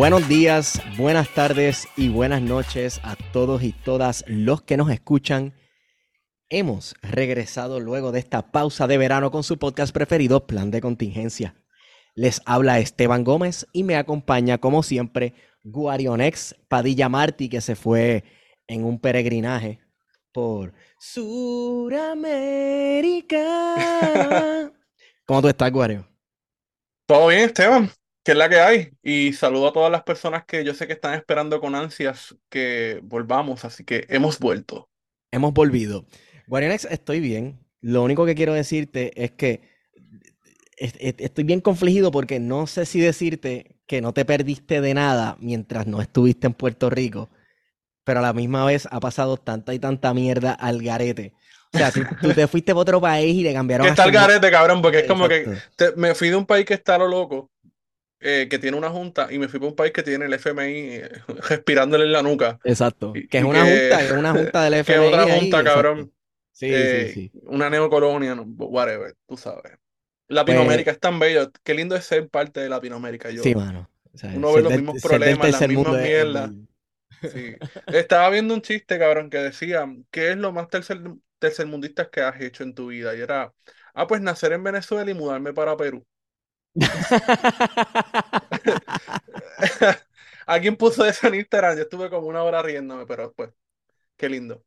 Buenos 0.00 0.26
días, 0.30 0.80
buenas 0.96 1.28
tardes 1.34 1.86
y 1.94 2.08
buenas 2.08 2.40
noches 2.40 3.02
a 3.02 3.16
todos 3.34 3.62
y 3.62 3.72
todas 3.72 4.24
los 4.26 4.62
que 4.62 4.78
nos 4.78 4.90
escuchan. 4.90 5.52
Hemos 6.48 6.94
regresado 7.02 7.80
luego 7.80 8.10
de 8.10 8.20
esta 8.20 8.50
pausa 8.50 8.86
de 8.86 8.96
verano 8.96 9.30
con 9.30 9.42
su 9.42 9.58
podcast 9.58 9.92
preferido, 9.92 10.46
Plan 10.46 10.70
de 10.70 10.80
Contingencia. 10.80 11.54
Les 12.14 12.40
habla 12.46 12.78
Esteban 12.78 13.24
Gómez 13.24 13.66
y 13.74 13.84
me 13.84 13.96
acompaña, 13.96 14.56
como 14.56 14.82
siempre, 14.82 15.34
Guarionex 15.64 16.56
Padilla 16.66 17.10
Martí, 17.10 17.50
que 17.50 17.60
se 17.60 17.76
fue 17.76 18.24
en 18.68 18.86
un 18.86 19.00
peregrinaje 19.00 19.80
por 20.32 20.72
Suramérica. 20.98 22.22
¿Cómo 25.26 25.42
tú 25.42 25.48
estás, 25.48 25.70
Guario? 25.70 26.08
Todo 27.04 27.26
bien, 27.26 27.40
Esteban, 27.40 27.90
que 28.22 28.32
es 28.32 28.38
la 28.38 28.48
que 28.48 28.60
hay. 28.60 28.92
Y 29.02 29.32
saludo 29.32 29.68
a 29.68 29.72
todas 29.72 29.90
las 29.90 30.02
personas 30.02 30.44
que 30.44 30.64
yo 30.64 30.74
sé 30.74 30.86
que 30.86 30.92
están 30.92 31.14
esperando 31.14 31.60
con 31.60 31.74
ansias 31.74 32.36
que 32.48 33.00
volvamos, 33.02 33.64
así 33.64 33.84
que 33.84 34.06
hemos 34.08 34.38
vuelto. 34.38 34.88
Hemos 35.30 35.52
volvido. 35.52 36.04
Guarionex, 36.46 36.86
estoy 36.86 37.20
bien. 37.20 37.60
Lo 37.80 38.02
único 38.02 38.26
que 38.26 38.34
quiero 38.34 38.52
decirte 38.52 39.12
es 39.22 39.30
que 39.32 39.62
estoy 40.76 41.44
bien 41.44 41.60
confligido 41.60 42.10
porque 42.10 42.40
no 42.40 42.66
sé 42.66 42.86
si 42.86 43.00
decirte 43.00 43.76
que 43.86 44.00
no 44.00 44.12
te 44.12 44.24
perdiste 44.24 44.80
de 44.80 44.94
nada 44.94 45.36
mientras 45.40 45.86
no 45.86 46.00
estuviste 46.00 46.46
en 46.46 46.54
Puerto 46.54 46.90
Rico, 46.90 47.28
pero 48.04 48.20
a 48.20 48.22
la 48.22 48.32
misma 48.32 48.64
vez 48.64 48.88
ha 48.90 49.00
pasado 49.00 49.36
tanta 49.36 49.74
y 49.74 49.78
tanta 49.78 50.14
mierda 50.14 50.52
al 50.52 50.82
garete. 50.82 51.34
O 51.72 51.78
sea, 51.78 51.92
tú, 51.92 52.32
te 52.32 52.46
fuiste 52.48 52.72
a 52.72 52.76
otro 52.76 53.00
país 53.00 53.36
y 53.36 53.42
le 53.42 53.52
cambiaron. 53.52 53.84
Que 53.84 53.90
está 53.90 54.04
el 54.04 54.12
garete, 54.12 54.50
cabrón, 54.50 54.82
porque 54.82 55.00
es 55.00 55.06
como 55.06 55.28
que 55.28 55.56
me 55.96 56.14
fui 56.14 56.30
de 56.30 56.36
un 56.36 56.46
país 56.46 56.64
que 56.64 56.74
está 56.74 56.96
a 56.96 56.98
lo 56.98 57.08
loco, 57.08 57.50
eh, 58.20 58.48
que 58.50 58.58
tiene 58.58 58.76
una 58.76 58.90
junta, 58.90 59.28
y 59.30 59.38
me 59.38 59.48
fui 59.48 59.58
para 59.58 59.70
un 59.70 59.76
país 59.76 59.92
que 59.92 60.02
tiene 60.02 60.26
el 60.26 60.34
FMI 60.34 60.72
eh, 60.72 61.10
respirándole 61.48 62.04
en 62.04 62.12
la 62.12 62.22
nuca. 62.22 62.58
Exacto. 62.64 63.12
que 63.12 63.38
es 63.38 63.44
una 63.44 63.64
junta, 63.64 64.04
es 64.04 64.12
una 64.12 64.32
junta 64.32 64.64
del 64.64 64.74
FMI. 64.74 64.84
Que 65.00 65.06
es 65.06 65.12
otra 65.12 65.34
junta, 65.34 65.64
cabrón. 65.64 66.12
Sí, 66.52 66.66
sí, 66.66 66.74
eh, 66.74 67.10
sí. 67.14 67.30
Una 67.44 67.70
neocolonia, 67.70 68.36
whatever, 68.58 69.14
tú 69.26 69.36
sabes. 69.36 69.72
Latinoamérica 70.28 70.90
pues 70.90 70.96
es 70.96 71.00
tan 71.00 71.18
bello. 71.18 71.50
Qué 71.64 71.74
lindo 71.74 71.96
es 71.96 72.04
ser 72.04 72.28
parte 72.28 72.60
de 72.60 72.68
Latinoamérica. 72.68 73.30
Yo, 73.30 73.42
sí, 73.42 73.54
mano. 73.54 73.90
uno 74.34 74.52
ve 74.52 74.62
los 74.62 74.72
mismos 74.72 75.02
problemas, 75.02 75.50
las 75.50 75.68
mismas 75.68 76.02
mierdas. 76.02 76.50
Sí. 77.22 77.56
Estaba 77.86 78.28
viendo 78.30 78.54
un 78.54 78.62
chiste, 78.62 78.98
cabrón, 78.98 79.30
que 79.30 79.38
decía, 79.38 79.86
¿qué 80.10 80.30
es 80.30 80.36
lo 80.36 80.52
más 80.52 80.68
tercer, 80.68 81.00
tercermundista 81.38 82.10
que 82.10 82.20
has 82.20 82.40
hecho 82.40 82.62
en 82.62 82.74
tu 82.74 82.88
vida? 82.88 83.16
Y 83.16 83.20
era, 83.20 83.52
ah, 83.94 84.06
pues 84.06 84.20
nacer 84.20 84.52
en 84.52 84.62
Venezuela 84.62 85.10
y 85.10 85.14
mudarme 85.14 85.52
para 85.52 85.76
Perú. 85.76 86.06
Alguien 90.46 90.76
puso 90.76 91.06
eso 91.06 91.28
en 91.28 91.36
Instagram, 91.36 91.76
yo 91.76 91.82
estuve 91.82 92.10
como 92.10 92.26
una 92.26 92.42
hora 92.42 92.60
riéndome, 92.62 93.06
pero 93.06 93.32
pues, 93.32 93.50
qué 94.16 94.28
lindo. 94.28 94.64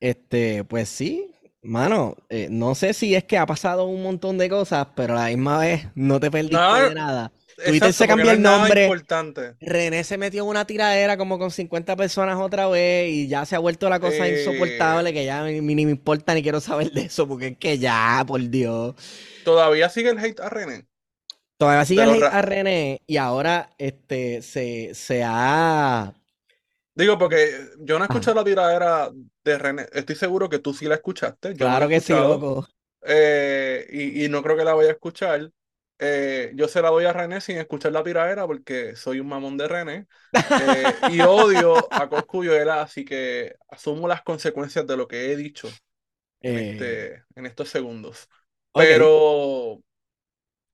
Este, 0.00 0.64
pues 0.64 0.88
sí, 0.88 1.32
Mano, 1.64 2.16
eh, 2.28 2.48
no 2.50 2.74
sé 2.74 2.92
si 2.92 3.14
es 3.14 3.22
que 3.22 3.38
ha 3.38 3.46
pasado 3.46 3.84
un 3.84 4.02
montón 4.02 4.36
de 4.36 4.48
cosas, 4.48 4.88
pero 4.96 5.16
a 5.16 5.22
la 5.22 5.28
misma 5.28 5.58
vez 5.58 5.86
no 5.94 6.18
te 6.18 6.28
perdiste 6.28 6.56
de 6.56 6.92
nada. 6.92 7.30
Twitter 7.64 7.92
se 7.92 8.08
cambió 8.08 8.32
el 8.32 8.42
nombre. 8.42 8.90
René 9.60 10.02
se 10.02 10.18
metió 10.18 10.42
en 10.42 10.48
una 10.48 10.66
tiradera 10.66 11.16
como 11.16 11.38
con 11.38 11.52
50 11.52 11.94
personas 11.94 12.40
otra 12.40 12.66
vez 12.66 13.12
y 13.12 13.28
ya 13.28 13.44
se 13.44 13.54
ha 13.54 13.60
vuelto 13.60 13.88
la 13.88 14.00
cosa 14.00 14.26
eh, 14.26 14.40
insoportable 14.40 15.12
que 15.12 15.24
ya 15.24 15.44
ni, 15.44 15.60
me 15.60 15.82
importa 15.82 16.34
ni 16.34 16.42
quiero 16.42 16.60
saber 16.60 16.90
de 16.90 17.02
eso 17.02 17.28
porque 17.28 17.48
es 17.48 17.58
que 17.58 17.78
ya, 17.78 18.24
por 18.26 18.40
Dios. 18.40 18.96
¿Todavía 19.44 19.88
sigue 19.88 20.10
el 20.10 20.18
hate 20.18 20.40
a 20.40 20.48
René? 20.48 20.86
Todavía 21.62 21.84
sigue 21.84 22.26
a 22.26 22.42
René 22.42 23.02
y 23.06 23.18
ahora 23.18 23.70
este 23.78 24.42
se, 24.42 24.94
se 24.94 25.22
ha 25.24 26.12
Digo, 26.92 27.16
porque 27.16 27.68
yo 27.78 28.00
no 28.00 28.04
he 28.04 28.08
escuchado 28.08 28.34
la 28.34 28.44
tiradera 28.44 29.12
de 29.44 29.58
René. 29.58 29.86
Estoy 29.92 30.16
seguro 30.16 30.48
que 30.48 30.58
tú 30.58 30.74
sí 30.74 30.86
la 30.86 30.96
escuchaste. 30.96 31.54
claro 31.54 31.86
que 31.86 32.00
sí, 32.00 32.12
loco. 32.12 32.66
Eh, 33.02 33.86
y, 33.92 34.28
no 34.28 34.42
creo 34.42 34.56
que 34.56 34.64
la 34.64 34.74
vaya 34.74 34.88
a 34.88 34.94
escuchar. 34.94 35.52
Eh, 36.00 36.50
yo 36.56 36.66
se 36.66 36.82
la 36.82 36.90
doy 36.90 37.04
a 37.04 37.12
René 37.12 37.40
sin 37.40 37.58
escuchar 37.58 37.92
la 37.92 38.02
tiradera 38.02 38.44
porque 38.44 38.96
soy 38.96 39.20
un 39.20 39.28
mamón 39.28 39.56
de 39.56 39.68
René. 39.68 40.06
Eh, 40.32 41.12
y 41.12 41.20
odio 41.20 41.76
a 41.92 42.08
Coscuyuela, 42.08 42.82
así 42.82 43.04
que 43.04 43.54
asumo 43.68 44.08
las 44.08 44.22
consecuencias 44.22 44.84
de 44.84 44.96
lo 44.96 45.06
que 45.06 45.30
he 45.30 45.36
dicho 45.36 45.68
en, 46.40 46.58
este, 46.58 47.22
en 47.36 47.46
estos 47.46 47.68
segundos. 47.68 48.28
Pero 48.74 49.80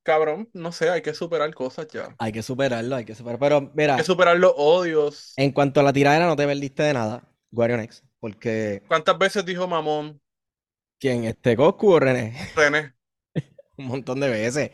cabrón, 0.09 0.49
no 0.55 0.73
sé, 0.73 0.89
hay 0.89 1.03
que 1.03 1.13
superar 1.13 1.53
cosas 1.53 1.87
ya. 1.89 2.15
Hay 2.19 2.33
que 2.33 2.43
superarlo, 2.43 2.97
hay 2.97 3.05
que 3.05 3.15
superarlo. 3.15 3.39
Pero 3.39 3.73
mira. 3.75 3.93
Hay 3.93 3.99
que 3.99 4.05
superar 4.05 4.39
los 4.39 4.55
odios. 4.57 5.35
En 5.37 5.53
cuanto 5.53 5.81
a 5.81 5.83
la 5.83 5.93
tiradera, 5.93 6.27
no 6.27 6.35
te 6.35 6.47
perdiste 6.47 6.83
de 6.83 6.95
nada, 6.95 7.29
Guarionex. 7.51 8.03
Porque. 8.19 8.83
¿Cuántas 8.89 9.19
veces 9.19 9.45
dijo 9.45 9.69
mamón? 9.69 10.19
¿Quién? 10.99 11.25
¿Este 11.25 11.57
Coscu 11.57 11.93
o 11.93 12.01
René? 12.01 12.35
René. 12.57 12.95
Un 13.77 13.85
montón 13.85 14.19
de 14.19 14.31
veces. 14.31 14.71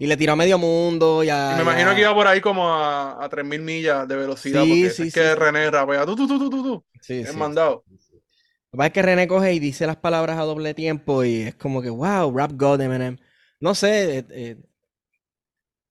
Y 0.00 0.06
le 0.08 0.16
tiró 0.16 0.32
a 0.32 0.36
medio 0.36 0.58
mundo. 0.58 1.22
Ya, 1.22 1.52
y 1.52 1.56
me 1.58 1.62
imagino 1.62 1.94
que 1.94 2.00
iba 2.00 2.12
por 2.12 2.26
ahí 2.26 2.40
como 2.40 2.68
a, 2.68 3.24
a 3.24 3.30
3.000 3.30 3.60
millas 3.60 4.08
de 4.08 4.16
velocidad. 4.16 4.64
Sí, 4.64 4.68
porque 4.68 4.90
sí, 4.90 5.02
es 5.04 5.14
que 5.14 5.34
René 5.36 5.70
rapea. 5.70 6.04
Tú, 6.04 6.16
tú, 6.16 6.26
tú, 6.26 6.50
tú, 6.50 6.50
tú. 6.50 6.84
Sí, 7.00 7.20
es 7.20 7.36
mandado. 7.36 7.84
Lo 7.86 7.98
que 8.72 8.78
pasa 8.78 8.86
es 8.88 8.92
que 8.94 9.02
René 9.02 9.28
coge 9.28 9.52
y 9.52 9.60
dice 9.60 9.86
las 9.86 9.96
palabras 9.96 10.38
a 10.38 10.42
doble 10.42 10.74
tiempo 10.74 11.22
y 11.24 11.42
es 11.42 11.54
como 11.54 11.82
que, 11.82 11.90
wow, 11.90 12.36
rap 12.36 12.52
God, 12.54 12.80
Eminem. 12.80 13.16
No 13.60 13.76
sé, 13.76 14.18
eh, 14.18 14.26
eh, 14.30 14.56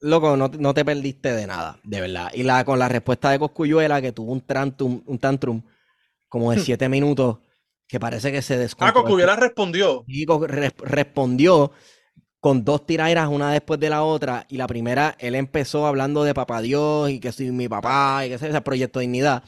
loco, 0.02 0.36
no, 0.36 0.74
te 0.74 0.84
perdiste 0.84 1.34
de 1.34 1.48
nada, 1.48 1.80
de 1.84 2.02
verdad. 2.02 2.32
Y 2.34 2.44
la, 2.44 2.66
con 2.66 2.80
la 2.80 2.90
respuesta 2.90 3.30
de 3.30 3.40
Coscuyuela, 3.40 4.02
que 4.02 4.12
tuvo 4.12 4.34
un, 4.34 4.42
tantrum, 4.42 5.02
un 5.06 5.20
tantrum 5.20 5.62
como 6.28 6.52
de 6.52 6.58
hmm. 6.58 6.62
siete 6.62 6.90
minutos, 6.90 7.38
que 7.88 8.00
parece 8.00 8.32
que 8.32 8.42
se 8.42 8.58
descontroló. 8.58 9.00
Ah, 9.00 9.02
Coscuyuela 9.02 9.36
respondió. 9.36 10.04
Y 10.08 10.26
respondió 10.26 11.72
con 12.40 12.66
dos 12.66 12.86
tiraderas 12.86 13.30
una 13.30 13.52
después 13.52 13.80
de 13.80 13.90
la 13.90 14.04
otra. 14.04 14.46
Y 14.50 14.58
la 14.58 14.68
primera, 14.68 15.16
él 15.20 15.36
empezó 15.36 15.86
hablando 15.86 16.24
de 16.24 16.34
papá 16.34 16.62
Dios 16.62 17.10
y 17.12 17.20
que 17.20 17.32
soy 17.32 17.52
mi 17.52 17.70
papá 17.70 18.26
y 18.26 18.30
que 18.30 18.36
ese 18.36 18.62
proyecto 18.62 19.00
de 19.00 19.04
dignidad. 19.04 19.44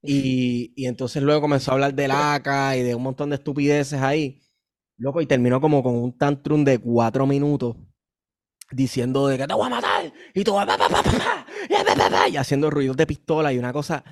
Y, 0.00 0.72
y 0.76 0.86
entonces 0.86 1.22
luego 1.22 1.40
comenzó 1.40 1.72
a 1.72 1.74
hablar 1.74 1.92
del 1.92 2.12
ACA 2.12 2.76
y 2.76 2.82
de 2.82 2.94
un 2.94 3.02
montón 3.02 3.30
de 3.30 3.36
estupideces 3.36 4.00
ahí. 4.00 4.40
Loco, 4.96 5.20
y 5.20 5.26
terminó 5.26 5.60
como 5.60 5.82
con 5.82 5.94
un 5.94 6.16
tantrum 6.16 6.64
de 6.64 6.78
cuatro 6.78 7.26
minutos 7.26 7.76
diciendo 8.70 9.26
de 9.28 9.38
que 9.38 9.46
te 9.46 9.54
voy 9.54 9.66
a 9.66 9.70
matar 9.70 10.12
y 10.34 10.44
tú 10.44 10.56
y 12.30 12.36
haciendo 12.36 12.70
ruidos 12.70 12.96
de 12.96 13.06
pistola 13.06 13.52
y 13.52 13.58
una 13.58 13.72
cosa 13.72 14.04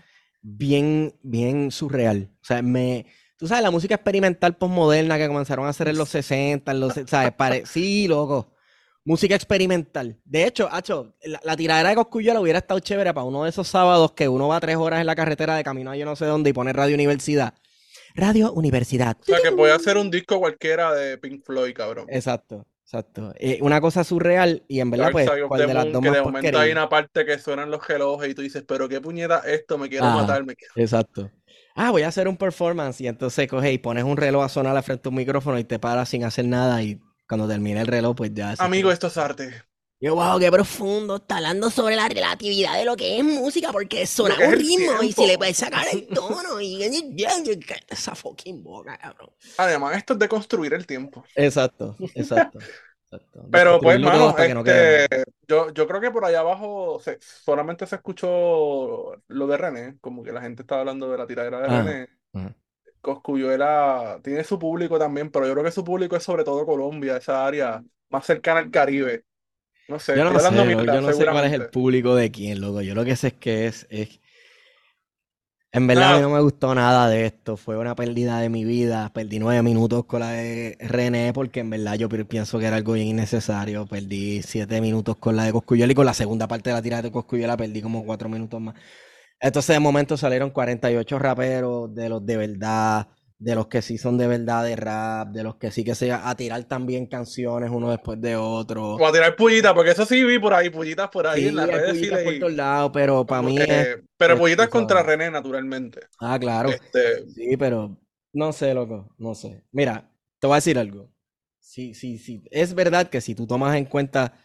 bien, 0.43 1.15
bien 1.23 1.71
surreal. 1.71 2.31
O 2.41 2.45
sea, 2.45 2.63
me... 2.63 3.07
Tú 3.39 3.47
sabes, 3.47 3.63
la 3.63 3.71
música 3.71 3.95
experimental 3.95 4.57
postmoderna 4.57 5.19
que 5.19 5.29
comenzaron 5.29 5.67
a 5.67 5.71
hacer 5.71 5.89
en 5.89 5.99
los 5.99 6.09
60, 6.09 6.71
en 6.73 6.81
los... 6.81 6.95
¿Sabes? 7.07 7.35
Sí, 7.69 8.09
loco. 8.09 8.53
Música 9.05 9.35
experimental. 9.35 10.19
De 10.25 10.47
hecho, 10.47 10.69
Hacho, 10.73 11.15
la, 11.23 11.57
tiradera 11.57 11.91
de 11.91 11.95
Coscuyola 11.95 12.41
hubiera 12.41 12.59
estado 12.59 12.81
chévere 12.81 13.15
para 13.15 13.25
uno 13.25 13.45
de 13.45 13.51
esos 13.51 13.69
sábados 13.69 14.13
que 14.13 14.29
uno 14.29 14.49
va 14.49 14.59
tres 14.59 14.77
horas 14.77 15.01
en 15.01 15.07
la 15.07 15.15
carretera 15.15 15.55
de 15.55 15.63
camino 15.63 15.93
a 15.93 15.97
yo 15.97 16.05
no 16.05 16.17
sé 16.17 16.25
dónde 16.25 16.51
y 16.51 16.53
pone 16.53 16.73
Radio 16.73 16.95
Universidad. 16.95 17.55
Radio 18.17 18.53
Universidad. 18.53 19.17
O 19.21 19.25
sea, 19.25 19.41
que 19.43 19.53
puede 19.53 19.73
hacer 19.73 19.97
un 19.97 20.11
disco 20.11 20.41
cualquiera 20.41 20.93
de 20.93 21.19
Pink 21.19 21.45
Floyd, 21.45 21.75
cabrón. 21.75 22.07
Exacto. 22.09 22.67
Exacto. 22.87 23.35
Eh, 23.41 23.59
una 23.63 23.81
cosa 23.81 24.05
surreal 24.05 24.63
y 24.69 24.79
en 24.79 24.93
verdad, 24.93 25.11
pues, 25.11 25.27
de, 25.27 25.75
las 25.75 25.91
dos 25.91 26.01
que 26.01 26.11
de 26.13 26.23
momento 26.23 26.57
hay 26.57 26.71
una 26.71 26.89
parte 26.89 27.27
que 27.27 27.37
suenan 27.37 27.69
los 27.69 27.85
relojes 27.85 28.31
y 28.31 28.35
tú 28.35 28.43
dices, 28.43 28.63
pero 28.67 28.89
qué 28.89 29.01
puñeta 29.01 29.43
esto, 29.45 29.77
me 29.77 29.89
quiero 29.89 30.05
ah, 30.05 30.15
matar, 30.15 30.45
me 30.45 30.55
quiero... 30.55 30.73
Exacto. 30.77 31.29
Ah, 31.75 31.91
voy 31.91 32.03
a 32.03 32.09
hacer 32.09 32.29
un 32.29 32.37
performance 32.37 33.01
y 33.01 33.09
entonces 33.09 33.49
coges 33.49 33.73
y 33.73 33.79
pones 33.79 34.05
un 34.05 34.17
reloj 34.17 34.45
a 34.45 34.49
sonar 34.49 34.81
frente 34.85 35.09
a 35.09 35.11
un 35.11 35.17
micrófono 35.17 35.59
y 35.59 35.65
te 35.65 35.81
paras 35.81 36.11
sin 36.11 36.23
hacer 36.23 36.45
nada 36.45 36.81
y 36.81 37.01
cuando 37.29 37.49
termine 37.49 37.81
el 37.81 37.89
reloj, 37.89 38.15
pues 38.15 38.33
ya... 38.33 38.55
Amigo, 38.59 38.93
esto 38.93 39.09
es 39.09 39.17
arte. 39.17 39.53
Yo, 39.99 40.15
wow, 40.15 40.39
qué 40.39 40.51
profundo. 40.51 41.17
Está 41.17 41.37
hablando 41.37 41.71
sobre 41.71 41.97
la 41.97 42.09
relatividad 42.09 42.77
de 42.77 42.85
lo 42.85 42.97
que 42.97 43.19
es 43.19 43.25
música, 43.25 43.73
porque 43.73 44.07
suena 44.07 44.37
un 44.47 44.53
ritmo 44.53 45.03
y 45.03 45.13
si 45.13 45.27
le 45.27 45.39
puedes 45.39 45.57
sacar 45.57 45.87
el 45.91 46.07
tono 46.15 46.61
y 46.61 46.83
esa 47.89 48.15
fucking 48.15 48.63
boca, 48.63 48.99
cabrón. 48.99 49.31
Además, 49.57 49.97
esto 49.97 50.13
es 50.13 50.19
de 50.19 50.29
construir 50.29 50.75
el 50.75 50.87
tiempo. 50.87 51.25
Exacto, 51.35 51.97
exacto. 52.15 52.59
Pero 53.51 53.81
pues, 53.81 54.01
mano, 54.01 54.37
este, 54.37 55.25
yo, 55.47 55.73
yo 55.73 55.87
creo 55.87 56.01
que 56.01 56.11
por 56.11 56.25
allá 56.25 56.41
abajo 56.41 57.01
solamente 57.45 57.87
se 57.87 57.97
escuchó 57.97 59.13
lo 59.29 59.47
de 59.47 59.57
René, 59.57 59.97
como 60.01 60.23
que 60.23 60.33
la 60.33 60.43
gente 60.43 60.63
estaba 60.63 60.81
hablando 60.81 61.11
de 61.11 61.19
la 61.19 61.27
tiradera 61.27 61.61
de 61.61 61.67
ah, 61.69 61.83
René. 61.83 62.09
Coscuyuela 63.01 64.21
tiene 64.23 64.43
su 64.43 64.59
público 64.59 64.99
también, 64.99 65.31
pero 65.31 65.47
yo 65.47 65.53
creo 65.53 65.65
que 65.65 65.71
su 65.71 65.85
público 65.85 66.17
es 66.17 66.25
sobre 66.25 66.43
todo 66.43 66.67
Colombia, 66.67 67.17
esa 67.17 67.47
área 67.47 67.83
más 68.11 68.27
cercana 68.27 68.61
al 68.61 68.71
Caribe. 68.71 69.25
No 69.89 69.99
sé, 69.99 70.23
yo 70.25 70.25
no, 70.25 70.39
sé, 70.39 70.89
yo 70.91 71.01
no 71.01 71.13
sé 71.13 71.29
cuál 71.29 71.45
es 71.45 71.53
el 71.53 71.67
público 71.67 72.15
de 72.17 72.31
quién, 72.31 72.61
loco. 72.61 72.81
Yo 72.83 72.95
lo 72.95 73.05
que 73.05 73.17
sé 73.17 73.29
es 73.29 73.35
que 73.35 73.67
es, 73.67 73.87
es 73.91 74.21
En 75.73 75.87
verdad 75.87 76.11
a 76.11 76.13
mí 76.15 76.21
Nada, 76.21 76.23
no 76.23 76.31
me 76.31 76.41
gustó 76.41 76.75
nada 76.75 77.07
de 77.11 77.27
esto, 77.27 77.57
fue 77.59 77.77
una 77.77 77.95
pérdida 77.95 78.39
de 78.41 78.49
mi 78.49 78.65
vida, 78.65 79.13
perdí 79.13 79.39
nueve 79.39 79.63
minutos 79.63 80.07
con 80.07 80.21
la 80.21 80.31
de 80.31 80.77
René 80.81 81.33
porque 81.35 81.61
en 81.61 81.69
verdad 81.69 81.97
yo 81.97 82.09
pi- 82.09 82.25
pienso 82.25 82.59
que 82.59 82.65
era 82.67 82.77
algo 82.77 82.95
bien 82.95 83.09
innecesario, 83.09 83.85
perdí 83.87 84.43
siete 84.43 84.81
minutos 84.81 85.17
con 85.17 85.37
la 85.37 85.45
de 85.45 85.53
Cosculluela 85.53 85.93
y 85.93 85.95
con 85.95 86.07
la 86.07 86.15
segunda 86.15 86.49
parte 86.49 86.71
de 86.71 86.77
la 86.77 86.83
tirada 86.83 87.03
de 87.03 87.11
Cosculluela 87.13 87.59
perdí 87.59 87.83
como 87.83 88.05
cuatro 88.07 88.29
minutos 88.31 88.59
más. 88.61 88.75
Entonces 89.41 89.75
de 89.77 89.81
momento 89.81 90.17
salieron 90.17 90.51
48 90.51 91.19
raperos, 91.19 91.95
de 91.95 92.09
los 92.11 92.25
de 92.27 92.37
verdad, 92.39 93.09
de 93.39 93.55
los 93.55 93.67
que 93.67 93.83
sí 93.83 93.99
son 93.99 94.17
de 94.17 94.27
verdad 94.27 94.65
de 94.65 94.77
rap, 94.77 95.29
de 95.29 95.43
los 95.43 95.57
que 95.57 95.71
sí 95.71 95.85
que 95.85 95.95
se 95.95 96.11
a 96.13 96.35
tirar 96.37 96.65
también 96.65 97.07
canciones 97.07 97.71
uno 97.71 97.91
después 97.91 98.21
de 98.21 98.35
otro. 98.37 98.97
voy 98.97 99.05
a 99.09 99.13
tirar 99.13 99.37
pullitas, 99.37 99.75
porque 99.75 99.91
eso 99.91 100.07
sí 100.07 100.25
vi 100.25 100.39
por 100.39 100.55
ahí, 100.55 100.71
pullitas 100.71 101.09
por 101.11 101.27
ahí 101.27 101.43
Sí, 101.43 101.49
en 101.49 101.57
las 101.57 101.69
redes 101.69 101.99
sí 102.01 102.09
por 102.23 102.33
leí. 102.33 102.39
todos 102.41 102.53
lados, 102.55 102.91
pero 102.95 103.27
para 103.27 103.43
mí 103.43 103.59
es... 103.59 103.99
pero 104.17 104.35
es, 104.35 104.41
pullitas 104.41 104.67
tú 104.67 104.71
contra 104.71 104.99
sabes. 105.01 105.19
René, 105.19 105.31
naturalmente. 105.31 106.01
Ah, 106.19 106.39
claro. 106.39 106.71
Este, 106.71 107.29
Sí, 107.29 107.57
pero 107.59 107.99
no 108.33 108.53
sé, 108.53 108.73
loco, 108.75 109.15
no 109.19 109.35
sé. 109.35 109.65
Mira, 109.71 110.11
te 110.39 110.47
voy 110.47 110.55
a 110.55 110.57
decir 110.57 110.79
algo. 110.79 111.11
Sí, 111.59 111.93
sí, 111.95 112.19
sí. 112.19 112.43
Es 112.51 112.75
verdad 112.75 113.09
que 113.11 113.21
si 113.21 113.35
tú 113.35 113.47
tomas 113.47 113.77
en 113.77 113.85
cuenta 113.85 114.39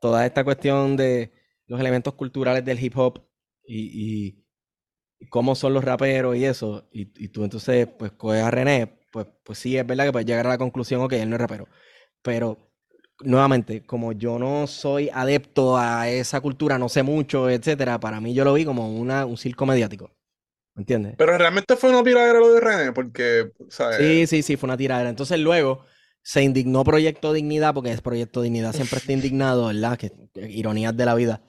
toda 0.00 0.26
esta 0.26 0.42
cuestión 0.42 0.96
de 0.96 1.32
los 1.66 1.78
elementos 1.80 2.14
culturales 2.14 2.64
del 2.64 2.82
hip 2.82 2.96
hop 2.98 3.24
y 3.64 4.41
cómo 5.28 5.54
son 5.54 5.74
los 5.74 5.84
raperos 5.84 6.36
y 6.36 6.44
eso, 6.44 6.88
y, 6.92 7.02
y 7.24 7.28
tú 7.28 7.44
entonces 7.44 7.88
pues 7.98 8.12
coges 8.12 8.42
a 8.42 8.50
René, 8.50 9.00
pues, 9.12 9.26
pues 9.44 9.58
sí, 9.58 9.76
es 9.76 9.86
verdad 9.86 10.06
que 10.06 10.12
puedes 10.12 10.26
llegar 10.26 10.46
a 10.46 10.50
la 10.50 10.58
conclusión, 10.58 11.02
ok, 11.02 11.12
él 11.12 11.28
no 11.30 11.36
es 11.36 11.40
rapero. 11.40 11.68
Pero 12.22 12.58
nuevamente, 13.20 13.84
como 13.84 14.12
yo 14.12 14.38
no 14.38 14.66
soy 14.66 15.10
adepto 15.12 15.76
a 15.76 16.08
esa 16.08 16.40
cultura, 16.40 16.78
no 16.78 16.88
sé 16.88 17.02
mucho, 17.02 17.48
etcétera, 17.50 18.00
para 18.00 18.20
mí 18.20 18.34
yo 18.34 18.44
lo 18.44 18.54
vi 18.54 18.64
como 18.64 18.90
una, 18.90 19.26
un 19.26 19.36
circo 19.36 19.66
mediático. 19.66 20.10
¿Me 20.74 20.80
entiendes? 20.80 21.16
pero 21.18 21.36
realmente 21.36 21.76
fue 21.76 21.90
una 21.90 22.02
tiradera 22.02 22.38
lo 22.38 22.54
de 22.54 22.60
René, 22.60 22.92
porque, 22.92 23.52
sea, 23.68 23.92
Sí, 23.92 24.26
sí, 24.26 24.42
sí, 24.42 24.56
fue 24.56 24.68
una 24.68 24.76
tiradera. 24.78 25.10
Entonces 25.10 25.38
luego 25.38 25.84
se 26.22 26.42
indignó 26.42 26.82
Proyecto 26.82 27.34
Dignidad, 27.34 27.74
porque 27.74 27.92
es 27.92 28.00
Proyecto 28.00 28.40
Dignidad 28.40 28.72
siempre 28.72 28.98
está 28.98 29.12
indignado, 29.12 29.66
¿verdad? 29.66 29.98
Que, 29.98 30.10
que 30.32 30.50
ironías 30.50 30.96
de 30.96 31.04
la 31.04 31.14
vida. 31.14 31.42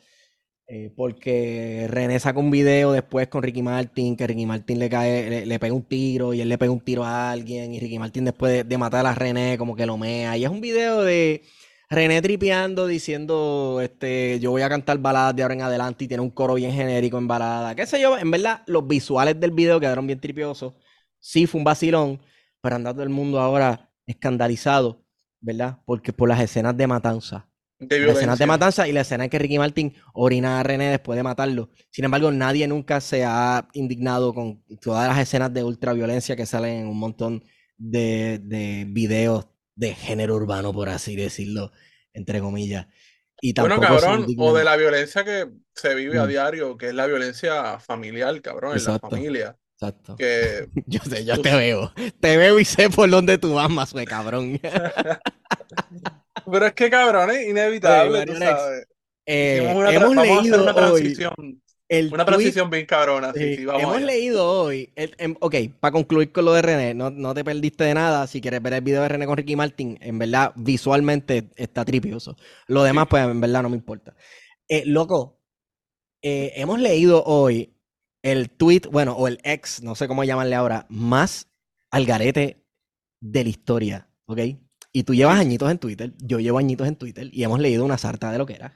Eh, 0.65 0.91
porque 0.95 1.87
René 1.89 2.19
saca 2.19 2.39
un 2.39 2.49
video 2.49 2.93
después 2.93 3.27
con 3.27 3.43
Ricky 3.43 3.61
Martin, 3.61 4.15
que 4.15 4.25
Ricky 4.25 4.45
Martin 4.45 4.79
le 4.79 4.89
cae, 4.89 5.45
le, 5.45 5.59
pega 5.59 5.73
un 5.73 5.83
tiro 5.83 6.33
y 6.33 6.41
él 6.41 6.47
le 6.49 6.57
pega 6.57 6.71
un 6.71 6.79
tiro 6.79 7.03
a 7.03 7.31
alguien, 7.31 7.73
y 7.73 7.79
Ricky 7.79 7.99
Martin 7.99 8.25
después 8.25 8.67
de, 8.67 8.77
matar 8.77 9.05
a 9.05 9.13
René, 9.13 9.57
como 9.57 9.75
que 9.75 9.85
lo 9.85 9.97
mea. 9.97 10.37
Y 10.37 10.45
es 10.45 10.49
un 10.49 10.61
video 10.61 11.01
de 11.03 11.43
René 11.89 12.21
tripeando, 12.21 12.87
diciendo, 12.87 13.79
este, 13.81 14.39
yo 14.39 14.51
voy 14.51 14.61
a 14.61 14.69
cantar 14.69 14.97
baladas 14.99 15.35
de 15.35 15.43
ahora 15.43 15.53
en 15.55 15.61
adelante 15.61 16.05
y 16.05 16.07
tiene 16.07 16.23
un 16.23 16.31
coro 16.31 16.55
bien 16.55 16.71
genérico 16.71 17.17
en 17.17 17.27
balada. 17.27 17.75
Qué 17.75 17.85
sé 17.85 18.01
yo, 18.01 18.17
en 18.17 18.31
verdad, 18.31 18.63
los 18.67 18.87
visuales 18.87 19.39
del 19.39 19.51
video 19.51 19.79
quedaron 19.79 20.07
bien 20.07 20.19
tripiosos. 20.19 20.73
Sí, 21.19 21.45
fue 21.47 21.59
un 21.59 21.65
vacilón, 21.65 22.21
pero 22.61 22.75
anda 22.77 22.93
todo 22.93 23.03
el 23.03 23.09
mundo 23.09 23.39
ahora 23.39 23.91
escandalizado, 24.05 25.05
¿verdad? 25.41 25.79
Porque 25.85 26.13
por 26.13 26.29
las 26.29 26.41
escenas 26.41 26.75
de 26.77 26.87
matanza. 26.87 27.52
De 27.87 27.99
Las 27.99 28.15
escenas 28.17 28.39
de 28.39 28.45
matanza 28.47 28.87
y 28.87 28.91
la 28.91 29.01
escena 29.01 29.23
en 29.25 29.29
que 29.29 29.39
Ricky 29.39 29.57
Martin 29.57 29.93
orina 30.13 30.59
a 30.59 30.63
René 30.63 30.89
después 30.89 31.15
de 31.17 31.23
matarlo. 31.23 31.69
Sin 31.91 32.05
embargo, 32.05 32.31
nadie 32.31 32.67
nunca 32.67 33.01
se 33.01 33.23
ha 33.25 33.67
indignado 33.73 34.33
con 34.33 34.63
todas 34.81 35.07
las 35.07 35.19
escenas 35.19 35.53
de 35.53 35.63
ultraviolencia 35.63 36.35
que 36.35 36.45
salen 36.45 36.81
en 36.81 36.87
un 36.87 36.97
montón 36.99 37.43
de, 37.77 38.39
de 38.43 38.85
videos 38.87 39.47
de 39.75 39.93
género 39.95 40.35
urbano, 40.35 40.71
por 40.73 40.89
así 40.89 41.15
decirlo, 41.15 41.71
entre 42.13 42.39
comillas. 42.39 42.87
Y 43.41 43.53
Bueno, 43.59 43.79
cabrón, 43.81 44.25
o 44.37 44.53
de 44.53 44.63
la 44.63 44.77
violencia 44.77 45.25
que 45.25 45.49
se 45.75 45.95
vive 45.95 46.17
a 46.19 46.25
Mm, 46.25 46.29
diario, 46.29 46.77
que 46.77 46.87
es 46.89 46.93
la 46.93 47.07
violencia 47.07 47.77
familiar, 47.79 48.41
cabrón, 48.41 48.77
en 48.77 48.83
la 48.85 48.99
familia. 48.99 49.57
exacto. 49.73 50.15
Que 50.15 50.69
Yo 50.87 50.99
sé, 51.01 51.25
yo 51.25 51.35
tú- 51.35 51.41
te 51.41 51.53
veo. 51.55 51.91
Te 52.21 52.37
veo 52.37 52.57
y 52.59 52.63
sé 52.65 52.89
por 52.89 53.09
dónde 53.09 53.37
tú 53.37 53.55
vas, 53.55 53.69
más 53.69 53.93
cabrón. 54.07 54.59
Pero 56.51 56.65
es 56.67 56.73
que, 56.73 56.89
cabrón, 56.89 57.29
es 57.31 57.37
Oye, 57.37 57.49
inevitable, 57.49 58.25
tú 58.25 58.35
sabes. 58.35 58.87
eh, 59.25 59.61
una 59.61 59.89
hemos 59.91 60.15
leído 60.15 60.63
una 60.63 60.73
hoy 60.73 61.03
transición, 61.07 61.61
el 61.89 62.09
una 62.11 62.25
tweet 62.25 62.25
transición 62.25 62.69
bien 62.69 62.85
cabrona, 62.85 63.33
sí, 63.33 63.39
Sí, 63.39 63.55
sí, 63.57 63.65
vamos 63.65 63.81
hemos 63.81 63.97
allá. 63.97 64.05
leído 64.05 64.47
hoy, 64.47 64.91
el- 64.95 65.15
em, 65.17 65.35
ok, 65.39 65.55
para 65.79 65.91
concluir 65.91 66.31
con 66.31 66.45
lo 66.45 66.53
de 66.53 66.61
René, 66.61 66.93
no, 66.93 67.09
no 67.09 67.33
te 67.33 67.43
perdiste 67.43 67.83
de 67.85 67.93
nada, 67.93 68.27
si 68.27 68.41
quieres 68.41 68.61
ver 68.61 68.73
el 68.73 68.81
video 68.81 69.01
de 69.01 69.09
René 69.09 69.25
con 69.25 69.37
Ricky 69.37 69.55
Martin, 69.55 69.97
en 70.01 70.19
verdad, 70.19 70.53
visualmente 70.55 71.49
está 71.55 71.83
tripioso. 71.85 72.35
Lo 72.67 72.83
demás, 72.83 73.05
Sí. 73.05 73.09
pues, 73.09 73.23
en 73.23 73.41
verdad 73.41 73.63
no 73.63 73.69
me 73.69 73.75
importa. 73.77 74.15
Eh, 74.69 74.83
loco, 74.85 75.39
eh, 76.21 76.53
hemos 76.55 76.79
leído 76.79 77.23
hoy 77.25 77.73
el 78.23 78.49
tweet, 78.51 78.83
bueno, 78.91 79.13
o 79.13 79.27
el 79.27 79.39
ex, 79.43 79.83
no 79.83 79.95
sé 79.95 80.07
cómo 80.07 80.23
llamarle 80.23 80.55
ahora, 80.55 80.85
más 80.89 81.49
al 81.91 82.05
garete 82.05 82.63
de 83.21 83.43
la 83.43 83.49
historia, 83.49 84.09
¿ok? 84.25 84.39
Y 84.93 85.03
tú 85.03 85.15
llevas 85.15 85.39
añitos 85.39 85.69
en 85.71 85.79
Twitter, 85.79 86.13
yo 86.19 86.39
llevo 86.39 86.59
añitos 86.59 86.87
en 86.87 86.95
Twitter, 86.95 87.29
y 87.31 87.43
hemos 87.43 87.59
leído 87.59 87.83
una 87.83 87.97
sarta 87.97 88.31
de 88.31 88.37
lo 88.37 88.45
que 88.45 88.53
era 88.53 88.75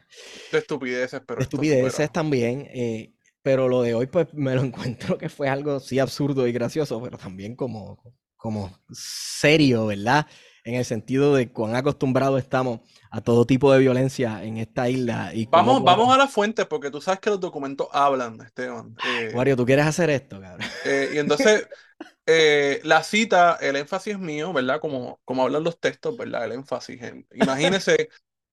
De 0.52 0.58
estupideces, 0.60 1.22
pero 1.26 1.40
de 1.40 1.44
estupideces 1.44 1.94
supera. 1.94 2.12
también, 2.12 2.68
eh, 2.72 3.14
pero 3.42 3.68
lo 3.68 3.82
de 3.82 3.94
hoy 3.94 4.08
pues 4.08 4.28
me 4.34 4.56
lo 4.56 4.62
encuentro 4.64 5.18
que 5.18 5.30
fue 5.30 5.50
algo 5.50 5.80
sí 5.80 6.00
absurdo 6.00 6.48
y 6.48 6.52
gracioso, 6.52 7.02
pero 7.02 7.18
también 7.18 7.56
como, 7.56 8.02
como 8.36 8.72
serio, 8.92 9.88
¿verdad? 9.88 10.26
En 10.64 10.76
el 10.76 10.84
sentido 10.86 11.34
de 11.36 11.50
cuán 11.52 11.76
acostumbrados 11.76 12.42
estamos 12.42 12.82
a 13.10 13.22
todo 13.22 13.46
tipo 13.46 13.72
de 13.72 13.80
violencia 13.80 14.44
en 14.44 14.58
esta 14.58 14.90
isla 14.90 15.32
y 15.34 15.46
cómo 15.46 15.58
Vamos, 15.66 15.84
vamos 15.84 16.14
a 16.14 16.18
la 16.18 16.28
fuente, 16.28 16.66
porque 16.66 16.92
tú 16.92 17.00
sabes 17.00 17.22
que 17.22 17.30
los 17.30 17.40
documentos 17.40 17.88
hablan, 17.94 18.42
Esteban. 18.42 18.96
Eh, 19.22 19.56
¿tú 19.56 19.66
quieres 19.66 19.86
hacer 19.86 20.10
esto, 20.10 20.42
cabrón? 20.42 20.68
eh, 20.86 21.12
y 21.14 21.18
entonces, 21.20 21.68
eh, 22.28 22.82
la 22.86 23.04
cita, 23.04 23.58
el 23.62 23.78
énfasis 23.78 24.16
es 24.16 24.20
mío, 24.20 24.54
¿verdad? 24.54 24.82
Como, 24.82 25.22
como 25.26 25.44
hablan 25.44 25.64
los 25.66 25.80
textos, 25.80 26.18
¿verdad? 26.18 26.46
El 26.46 26.54
énfasis. 26.54 27.02
en- 27.04 27.28
imagínese 27.34 28.10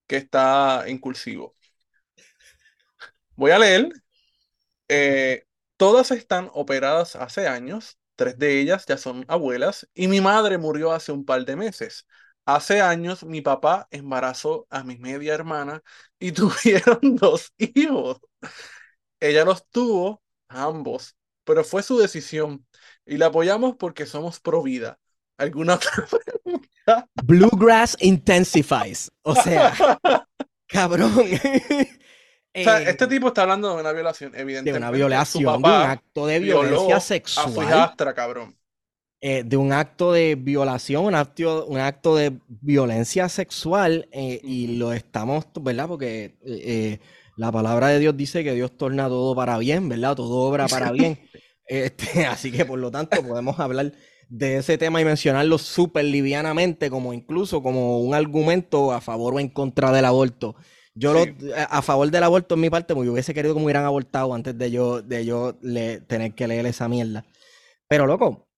que 0.09 0.17
está 0.19 0.89
en 0.89 0.99
cursivo. 0.99 1.57
Voy 3.37 3.51
a 3.53 3.59
leer. 3.59 3.89
Eh, 4.89 5.45
todas 5.77 6.11
están 6.11 6.51
operadas 6.55 7.17
hace 7.17 7.49
años, 7.49 7.99
tres 8.17 8.39
de 8.39 8.61
ellas 8.61 8.87
ya 8.87 8.99
son 8.99 9.25
abuelas, 9.29 9.89
y 9.95 10.09
mi 10.09 10.21
madre 10.21 10.59
murió 10.59 10.93
hace 10.93 11.13
un 11.13 11.25
par 11.25 11.45
de 11.45 11.57
meses. 11.57 12.07
Hace 12.45 12.81
años 12.83 13.25
mi 13.25 13.41
papá 13.41 13.89
embarazó 13.91 14.67
a 14.71 14.85
mi 14.85 14.99
media 14.99 15.35
hermana 15.35 15.83
y 16.19 16.33
tuvieron 16.35 17.17
dos 17.17 17.53
hijos. 17.59 18.21
Ella 19.21 19.45
los 19.45 19.69
tuvo, 19.71 20.23
ambos, 20.49 21.17
pero 21.45 21.65
fue 21.65 21.83
su 21.83 21.99
decisión 21.99 22.67
y 23.07 23.17
la 23.19 23.27
apoyamos 23.27 23.77
porque 23.77 24.07
somos 24.07 24.41
pro 24.41 24.63
vida. 24.63 24.99
¿Alguna 25.39 25.75
otra 25.75 25.91
pregunta? 26.43 27.09
Bluegrass 27.15 27.97
intensifies. 28.01 29.11
O 29.23 29.35
sea, 29.35 29.73
cabrón. 30.69 31.13
O 32.57 32.61
sea, 32.61 32.83
Eh, 32.83 32.91
este 32.91 33.07
tipo 33.07 33.29
está 33.29 33.43
hablando 33.43 33.75
de 33.75 33.81
una 33.81 33.93
violación, 33.93 34.33
de 34.65 34.75
una 34.75 34.91
evidentemente. 34.91 34.91
Violación, 34.91 35.63
de 35.65 35.73
un 35.73 35.85
acto 35.85 36.27
de 36.27 36.39
violencia 36.41 37.01
a 37.37 37.51
su 37.51 37.63
sexual. 37.63 37.63
hijastra, 37.63 38.15
cabrón. 38.15 38.57
eh, 39.21 39.43
de 39.45 39.57
un 39.57 39.73
acto 39.73 40.13
de 40.13 40.35
violación, 40.37 41.05
un 41.05 41.15
acto, 41.15 41.67
un 41.67 41.79
acto 41.79 42.15
de 42.17 42.39
violencia 42.49 43.29
sexual, 43.29 44.09
eh, 44.13 44.41
y 44.43 44.77
lo 44.77 44.93
estamos, 44.93 45.47
¿verdad? 45.61 45.89
Porque 45.89 46.37
eh, 46.43 47.01
la 47.37 47.51
palabra 47.51 47.89
de 47.89 47.99
Dios 48.01 48.17
dice 48.17 48.45
que 48.45 48.53
Dios 48.53 48.77
torna 48.77 49.09
todo 49.09 49.35
para 49.35 49.59
bien, 49.59 49.89
¿verdad? 49.89 50.15
Todo 50.17 50.37
obra 50.49 50.69
para 50.69 50.93
bien. 50.93 51.19
Este, 51.67 52.25
así 52.27 52.53
que 52.53 52.65
por 52.65 52.79
lo 52.79 52.91
tanto 52.91 53.23
podemos 53.23 53.59
hablar 53.59 53.93
de 54.29 54.57
ese 54.59 54.79
tema 54.79 55.01
y 55.01 55.05
mencionarlo 55.05 55.59
súper 55.59 56.05
livianamente, 56.07 56.91
como 56.91 57.13
incluso 57.13 57.63
como 57.63 58.01
un 58.01 58.15
argumento 58.15 58.93
a 58.93 59.01
favor 59.01 59.35
o 59.35 59.41
en 59.41 59.49
contra 59.49 59.93
del 59.93 60.05
aborto. 60.05 60.57
Yo 60.95 61.25
Sí. 61.25 61.35
lo, 61.41 61.55
a 61.57 61.83
favor 61.83 62.11
del 62.11 62.23
aborto 62.23 62.55
en 62.55 62.61
mi 62.63 62.71
parte, 62.71 62.95
porque 62.95 63.07
yo 63.07 63.13
hubiese 63.13 63.35
querido 63.35 63.55
que 63.55 63.59
me 63.61 63.65
hubieran 63.65 63.85
abortado 63.85 64.33
antes 64.35 64.57
de 64.57 64.71
yo, 64.71 65.03
de 65.03 65.25
yo 65.25 65.59
le- 65.63 66.01
tener 66.01 66.35
que 66.35 66.47
leer 66.49 66.67
esa 66.67 66.89
mierda. 66.89 67.25
Pero 67.89 68.07
loco, 68.07 68.49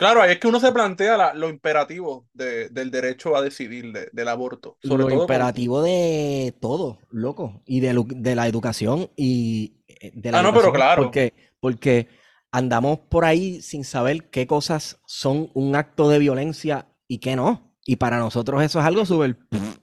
Claro, 0.00 0.22
ahí 0.22 0.30
es 0.30 0.38
que 0.38 0.46
uno 0.46 0.60
se 0.60 0.70
plantea 0.70 1.16
la- 1.16 1.34
lo 1.34 1.48
imperativo 1.48 2.28
de- 2.32 2.68
del 2.68 2.92
derecho 2.92 3.34
a 3.34 3.42
decidir 3.42 3.92
de- 3.92 4.08
del 4.12 4.28
aborto. 4.28 4.76
Sobre 4.80 5.02
lo 5.02 5.08
todo 5.08 5.20
imperativo 5.22 5.82
de 5.82 6.54
todo, 6.60 7.00
loco, 7.10 7.62
y 7.66 7.80
de, 7.80 8.34
la 8.36 8.46
educación 8.46 9.10
y 9.16 9.82
eh, 9.88 10.12
de 10.14 10.30
la 10.30 10.38
Ah, 10.38 10.42
no, 10.42 10.54
pero 10.54 10.72
claro. 10.72 11.02
porque, 11.02 11.34
porque 11.58 12.06
andamos 12.52 13.00
por 13.08 13.24
ahí 13.24 13.62
sin 13.62 13.84
saber 13.84 14.30
qué 14.30 14.46
cosas 14.46 15.00
son 15.06 15.50
un 15.54 15.76
acto 15.76 16.08
de 16.08 16.18
violencia 16.18 16.88
y 17.08 17.18
qué 17.18 17.36
no. 17.36 17.74
Y 17.84 17.96
para 17.96 18.18
nosotros 18.18 18.62
eso 18.62 18.80
es 18.80 18.86
algo 18.86 19.06
súper, 19.06 19.36
pff, 19.38 19.78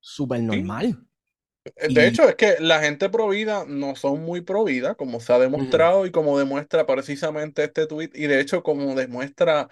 súper 0.00 0.42
normal. 0.42 1.06
De 1.76 2.06
Y- 2.06 2.06
hecho, 2.06 2.28
es 2.28 2.34
que 2.36 2.56
la 2.60 2.80
gente 2.80 3.08
pro 3.08 3.28
vida 3.28 3.64
no 3.66 3.96
son 3.96 4.20
muy 4.22 4.42
pro 4.42 4.64
vida, 4.64 4.94
como 4.96 5.18
se 5.20 5.32
ha 5.32 5.38
demostrado 5.38 6.04
y 6.06 6.10
como 6.12 6.38
demuestra 6.38 6.86
precisamente 6.86 7.64
este 7.64 7.86
tuit, 7.86 8.14
y 8.16 8.26
de 8.26 8.38
hecho 8.40 8.62
como 8.62 8.94
demuestra 8.94 9.68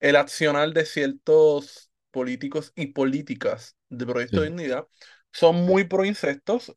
el 0.00 0.16
accionar 0.16 0.72
de 0.72 0.86
ciertos 0.86 1.90
políticos 2.10 2.72
y 2.76 2.88
políticas 2.88 3.76
de 3.90 4.06
Proyecto 4.06 4.40
Sí. 4.40 4.42
Dignidad, 4.42 4.86
son 5.32 5.56
muy 5.66 5.84
pro 5.84 6.04
incestos 6.06 6.74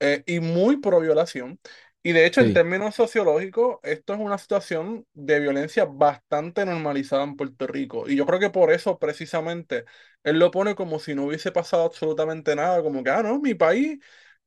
eh, 0.00 0.24
y 0.26 0.40
muy 0.40 0.78
pro 0.78 1.00
violación. 1.00 1.60
Y 2.06 2.12
de 2.12 2.24
hecho, 2.26 2.40
en 2.40 2.52
términos 2.52 2.94
sociológicos, 2.94 3.78
esto 3.82 4.14
es 4.14 4.20
una 4.20 4.38
situación 4.38 5.06
de 5.12 5.40
violencia 5.40 5.86
bastante 5.86 6.64
normalizada 6.64 7.24
en 7.24 7.36
Puerto 7.36 7.66
Rico. 7.66 8.08
Y 8.08 8.14
yo 8.16 8.26
creo 8.26 8.38
que 8.38 8.50
por 8.50 8.70
eso, 8.72 8.98
precisamente, 8.98 9.84
él 10.22 10.38
lo 10.38 10.52
pone 10.52 10.76
como 10.76 11.00
si 11.00 11.14
no 11.16 11.24
hubiese 11.26 11.50
pasado 11.52 11.84
absolutamente 11.84 12.54
nada, 12.54 12.80
como 12.82 13.02
que, 13.02 13.10
ah, 13.10 13.22
no, 13.24 13.40
mi 13.40 13.54
país 13.54 13.98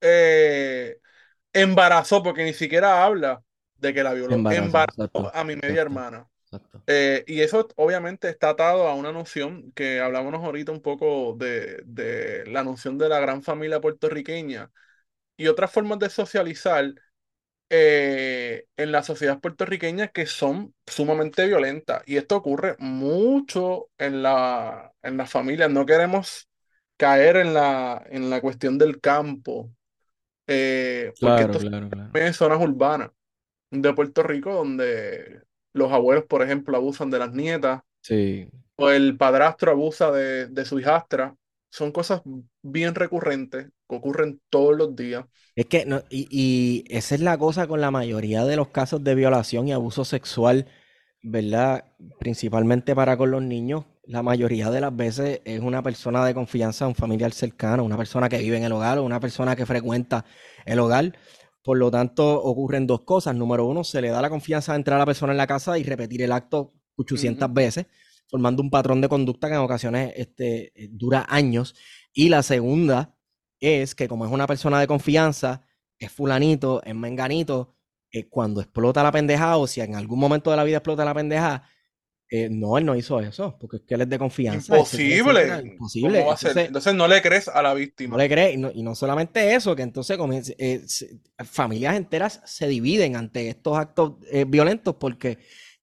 eh, 0.02 1.00
embarazó, 1.54 2.24
porque 2.24 2.44
ni 2.46 2.54
siquiera 2.54 3.04
habla 3.06 3.44
de 3.78 3.94
que 3.94 4.04
la 4.04 4.14
violó, 4.14 4.44
embarazó 4.50 5.00
exacto, 5.00 5.32
a 5.34 5.44
mi 5.46 5.56
media 5.56 5.82
exacto, 5.82 5.82
hermana. 5.82 6.30
exacto. 6.44 6.84
Eh, 6.88 7.24
y 7.28 7.42
eso 7.42 7.68
obviamente 7.76 8.30
está 8.30 8.50
atado 8.50 8.88
a 8.88 8.96
una 8.96 9.12
noción 9.12 9.72
que 9.74 10.00
hablábamos 10.02 10.44
ahorita 10.44 10.72
un 10.72 10.82
poco 10.82 11.36
de, 11.38 11.82
de 11.86 12.46
la 12.48 12.64
noción 12.64 12.98
de 12.98 13.10
la 13.10 13.20
gran 13.20 13.44
familia 13.44 13.80
puertorriqueña 13.82 14.72
y 15.38 15.48
otras 15.48 15.72
formas 15.72 16.00
de 16.00 16.10
socializar 16.10 16.94
eh, 17.70 18.66
en 18.78 18.92
la 18.92 19.04
sociedad 19.04 19.40
puertorriqueña 19.40 20.10
que 20.10 20.26
son 20.26 20.74
sumamente 20.88 21.48
violentas. 21.48 22.04
Y 22.06 22.18
esto 22.18 22.38
ocurre 22.38 22.76
mucho 22.80 23.90
en 23.98 24.24
la, 24.24 24.94
en 25.04 25.18
las 25.18 25.30
familias. 25.32 25.70
No 25.72 25.86
queremos 25.86 26.50
caer 26.98 27.38
en 27.38 27.54
la, 27.54 28.04
en 28.10 28.30
la 28.30 28.42
cuestión 28.42 28.78
del 28.78 29.00
campo, 29.02 29.72
eh, 30.48 31.14
porque 31.22 31.44
Claro, 31.44 31.44
esto 31.44 31.60
claro, 31.60 31.90
claro. 31.90 32.14
es 32.14 32.24
en 32.24 32.34
zonas 32.34 32.62
urbanas 32.62 33.12
de 33.72 33.94
Puerto 33.94 34.24
Rico 34.24 34.54
donde 34.56 35.44
los 35.74 35.92
abuelos, 35.94 36.26
por 36.26 36.44
ejemplo, 36.44 36.78
abusan 36.78 37.10
de 37.12 37.20
las 37.20 37.34
nietas 37.34 37.82
Sí. 38.02 38.50
o 38.76 38.90
el 38.90 39.18
padrastro 39.18 39.72
abusa 39.72 40.12
de, 40.12 40.48
de 40.48 40.66
su 40.66 40.80
hijastra. 40.80 41.36
Son 41.70 41.92
cosas 41.92 42.22
bien 42.62 42.96
recurrentes 42.96 43.68
que 43.88 43.96
ocurren 43.96 44.42
todos 44.50 44.76
los 44.78 44.96
días. 44.96 45.26
Es 45.56 45.66
que, 45.66 45.86
no, 45.86 46.02
y, 46.10 46.28
y 46.32 46.86
esa 46.96 47.16
es 47.16 47.22
la 47.22 47.38
cosa 47.38 47.68
con 47.68 47.82
la 47.82 47.92
mayoría 47.92 48.46
de 48.46 48.56
los 48.56 48.70
casos 48.70 49.04
de 49.04 49.16
violación 49.16 49.68
y 49.68 49.74
abuso 49.74 50.06
sexual, 50.06 50.68
¿verdad? 51.22 51.84
Principalmente 52.20 52.96
para 52.96 53.18
con 53.18 53.32
los 53.32 53.42
niños, 53.42 53.86
la 54.06 54.24
mayoría 54.24 54.70
de 54.72 54.82
las 54.82 54.96
veces 54.96 55.42
es 55.46 55.60
una 55.60 55.84
persona 55.84 56.26
de 56.26 56.34
confianza, 56.34 56.88
un 56.88 56.96
familiar 56.96 57.32
cercano, 57.34 57.84
una 57.84 57.98
persona 57.98 58.30
que 58.30 58.38
vive 58.40 58.58
en 58.58 58.64
el 58.64 58.72
hogar 58.72 58.98
o 59.00 59.04
una 59.04 59.20
persona 59.20 59.56
que 59.56 59.66
frecuenta 59.66 60.26
el 60.66 60.80
hogar. 60.80 61.18
Por 61.64 61.78
lo 61.78 61.92
tanto, 61.92 62.42
ocurren 62.42 62.88
dos 62.88 63.02
cosas. 63.02 63.36
Número 63.36 63.66
uno, 63.66 63.84
se 63.84 64.02
le 64.02 64.10
da 64.10 64.22
la 64.22 64.30
confianza 64.30 64.72
de 64.74 64.78
entrar 64.78 64.96
a 64.96 65.00
la 65.00 65.06
persona 65.06 65.34
en 65.34 65.38
la 65.38 65.48
casa 65.48 65.78
y 65.78 65.84
repetir 65.84 66.22
el 66.22 66.32
acto 66.32 66.74
800 66.96 67.50
Ujú. 67.50 67.54
veces, 67.54 67.86
formando 68.30 68.62
un 68.62 68.70
patrón 68.70 69.02
de 69.02 69.10
conducta 69.10 69.48
que 69.48 69.56
en 69.56 69.60
ocasiones 69.62 70.14
este, 70.16 70.72
eh, 70.76 70.90
dura 70.92 71.26
años. 71.30 71.76
Y 72.14 72.30
la 72.30 72.44
segunda 72.44 73.16
es 73.60 73.96
que 73.96 74.08
como 74.08 74.26
es 74.26 74.32
una 74.32 74.48
persona 74.48 74.80
de 74.80 74.88
confianza, 74.88 75.66
es 75.98 76.12
fulanito, 76.12 76.82
es 76.84 76.96
menganito, 76.96 77.76
eh, 78.12 78.28
cuando 78.30 78.62
explota 78.62 79.04
la 79.04 79.12
pendeja 79.12 79.58
o 79.58 79.68
si 79.68 79.82
en 79.82 79.96
algún 79.96 80.20
momento 80.20 80.50
de 80.52 80.58
la 80.58 80.64
vida 80.64 80.78
explota 80.78 81.04
la 81.04 81.14
pendeja, 81.14 81.64
eh, 82.32 82.48
no, 82.50 82.78
él 82.78 82.86
no 82.86 82.96
hizo 82.96 83.20
eso, 83.20 83.58
porque 83.60 83.78
es 83.78 83.84
que 83.88 83.96
él 83.96 84.02
es 84.02 84.10
de 84.10 84.20
confianza, 84.20 84.76
Imposible. 84.76 85.62
imposible. 85.66 86.20
Entonces, 86.20 86.56
Entonces 86.58 86.94
no 86.94 87.08
le 87.08 87.22
crees 87.24 87.48
a 87.48 87.62
la 87.64 87.70
no 87.70 87.76
víctima. 87.76 88.18
le 88.18 88.30
crees, 88.30 88.54
y 88.54 88.58
no, 88.58 88.72
y 88.72 88.84
no 88.84 88.94
solamente 88.94 89.56
eso, 89.56 89.76
que 89.76 89.82
entonces 89.82 90.18
eh, 90.60 90.82
familias 91.44 91.96
enteras 91.96 92.42
se 92.46 92.68
dividen 92.68 93.16
ante 93.16 93.50
estos 93.50 93.76
actos 93.78 94.14
violentos 94.48 94.96
porque 95.00 95.40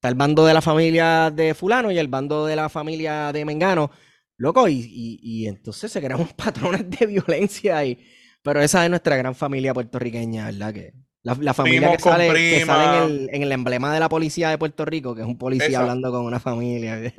está 0.06 0.08
el 0.08 0.14
bando 0.14 0.44
de 0.46 0.54
la 0.54 0.62
familia 0.62 1.30
de 1.30 1.54
fulano 1.54 1.90
y 1.90 1.98
el 1.98 2.08
bando 2.08 2.46
de 2.46 2.56
la 2.56 2.68
familia 2.68 3.32
de 3.32 3.44
Mengano, 3.44 3.90
loco, 4.36 4.68
y, 4.68 4.74
y- 4.80 5.20
y 5.22 5.46
entonces 5.48 5.90
se 5.92 6.00
crean 6.00 6.20
unos 6.20 6.32
patrones 6.34 6.88
de 6.90 7.06
violencia 7.06 7.84
y, 7.84 7.98
pero 8.42 8.60
esa 8.62 8.84
es 8.84 8.90
nuestra 8.90 9.16
gran 9.16 9.34
familia 9.34 9.74
puertorriqueña, 9.74 10.46
¿verdad? 10.46 10.72
Que 10.74 10.92
la, 11.22 11.36
la 11.40 11.54
familia 11.54 11.90
que 11.90 11.98
sale, 11.98 12.44
que 12.46 12.60
sale 12.60 12.84
en 12.86 12.94
el, 12.94 13.28
en 13.32 13.42
el 13.42 13.52
emblema 13.52 13.92
de 13.92 14.00
la 14.00 14.08
policía 14.08 14.50
de 14.50 14.58
Puerto 14.58 14.84
Rico, 14.84 15.14
que 15.14 15.22
es 15.22 15.26
un 15.26 15.38
policía 15.38 15.78
hablando 15.80 16.10
con 16.12 16.24
una 16.24 16.40
familia. 16.40 17.12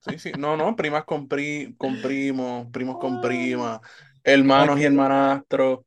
Sí, 0.00 0.18
sí. 0.18 0.32
No, 0.34 0.56
no. 0.56 0.74
Primas 0.76 1.04
con, 1.04 1.28
pri- 1.28 1.74
con 1.76 2.00
primos, 2.00 2.68
primos 2.72 2.98
con 2.98 3.20
primas, 3.20 3.80
hermanos 4.24 4.80
y 4.80 4.84
hermanastros. 4.84 5.80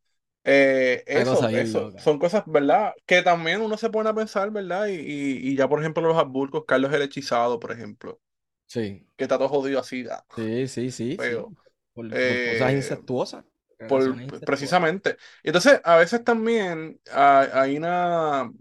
Eh, 0.45 1.03
eso, 1.07 1.49
eso. 1.53 1.93
Son 1.97 2.19
cosas, 2.19 2.43
¿verdad? 2.47 2.93
Que 3.05 3.21
también 3.21 3.61
uno 3.61 3.77
se 3.77 3.89
pone 3.89 4.09
a 4.09 4.13
pensar, 4.13 4.51
¿verdad? 4.51 4.87
Y, 4.87 4.93
y, 4.95 5.51
y 5.51 5.55
ya, 5.55 5.69
por 5.69 5.79
ejemplo, 5.79 6.03
los 6.03 6.17
Habsburgos, 6.17 6.65
Carlos 6.67 6.93
el 6.93 7.01
Hechizado, 7.03 7.59
por 7.59 7.71
ejemplo, 7.71 8.19
Sí, 8.67 9.07
que 9.17 9.25
está 9.25 9.37
todo 9.37 9.49
jodido 9.49 9.79
así, 9.79 10.05
ah, 10.11 10.25
sí, 10.35 10.67
sí, 10.67 10.91
sí, 10.91 11.17
sí. 11.19 11.45
feo. 11.45 11.55
Por, 11.93 12.19
por 12.21 12.41
cosas 12.41 12.71
Eh, 12.71 12.73
incestuosas. 12.73 13.45
por, 13.85 14.17
relaciones 14.17 14.25
incestuosas. 14.25 14.43
precisamente. 14.43 15.17
Entonces, 15.43 15.81
a 15.83 15.97
veces 15.97 16.23
también 16.23 16.99
hay 17.11 17.77
una, 17.77 18.51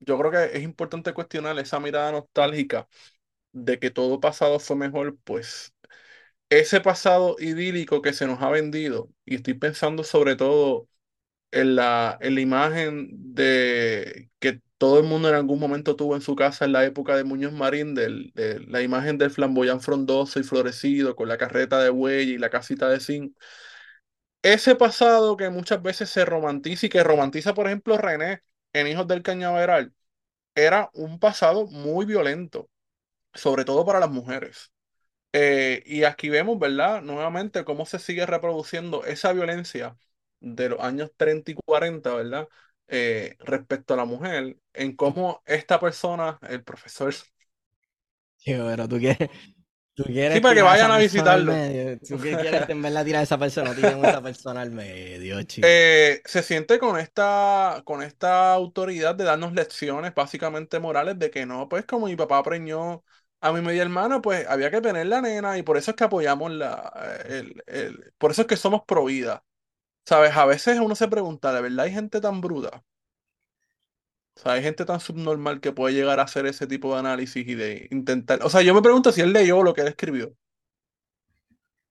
yo 0.00 0.18
creo 0.18 0.30
que 0.30 0.56
es 0.58 0.62
importante 0.62 1.12
cuestionar 1.14 1.58
esa 1.58 1.80
mirada 1.80 2.12
nostálgica 2.12 2.88
de 3.52 3.78
que 3.80 3.90
todo 3.90 4.20
pasado 4.20 4.60
fue 4.60 4.76
mejor, 4.76 5.18
pues 5.24 5.74
ese 6.50 6.80
pasado 6.82 7.36
idílico 7.40 8.02
que 8.02 8.12
se 8.14 8.26
nos 8.28 8.42
ha 8.42 8.50
vendido, 8.50 9.10
y 9.26 9.36
estoy 9.36 9.54
pensando 9.54 10.04
sobre 10.04 10.36
todo 10.36 10.88
en 11.52 11.76
la, 11.76 12.18
en 12.20 12.34
la 12.36 12.40
imagen 12.40 13.08
de 13.34 14.30
que 14.38 14.60
todo 14.78 14.98
el 15.00 15.06
mundo 15.06 15.28
en 15.28 15.34
algún 15.34 15.58
momento 15.60 15.96
tuvo 15.96 16.14
en 16.16 16.22
su 16.22 16.34
casa 16.36 16.64
en 16.64 16.72
la 16.72 16.84
época 16.84 17.16
de 17.16 17.24
Muñoz 17.24 17.52
Marín, 17.52 17.94
del- 17.94 18.32
de, 18.34 18.60
la 18.60 18.82
imagen 18.82 19.18
del 19.18 19.30
flamboyán 19.30 19.80
frondoso 19.80 20.40
y 20.40 20.42
florecido 20.44 21.16
con 21.16 21.28
la 21.28 21.38
carreta 21.38 21.80
de 21.82 21.90
buey 21.90 22.30
y 22.30 22.38
la 22.38 22.50
casita 22.50 22.88
de 22.88 23.00
zinc 23.00 23.34
ese 24.42 24.74
pasado 24.76 25.36
que 25.36 25.50
muchas 25.50 25.82
veces 25.82 26.10
se 26.10 26.24
romantiza 26.24 26.86
y 26.86 26.88
que 26.88 27.02
romantiza, 27.04 27.54
por 27.54 27.66
ejemplo, 27.66 27.96
René 27.98 28.42
en 28.72 28.86
Hijos 28.86 29.06
del 29.08 29.22
Cañaveral, 29.22 29.92
era 30.54 30.90
un 30.94 31.20
pasado 31.20 31.66
muy 31.68 32.06
violento, 32.06 32.70
sobre 33.34 33.64
todo 33.64 33.86
para 33.86 34.00
las 34.00 34.10
mujeres. 34.10 34.72
Eh, 35.32 35.82
y 35.86 36.04
aquí 36.04 36.30
vemos, 36.30 36.58
¿verdad? 36.58 37.02
Nuevamente 37.02 37.64
cómo 37.64 37.86
se 37.86 37.98
sigue 38.00 38.26
reproduciendo 38.26 39.04
esa 39.04 39.32
violencia 39.34 39.96
de 40.40 40.68
los 40.70 40.80
años 40.80 41.10
30 41.16 41.50
y 41.52 41.54
40, 41.54 42.14
¿verdad? 42.14 42.48
Eh, 42.88 43.36
respecto 43.40 43.94
a 43.94 43.96
la 43.98 44.04
mujer, 44.04 44.58
en 44.74 44.96
cómo 44.96 45.42
esta 45.46 45.78
persona, 45.80 46.38
el 46.48 46.64
profesor, 46.64 47.14
Sí, 48.36 48.52
pero 48.54 48.88
tú 48.88 48.98
quieres, 48.98 49.30
tú 49.94 50.04
sí, 50.28 50.40
quieres 50.40 50.40
para 50.40 50.54
que 50.54 50.62
vayan 50.62 50.90
a 50.90 50.98
visitarlo. 50.98 51.62
Tú 52.08 52.20
qué 52.20 52.36
quieres 52.38 52.68
en 52.68 52.82
verdad 52.82 53.04
tirar 53.04 53.20
a 53.20 53.22
esa 53.24 53.38
persona, 53.38 53.70
a 53.72 54.06
esa 54.06 54.22
persona 54.22 54.62
al 54.62 54.70
medio, 54.72 55.42
chico. 55.44 55.80
eh, 55.82 56.22
se 56.24 56.42
siente 56.42 56.78
con 56.78 56.98
esta, 56.98 57.82
con 57.84 58.02
esta 58.02 58.52
autoridad 58.54 59.14
de 59.14 59.24
darnos 59.24 59.52
lecciones 59.52 60.14
básicamente 60.14 60.80
morales 60.80 61.18
de 61.18 61.30
que 61.30 61.44
no, 61.46 61.68
pues 61.68 61.84
como 61.86 62.06
mi 62.06 62.16
papá 62.16 62.42
preñó 62.42 63.04
a 63.40 63.52
mi 63.52 63.60
media 63.62 63.82
hermana, 63.82 64.20
pues 64.22 64.46
había 64.48 64.70
que 64.70 64.80
tener 64.80 65.06
la 65.06 65.20
nena 65.20 65.58
y 65.58 65.62
por 65.62 65.76
eso 65.76 65.90
es 65.92 65.96
que 65.96 66.04
apoyamos 66.04 66.50
la, 66.52 66.92
el, 67.26 67.62
el- 67.66 68.12
por 68.18 68.30
eso 68.30 68.42
es 68.42 68.48
que 68.48 68.56
somos 68.56 68.82
pro 68.86 69.04
vida. 69.04 69.44
¿Sabes? 70.04 70.36
A 70.36 70.44
veces 70.46 70.78
uno 70.80 70.94
se 70.94 71.08
pregunta, 71.08 71.52
¿de 71.52 71.62
verdad 71.62 71.86
hay 71.86 71.92
gente 71.92 72.20
tan 72.20 72.40
bruta? 72.40 72.84
O 74.36 74.40
sea, 74.40 74.52
hay 74.52 74.62
gente 74.62 74.84
tan 74.84 75.00
subnormal 75.00 75.60
que 75.60 75.72
puede 75.72 75.94
llegar 75.94 76.18
a 76.20 76.24
hacer 76.24 76.46
ese 76.46 76.66
tipo 76.66 76.92
de 76.92 77.00
análisis 77.00 77.46
y 77.46 77.54
de 77.54 77.88
intentar. 77.90 78.40
O 78.42 78.48
sea, 78.50 78.62
yo 78.62 78.74
me 78.74 78.82
pregunto 78.82 79.12
si 79.12 79.20
él 79.20 79.32
leyó 79.32 79.62
lo 79.62 79.74
que 79.74 79.82
él 79.82 79.88
escribió. 79.88 80.34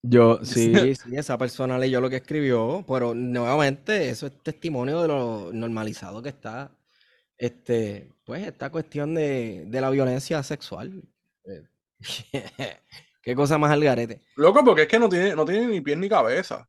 Yo, 0.02 0.40
sí, 0.44 0.96
sí, 0.96 1.16
esa 1.16 1.38
persona 1.38 1.78
leyó 1.78 2.02
lo 2.02 2.10
que 2.10 2.18
escribió, 2.18 2.84
pero 2.88 3.14
nuevamente 3.14 4.10
eso 4.10 4.28
es 4.28 4.42
testimonio 4.42 5.02
de 5.02 5.08
lo 5.08 5.52
normalizado 5.54 6.22
que 6.22 6.30
está, 6.30 6.72
este, 7.38 8.10
pues, 8.26 8.48
esta 8.48 8.72
cuestión 8.72 9.14
de, 9.14 9.66
de 9.68 9.82
la 9.82 9.90
violencia 9.90 10.42
sexual. 10.44 11.04
Eh, 11.46 11.64
Qué 13.22 13.36
cosa 13.36 13.58
más 13.58 13.72
al 13.72 13.84
garete. 13.84 14.22
Loco, 14.38 14.64
porque 14.64 14.84
es 14.84 14.88
que 14.88 14.98
no 14.98 15.10
tiene, 15.10 15.36
no 15.36 15.46
tiene 15.46 15.68
ni 15.68 15.82
pies 15.82 15.98
ni 15.98 16.10
cabeza. 16.10 16.68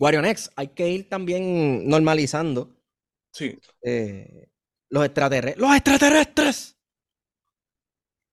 Guarionex, 0.00 0.50
hay 0.56 0.68
que 0.68 0.88
ir 0.88 1.08
también 1.10 1.86
normalizando 1.86 2.74
Sí. 3.32 3.58
eh, 3.82 4.48
los 4.88 5.04
extraterrestres. 5.04 5.60
¡Los 5.60 5.76
extraterrestres! 5.76 6.76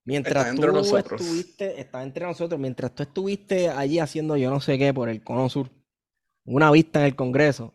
Mientras 0.04 0.46
entre 0.48 0.68
tú 0.68 0.72
nosotros. 0.72 1.20
estuviste, 1.20 1.78
está 1.78 2.02
entre 2.02 2.24
nosotros, 2.24 2.58
mientras 2.58 2.94
tú 2.94 3.02
estuviste 3.02 3.68
allí 3.68 3.98
haciendo 3.98 4.38
yo 4.38 4.50
no 4.50 4.58
sé 4.60 4.78
qué 4.78 4.94
por 4.94 5.10
el 5.10 5.22
Cono 5.22 5.50
Sur, 5.50 5.70
una 6.46 6.70
vista 6.70 7.00
en 7.00 7.04
el 7.06 7.14
Congreso, 7.14 7.74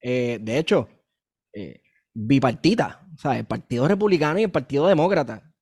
eh, 0.00 0.38
de 0.40 0.58
hecho, 0.58 0.88
eh, 1.52 1.82
bipartita, 2.14 3.08
o 3.16 3.18
sea, 3.18 3.36
el 3.36 3.44
Partido 3.44 3.88
Republicano 3.88 4.38
y 4.38 4.44
el 4.44 4.52
Partido 4.52 4.86
Demócrata 4.86 5.52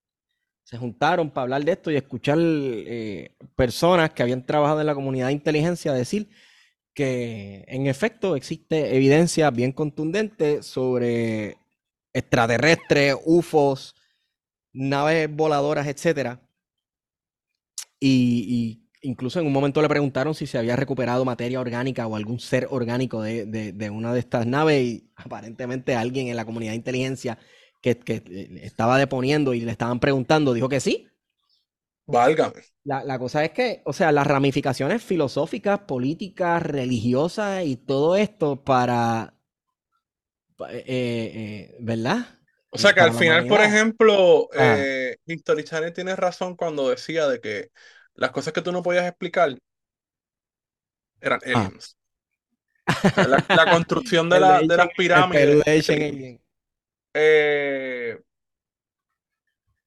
se 0.62 0.76
juntaron 0.76 1.30
para 1.30 1.44
hablar 1.44 1.64
de 1.64 1.73
esto 1.73 1.90
y 1.90 1.97
escuchar 1.97 2.37
eh, 2.38 3.35
personas 3.56 4.11
que 4.12 4.23
habían 4.23 4.44
trabajado 4.44 4.80
en 4.80 4.87
la 4.87 4.94
comunidad 4.94 5.28
de 5.28 5.33
inteligencia 5.33 5.92
decir 5.94 6.28
que 6.94 7.64
en 7.68 7.86
efecto 7.86 8.36
existe 8.36 8.96
evidencia 8.96 9.50
bien 9.50 9.72
contundente 9.72 10.62
sobre 10.62 11.58
extraterrestres, 12.12 13.16
UFOs, 13.24 13.94
naves 14.72 15.28
voladoras, 15.34 15.86
etcétera. 15.86 16.40
Y, 18.00 18.80
incluso 19.02 19.38
en 19.40 19.46
un 19.46 19.52
momento 19.52 19.82
le 19.82 19.88
preguntaron 19.88 20.34
si 20.34 20.46
se 20.46 20.56
había 20.56 20.76
recuperado 20.76 21.24
materia 21.24 21.60
orgánica 21.60 22.06
o 22.06 22.16
algún 22.16 22.40
ser 22.40 22.68
orgánico 22.70 23.20
de, 23.20 23.44
de, 23.44 23.90
una 23.90 24.14
de 24.14 24.20
estas 24.20 24.46
naves 24.46 24.82
y 24.82 25.10
aparentemente 25.16 25.94
alguien 25.94 26.28
en 26.28 26.36
la 26.36 26.46
comunidad 26.46 26.72
de 26.72 26.76
inteligencia 26.76 27.38
que, 27.82 27.98
que 27.98 28.22
eh, 28.26 28.60
estaba 28.62 28.96
deponiendo 28.98 29.52
y 29.52 29.60
le 29.60 29.72
estaban 29.72 30.00
preguntando 30.00 30.54
dijo 30.54 30.68
que 30.68 30.80
sí. 30.80 31.06
Válgame. 32.06 32.62
La, 32.84 33.02
la, 33.02 33.18
cosa 33.18 33.44
es 33.44 33.52
que, 33.52 33.82
o 33.84 33.92
sea, 33.92 34.12
las 34.12 34.26
ramificaciones 34.26 35.02
filosóficas, 35.02 35.80
políticas, 35.80 36.62
religiosas 36.62 37.64
y 37.64 37.76
todo 37.76 38.16
esto 38.16 38.62
para, 38.62 39.34
eh, 40.68 40.84
eh, 40.87 41.76
¿verdad? 41.80 42.38
O 42.70 42.78
sea 42.78 42.92
que 42.92 43.00
al 43.00 43.14
final, 43.14 43.46
por 43.46 43.61
ejemplo, 43.61 44.49
ah. 44.56 44.76
History 45.26 45.64
Channel 45.64 45.92
tiene 45.92 46.16
razón 46.16 46.56
cuando 46.56 46.90
decía 46.90 47.26
de 47.26 47.40
que 47.40 47.70
las 48.14 48.30
cosas 48.32 48.52
que 48.52 48.62
tú 48.62 48.73
no 48.73 48.82
podías 48.82 49.06
explicar 49.06 49.56
eran 51.20 51.40
ah. 51.54 51.66
aliens. 51.66 51.96
la, 53.49 53.70
construcción 53.70 54.28
de, 54.28 54.40
la, 54.40 54.61
de 54.61 54.76
las 54.76 54.88
pirámides. 54.96 55.88
Eh, 57.16 58.20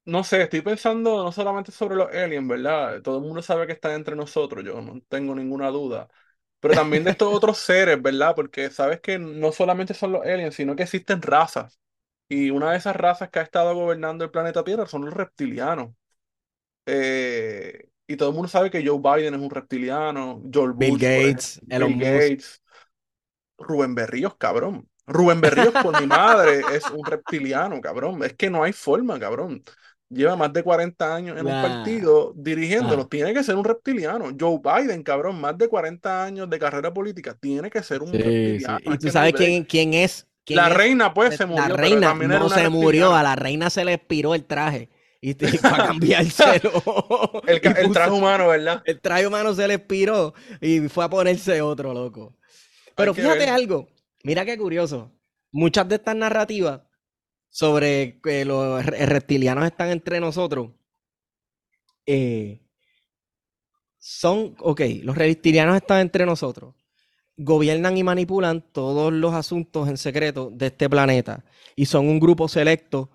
no 0.07 0.23
sé, 0.23 0.41
estoy 0.41 0.61
pensando 0.61 1.21
no 1.23 1.31
solamente 1.33 1.71
sobre 1.71 1.95
los 1.95 2.09
aliens, 2.13 2.47
¿verdad? 2.47 3.01
Todo 3.01 3.17
el 3.17 3.23
mundo 3.25 3.41
sabe 3.41 3.67
que 3.67 3.73
están 3.73 3.91
entre 3.91 4.15
nosotros, 4.15 4.63
yo 4.63 4.81
no 4.81 5.01
tengo 5.09 5.35
ninguna 5.35 5.69
duda. 5.69 6.07
Pero 6.61 6.73
también 6.73 7.03
de 7.03 7.11
estos 7.11 7.33
otros 7.33 7.57
seres, 7.57 8.01
¿verdad? 8.01 8.33
Porque 8.33 8.69
sabes 8.69 9.01
que 9.01 9.19
no 9.19 9.51
solamente 9.51 9.93
son 9.93 10.13
los 10.13 10.25
aliens, 10.25 10.55
sino 10.55 10.75
que 10.77 10.83
existen 10.83 11.21
razas. 11.21 11.79
Y 12.29 12.49
una 12.51 12.71
de 12.71 12.77
esas 12.77 12.95
razas 12.95 13.29
que 13.29 13.39
ha 13.39 13.41
estado 13.41 13.75
gobernando 13.75 14.23
el 14.23 14.31
planeta 14.31 14.63
Tierra 14.63 14.87
son 14.87 15.05
los 15.05 15.13
reptilianos. 15.13 15.93
Eh, 16.85 17.89
y 18.07 18.15
todo 18.15 18.29
el 18.29 18.35
mundo 18.35 18.47
sabe 18.47 18.71
que 18.71 18.85
Joe 18.85 18.99
Biden 18.99 19.33
es 19.33 19.41
un 19.41 19.49
reptiliano, 19.49 20.41
Joel 20.53 20.73
Bill 20.73 20.97
Gates, 20.97 21.61
Elon 21.67 21.99
Gates, 21.99 22.61
Rubén 23.57 23.93
Berríos, 23.93 24.37
cabrón. 24.37 24.87
Rubén 25.05 25.41
Berríos 25.41 25.73
por 25.83 25.99
mi 25.99 26.07
madre 26.07 26.61
es 26.73 26.89
un 26.91 27.05
reptiliano, 27.05 27.79
cabrón. 27.81 28.23
Es 28.23 28.33
que 28.33 28.49
no 28.49 28.63
hay 28.63 28.73
forma, 28.73 29.19
cabrón. 29.19 29.63
Lleva 30.09 30.37
más 30.37 30.53
de 30.53 30.63
40 30.63 31.15
años 31.15 31.37
en 31.37 31.45
un 31.45 31.61
partido 31.61 32.33
dirigiéndolo. 32.35 33.03
Ah. 33.03 33.07
Tiene 33.09 33.33
que 33.33 33.43
ser 33.43 33.55
un 33.55 33.65
reptiliano. 33.65 34.31
Joe 34.39 34.59
Biden, 34.63 35.03
cabrón, 35.03 35.41
más 35.41 35.57
de 35.57 35.67
40 35.67 36.23
años 36.23 36.49
de 36.49 36.59
carrera 36.59 36.93
política. 36.93 37.35
Tiene 37.39 37.69
que 37.69 37.83
ser 37.83 38.01
un 38.01 38.13
reptiliano. 38.13 38.93
¿Y 38.93 38.97
tú 38.97 39.09
sabes 39.09 39.33
quién, 39.33 39.65
quién, 39.65 39.93
es? 39.93 40.25
la 40.47 40.69
reina, 40.69 41.13
pues, 41.13 41.35
se 41.35 41.45
murió. 41.45 41.67
La 41.67 41.75
reina 41.75 42.13
no 42.13 42.49
se 42.49 42.69
murió. 42.69 43.13
A 43.13 43.21
la 43.21 43.35
reina 43.35 43.69
se 43.69 43.83
le 43.83 43.93
expiró 43.93 44.33
el 44.33 44.45
traje 44.45 44.89
y 45.19 45.33
te, 45.33 45.57
para 45.59 45.87
cambiárselo. 45.87 47.41
el, 47.45 47.61
el 47.77 47.91
traje 47.91 48.11
humano, 48.11 48.47
¿verdad? 48.47 48.81
El 48.85 49.01
traje 49.01 49.27
humano 49.27 49.53
se 49.53 49.67
le 49.67 49.75
expiró 49.75 50.33
y 50.61 50.87
fue 50.87 51.03
a 51.03 51.09
ponerse 51.09 51.61
otro, 51.61 51.93
loco. 51.93 52.35
Pero 52.95 53.13
fíjate 53.13 53.47
algo, 53.47 53.89
mira 54.23 54.45
qué 54.45 54.57
curioso. 54.57 55.11
Muchas 55.51 55.87
de 55.87 55.95
estas 55.95 56.15
narrativas 56.15 56.81
sobre 57.57 58.19
que 58.21 58.45
los 58.45 58.85
reptilianos 58.85 59.65
están 59.65 59.89
entre 59.89 60.19
nosotros 60.19 60.69
eh, 62.05 62.61
son, 63.97 64.55
ok, 64.59 64.81
los 65.01 65.17
reptilianos 65.17 65.75
están 65.75 66.01
entre 66.01 66.27
nosotros, 66.27 66.75
gobiernan 67.35 67.97
y 67.97 68.03
manipulan 68.03 68.61
todos 68.61 69.11
los 69.11 69.33
asuntos 69.33 69.89
en 69.89 69.97
secreto 69.97 70.51
de 70.53 70.67
este 70.67 70.87
planeta 70.87 71.43
y 71.75 71.87
son 71.87 72.07
un 72.07 72.19
grupo 72.19 72.47
selecto 72.47 73.09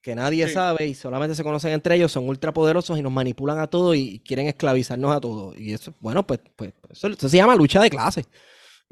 que 0.00 0.14
nadie 0.14 0.46
sabe 0.46 0.86
y 0.86 0.94
solamente 0.94 1.34
se 1.34 1.42
conocen 1.42 1.72
entre 1.72 1.96
ellos, 1.96 2.12
son 2.12 2.28
ultrapoderosos 2.28 2.96
y 3.00 3.02
nos 3.02 3.10
manipulan 3.10 3.58
a 3.58 3.66
todos 3.66 3.96
y 3.96 4.20
quieren 4.20 4.46
esclavizarnos 4.46 5.12
a 5.12 5.20
todos. 5.20 5.58
Y 5.58 5.72
eso, 5.72 5.92
bueno, 5.98 6.24
pues, 6.24 6.38
pues 6.54 6.72
eso, 6.88 7.28
se 7.28 7.36
llama 7.36 7.56
lucha 7.56 7.82
de 7.82 7.90
clases. 7.90 8.28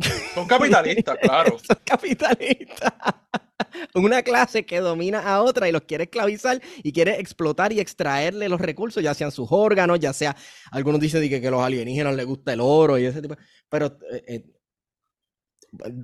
Son 0.35 0.47
capitalistas, 0.47 1.19
claro. 1.21 1.59
Son 1.59 1.78
capitalistas. 1.85 2.92
Una 3.95 4.23
clase 4.23 4.64
que 4.64 4.80
domina 4.80 5.21
a 5.21 5.42
otra 5.42 5.69
y 5.69 5.73
los 5.73 5.83
quiere 5.83 6.04
esclavizar 6.04 6.61
y 6.83 6.92
quiere 6.92 7.21
explotar 7.21 7.73
y 7.73 7.80
extraerle 7.80 8.49
los 8.49 8.60
recursos, 8.60 9.02
ya 9.02 9.15
sean 9.15 9.30
sus 9.30 9.49
órganos, 9.50 10.00
ya 10.00 10.13
sea, 10.13 10.34
algunos 10.73 11.00
dicen 11.00 11.28
que, 11.28 11.41
que 11.41 11.50
los 11.50 11.63
alienígenas 11.63 12.17
les 12.17 12.26
gusta 12.26 12.52
el 12.52 12.60
oro 12.60 12.99
y 12.99 13.04
ese 13.04 13.23
tipo. 13.23 13.36
Pero, 13.69 13.99
eh, 14.13 14.25
eh, 14.26 14.45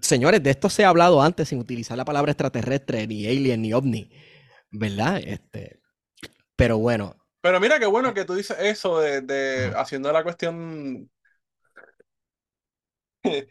señores, 0.03 0.43
de 0.43 0.51
esto 0.51 0.69
se 0.69 0.85
ha 0.85 0.91
hablado 0.91 1.21
antes 1.21 1.49
sin 1.49 1.59
utilizar 1.59 1.97
la 1.97 2.05
palabra 2.05 2.33
extraterrestre, 2.33 3.07
ni 3.07 3.27
alien, 3.27 3.63
ni 3.63 3.73
ovni. 3.73 4.11
¿verdad? 4.71 5.21
Este, 5.25 5.81
pero 6.55 6.79
bueno. 6.79 7.17
Pero 7.41 7.61
mira 7.61 7.79
qué 7.79 7.87
bueno 7.87 8.13
que 8.15 8.25
tú 8.25 8.35
dices 8.35 8.57
eso 8.61 8.99
de, 9.01 9.73
haciendo 9.77 10.13
la 10.13 10.23
cuestión. 10.23 11.11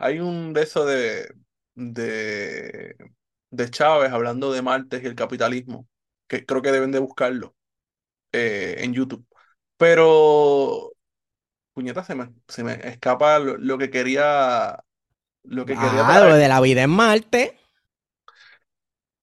Hay 0.00 0.18
un 0.18 0.54
de 0.54 0.62
eso 0.62 0.86
de, 0.86 1.30
de, 1.74 2.96
de 3.50 3.70
Chávez 3.70 4.10
hablando 4.10 4.50
de 4.50 4.62
Martes 4.62 5.02
y 5.02 5.06
el 5.06 5.14
capitalismo, 5.14 5.86
que 6.26 6.46
creo 6.46 6.62
que 6.62 6.72
deben 6.72 6.90
de 6.90 7.00
buscarlo 7.00 7.54
eh, 8.32 8.76
en 8.78 8.94
YouTube. 8.94 9.26
Pero, 9.76 10.92
puñeta, 11.74 12.02
se 12.02 12.14
me, 12.14 12.32
se 12.48 12.64
me 12.64 12.72
escapa 12.88 13.38
lo, 13.40 13.76
que 13.76 13.90
quería. 13.90 14.82
Lo 15.42 15.66
que 15.66 15.74
quería. 15.74 16.06
Ah, 16.06 16.26
lo 16.26 16.36
de 16.36 16.48
la 16.48 16.62
vida 16.62 16.82
en 16.82 16.90
Marte. 16.90 17.58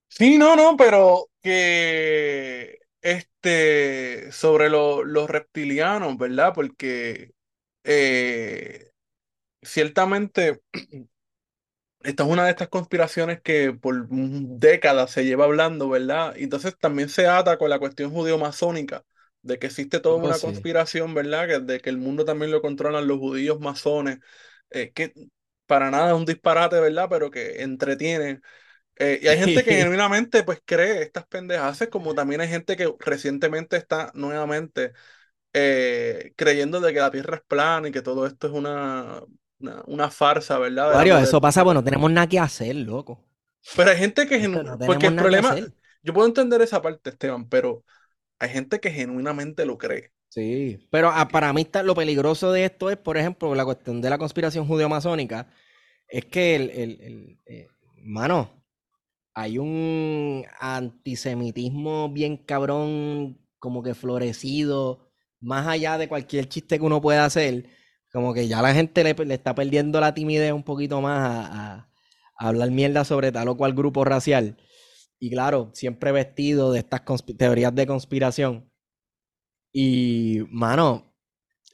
Sí, 0.10 0.38
no, 0.38 0.56
no, 0.56 0.78
pero 0.78 1.28
que 1.42 2.82
este 3.02 4.32
sobre 4.32 4.70
los 4.70 5.28
reptilianos, 5.28 6.18
¿verdad? 6.20 6.54
Porque 6.54 7.32
eh, 7.84 8.87
ciertamente 9.62 10.62
esta 12.08 12.24
es 12.24 12.30
una 12.30 12.46
de 12.46 12.52
estas 12.52 12.70
conspiraciones 12.70 13.42
que 13.42 13.74
por 13.74 14.08
décadas 14.10 15.12
se 15.12 15.26
lleva 15.26 15.46
hablando, 15.46 15.90
¿verdad? 15.90 16.36
Y 16.38 16.44
entonces 16.44 16.78
también 16.78 17.10
se 17.10 17.28
ata 17.28 17.58
con 17.58 17.70
la 17.70 17.80
cuestión 17.80 18.12
judío-masónica, 18.12 19.04
de 19.42 19.60
que 19.60 19.68
existe 19.68 20.00
toda 20.00 20.16
una 20.16 20.40
conspiración, 20.40 21.14
¿verdad? 21.14 21.48
Que, 21.48 21.60
de 21.60 21.80
que 21.82 21.90
el 21.90 21.98
mundo 21.98 22.24
también 22.24 22.52
lo 22.52 22.62
controlan 22.62 23.08
los 23.08 23.18
judíos 23.18 23.60
masones, 23.60 24.20
eh, 24.70 24.92
que 24.94 25.14
para 25.66 25.92
nada 25.92 26.10
es 26.10 26.16
un 26.16 26.26
disparate, 26.26 26.80
¿verdad? 26.80 27.08
Pero 27.10 27.32
que 27.32 27.62
entretienen. 27.64 28.42
Eh, 28.96 29.20
y 29.22 29.28
hay 29.28 29.40
gente 29.40 29.64
que 29.64 29.74
genuinamente 29.76 30.44
pues 30.44 30.62
cree 30.64 31.02
estas 31.02 31.26
pendejas, 31.28 31.88
como 31.92 32.14
también 32.14 32.42
hay 32.42 32.48
gente 32.48 32.78
que 32.78 32.94
recientemente 33.00 33.76
está 33.76 34.12
nuevamente 34.14 34.94
eh, 35.52 36.34
creyendo 36.36 36.80
de 36.80 36.94
que 36.94 37.00
la 37.00 37.12
Tierra 37.12 37.38
es 37.38 37.44
plana 37.44 37.90
y 37.90 37.92
que 37.92 38.02
todo 38.02 38.28
esto 38.28 38.48
es 38.48 38.54
una, 38.54 39.22
una, 39.60 40.10
farsa, 40.10 40.58
¿verdad? 40.60 40.94
Mario, 40.94 41.18
eso 41.18 41.42
pasa, 41.42 41.64
bueno, 41.64 41.84
tenemos 41.84 42.12
nada 42.12 42.28
que 42.28 42.40
hacer, 42.40 42.76
loco. 42.76 43.24
Pero 43.76 43.92
hay 43.92 43.98
gente 43.98 44.28
que 44.28 44.40
genuinamente... 44.40 44.86
porque 44.86 45.08
el 45.08 45.16
problema, 45.16 45.56
yo 46.02 46.14
puedo 46.14 46.28
entender 46.28 46.62
esa 46.62 46.82
parte, 46.82 47.10
Esteban, 47.10 47.50
pero 47.50 47.84
hay 48.40 48.50
gente 48.50 48.80
que 48.80 48.92
genuinamente 48.92 49.66
lo 49.66 49.78
cree. 49.78 50.12
Sí, 50.30 50.88
pero 50.92 51.10
ah, 51.10 51.28
para 51.28 51.52
mí 51.54 51.62
está, 51.62 51.84
lo 51.84 51.96
peligroso 51.96 52.52
de 52.52 52.66
esto 52.66 52.90
es, 52.90 52.98
por 52.98 53.18
ejemplo, 53.18 53.54
la 53.56 53.66
cuestión 53.66 54.02
de 54.02 54.10
la 54.10 54.18
conspiración 54.18 54.68
judeo-masónica, 54.68 55.48
es 56.08 56.26
que 56.26 56.56
el, 56.56 56.70
el, 56.70 57.02
el 57.02 57.40
eh, 57.46 57.68
mano, 57.96 58.64
hay 59.34 59.58
un 59.58 60.46
antisemitismo 60.60 62.10
bien 62.10 62.38
cabrón, 62.38 63.40
como 63.60 63.84
que 63.84 63.94
florecido, 63.94 65.12
más 65.40 65.68
allá 65.68 65.98
de 65.98 66.08
cualquier 66.08 66.48
chiste 66.50 66.80
que 66.80 66.86
uno 66.86 67.02
pueda 67.02 67.26
hacer, 67.26 67.70
como 68.12 68.34
que 68.34 68.48
ya 68.48 68.62
la 68.62 68.74
gente 68.74 69.04
le, 69.04 69.34
está 69.34 69.54
perdiendo 69.56 70.00
la 70.00 70.14
timidez 70.14 70.54
un 70.54 70.64
poquito 70.64 71.02
más 71.02 71.50
a, 71.52 71.90
hablar 72.40 72.70
mierda 72.70 73.04
sobre 73.04 73.32
tal 73.32 73.48
o 73.48 73.58
cual 73.58 73.74
grupo 73.74 74.06
racial. 74.06 74.58
Y 75.20 75.32
claro, 75.32 75.72
siempre 75.74 76.12
vestido 76.12 76.72
de 76.72 76.80
estas 76.80 77.02
teorías 77.38 77.74
de 77.74 77.88
conspiración. 77.88 78.72
Y, 79.74 80.42
mano, 80.52 81.08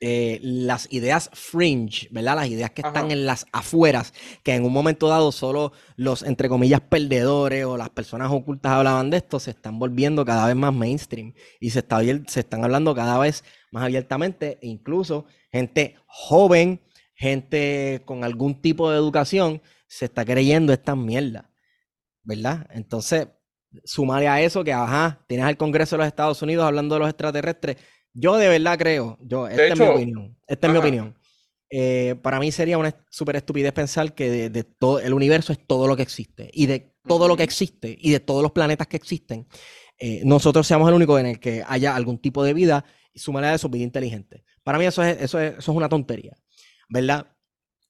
eh, 0.05 0.39
las 0.41 0.91
ideas 0.91 1.29
fringe, 1.33 2.09
¿verdad? 2.11 2.35
Las 2.35 2.47
ideas 2.47 2.71
que 2.71 2.81
están 2.81 3.11
en 3.11 3.25
las 3.25 3.45
afueras, 3.53 4.13
que 4.43 4.53
en 4.53 4.65
un 4.65 4.73
momento 4.73 5.07
dado 5.07 5.31
solo 5.31 5.71
los, 5.95 6.23
entre 6.23 6.49
comillas, 6.49 6.81
perdedores 6.81 7.63
o 7.63 7.77
las 7.77 7.89
personas 7.89 8.29
ocultas 8.29 8.73
hablaban 8.73 9.09
de 9.09 9.17
esto, 9.17 9.39
se 9.39 9.51
están 9.51 9.79
volviendo 9.79 10.25
cada 10.25 10.47
vez 10.47 10.57
más 10.57 10.73
mainstream 10.73 11.33
y 11.61 11.69
se, 11.69 11.79
está, 11.79 12.01
se 12.27 12.39
están 12.41 12.65
hablando 12.65 12.93
cada 12.93 13.17
vez 13.17 13.45
más 13.71 13.85
abiertamente, 13.85 14.59
e 14.61 14.67
incluso 14.67 15.25
gente 15.53 15.95
joven, 16.07 16.81
gente 17.13 18.01
con 18.05 18.23
algún 18.23 18.59
tipo 18.59 18.89
de 18.91 18.97
educación, 18.97 19.61
se 19.87 20.05
está 20.05 20.25
creyendo 20.25 20.73
estas 20.73 20.97
mierdas, 20.97 21.45
¿verdad? 22.23 22.67
Entonces, 22.71 23.27
sumaré 23.85 24.27
a 24.27 24.41
eso 24.41 24.63
que, 24.63 24.73
ajá, 24.73 25.23
tienes 25.27 25.45
al 25.45 25.55
Congreso 25.55 25.95
de 25.95 25.99
los 25.99 26.07
Estados 26.07 26.41
Unidos 26.41 26.65
hablando 26.65 26.95
de 26.95 26.99
los 26.99 27.09
extraterrestres, 27.09 27.77
yo 28.13 28.37
de 28.37 28.49
verdad 28.49 28.77
creo, 28.77 29.17
yo, 29.21 29.47
esta 29.47 29.67
es 29.67 29.79
mi 29.79 29.85
opinión. 29.85 30.37
Esta 30.47 30.67
es 30.67 30.73
mi 30.73 30.79
opinión. 30.79 31.15
Eh, 31.69 32.15
para 32.21 32.39
mí 32.39 32.51
sería 32.51 32.77
una 32.77 32.95
súper 33.09 33.35
estupidez 33.35 33.73
pensar 33.73 34.13
que 34.13 34.49
de, 34.49 34.63
todo 34.63 34.99
el 34.99 35.13
universo 35.13 35.53
es 35.53 35.59
todo 35.65 35.87
lo 35.87 35.95
que 35.95 36.03
existe. 36.03 36.49
Y 36.53 36.65
de 36.65 36.93
todo 37.07 37.27
lo 37.27 37.37
que 37.37 37.43
existe 37.43 37.95
y 37.99 38.11
de 38.11 38.19
todos 38.19 38.41
los 38.43 38.51
planetas 38.51 38.87
que 38.87 38.97
existen, 38.97 39.47
eh, 39.99 40.21
nosotros 40.25 40.67
seamos 40.67 40.89
el 40.89 40.95
único 40.95 41.17
en 41.17 41.27
el 41.27 41.39
que 41.39 41.63
haya 41.67 41.95
algún 41.95 42.19
tipo 42.19 42.43
de 42.43 42.53
vida 42.53 42.85
y 43.13 43.19
sumarle 43.19 43.49
a 43.49 43.53
eso 43.55 43.69
vida 43.69 43.83
inteligente. 43.83 44.43
Para 44.63 44.77
mí 44.77 44.85
eso 44.85 45.03
es, 45.03 45.21
eso 45.21 45.39
es, 45.39 45.57
eso 45.57 45.71
es 45.71 45.77
una 45.77 45.89
tontería, 45.89 46.35
¿verdad? 46.89 47.27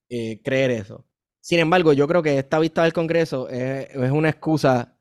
Eh, 0.10 0.42
creer 0.44 0.72
eso. 0.72 1.06
Sin 1.40 1.60
embargo, 1.60 1.94
yo 1.94 2.08
creo 2.08 2.24
que 2.24 2.38
esta 2.38 2.60
vista 2.60 2.84
del 2.84 2.94
Congreso 2.94 3.50
es, 3.50 3.96
una 4.12 4.30
excusa 4.30 4.98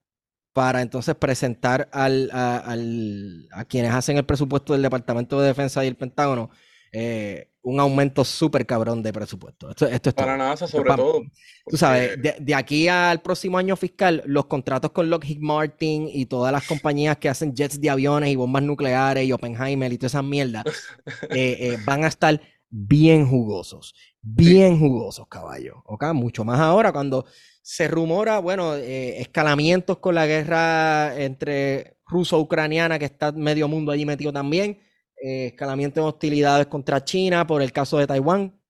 para 0.52 0.82
entonces 0.82 1.14
presentar 1.14 1.88
al, 1.92 2.30
a, 2.32 2.58
al, 2.58 3.48
a, 3.52 3.64
quienes 3.64 3.92
hacen 3.92 4.18
el 4.18 4.26
presupuesto 4.26 4.72
del 4.72 4.82
Departamento 4.82 5.40
de 5.40 5.48
Defensa 5.48 5.84
y 5.84 5.88
el 5.88 5.96
Pentágono 5.96 6.50
eh, 6.92 7.51
un 7.62 7.80
aumento 7.80 8.24
súper 8.24 8.66
cabrón 8.66 9.02
de 9.02 9.12
presupuesto. 9.12 9.70
Esto, 9.70 9.86
esto 9.86 10.08
es 10.10 10.14
para. 10.14 10.36
NASA, 10.36 10.66
sobre 10.66 10.94
todo. 10.94 11.12
Porque... 11.12 11.30
Tú 11.66 11.76
sabes, 11.76 12.20
de, 12.20 12.36
de, 12.40 12.54
aquí 12.54 12.88
al 12.88 13.22
próximo 13.22 13.56
año 13.56 13.76
fiscal, 13.76 14.22
los 14.26 14.46
contratos 14.46 14.90
con 14.90 15.08
Lockheed 15.08 15.38
Martin 15.38 16.08
y 16.12 16.26
todas 16.26 16.52
las 16.52 16.66
compañías 16.66 17.16
que 17.18 17.28
hacen 17.28 17.54
jets 17.54 17.80
de 17.80 17.88
aviones 17.88 18.30
y 18.30 18.36
bombas 18.36 18.64
nucleares 18.64 19.24
y 19.24 19.32
Oppenheimer 19.32 19.92
y 19.92 19.98
todas 19.98 20.12
esas 20.12 20.24
mierdas 20.24 20.64
eh, 21.30 21.56
eh, 21.60 21.78
van 21.86 22.04
a 22.04 22.08
estar 22.08 22.40
bien 22.68 23.26
jugosos. 23.26 23.94
Bien 24.20 24.74
sí. 24.74 24.80
jugosos, 24.80 25.28
caballo. 25.28 25.82
¿Ok? 25.86 26.04
Mucho 26.14 26.44
más 26.44 26.58
ahora 26.58 26.92
cuando 26.92 27.26
se 27.62 27.86
rumora, 27.86 28.40
bueno, 28.40 28.74
eh, 28.74 29.20
escalamientos 29.20 29.98
con 29.98 30.16
la 30.16 30.26
guerra 30.26 31.16
entre 31.16 31.96
ruso-ucraniana, 32.06 32.98
que 32.98 33.04
está 33.04 33.30
medio 33.30 33.68
mundo 33.68 33.92
allí 33.92 34.04
metido 34.04 34.32
también, 34.32 34.80
eh, 35.22 35.46
escalamiento 35.46 36.00
de 36.00 36.06
hostilidades 36.08 36.66
contra 36.66 37.04
China 37.04 37.46
por 37.46 37.62
el 37.62 37.70
caso 37.70 37.96
de 37.98 38.08
Taiwán. 38.08 38.60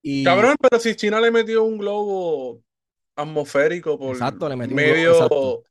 Y... 0.00 0.24
Cabrón, 0.24 0.56
pero 0.58 0.80
si 0.80 0.94
China 0.94 1.20
le 1.20 1.30
metió 1.30 1.62
un 1.62 1.76
globo 1.76 2.62
atmosférico 3.14 3.98
por 3.98 4.12
exacto, 4.14 4.48
le 4.48 4.56
metió 4.56 4.74
medio 4.74 5.12
un 5.12 5.28
globo, 5.28 5.64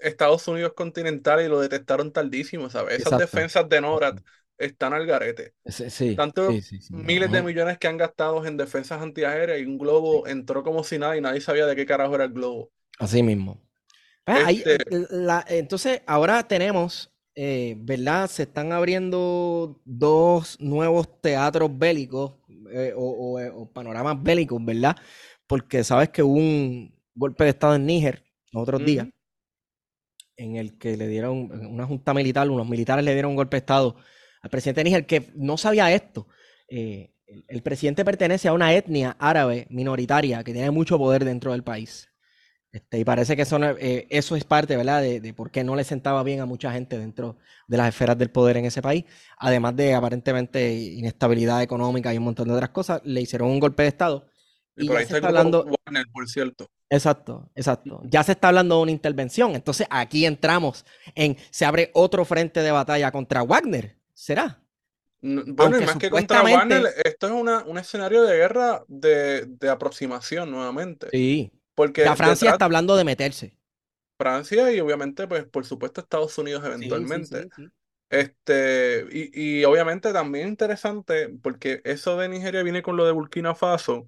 Estados 0.00 0.46
Unidos 0.48 0.74
continental 0.74 1.42
y 1.42 1.48
lo 1.48 1.60
detectaron 1.60 2.12
tardísimo, 2.12 2.68
¿sabes? 2.68 3.00
Esas 3.00 3.14
exacto. 3.14 3.24
defensas 3.24 3.68
de 3.70 3.80
NORAD 3.80 4.18
están 4.58 4.92
al 4.92 5.06
garete. 5.06 5.54
Sí, 5.64 5.88
sí, 5.88 6.14
Tanto 6.14 6.50
sí, 6.52 6.78
miles 6.90 7.32
de 7.32 7.42
millones 7.42 7.78
que 7.78 7.88
han 7.88 7.96
gastado 7.96 8.44
en 8.44 8.58
defensas 8.58 9.00
antiaéreas 9.00 9.60
y 9.60 9.64
un 9.64 9.78
globo 9.78 10.26
entró 10.26 10.62
como 10.62 10.84
si 10.84 10.98
nada 10.98 11.16
y 11.16 11.22
nadie 11.22 11.40
sabía 11.40 11.64
de 11.64 11.74
qué 11.74 11.86
carajo 11.86 12.14
era 12.14 12.24
el 12.24 12.32
globo. 12.32 12.70
Así 12.98 13.22
mismo. 13.22 13.62
Este... 14.26 14.44
Ahí, 14.44 14.64
la, 15.10 15.44
entonces, 15.48 16.02
ahora 16.06 16.46
tenemos, 16.46 17.12
eh, 17.36 17.76
¿verdad? 17.78 18.28
Se 18.28 18.44
están 18.44 18.72
abriendo 18.72 19.80
dos 19.84 20.58
nuevos 20.58 21.20
teatros 21.20 21.70
bélicos 21.78 22.32
eh, 22.72 22.92
o, 22.96 23.02
o, 23.02 23.62
o, 23.62 23.70
panoramas 23.72 24.22
bélicos, 24.22 24.64
¿verdad? 24.64 24.96
Porque 25.46 25.84
sabes 25.84 26.08
que 26.08 26.22
hubo 26.22 26.34
un 26.34 26.94
golpe 27.14 27.44
de 27.44 27.50
Estado 27.50 27.76
en 27.76 27.86
Níger 27.86 28.24
los 28.52 28.62
otros 28.62 28.80
Mm. 28.80 28.84
días, 28.84 29.08
en 30.36 30.56
el 30.56 30.78
que 30.78 30.96
le 30.96 31.08
dieron 31.08 31.50
una 31.70 31.86
junta 31.86 32.14
militar, 32.14 32.48
unos 32.50 32.68
militares 32.68 33.04
le 33.04 33.12
dieron 33.12 33.30
un 33.32 33.36
golpe 33.36 33.56
de 33.56 33.60
Estado 33.60 33.96
al 34.42 34.50
presidente 34.50 34.80
de 34.80 34.84
Níger, 34.84 35.06
que 35.06 35.30
no 35.34 35.56
sabía 35.58 35.92
esto. 35.92 36.26
Eh, 36.68 37.12
el, 37.26 37.44
el, 37.48 37.62
presidente 37.62 38.04
pertenece 38.04 38.48
a 38.48 38.52
una 38.52 38.72
etnia 38.74 39.16
árabe 39.18 39.66
minoritaria 39.70 40.44
que 40.44 40.52
tiene 40.52 40.70
mucho 40.70 40.98
poder 40.98 41.24
dentro 41.24 41.52
del 41.52 41.62
país. 41.64 42.08
Este, 42.76 42.98
y 42.98 43.04
parece 43.04 43.36
que 43.36 43.42
eso, 43.42 43.58
eh, 43.78 44.06
eso 44.10 44.36
es 44.36 44.44
parte, 44.44 44.76
¿verdad?, 44.76 45.00
de, 45.00 45.20
de, 45.20 45.32
por 45.32 45.50
qué 45.50 45.64
no 45.64 45.76
le 45.76 45.82
sentaba 45.82 46.22
bien 46.22 46.40
a 46.40 46.46
mucha 46.46 46.70
gente 46.72 46.98
dentro 46.98 47.38
de 47.66 47.78
las 47.78 47.88
esferas 47.88 48.18
del 48.18 48.30
poder 48.30 48.58
en 48.58 48.66
ese 48.66 48.82
país. 48.82 49.04
Además 49.38 49.74
de 49.76 49.94
aparentemente 49.94 50.74
inestabilidad 50.74 51.62
económica 51.62 52.12
y 52.12 52.18
un 52.18 52.24
montón 52.24 52.48
de 52.48 52.54
otras 52.54 52.70
cosas, 52.70 53.00
le 53.04 53.22
hicieron 53.22 53.48
un 53.48 53.60
golpe 53.60 53.82
de 53.84 53.88
Estado. 53.88 54.26
Y, 54.76 54.84
y 54.84 54.88
por 54.88 54.98
ahí 54.98 55.06
se 55.06 55.14
está 55.14 55.28
hablando. 55.28 55.64
Warner, 55.64 56.06
por 56.12 56.28
cierto. 56.28 56.68
Exacto, 56.90 57.50
exacto. 57.54 58.02
Ya 58.04 58.22
se 58.22 58.32
está 58.32 58.48
hablando 58.48 58.76
de 58.76 58.82
una 58.82 58.92
intervención. 58.92 59.54
Entonces 59.54 59.86
aquí 59.88 60.26
entramos 60.26 60.84
en. 61.14 61.38
Se 61.50 61.64
abre 61.64 61.90
otro 61.94 62.26
frente 62.26 62.60
de 62.60 62.72
batalla 62.72 63.10
contra 63.10 63.42
Wagner. 63.42 63.96
¿Será? 64.12 64.60
No, 65.22 65.42
bueno, 65.46 65.80
y 65.80 65.86
más 65.86 65.96
que 65.96 66.10
contra 66.10 66.42
Wagner, 66.42 66.84
esto 67.04 67.26
es 67.26 67.32
una, 67.32 67.64
un 67.64 67.78
escenario 67.78 68.22
de 68.22 68.36
guerra 68.36 68.84
de, 68.86 69.46
de 69.46 69.70
aproximación 69.70 70.50
nuevamente. 70.50 71.08
Sí. 71.10 71.50
Porque 71.76 72.04
la 72.04 72.16
Francia 72.16 72.46
detrás, 72.46 72.54
está 72.54 72.64
hablando 72.64 72.96
de 72.96 73.04
meterse. 73.04 73.56
Francia 74.18 74.72
y 74.72 74.80
obviamente, 74.80 75.28
pues, 75.28 75.44
por 75.44 75.64
supuesto, 75.64 76.00
Estados 76.00 76.36
Unidos 76.38 76.64
eventualmente. 76.64 77.42
Sí, 77.42 77.48
sí, 77.54 77.62
sí, 77.62 77.68
este, 78.08 79.06
y, 79.10 79.60
y, 79.60 79.64
obviamente 79.64 80.12
también 80.12 80.48
interesante, 80.48 81.28
porque 81.42 81.80
eso 81.84 82.16
de 82.16 82.28
Nigeria 82.28 82.62
viene 82.62 82.82
con 82.82 82.96
lo 82.96 83.04
de 83.04 83.12
Burkina 83.12 83.54
Faso. 83.54 84.06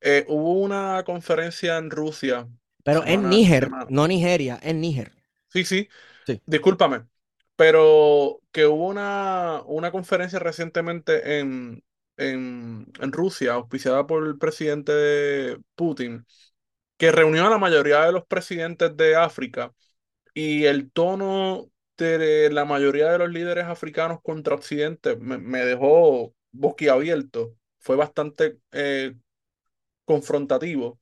Eh, 0.00 0.24
hubo 0.28 0.54
una 0.54 1.02
conferencia 1.04 1.76
en 1.78 1.90
Rusia. 1.90 2.48
Pero 2.84 3.00
semana, 3.00 3.12
en 3.12 3.28
Níger, 3.30 3.64
semana. 3.64 3.86
no 3.88 4.08
Nigeria, 4.08 4.58
en 4.62 4.80
Níger. 4.80 5.12
Sí, 5.48 5.64
sí, 5.64 5.88
sí. 6.26 6.40
Discúlpame. 6.46 7.06
Pero 7.56 8.40
que 8.52 8.66
hubo 8.66 8.88
una, 8.88 9.62
una 9.66 9.92
conferencia 9.92 10.38
recientemente 10.38 11.38
en, 11.38 11.82
en, 12.16 12.86
en 12.98 13.12
Rusia, 13.12 13.54
auspiciada 13.54 14.06
por 14.06 14.26
el 14.26 14.38
presidente 14.38 15.58
Putin, 15.74 16.26
que 17.00 17.12
reunió 17.12 17.48
a 17.48 17.50
la 17.50 17.58
mayoría 17.58 18.02
de 18.06 18.12
los 18.12 18.26
presidentes 18.26 18.96
de 18.98 19.16
África 19.16 19.74
y 20.34 20.64
el 20.66 20.90
tono 20.92 21.70
de 21.98 22.50
la 22.52 22.64
mayoría 22.66 23.10
de 23.12 23.18
los 23.18 23.30
líderes 23.30 23.66
africanos 23.66 24.20
contra 24.22 24.54
Occidente 24.56 25.16
me, 25.16 25.38
me 25.38 25.60
dejó 25.64 26.34
boquiabierto. 26.52 27.56
Fue 27.80 27.96
bastante 27.96 28.58
eh, 28.72 29.14
confrontativo 30.04 31.00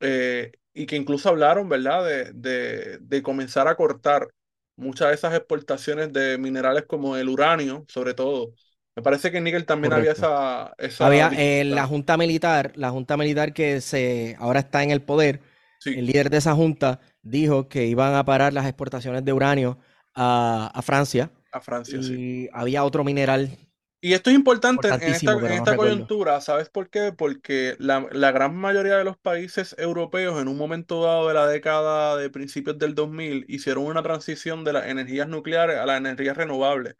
eh, 0.00 0.52
y 0.74 0.86
que 0.86 0.96
incluso 0.96 1.28
hablaron, 1.30 1.68
¿verdad?, 1.68 2.06
de, 2.06 2.32
de, 2.34 2.98
de, 3.00 3.22
comenzar 3.22 3.68
a 3.68 3.76
cortar 3.76 4.28
muchas 4.76 5.08
de 5.10 5.14
esas 5.14 5.34
exportaciones 5.34 6.12
de 6.12 6.38
minerales 6.38 6.84
como 6.86 7.16
el 7.16 7.28
uranio, 7.28 7.84
sobre 7.88 8.14
todo. 8.14 8.54
Me 8.96 9.02
parece 9.02 9.30
que 9.30 9.38
en 9.38 9.44
níquel 9.44 9.66
también 9.66 9.92
Correcto. 9.92 10.26
había 10.26 10.72
esa... 10.72 10.74
esa 10.78 11.06
había 11.06 11.30
eh, 11.36 11.64
la 11.64 11.86
junta 11.86 12.16
militar, 12.16 12.72
la 12.76 12.90
junta 12.90 13.16
militar 13.16 13.52
que 13.52 13.80
se 13.80 14.36
ahora 14.38 14.60
está 14.60 14.82
en 14.82 14.90
el 14.90 15.02
poder, 15.02 15.40
sí. 15.78 15.94
el 15.98 16.06
líder 16.06 16.30
de 16.30 16.38
esa 16.38 16.54
junta 16.54 17.00
dijo 17.22 17.68
que 17.68 17.86
iban 17.86 18.14
a 18.14 18.24
parar 18.24 18.52
las 18.54 18.64
exportaciones 18.64 19.24
de 19.24 19.32
uranio 19.32 19.78
a, 20.14 20.70
a 20.74 20.82
Francia. 20.82 21.30
A 21.52 21.60
Francia, 21.60 21.98
y 21.98 22.02
sí. 22.02 22.48
había 22.52 22.84
otro 22.84 23.04
mineral 23.04 23.58
y 24.06 24.12
esto 24.12 24.30
es 24.30 24.36
importante 24.36 24.86
en 24.86 25.02
esta, 25.02 25.32
en 25.32 25.46
esta 25.46 25.72
no 25.72 25.78
coyuntura, 25.78 26.40
¿sabes 26.40 26.68
por 26.68 26.90
qué? 26.90 27.12
Porque 27.16 27.74
la, 27.80 28.06
la, 28.12 28.30
gran 28.30 28.54
mayoría 28.54 28.98
de 28.98 29.04
los 29.04 29.16
países 29.16 29.74
europeos 29.78 30.40
en 30.40 30.46
un 30.46 30.56
momento 30.56 31.02
dado 31.02 31.26
de 31.26 31.34
la 31.34 31.48
década 31.48 32.16
de 32.16 32.30
principios 32.30 32.78
del 32.78 32.94
2000 32.94 33.46
hicieron 33.48 33.84
una 33.84 34.04
transición 34.04 34.64
de 34.64 34.74
las 34.74 34.86
energías 34.86 35.28
nucleares 35.28 35.78
a 35.78 35.86
las 35.86 35.98
energías 35.98 36.36
renovables. 36.36 36.94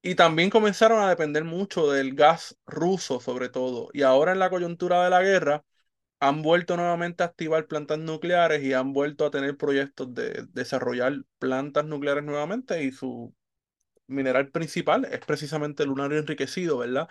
Y 0.00 0.14
también 0.14 0.48
comenzaron 0.50 1.00
a 1.02 1.08
depender 1.10 1.44
mucho 1.44 1.90
del 1.90 2.14
gas 2.14 2.56
ruso, 2.66 3.20
sobre 3.20 3.48
todo. 3.48 3.88
Y 3.92 4.02
ahora 4.02 4.32
en 4.32 4.38
la 4.38 4.50
coyuntura 4.50 5.02
de 5.04 5.10
la 5.10 5.22
guerra 5.22 5.64
han 6.20 6.42
vuelto 6.42 6.76
nuevamente 6.76 7.22
a 7.24 7.26
activar 7.26 7.66
plantas 7.68 7.98
nucleares 7.98 8.62
y 8.64 8.74
han 8.74 8.92
vuelto 8.94 9.26
a 9.26 9.30
tener 9.30 9.56
proyectos 9.56 10.14
de 10.14 10.46
desarrollar 10.52 11.14
plantas 11.38 11.86
nucleares 11.86 12.24
nuevamente 12.24 12.82
y 12.84 12.92
su 12.92 13.34
mineral 14.08 14.50
principal 14.50 15.06
es 15.06 15.20
precisamente 15.20 15.82
el 15.84 15.90
lunario 15.90 16.18
enriquecido, 16.18 16.78
¿verdad? 16.78 17.08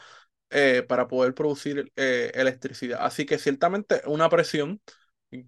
Eh, 0.51 0.83
para 0.87 1.07
poder 1.07 1.33
producir 1.35 1.91
eh, 1.97 2.31
electricidad. 2.35 2.99
Así 3.05 3.25
que 3.25 3.37
ciertamente 3.39 4.01
una 4.07 4.29
presión 4.29 4.81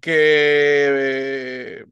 eh, 1.82 1.86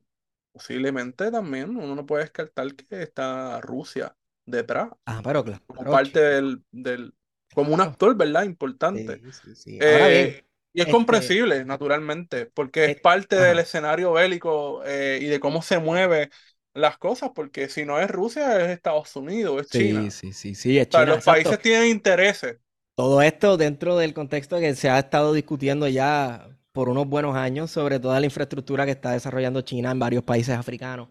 posiblemente 0.52 1.30
también 1.30 1.70
uno 1.76 1.94
no 1.96 2.06
puede 2.06 2.24
descartar 2.24 2.74
que 2.76 3.02
está 3.02 3.60
Rusia 3.62 4.16
detrás. 4.48 4.88
Ah, 5.06 5.20
pero 5.22 5.44
claro. 5.44 5.62
Como 5.66 5.90
parte 5.90 6.20
del, 6.20 6.62
del, 6.72 7.14
como 7.54 7.74
un 7.74 7.80
actor, 7.80 8.16
¿verdad? 8.16 8.44
Importante. 8.44 9.20
Sí, 9.32 9.32
sí, 9.32 9.54
sí. 9.54 9.78
Ahora 9.80 10.08
bien, 10.08 10.44
y 10.72 10.80
es 10.80 10.86
este... 10.86 10.92
comprensible, 10.92 11.64
naturalmente, 11.64 12.46
porque 12.46 12.84
es 12.86 13.00
parte 13.00 13.36
Ajá. 13.36 13.46
del 13.46 13.58
escenario 13.60 14.12
bélico 14.12 14.82
y 14.84 15.24
de 15.24 15.40
cómo 15.40 15.62
se 15.62 15.78
mueve 15.78 16.30
las 16.74 16.98
cosas, 16.98 17.30
porque 17.34 17.68
si 17.68 17.84
no 17.84 17.98
es 17.98 18.10
Rusia, 18.10 18.64
es 18.64 18.70
Estados 18.70 19.14
Unidos, 19.16 19.62
es 19.62 19.68
China. 19.68 20.02
Sí, 20.02 20.10
sí, 20.10 20.32
sí, 20.32 20.54
sí, 20.54 20.78
es 20.78 20.88
China. 20.88 21.02
O 21.02 21.06
sea, 21.06 21.14
los 21.14 21.18
exacto. 21.18 21.42
países 21.42 21.62
tienen 21.62 21.88
intereses. 21.88 22.58
Todo 22.94 23.22
esto 23.22 23.56
dentro 23.56 23.96
del 23.96 24.14
contexto 24.14 24.58
que 24.58 24.74
se 24.74 24.88
ha 24.90 24.98
estado 24.98 25.32
discutiendo 25.32 25.88
ya 25.88 26.48
por 26.72 26.88
unos 26.88 27.08
buenos 27.08 27.34
años 27.34 27.70
sobre 27.70 27.98
toda 27.98 28.20
la 28.20 28.26
infraestructura 28.26 28.84
que 28.84 28.92
está 28.92 29.12
desarrollando 29.12 29.62
China 29.62 29.90
en 29.90 29.98
varios 29.98 30.22
países 30.22 30.56
africanos. 30.56 31.08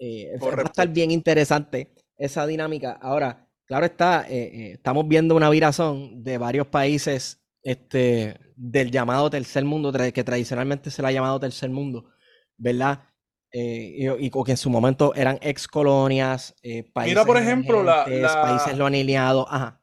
Eh, 0.00 0.30
va 0.42 0.62
a 0.62 0.64
estar 0.64 0.88
bien 0.88 1.10
interesante 1.10 1.92
esa 2.18 2.46
dinámica. 2.46 2.98
Ahora, 3.00 3.48
claro 3.64 3.86
está, 3.86 4.26
eh, 4.28 4.42
eh, 4.42 4.72
estamos 4.72 5.08
viendo 5.08 5.34
una 5.34 5.50
virazón 5.50 6.22
de 6.22 6.38
varios 6.38 6.66
países 6.66 7.40
este, 7.62 8.38
del 8.56 8.90
llamado 8.90 9.30
tercer 9.30 9.64
mundo, 9.64 9.92
que 9.92 10.24
tradicionalmente 10.24 10.90
se 10.90 11.02
le 11.02 11.08
ha 11.08 11.12
llamado 11.12 11.40
tercer 11.40 11.70
mundo, 11.70 12.10
¿verdad? 12.56 13.04
Eh, 13.50 13.94
y, 13.96 14.26
y, 14.26 14.30
que 14.30 14.50
en 14.50 14.56
su 14.56 14.68
momento 14.68 15.14
eran 15.14 15.38
ex 15.40 15.66
colonias, 15.66 16.54
países, 16.92 17.14
Mira, 17.14 17.24
por 17.24 17.38
ejemplo, 17.38 17.82
la, 17.82 18.06
la, 18.06 18.42
países 18.42 18.76
lo 18.76 18.84
han 18.84 18.94
alineado. 18.94 19.46
Ajá. 19.50 19.80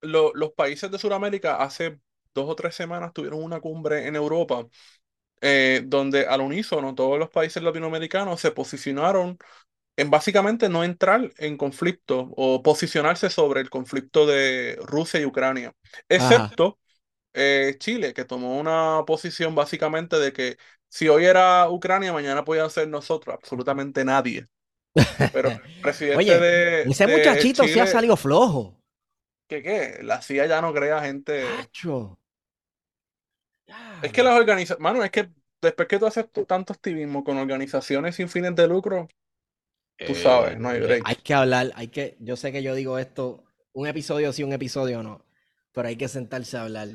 Lo, 0.00 0.32
los 0.34 0.52
países 0.52 0.90
de 0.90 0.98
Sudamérica 0.98 1.56
hace 1.56 2.00
dos 2.34 2.50
o 2.50 2.56
tres 2.56 2.74
semanas 2.74 3.12
tuvieron 3.12 3.42
una 3.42 3.60
cumbre 3.60 4.08
en 4.08 4.16
Europa 4.16 4.66
eh, 5.46 5.82
donde 5.84 6.26
al 6.26 6.40
unísono 6.40 6.94
todos 6.94 7.18
los 7.18 7.28
países 7.28 7.62
latinoamericanos 7.62 8.40
se 8.40 8.50
posicionaron 8.50 9.36
en 9.96 10.10
básicamente 10.10 10.68
no 10.68 10.84
entrar 10.84 11.32
en 11.38 11.56
conflicto 11.56 12.30
o 12.36 12.62
posicionarse 12.62 13.30
sobre 13.30 13.60
el 13.60 13.70
conflicto 13.70 14.26
de 14.26 14.78
Rusia 14.82 15.20
y 15.20 15.26
Ucrania, 15.26 15.72
excepto 16.08 16.78
eh, 17.34 17.76
Chile, 17.80 18.14
que 18.14 18.24
tomó 18.24 18.58
una 18.60 19.04
posición 19.06 19.54
básicamente 19.54 20.18
de 20.18 20.32
que 20.32 20.58
si 20.88 21.08
hoy 21.08 21.24
era 21.26 21.70
Ucrania, 21.70 22.12
mañana 22.12 22.44
podían 22.44 22.70
ser 22.70 22.88
nosotros, 22.88 23.34
absolutamente 23.36 24.04
nadie. 24.04 24.48
Pero 25.32 25.50
el 25.50 25.60
presidente 25.80 26.16
Oye, 26.16 26.38
de, 26.38 26.90
ese 26.90 27.06
de 27.06 27.48
muchachito 27.48 27.68
sí 27.68 27.80
ha 27.80 27.86
Chile, 27.86 27.86
salido 27.86 28.16
flojo. 28.16 28.78
¿qué 29.48 29.62
qué? 29.62 29.98
La 30.02 30.20
CIA 30.22 30.46
ya 30.46 30.60
no 30.60 30.72
crea 30.74 31.02
gente. 31.02 31.44
Hacho. 31.58 32.18
Es 34.00 34.12
que 34.12 34.22
las 34.22 34.36
organizaciones, 34.38 34.80
mano, 34.82 35.02
es 35.04 35.10
que 35.10 35.30
después 35.62 35.88
que 35.88 35.98
tú 35.98 36.06
haces 36.06 36.26
tanto 36.46 36.72
activismo 36.72 37.24
con 37.24 37.38
organizaciones 37.38 38.16
sin 38.16 38.28
fines 38.28 38.54
de 38.54 38.68
lucro, 38.68 39.08
tú 40.02 40.14
sabes, 40.14 40.58
no 40.58 40.68
hay 40.70 40.80
Eh, 40.80 40.98
hay 41.04 41.16
break. 41.16 41.16
que 41.16 41.34
hablar, 41.34 41.72
hay 41.76 41.88
que, 41.88 42.16
yo 42.20 42.36
sé 42.36 42.52
que 42.52 42.62
yo 42.62 42.74
digo 42.74 42.98
esto, 42.98 43.44
un 43.72 43.86
episodio 43.86 44.32
sí, 44.32 44.42
un 44.44 44.52
episodio 44.52 45.02
no, 45.02 45.24
pero 45.72 45.88
hay 45.88 45.96
que 45.96 46.08
sentarse 46.08 46.56
a 46.56 46.62
hablar 46.62 46.88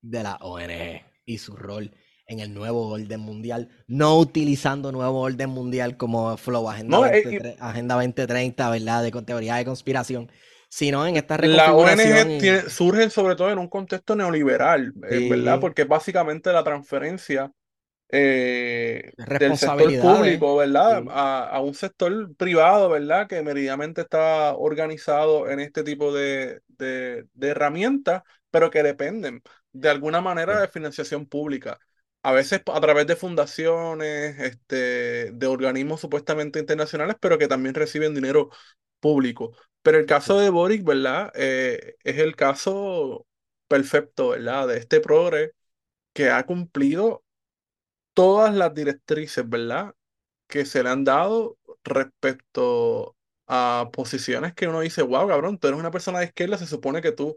de 0.00 0.22
la 0.22 0.36
ONG 0.36 1.02
y 1.24 1.38
su 1.38 1.56
rol 1.56 1.92
en 2.26 2.40
el 2.40 2.52
nuevo 2.52 2.88
orden 2.88 3.20
mundial, 3.20 3.70
no 3.86 4.18
utilizando 4.18 4.92
nuevo 4.92 5.20
orden 5.20 5.48
mundial 5.50 5.96
como 5.96 6.36
Flow 6.36 6.68
Agenda 6.68 6.98
No, 6.98 7.06
eh, 7.06 7.22
20, 7.22 7.36
y 7.36 7.56
Agenda 7.58 7.94
2030, 7.94 8.68
¿verdad? 8.70 9.02
De 9.02 9.10
teoría 9.22 9.56
de 9.56 9.64
conspiración, 9.64 10.30
sino 10.68 11.06
en 11.06 11.16
esta 11.16 11.38
la 11.40 11.74
ONG 11.74 12.28
y 12.28 12.38
tiene, 12.38 12.68
surge 12.68 13.10
sobre 13.10 13.36
todo 13.36 13.50
en 13.50 13.58
un 13.58 13.68
contexto 13.68 14.14
neoliberal, 14.16 14.92
eh, 15.10 15.20
¿verdad? 15.20 15.58
sí, 15.58 15.60
Porque 15.60 15.84
básicamente 15.84 16.52
la 16.52 16.64
transferencia 16.64 17.52
eh, 18.10 19.12
del 19.38 19.56
sector 19.56 19.98
público, 19.98 20.56
¿verdad? 20.56 21.02
Sí, 21.02 21.08
A, 21.08 21.48
a 21.48 21.60
un 21.60 21.74
sector 21.74 22.34
privado, 22.36 22.88
¿verdad? 22.90 23.28
Que 23.28 23.42
meridamente 23.42 24.02
está 24.02 24.54
organizado 24.56 25.48
en 25.50 25.60
este 25.60 25.84
tipo 25.84 26.12
de, 26.12 26.60
de, 26.68 27.26
de 27.34 27.48
herramientas, 27.48 28.22
pero 28.50 28.70
que 28.70 28.82
dependen 28.82 29.42
de 29.72 29.88
alguna 29.90 30.20
manera 30.20 30.60
sí, 30.60 30.62
de 30.62 30.68
financiación 30.68 31.26
pública. 31.26 31.78
A 32.22 32.32
veces 32.32 32.62
a 32.66 32.80
través 32.80 33.06
de 33.06 33.16
fundaciones, 33.16 34.38
este, 34.40 35.30
de 35.32 35.46
organismos 35.46 36.00
supuestamente 36.00 36.58
internacionales, 36.58 37.16
pero 37.20 37.38
que 37.38 37.48
también 37.48 37.74
reciben 37.74 38.14
dinero 38.14 38.50
público. 39.00 39.56
Pero 39.82 39.98
el 39.98 40.06
caso 40.06 40.38
sí, 40.38 40.40
de 40.40 40.50
Boric, 40.50 40.84
¿verdad? 40.84 41.30
Eh, 41.34 41.96
es 42.04 42.18
el 42.18 42.34
caso 42.36 43.26
perfecto, 43.68 44.30
¿verdad? 44.30 44.68
De 44.68 44.78
este 44.78 45.00
progre 45.00 45.52
que 46.12 46.30
ha 46.30 46.44
cumplido 46.44 47.24
todas 48.18 48.52
las 48.52 48.74
directrices, 48.74 49.48
¿verdad? 49.48 49.94
Que 50.48 50.66
se 50.66 50.82
le 50.82 50.90
han 50.90 51.04
dado 51.04 51.56
respecto 51.84 53.16
a 53.46 53.90
posiciones 53.92 54.54
que 54.54 54.66
uno 54.66 54.80
dice, 54.80 55.02
wow, 55.02 55.28
cabrón, 55.28 55.56
tú 55.56 55.68
eres 55.68 55.78
una 55.78 55.92
persona 55.92 56.18
de 56.18 56.24
izquierda, 56.24 56.58
se 56.58 56.66
supone 56.66 57.00
que 57.00 57.12
tú 57.12 57.36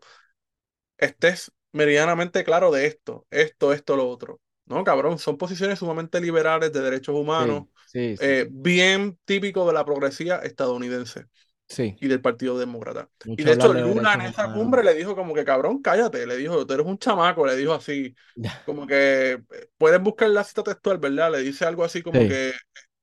estés 0.97 1.51
meridianamente 1.71 2.43
claro 2.43 2.71
de 2.71 2.87
esto, 2.87 3.27
esto, 3.29 3.73
esto, 3.73 3.95
lo 3.95 4.09
otro. 4.09 4.41
No, 4.65 4.83
cabrón, 4.83 5.19
son 5.19 5.37
posiciones 5.37 5.77
sumamente 5.77 6.19
liberales 6.19 6.73
de 6.73 6.81
derechos 6.81 7.13
humanos, 7.15 7.65
sí, 7.85 8.17
sí, 8.17 8.17
sí, 8.17 8.25
eh, 8.25 8.47
bien 8.49 9.19
típico 9.23 9.67
de 9.67 9.73
la 9.73 9.85
progresía 9.85 10.37
estadounidense 10.37 11.27
sí. 11.71 11.97
y 11.99 12.07
del 12.07 12.21
Partido 12.21 12.57
Demócrata. 12.57 13.09
Y 13.35 13.43
Mucho 13.43 13.43
de 13.43 13.51
hablar 13.51 13.71
hecho, 13.71 13.73
de 13.73 13.83
Lula 13.83 14.13
en 14.15 14.21
esa 14.21 14.51
cumbre 14.51 14.83
le 14.83 14.93
dijo 14.95 15.15
como 15.15 15.33
que, 15.33 15.45
cabrón, 15.45 15.81
cállate, 15.81 16.25
le 16.27 16.37
dijo, 16.37 16.65
tú 16.65 16.73
eres 16.73 16.85
un 16.85 16.97
chamaco, 16.97 17.45
le 17.45 17.55
dijo 17.55 17.73
así, 17.73 18.15
como 18.63 18.87
que 18.87 19.41
puedes 19.77 20.01
buscar 20.01 20.29
la 20.29 20.43
cita 20.43 20.63
textual, 20.63 20.97
¿verdad? 20.97 21.31
Le 21.31 21.39
dice 21.39 21.65
algo 21.65 21.83
así 21.83 22.01
como 22.01 22.19
Sí. 22.19 22.27
que, 22.27 22.53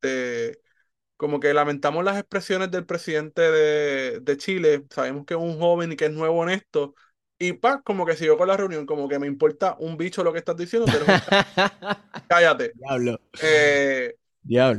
este, 0.02 0.60
como 1.16 1.40
que 1.40 1.54
lamentamos 1.54 2.04
las 2.04 2.18
expresiones 2.18 2.70
del 2.70 2.86
presidente 2.86 3.42
de, 3.42 4.20
de 4.20 4.36
Chile, 4.36 4.84
sabemos 4.90 5.26
que 5.26 5.34
es 5.34 5.40
un 5.40 5.58
joven 5.58 5.92
y 5.92 5.96
que 5.96 6.06
es 6.06 6.12
nuevo 6.12 6.42
en 6.44 6.50
esto, 6.50 6.94
y 7.38 7.54
pa, 7.54 7.82
como 7.82 8.06
que 8.06 8.16
siguió 8.16 8.38
con 8.38 8.48
la 8.48 8.56
reunión, 8.56 8.86
como 8.86 9.08
que 9.08 9.18
me 9.18 9.26
importa 9.28 9.76
un 9.80 9.96
bicho 9.96 10.24
lo 10.24 10.32
que 10.32 10.38
estás 10.40 10.56
diciendo, 10.56 10.88
chamaco, 10.90 11.36
cállate. 12.26 12.74
Diablo, 12.74 13.18
Eh, 13.40 14.14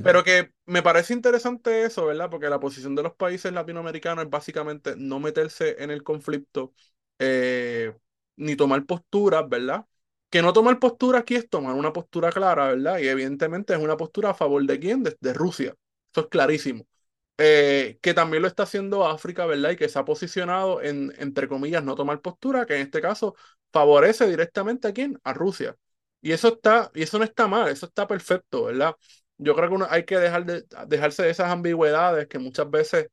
pero 0.01 0.23
que 0.23 0.51
me 0.65 0.81
parece 0.83 1.13
interesante 1.13 1.83
eso, 1.83 2.05
¿verdad? 2.05 2.29
Porque 2.29 2.49
la 2.49 2.59
posición 2.59 2.95
de 2.95 3.03
los 3.03 3.15
países 3.15 3.51
latinoamericanos 3.53 4.23
es 4.25 4.29
básicamente 4.29 4.95
no 4.97 5.19
meterse 5.19 5.81
en 5.83 5.91
el 5.91 6.03
conflicto 6.03 6.73
eh, 7.19 7.93
ni 8.37 8.55
tomar 8.55 8.85
posturas, 8.85 9.47
¿verdad? 9.49 9.85
Que 10.29 10.41
no 10.41 10.53
tomar 10.53 10.79
postura 10.79 11.19
aquí 11.19 11.35
es 11.35 11.49
tomar 11.49 11.75
una 11.75 11.91
postura 11.93 12.31
clara, 12.31 12.67
¿verdad? 12.69 12.99
Y 12.99 13.07
evidentemente 13.07 13.73
es 13.73 13.79
una 13.79 13.97
postura 13.97 14.29
a 14.31 14.33
favor 14.33 14.63
de 14.65 14.79
quién? 14.79 15.03
De, 15.03 15.17
de 15.19 15.33
Rusia. 15.33 15.75
Eso 16.11 16.21
es 16.21 16.27
clarísimo. 16.27 16.85
Eh, 17.37 17.99
que 18.01 18.13
también 18.13 18.41
lo 18.43 18.49
está 18.49 18.63
haciendo 18.63 19.07
África, 19.07 19.45
¿verdad? 19.45 19.71
Y 19.71 19.75
que 19.77 19.87
se 19.89 19.97
ha 19.99 20.03
posicionado 20.05 20.81
en, 20.81 21.13
entre 21.19 21.47
comillas, 21.47 21.83
no 21.83 21.95
tomar 21.95 22.21
postura, 22.21 22.65
que 22.65 22.75
en 22.75 22.81
este 22.81 23.01
caso 23.01 23.35
favorece 23.71 24.27
directamente 24.29 24.87
a 24.89 24.93
quién? 24.93 25.19
A 25.23 25.33
Rusia. 25.33 25.75
Y 26.21 26.33
eso 26.33 26.49
está, 26.49 26.91
y 26.93 27.03
eso 27.03 27.17
no 27.17 27.23
está 27.23 27.47
mal, 27.47 27.69
eso 27.69 27.85
está 27.85 28.05
perfecto, 28.07 28.65
¿verdad? 28.65 28.95
Yo 29.39 29.55
creo 29.55 29.69
que 29.69 29.75
uno 29.75 29.87
hay 29.89 30.03
que 30.03 30.17
dejar 30.17 30.45
de, 30.45 30.65
dejarse 30.87 31.23
de 31.23 31.29
esas 31.31 31.49
ambigüedades 31.49 32.27
que 32.27 32.39
muchas 32.39 32.69
veces 32.69 33.07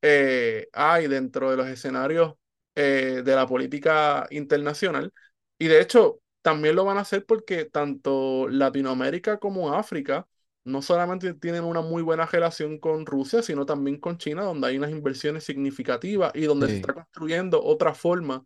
eh, 0.00 0.68
hay 0.72 1.08
dentro 1.08 1.50
de 1.50 1.56
los 1.56 1.66
escenarios 1.66 2.34
eh, 2.74 3.22
de 3.24 3.34
la 3.34 3.46
política 3.46 4.26
internacional. 4.30 5.12
Y 5.58 5.66
de 5.66 5.80
hecho, 5.80 6.20
también 6.40 6.76
lo 6.76 6.84
van 6.84 6.98
a 6.98 7.02
hacer 7.02 7.26
porque 7.26 7.66
tanto 7.66 8.48
Latinoamérica 8.48 9.38
como 9.38 9.74
África 9.74 10.26
no 10.64 10.80
solamente 10.80 11.34
tienen 11.34 11.64
una 11.64 11.80
muy 11.80 12.02
buena 12.02 12.26
relación 12.26 12.78
con 12.78 13.04
Rusia, 13.04 13.42
sino 13.42 13.66
también 13.66 13.98
con 13.98 14.16
China, 14.18 14.44
donde 14.44 14.68
hay 14.68 14.78
unas 14.78 14.90
inversiones 14.90 15.44
significativas 15.44 16.32
y 16.34 16.42
donde 16.42 16.68
se 16.68 16.76
está 16.76 16.94
construyendo 16.94 17.62
otra 17.62 17.94
forma 17.94 18.44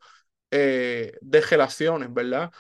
eh, 0.51 1.13
de 1.21 1.41
relaciones, 1.43 2.13
¿verdad? 2.13 2.51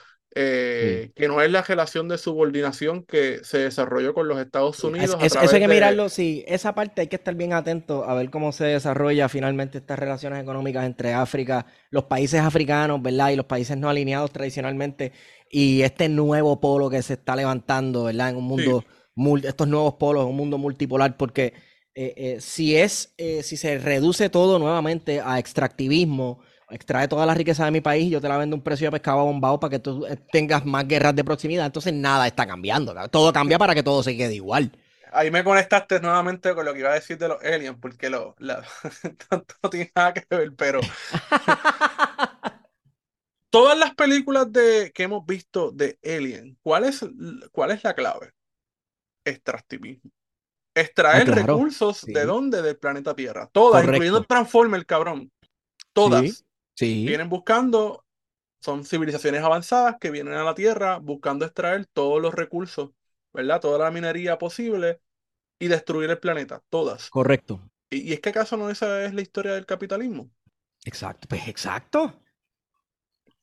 Sí. 0.78 1.08
Eh, 1.08 1.12
que 1.14 1.28
no 1.28 1.40
es 1.42 1.50
la 1.50 1.62
relación 1.62 2.08
de 2.08 2.18
subordinación 2.18 3.04
que 3.04 3.42
se 3.44 3.58
desarrolló 3.58 4.14
con 4.14 4.28
los 4.28 4.38
Estados 4.40 4.82
Sí, 4.82 4.92
es- 4.98 5.16
Unidos 5.16 5.32
a 5.36 5.38
eso 5.40 5.56
hay 5.56 5.62
que 5.62 5.68
de... 5.68 5.68
mirarlo, 5.68 6.08
sí, 6.10 6.44
esa 6.46 6.74
parte 6.74 7.00
hay 7.00 7.06
que 7.06 7.16
estar 7.16 7.34
bien 7.34 7.54
atento 7.54 8.04
a 8.04 8.14
ver 8.14 8.28
cómo 8.30 8.52
se 8.52 8.64
desarrolla 8.66 9.28
finalmente 9.28 9.78
estas 9.78 9.98
relaciones 9.98 10.42
económicas 10.42 10.84
entre 10.84 11.14
África, 11.14 11.66
los 11.90 12.04
países 12.04 12.40
africanos, 12.40 13.00
¿verdad? 13.00 13.30
Y 13.30 13.36
los 13.36 13.46
países 13.46 13.78
no 13.78 13.88
alineados 13.88 14.32
tradicionalmente, 14.32 15.12
y 15.50 15.80
este 15.82 16.08
nuevo 16.10 16.60
polo 16.60 16.90
que 16.90 17.00
se 17.02 17.14
está 17.14 17.34
levantando, 17.36 18.04
¿verdad? 18.04 18.30
En 18.30 18.36
un 18.36 18.44
Sí, 18.56 18.62
mundo, 18.64 18.84
mul- 19.16 19.46
estos 19.46 19.66
nuevos 19.66 19.94
polos, 19.94 20.24
en 20.24 20.30
un 20.30 20.36
mundo 20.36 20.58
multipolar, 20.58 21.16
porque 21.16 21.54
eh, 21.94 22.12
eh, 22.36 22.40
si 22.40 22.76
es, 22.76 23.14
eh, 23.16 23.42
si 23.42 23.56
se 23.56 23.78
reduce 23.78 24.28
todo 24.28 24.58
nuevamente 24.58 25.20
a 25.24 25.38
extractivismo, 25.38 26.40
extrae 26.70 27.08
toda 27.08 27.26
la 27.26 27.34
riqueza 27.34 27.64
de 27.64 27.70
mi 27.70 27.80
país 27.80 28.06
y 28.06 28.10
yo 28.10 28.20
te 28.20 28.28
la 28.28 28.36
vendo 28.38 28.54
a 28.56 28.58
un 28.58 28.62
precio 28.64 28.88
de 28.88 28.92
pescado 28.92 29.24
bombado 29.24 29.58
para 29.60 29.70
que 29.70 29.78
tú 29.78 30.04
eh, 30.06 30.16
tengas 30.32 30.64
más 30.66 30.86
guerras 30.88 31.14
de 31.16 31.24
proximidad, 31.24 31.66
entonces 31.66 31.92
nada 31.94 32.26
está 32.26 32.46
cambiando, 32.46 32.94
todo 33.10 33.32
cambia 33.32 33.58
para 33.58 33.74
que 33.74 33.82
todo 33.82 34.02
se 34.02 34.16
quede 34.16 34.34
igual. 34.34 34.72
ahí 35.12 35.30
me 35.30 35.44
conectaste 35.44 36.00
nuevamente 36.00 36.54
con 36.54 36.64
lo 36.64 36.72
que 36.72 36.80
iba 36.80 36.90
a 36.90 36.94
decir 36.94 37.18
de 37.18 37.28
los 37.28 37.42
aliens, 37.42 37.76
porque 37.80 38.10
lo, 38.10 38.34
la- 38.38 38.64
no 39.62 39.70
tiene 39.70 39.92
nada 39.94 40.14
que 40.14 40.24
ver, 40.36 40.52
pero 40.56 40.80
todas 43.50 43.78
las 43.78 43.94
películas 43.94 44.50
de, 44.52 44.92
que 44.94 45.02
hemos 45.04 45.24
visto 45.26 45.70
de 45.72 45.98
Alien, 46.04 46.58
¿cuál 46.62 46.84
es, 46.84 47.04
cuál 47.52 47.70
es 47.72 47.84
la 47.84 47.94
clave? 47.94 48.32
Extractivismo. 49.24 50.10
Ah, 51.10 51.14
Extraer 51.14 51.22
claro. 51.22 51.42
recursos 51.44 52.02
de 52.06 52.24
dónde? 52.26 52.62
Del 52.62 52.76
planeta 52.78 53.14
Tierra. 53.14 53.48
Todas, 53.52 53.84
incluyendo 53.84 54.18
correcto. 54.20 54.24
Transformer, 54.24 54.86
cabrón. 54.86 55.30
Todas. 55.92 56.22
sí, 56.22 56.45
Vienen 57.04 57.28
buscando, 57.28 58.04
son 58.60 58.84
civilizaciones 58.84 59.42
avanzadas 59.44 59.96
que 60.00 60.10
vienen 60.12 60.34
a 60.34 60.44
la 60.44 60.54
Tierra 60.54 60.98
buscando 60.98 61.44
extraer 61.46 61.86
todos 61.86 62.22
los 62.22 62.34
recursos, 62.34 62.92
¿verdad? 63.32 63.60
Toda 63.60 63.78
la 63.78 63.90
minería 63.92 64.38
posible 64.38 65.00
y 65.60 65.68
destruir 65.68 66.10
el 66.10 66.20
planeta. 66.20 66.62
Todas. 66.70 67.14
correcto. 67.14 67.60
¿Y, 67.90 68.10
y 68.10 68.14
es 68.14 68.20
que 68.20 68.30
acaso 68.30 68.56
no 68.58 68.70
esa 68.70 69.04
es 69.06 69.14
la 69.14 69.22
historia 69.22 69.54
del 69.54 69.66
capitalismo? 69.66 70.30
Exacto. 70.86 71.28
Pues 71.28 71.46
exacto. 71.48 72.18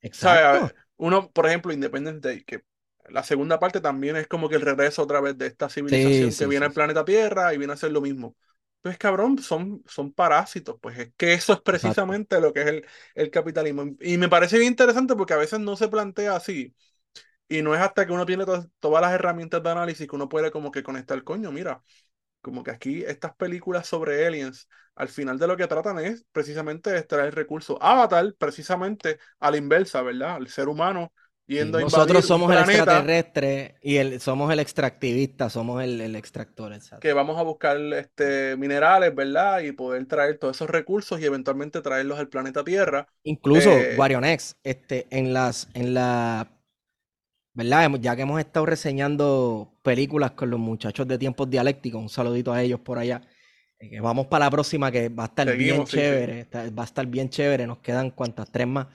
Exacto. 0.02 0.74
Uno, 0.98 1.32
por 1.32 1.48
ejemplo, 1.48 1.74
Independence 1.74 2.20
Day, 2.22 2.44
que 2.44 2.64
la 3.10 3.24
segunda 3.24 3.60
parte 3.60 3.82
también 3.82 4.16
es 4.16 4.28
como 4.28 4.50
que 4.50 4.56
el 4.56 4.62
regreso 4.62 5.04
otra 5.04 5.22
vez 5.22 5.38
de 5.38 5.48
esta 5.48 5.70
Sí, 5.86 6.32
civilización 6.32 6.36
que 6.36 6.48
sí, 6.48 6.48
viene 6.48 6.66
sí, 6.66 6.68
al 6.68 6.74
sí. 6.74 6.74
planeta 6.74 7.06
Tierra 7.06 7.54
y 7.54 7.58
viene 7.58 7.74
a 7.74 7.76
hacer 7.76 7.92
lo 7.92 8.02
mismo. 8.02 8.36
Pues 8.84 9.00
cabrón, 9.00 9.40
son, 9.40 9.84
son 9.88 10.14
parásitos, 10.14 10.78
pues 10.82 11.00
es 11.00 11.14
que 11.18 11.34
eso 11.34 11.54
es 11.54 11.62
Exacto. 11.72 12.20
precisamente 12.22 12.42
lo 12.42 12.54
que 12.54 12.62
es 12.64 12.68
el, 12.68 12.88
el 13.16 13.32
capitalismo. 13.32 13.86
Y 14.02 14.18
me 14.20 14.30
parece 14.30 14.58
bien 14.60 14.72
interesante 14.74 15.16
porque 15.16 15.34
a 15.34 15.38
veces 15.38 15.62
no 15.62 15.78
se 15.78 15.90
plantea 15.90 16.36
así. 16.36 16.76
Y 17.50 17.62
no 17.64 17.76
es 17.76 17.82
hasta 17.82 18.06
que 18.08 18.14
uno 18.14 18.26
tiene 18.26 18.46
to- 18.46 18.68
todas 18.80 19.02
las 19.02 19.14
herramientas 19.14 19.64
de 19.64 19.72
análisis 19.72 20.08
que 20.08 20.16
uno 20.16 20.30
puede 20.30 20.52
como 20.52 20.72
que 20.72 20.84
conectar, 20.84 21.24
coño, 21.24 21.52
mira, 21.52 21.84
como 22.42 22.64
que 22.64 22.72
aquí 22.72 23.04
estas 23.06 23.36
películas 23.36 23.88
sobre 23.88 24.26
aliens, 24.28 24.70
al 24.96 25.10
final 25.10 25.40
de 25.40 25.48
lo 25.48 25.58
que 25.58 25.68
tratan 25.68 26.00
es 26.00 26.26
precisamente 26.32 26.98
extraer 26.98 27.36
recursos. 27.36 27.78
Avatar, 27.82 28.36
precisamente 28.38 29.20
a 29.40 29.52
la 29.52 29.58
inversa, 29.58 30.02
¿verdad? 30.04 30.38
El 30.38 30.50
ser 30.50 30.70
humano 30.70 31.14
yendo 31.54 31.80
Nosotros 31.80 32.26
somos 32.26 32.52
el 32.54 32.60
planeta 32.60 32.60
extraterrestre 32.60 33.76
y 33.82 33.98
el, 33.98 34.20
somos 34.22 34.52
el 34.52 34.60
extractivista, 34.60 35.50
somos 35.50 35.84
el, 35.84 36.02
el 36.02 36.16
extractor. 36.16 36.74
exacto. 36.74 37.00
que 37.00 37.14
vamos 37.14 37.38
a 37.40 37.44
buscar 37.44 37.78
este, 37.94 38.56
minerales, 38.58 39.14
¿verdad? 39.16 39.60
Y 39.62 39.72
poder 39.74 40.06
traer 40.08 40.38
todos 40.40 40.56
esos 40.58 40.70
recursos 40.70 41.20
y 41.20 41.26
eventualmente 41.26 41.82
traerlos 41.82 42.20
al 42.20 42.30
planeta 42.30 42.64
Tierra. 42.64 43.08
Incluso 43.24 43.70
Eh, 43.70 43.96
Guarionex, 43.96 44.58
este, 44.64 45.08
en 45.10 45.34
las, 45.34 45.70
en 45.74 45.94
la, 45.94 46.50
¿verdad? 47.54 47.92
Ya 48.00 48.16
que 48.16 48.24
hemos 48.24 48.40
estado 48.40 48.66
reseñando 48.66 49.74
películas 49.84 50.32
con 50.32 50.50
los 50.50 50.60
muchachos 50.60 51.08
de 51.08 51.18
tiempos 51.18 51.50
dialécticos, 51.50 52.02
un 52.02 52.10
saludito 52.10 52.54
a 52.54 52.62
ellos 52.64 52.80
por 52.80 52.98
allá. 53.00 53.22
eh, 53.80 53.90
que 53.90 54.02
vamos 54.02 54.28
para 54.28 54.46
la 54.46 54.52
próxima 54.52 54.92
que 54.92 55.10
va 55.10 55.24
a 55.26 55.28
estar 55.28 55.52
bien 55.52 55.84
Seguimos, 55.84 55.92
sí, 55.92 56.02
sí. 56.02 56.26
chévere, 56.26 56.48
va 56.72 56.84
a 56.84 56.86
estar 56.86 57.06
bien 57.08 57.30
chévere. 57.30 57.68
Nos 57.68 57.80
quedan 57.80 58.12
cuantas 58.12 58.52
tres 58.52 58.68
más. 58.68 58.88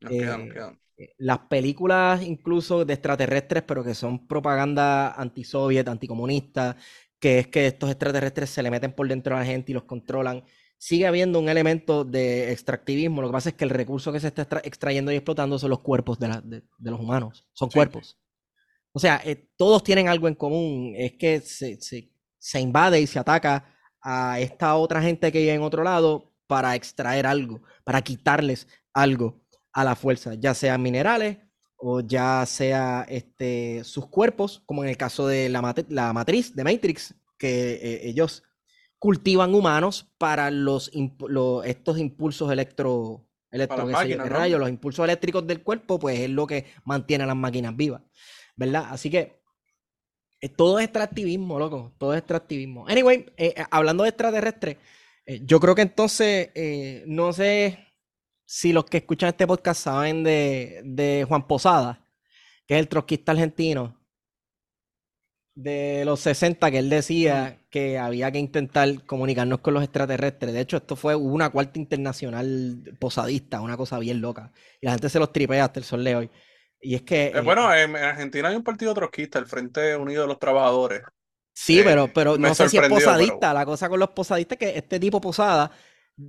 Nos 0.00 0.14
quedan, 0.16 0.40
nos 0.40 0.48
Eh, 0.48 0.52
quedan. 0.52 0.81
Eh, 0.96 1.14
Las 1.18 1.40
películas 1.40 2.22
incluso 2.22 2.84
de 2.84 2.94
extraterrestres, 2.94 3.62
pero 3.64 3.84
que 3.84 3.94
son 3.94 4.26
propaganda 4.26 5.12
antisoviet, 5.12 5.88
anticomunista, 5.88 6.76
que 7.18 7.38
es 7.40 7.46
que 7.48 7.66
estos 7.68 7.90
extraterrestres 7.90 8.50
se 8.50 8.62
le 8.62 8.70
meten 8.70 8.92
por 8.92 9.08
dentro 9.08 9.36
a 9.36 9.40
la 9.40 9.44
gente 9.46 9.72
y 9.72 9.74
los 9.74 9.84
controlan. 9.84 10.44
Sigue 10.78 11.06
habiendo 11.06 11.38
un 11.38 11.48
elemento 11.48 12.04
de 12.04 12.50
extractivismo. 12.52 13.22
Lo 13.22 13.28
que 13.28 13.32
pasa 13.32 13.48
es 13.50 13.54
que 13.54 13.64
el 13.64 13.70
recurso 13.70 14.12
que 14.12 14.18
se 14.20 14.26
está 14.28 14.42
extra- 14.42 14.60
extrayendo 14.64 15.12
y 15.12 15.16
explotando 15.16 15.58
son 15.58 15.70
los 15.70 15.78
cuerpos 15.80 16.18
de, 16.18 16.28
la- 16.28 16.40
de- 16.40 16.62
de 16.78 16.90
los 16.90 16.98
humanos. 17.00 17.46
Son 17.52 17.70
Sí. 17.70 17.74
cuerpos. 17.78 18.18
O 18.92 18.98
sea, 18.98 19.22
eh, 19.24 19.48
todos 19.56 19.82
tienen 19.84 20.08
algo 20.08 20.26
en 20.28 20.34
común. 20.34 20.94
Es 20.96 21.12
que 21.12 21.40
se, 21.40 21.80
se- 21.80 22.10
se 22.38 22.60
invade 22.60 23.00
y 23.00 23.06
se 23.06 23.18
ataca 23.20 23.64
a 24.02 24.40
esta 24.40 24.74
otra 24.76 25.00
gente 25.00 25.30
que 25.30 25.38
vive 25.40 25.54
en 25.54 25.62
otro 25.62 25.84
lado 25.84 26.32
para 26.48 26.74
extraer 26.74 27.26
algo, 27.26 27.62
para 27.84 28.02
quitarles 28.02 28.66
algo 28.92 29.40
a 29.72 29.84
la 29.84 29.94
fuerza, 29.96 30.34
ya 30.34 30.54
sean 30.54 30.82
minerales 30.82 31.38
o 31.76 32.00
ya 32.00 32.44
sea 32.46 33.04
este, 33.08 33.82
sus 33.84 34.06
cuerpos, 34.06 34.62
como 34.66 34.84
en 34.84 34.90
el 34.90 34.96
caso 34.96 35.26
de 35.26 35.48
la, 35.48 35.74
la 35.88 36.12
matriz 36.12 36.54
de 36.54 36.64
Matrix, 36.64 37.14
que 37.38 37.72
eh, 37.74 38.08
ellos 38.08 38.44
cultivan 38.98 39.54
humanos 39.54 40.12
para 40.18 40.50
los, 40.50 40.90
lo- 41.28 41.64
estos 41.64 41.98
impulsos 41.98 42.52
electro, 42.52 43.26
los 44.58 44.68
impulsos 44.70 45.04
eléctricos 45.04 45.46
del 45.46 45.62
cuerpo, 45.62 45.98
pues 45.98 46.20
es 46.20 46.30
lo 46.30 46.46
que 46.46 46.66
mantiene 46.84 47.24
a 47.24 47.26
las 47.26 47.36
máquinas 47.36 47.76
vivas, 47.76 48.02
¿verdad? 48.56 48.86
Así 48.90 49.10
que 49.10 49.40
eh, 50.40 50.48
todo 50.48 50.78
es 50.78 50.84
extractivismo, 50.84 51.58
loco, 51.58 51.92
todo 51.98 52.12
es 52.14 52.18
extractivismo. 52.18 52.86
Anyway, 52.88 53.26
eh, 53.36 53.54
hablando 53.70 54.02
de 54.04 54.10
extraterrestres, 54.10 54.76
eh, 55.26 55.40
yo 55.44 55.60
creo 55.60 55.74
que 55.74 55.82
entonces, 55.82 56.50
no 57.06 57.32
sé 57.32 57.78
si 58.44 58.72
los 58.72 58.84
que 58.84 58.98
escuchan 58.98 59.30
este 59.30 59.46
podcast 59.46 59.82
saben 59.82 60.22
de, 60.24 60.82
de 60.84 61.24
Juan 61.28 61.46
Posada, 61.46 62.06
que 62.66 62.74
es 62.74 62.80
el 62.80 62.88
trotskista 62.88 63.32
argentino 63.32 63.98
de 65.54 66.04
los 66.06 66.20
60, 66.20 66.70
que 66.70 66.78
él 66.78 66.88
decía 66.88 67.58
que 67.70 67.98
había 67.98 68.30
que 68.32 68.38
intentar 68.38 69.04
comunicarnos 69.04 69.60
con 69.60 69.74
los 69.74 69.82
extraterrestres. 69.82 70.52
De 70.54 70.60
hecho, 70.60 70.78
esto 70.78 70.96
fue 70.96 71.14
una 71.14 71.50
cuarta 71.50 71.78
internacional 71.78 72.96
posadista, 72.98 73.60
una 73.60 73.76
cosa 73.76 73.98
bien 73.98 74.20
loca. 74.22 74.50
Y 74.80 74.86
la 74.86 74.92
gente 74.92 75.10
se 75.10 75.18
los 75.18 75.30
tripea 75.32 75.64
hasta 75.66 75.78
el 75.80 75.84
sol 75.84 76.04
de 76.04 76.16
hoy. 76.16 76.30
Y 76.80 76.94
es 76.94 77.02
que... 77.02 77.26
Eh, 77.26 77.32
eh, 77.36 77.40
bueno, 77.42 77.72
en, 77.74 77.90
en 77.90 78.02
Argentina 78.02 78.48
hay 78.48 78.56
un 78.56 78.64
partido 78.64 78.94
trotskista, 78.94 79.38
el 79.38 79.46
Frente 79.46 79.94
Unido 79.96 80.22
de 80.22 80.28
los 80.28 80.38
Trabajadores. 80.38 81.02
Sí, 81.54 81.80
Eh, 81.80 81.84
pero, 81.84 82.10
pero 82.12 82.38
me 82.38 82.48
no 82.48 82.54
sé 82.54 82.68
si 82.70 82.78
es 82.78 82.88
posadista. 82.88 83.38
pero- 83.40 83.52
La 83.54 83.66
cosa 83.66 83.88
con 83.90 84.00
los 84.00 84.08
posadistas 84.10 84.56
es 84.58 84.72
que 84.72 84.78
este 84.78 84.98
tipo 84.98 85.20
posada, 85.20 85.70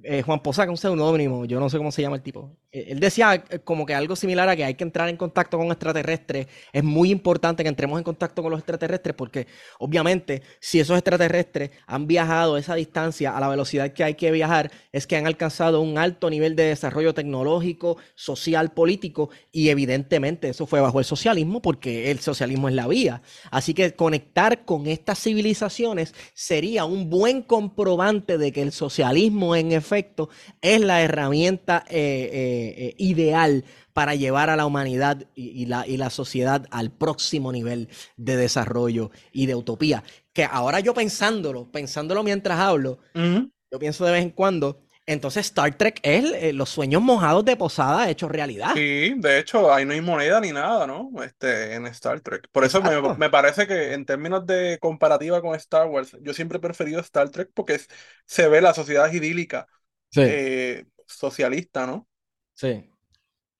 eh, 0.03 0.21
Juan 0.21 0.41
es 0.45 0.57
un 0.69 0.77
seudónimo, 0.77 1.43
yo 1.45 1.59
no 1.59 1.69
sé 1.69 1.77
cómo 1.77 1.91
se 1.91 2.01
llama 2.01 2.15
el 2.15 2.21
tipo. 2.21 2.57
Eh, 2.71 2.85
Él 2.89 2.99
decía 3.01 3.43
eh, 3.49 3.59
como 3.59 3.85
que 3.85 3.93
algo 3.93 4.15
similar 4.15 4.47
a 4.47 4.55
que 4.55 4.63
hay 4.63 4.75
que 4.75 4.83
entrar 4.83 5.09
en 5.09 5.17
contacto 5.17 5.57
con 5.57 5.67
extraterrestres. 5.67 6.47
Es 6.71 6.83
muy 6.83 7.11
importante 7.11 7.63
que 7.63 7.69
entremos 7.69 7.97
en 7.97 8.03
contacto 8.03 8.41
con 8.41 8.51
los 8.51 8.59
extraterrestres 8.59 9.13
porque 9.15 9.47
obviamente 9.79 10.41
si 10.61 10.79
esos 10.79 10.97
extraterrestres 10.97 11.71
han 11.85 12.07
viajado 12.07 12.57
esa 12.57 12.75
distancia 12.75 13.35
a 13.35 13.41
la 13.41 13.49
velocidad 13.49 13.91
que 13.91 14.05
hay 14.05 14.15
que 14.15 14.31
viajar, 14.31 14.71
es 14.93 15.05
que 15.05 15.17
han 15.17 15.27
alcanzado 15.27 15.81
un 15.81 15.97
alto 15.97 16.29
nivel 16.29 16.55
de 16.55 16.63
desarrollo 16.63 17.13
tecnológico, 17.13 17.97
social, 18.15 18.71
político 18.71 19.29
y 19.51 19.67
evidentemente 19.69 20.49
eso 20.49 20.65
fue 20.65 20.79
bajo 20.79 20.99
el 20.99 21.05
socialismo 21.05 21.61
porque 21.61 22.09
el 22.09 22.19
socialismo 22.19 22.69
es 22.69 22.75
la 22.75 22.87
vía. 22.87 23.21
Así 23.51 23.73
que 23.73 23.93
conectar 23.95 24.63
con 24.63 24.87
estas 24.87 25.19
civilizaciones 25.21 26.15
sería 26.33 26.85
un 26.85 27.09
buen 27.09 27.41
comprobante 27.41 28.37
de 28.37 28.53
que 28.53 28.61
el 28.61 28.71
socialismo 28.71 29.55
en 29.57 29.72
efecto 29.73 30.29
es 30.61 30.81
la 30.81 31.01
herramienta 31.01 31.83
eh, 31.89 31.97
eh, 31.97 32.75
eh, 32.77 32.95
ideal 32.97 33.65
para 33.93 34.15
llevar 34.15 34.49
a 34.49 34.55
la 34.55 34.65
humanidad 34.65 35.25
y, 35.35 35.49
y 35.49 35.65
la, 35.65 35.87
y 35.87 35.97
la 35.97 36.09
sociedad 36.09 36.65
al 36.71 36.91
próximo 36.91 37.51
nivel 37.51 37.89
de 38.17 38.35
desarrollo 38.35 39.11
y 39.31 39.45
de 39.45 39.55
utopía. 39.55 40.03
Que 40.33 40.45
ahora 40.45 40.79
yo 40.79 40.93
pensándolo, 40.93 41.71
pensándolo 41.71 42.23
mientras 42.23 42.59
hablo, 42.59 42.99
yo 43.13 43.79
pienso 43.79 44.05
de 44.05 44.11
vez 44.11 44.23
en 44.23 44.31
cuando, 44.31 44.81
entonces 45.05 45.45
Star 45.47 45.75
Trek 45.77 45.99
es 46.03 46.25
eh, 46.33 46.53
los 46.53 46.69
sueños 46.69 47.01
mojados 47.01 47.45
de 47.45 47.55
Posada 47.57 48.09
hechos 48.09 48.31
realidad. 48.31 48.75
Sí, 48.75 49.13
de 49.17 49.37
hecho, 49.37 49.71
ahí 49.71 49.85
no 49.85 49.93
hay 49.93 50.01
moneda 50.01 50.41
ni 50.41 50.51
nada, 50.51 50.87
¿no? 50.87 51.11
Este, 51.23 51.75
en 51.75 51.85
Star 51.87 52.21
Trek. 52.21 52.47
Por 52.51 52.65
eso 52.65 52.81
me, 52.81 52.99
me 53.17 53.29
parece 53.29 53.67
que 53.67 53.93
en 53.93 54.03
términos 54.05 54.47
de 54.47 54.79
comparativa 54.81 55.41
con 55.41 55.53
Star 55.55 55.85
Wars, 55.87 56.17
yo 56.21 56.33
siempre 56.33 56.57
he 56.57 56.61
preferido 56.61 56.99
Star 57.01 57.29
Trek 57.29 57.51
porque 57.53 57.75
es- 57.75 57.87
se 58.25 58.47
ve 58.47 58.61
la 58.61 58.73
sociedad 58.73 59.11
idílica, 59.13 59.67
Sí, 60.11 60.21
eh, 60.23 60.85
socialista, 61.05 61.85
¿no? 61.85 62.07
sí. 62.53 62.89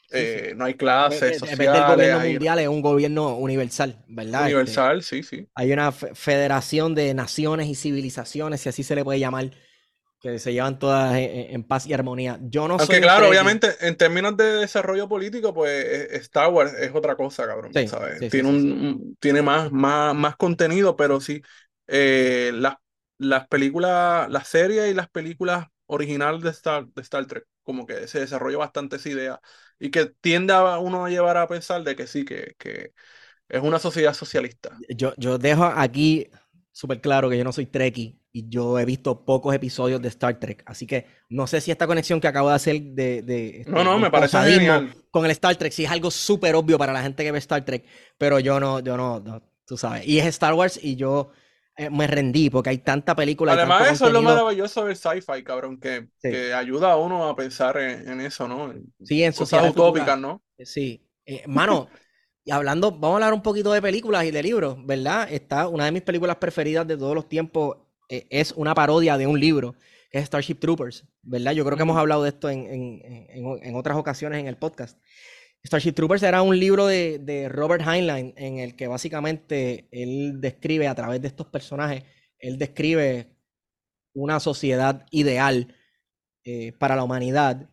Sí, 0.08 0.28
sí. 0.28 0.40
Eh, 0.40 0.54
no 0.58 0.66
hay 0.66 0.76
En 1.10 1.10
clases 1.16 1.38
vez 1.58 1.72
del 1.72 1.84
sociales, 1.84 1.86
gobierno 1.86 2.20
hay 2.20 2.20
mundial 2.20 2.60
es 2.60 2.68
un 2.68 2.82
gobierno 2.82 3.38
universal, 3.38 4.04
¿verdad? 4.08 4.50
Este, 4.50 4.84
universal, 4.84 5.02
sí, 5.04 5.24
sí. 5.24 5.50
hay 5.56 5.74
una 5.74 5.92
fe- 5.92 6.16
federación 6.16 6.96
de 6.96 7.14
naciones 7.14 7.68
y 7.68 7.76
civilizaciones, 7.76 8.62
si 8.62 8.70
así 8.70 8.84
se 8.84 8.96
le 8.96 9.04
puede 9.06 9.20
llamar, 9.20 9.52
que 10.24 10.40
se 10.40 10.54
llevan 10.54 10.80
todas 10.80 11.16
en, 11.18 11.54
en- 11.56 11.64
paz 11.66 11.88
y 11.88 11.94
armonía. 11.94 12.40
Yo 12.44 12.68
no 12.70 12.80
soy 12.80 12.98
Aunque 12.98 13.02
un 13.02 13.02
claro, 13.02 13.28
obviamente, 13.30 13.76
en 13.88 13.98
términos 13.98 14.36
de 14.36 14.46
desarrollo 14.46 15.08
político, 15.08 15.54
pues 15.54 15.72
eh, 15.86 16.16
Star 16.18 16.50
Wars 16.52 16.74
es 16.74 16.92
otra 16.96 17.16
cosa, 17.16 17.46
cabrón, 17.46 17.80
Sí, 17.80 17.86
¿sabes? 17.86 18.28
sí, 18.30 18.30
tiene 18.30 18.50
sí, 18.50 18.50
un, 18.50 19.16
tiene 19.20 19.44
más, 19.44 19.72
más, 19.72 20.16
más 20.16 20.36
contenido, 20.38 20.96
pero 20.96 21.22
sí, 21.22 21.44
eh, 21.88 22.52
las, 22.56 22.76
las 23.20 23.48
películas, 23.48 24.28
las 24.32 24.48
series 24.48 24.90
y 24.92 24.96
las 24.96 25.08
películas 25.10 25.68
originales 25.86 26.42
de 26.42 26.50
Star, 26.50 26.88
de 26.88 27.02
Star 27.04 27.28
Trek, 27.28 27.46
como 27.62 27.86
que 27.86 28.08
se 28.08 28.20
desarrolla 28.22 28.58
bastante 28.58 28.96
esa 28.96 29.10
idea 29.10 29.42
y 29.78 29.92
que 29.92 30.08
tiende 30.08 30.54
a 30.54 30.80
uno 30.80 31.06
a 31.06 31.10
llevar 31.12 31.38
a 31.38 31.48
pensar 31.48 31.84
de 31.84 31.96
que 31.96 32.08
sí, 32.08 32.26
que, 32.26 32.56
que 32.58 32.94
es 33.50 33.64
una 33.64 33.80
sociedad 33.80 34.14
socialista. 34.14 34.84
Yo, 34.90 35.14
yo 35.18 35.38
dejo 35.38 35.66
aquí 35.66 36.28
súper 36.74 37.00
claro 37.00 37.30
que 37.30 37.38
yo 37.38 37.46
no 37.46 37.54
soy 37.54 37.68
trekkie 37.68 38.20
y 38.34 38.50
yo 38.50 38.78
he 38.80 38.86
visto 38.86 39.24
pocos 39.26 39.56
episodios 39.56 40.02
de 40.02 40.10
Star 40.10 40.40
Trek, 40.40 40.64
así 40.66 40.86
que 40.88 41.06
no 41.30 41.48
sé 41.48 41.62
si 41.62 41.72
esta 41.72 41.88
conexión 41.88 42.20
que 42.20 42.28
acabo 42.28 42.50
de 42.50 42.56
hacer 42.56 42.82
de, 42.82 43.22
de 43.22 43.62
este, 43.62 43.72
No, 43.72 43.84
no, 43.86 43.98
me 44.00 44.12
parece 44.12 44.38
genial. 44.40 44.94
con 45.12 45.24
el 45.26 45.32
Star 45.32 45.56
Trek, 45.56 45.72
sí 45.72 45.86
es 45.86 45.92
algo 45.92 46.12
súper 46.12 46.56
obvio 46.56 46.78
para 46.78 46.92
la 46.92 47.04
gente 47.04 47.24
que 47.24 47.32
ve 47.32 47.38
Star 47.40 47.64
Trek, 47.64 47.86
pero 48.18 48.40
yo 48.40 48.60
no, 48.60 48.80
yo 48.82 48.98
no, 48.98 49.20
no, 49.22 49.42
tú 49.66 49.78
sabes. 49.78 50.06
Y 50.08 50.20
es 50.20 50.26
Star 50.26 50.56
Wars 50.56 50.80
y 50.84 50.96
yo 50.96 51.30
eh, 51.78 51.90
me 51.92 52.08
rendí 52.08 52.50
porque 52.50 52.72
hay 52.72 52.80
tanta 52.80 53.16
película 53.16 53.54
Además, 53.54 53.92
eso 53.92 54.08
es 54.08 54.14
lo 54.14 54.22
maravilloso 54.24 54.86
del 54.86 54.96
sci-fi, 54.96 55.44
cabrón, 55.44 55.80
que, 55.80 56.08
Sí. 56.18 56.30
que 56.32 56.54
ayuda 56.54 56.92
a 56.94 56.98
uno 56.98 57.28
a 57.28 57.36
pensar 57.36 57.78
en, 57.78 58.10
en 58.10 58.22
eso, 58.22 58.48
¿no? 58.48 58.72
En 58.72 58.84
Sí, 59.04 59.24
en 59.24 59.32
cosas 59.34 59.70
utópicas, 59.70 60.18
¿no? 60.20 60.42
Sí. 60.60 61.08
Eh, 61.26 61.44
mano, 61.48 61.88
y 62.46 62.52
hablando, 62.52 62.92
vamos 62.92 63.12
a 63.12 63.16
hablar 63.16 63.34
un 63.34 63.42
poquito 63.42 63.72
de 63.72 63.82
películas 63.82 64.26
y 64.26 64.32
de 64.32 64.44
libros, 64.44 64.78
¿verdad? 64.86 65.28
Está 65.32 65.68
una 65.68 65.86
de 65.86 65.92
mis 65.92 66.02
películas 66.02 66.38
preferidas 66.38 66.88
de 66.88 66.98
todos 66.98 67.16
los 67.16 67.30
tiempos, 67.30 67.78
eh, 68.10 68.28
es 68.30 68.52
una 68.54 68.74
parodia 68.76 69.18
de 69.18 69.28
un 69.28 69.40
libro, 69.40 69.76
que 70.12 70.20
es 70.20 70.26
Starship 70.26 70.56
Troopers, 70.56 71.06
¿verdad? 71.22 71.54
Yo 71.54 71.64
creo 71.66 71.78
que 71.78 71.84
hemos 71.84 71.98
hablado 71.98 72.24
de 72.24 72.30
esto 72.30 72.50
en, 72.50 72.66
en- 72.68 73.02
en- 73.30 73.64
en 73.64 73.76
otras 73.76 73.98
ocasiones 73.98 74.40
en 74.40 74.48
el 74.48 74.58
podcast. 74.58 75.00
Starship 75.66 75.94
Troopers 75.94 76.24
era 76.24 76.42
un 76.42 76.60
libro 76.60 76.86
de, 76.88 77.20
de 77.20 77.48
Robert 77.48 77.86
Heinlein 77.88 78.34
en 78.36 78.60
el 78.60 78.76
que 78.76 78.88
básicamente 78.88 79.88
él 79.92 80.42
describe 80.42 80.88
a 80.88 80.96
través 80.96 81.22
de 81.22 81.30
estos 81.30 81.48
personajes, 81.48 82.04
él 82.40 82.58
describe 82.58 83.30
una 84.14 84.40
sociedad 84.42 85.06
ideal 85.12 85.74
eh, 86.44 86.74
para 86.74 86.96
la 86.98 87.04
humanidad, 87.06 87.70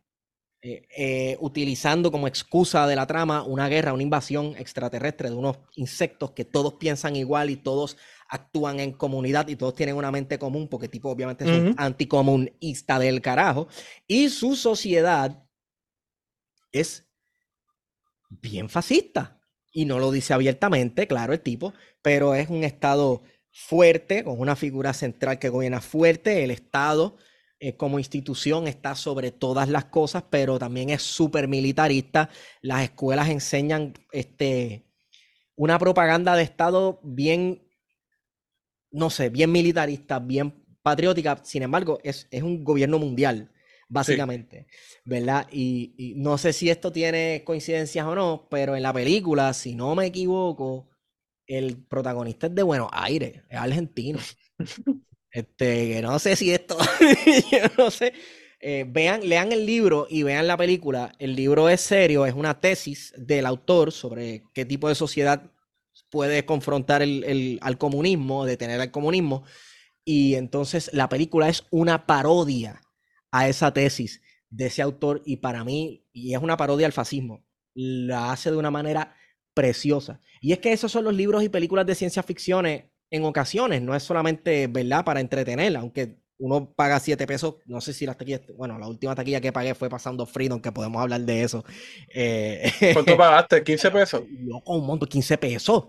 eh, 0.63 0.87
eh, 0.95 1.37
utilizando 1.41 2.13
como 2.13 2.29
excusa 2.29 2.87
de 2.87 2.95
la 2.95 3.07
trama 3.07 3.45
una 3.45 3.67
guerra, 3.69 3.95
una 3.95 4.03
invasión 4.03 4.55
extraterrestre 4.59 5.31
de 5.31 5.37
unos 5.37 5.57
insectos 5.77 6.33
que 6.33 6.45
todos 6.45 6.75
piensan 6.75 7.17
igual 7.17 7.49
y 7.49 7.57
todos 7.57 7.97
actúan 8.29 8.79
en 8.79 8.93
comunidad 8.93 9.49
y 9.49 9.57
todos 9.57 9.75
tienen 9.75 9.97
una 9.97 10.11
mente 10.11 10.39
común, 10.39 10.69
porque 10.69 10.87
tipo 10.89 11.09
obviamente 11.09 11.47
son 11.47 11.69
Ujú. 11.69 11.75
anticomunista 11.79 12.99
del 12.99 13.23
carajo, 13.23 13.69
y 14.07 14.29
su 14.29 14.55
sociedad 14.55 15.43
es 16.73 17.07
bien 18.29 18.69
fascista. 18.69 19.41
Y 19.73 19.85
no 19.87 19.99
lo 19.99 20.11
dice 20.11 20.35
abiertamente, 20.35 21.07
claro, 21.07 21.33
el 21.33 21.41
tipo, 21.41 21.73
pero 22.03 22.35
es 22.35 22.51
un 22.51 22.65
Estado 22.65 23.23
fuerte, 23.51 24.25
con 24.25 24.39
una 24.39 24.57
figura 24.57 24.93
central 24.93 25.39
que 25.39 25.49
gobierna 25.49 25.81
fuerte, 25.81 26.45
el 26.45 26.51
Estado 26.51 27.17
eh, 27.63 27.77
como 27.77 27.99
institución 27.99 28.67
está 28.67 28.95
sobre 28.95 29.33
todas 29.33 29.69
las 29.69 29.85
cosas, 29.85 30.25
pero 30.31 30.59
también 30.59 30.89
es 30.89 31.03
súper 31.03 31.47
militarista. 31.47 32.31
Las 32.63 32.85
escuelas 32.85 33.29
enseñan 33.29 33.93
este, 34.13 34.87
una 35.57 35.79
propaganda 35.79 36.35
de 36.37 36.43
Estado 36.43 37.01
bien, 37.03 37.63
no 38.91 39.11
sé, 39.11 39.29
bien 39.29 39.53
militarista, 39.53 40.21
bien 40.21 40.65
patriótica. 40.83 41.39
Sin 41.45 41.63
embargo, 41.63 41.99
es, 42.03 42.29
es 42.31 42.43
un 42.43 42.65
gobierno 42.65 42.99
mundial, 42.99 43.53
básicamente, 43.91 44.67
¿verdad? 45.05 45.47
Y, 45.53 45.95
y 45.99 46.15
no 46.15 46.39
sé 46.39 46.55
si 46.55 46.71
esto 46.71 46.91
tiene 46.91 47.43
coincidencias 47.45 48.07
o 48.07 48.15
no, 48.15 48.49
pero 48.51 48.75
en 48.75 48.83
la 48.83 48.95
película, 48.95 49.53
si 49.53 49.75
no 49.75 49.95
me 49.95 50.07
equivoco, 50.07 50.89
el 51.47 51.77
protagonista 51.77 52.47
es 52.47 52.55
de 52.55 52.63
Buenos 52.63 52.89
Aires, 52.91 53.43
es 53.51 53.59
argentino. 53.59 54.19
Este, 55.33 56.03
no 56.03 56.19
sé 56.19 56.35
si 56.37 56.53
esto, 56.53 56.77
yo 57.53 57.59
no 57.79 57.91
sé. 57.91 58.13
Eh, 58.61 58.85
vean, 58.87 59.27
lean 59.27 59.53
el 59.53 59.65
libro 59.65 60.07
y 60.11 60.23
vean 60.23 60.47
la 60.47 60.57
película. 60.57 61.13
El 61.19 61.35
libro 61.35 61.69
es 61.69 61.81
serio, 61.81 62.27
es 62.27 62.35
una 62.35 62.61
tesis 62.61 63.13
del 63.17 63.47
autor 63.47 63.93
sobre 63.93 64.43
qué 64.53 64.65
tipo 64.67 64.89
de 64.89 64.95
sociedad 64.95 65.51
puede 66.11 66.45
confrontar 66.45 67.01
el, 67.03 67.25
el- 67.25 67.59
al 67.63 67.79
comunismo, 67.79 68.45
detener 68.45 68.81
al 68.81 68.91
comunismo. 68.91 69.45
Y 70.05 70.35
entonces 70.37 70.91
la 70.95 71.09
película 71.09 71.49
es 71.49 71.65
una 71.71 72.07
parodia 72.07 72.81
a 73.31 73.49
esa 73.49 73.73
tesis 73.73 74.23
de 74.51 74.67
ese 74.67 74.83
autor 74.83 75.23
y 75.25 75.37
para 75.39 75.65
mí, 75.65 76.05
y 76.13 76.35
es 76.35 76.43
una 76.43 76.57
parodia 76.57 76.87
al 76.87 76.93
fascismo, 76.93 77.45
la 77.75 78.33
hace 78.33 78.51
de 78.51 78.57
una 78.57 78.71
manera 78.71 79.17
preciosa. 79.55 80.21
Y 80.41 80.53
es 80.53 80.59
que 80.59 80.73
esos 80.73 80.93
son 80.93 81.05
los 81.05 81.15
libros 81.15 81.43
y 81.45 81.49
películas 81.49 81.87
de 81.87 81.95
ciencia 81.95 82.23
ficción 82.23 82.67
en 83.11 83.25
ocasiones, 83.25 83.83
no 83.83 83.95
es 83.95 84.03
solamente, 84.03 84.67
¿verdad?, 84.69 85.05
para 85.05 85.21
entretener, 85.21 85.77
aunque 85.77 86.19
uno 86.39 86.73
paga 86.75 86.99
7 87.01 87.27
pesos, 87.27 87.57
no 87.67 87.81
sé 87.83 87.93
si 87.93 88.07
las 88.07 88.17
taquillas, 88.17 88.41
bueno, 88.57 88.79
la 88.79 88.89
última 88.89 89.15
taquilla 89.15 89.41
que 89.43 89.53
pagué 89.53 89.75
fue 89.75 89.91
pasando 89.91 90.25
Freedom, 90.27 90.61
que 90.61 90.73
podemos 90.73 91.03
hablar 91.03 91.21
de 91.23 91.43
eso. 91.43 91.65
Eh, 92.15 92.73
¿Cuánto 92.95 93.17
pagaste? 93.17 93.63
¿15 93.65 93.93
pesos? 93.93 94.23
Loco, 94.41 94.75
un 94.77 94.87
montón, 94.87 95.09
15 95.09 95.37
pesos. 95.39 95.85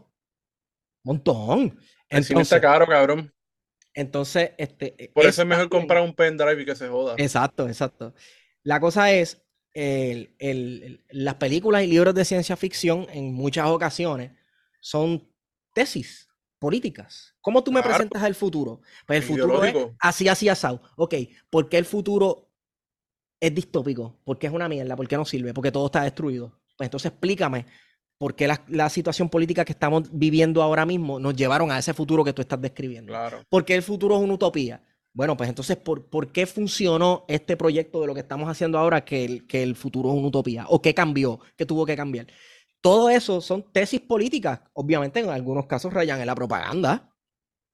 Montón. 1.03 1.79
El 2.09 2.23
cine 2.23 2.41
está 2.41 2.57
Entonces, 2.57 2.61
caro, 2.61 2.85
cabrón. 2.87 3.33
entonces, 3.93 4.51
este, 4.57 5.11
Por 5.13 5.23
es 5.23 5.29
eso 5.29 5.41
es 5.43 5.47
mejor 5.47 5.69
comprar 5.69 6.01
un 6.03 6.13
pendrive 6.13 6.61
y 6.61 6.65
que 6.65 6.75
se 6.75 6.87
joda. 6.89 7.15
Exacto, 7.17 7.67
exacto. 7.67 8.13
La 8.63 8.79
cosa 8.79 9.11
es, 9.11 9.41
el- 9.73 10.35
el- 10.37 11.05
las 11.09 11.35
películas 11.35 11.83
y 11.83 11.87
libros 11.87 12.13
de 12.13 12.25
ciencia 12.25 12.57
ficción 12.57 13.07
en 13.11 13.33
muchas 13.33 13.67
ocasiones 13.67 14.31
son 14.81 15.29
tesis 15.73 16.27
políticas. 16.61 17.33
¿Cómo 17.41 17.63
tú 17.63 17.71
me 17.71 17.81
Claro. 17.81 17.95
presentas 17.97 18.23
el 18.23 18.35
futuro? 18.35 18.81
Pues 19.07 19.17
el 19.17 19.23
futuro 19.23 19.63
es 19.63 19.75
así, 19.99 20.27
así, 20.27 20.47
asado. 20.47 20.79
Ok, 20.95 21.15
¿por 21.49 21.67
qué 21.67 21.79
el 21.79 21.85
futuro 21.85 22.51
es 23.39 23.53
distópico? 23.53 24.19
¿Por 24.23 24.37
qué 24.37 24.45
es 24.45 24.53
una 24.53 24.69
mierda? 24.69 24.95
¿Por 24.95 25.07
qué 25.07 25.17
no 25.17 25.25
sirve? 25.25 25.55
Porque 25.55 25.71
todo 25.71 25.87
está 25.87 26.03
destruido. 26.03 26.59
Pues 26.77 26.85
entonces 26.87 27.11
explícame 27.11 27.65
por 28.19 28.35
qué 28.35 28.47
la, 28.47 28.63
la 28.67 28.89
situación 28.91 29.27
política 29.27 29.65
que 29.65 29.71
estamos 29.71 30.03
viviendo 30.11 30.61
ahora 30.61 30.85
mismo 30.85 31.19
nos 31.19 31.35
llevaron 31.35 31.71
a 31.71 31.79
ese 31.79 31.95
futuro 31.95 32.23
que 32.23 32.31
tú 32.33 32.43
estás 32.43 32.61
describiendo. 32.61 33.11
Claro. 33.11 33.41
¿Por 33.49 33.65
qué 33.65 33.73
el 33.73 33.81
futuro 33.81 34.15
es 34.17 34.21
una 34.21 34.35
utopía? 34.35 34.83
Bueno, 35.13 35.35
pues 35.35 35.49
entonces, 35.49 35.77
¿por, 35.77 36.05
por 36.05 36.31
qué 36.31 36.45
funcionó 36.45 37.25
este 37.27 37.57
proyecto 37.57 37.99
de 38.01 38.07
lo 38.07 38.13
que 38.13 38.21
estamos 38.21 38.47
haciendo 38.47 38.77
ahora 38.77 39.03
que 39.03 39.25
el, 39.25 39.47
que 39.47 39.63
el 39.63 39.75
futuro 39.75 40.09
es 40.11 40.15
una 40.15 40.27
utopía? 40.27 40.65
¿O 40.69 40.79
qué 40.79 40.93
cambió? 40.93 41.39
¿Qué 41.57 41.65
tuvo 41.65 41.87
que 41.87 41.95
cambiar? 41.97 42.27
Todo 42.81 43.09
eso 43.09 43.41
son 43.41 43.71
tesis 43.71 44.01
políticas. 44.01 44.61
Obviamente, 44.73 45.19
en 45.19 45.29
algunos 45.29 45.67
casos 45.67 45.93
rayan 45.93 46.19
en 46.21 46.27
la 46.27 46.35
propaganda, 46.35 47.15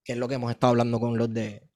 que 0.04 0.14
es 0.14 0.20
lo 0.20 0.28
que 0.28 0.36
hemos 0.36 0.52
estado 0.52 0.72
hablando 0.72 1.00
con 1.00 1.18
los 1.18 1.34
de 1.34 1.70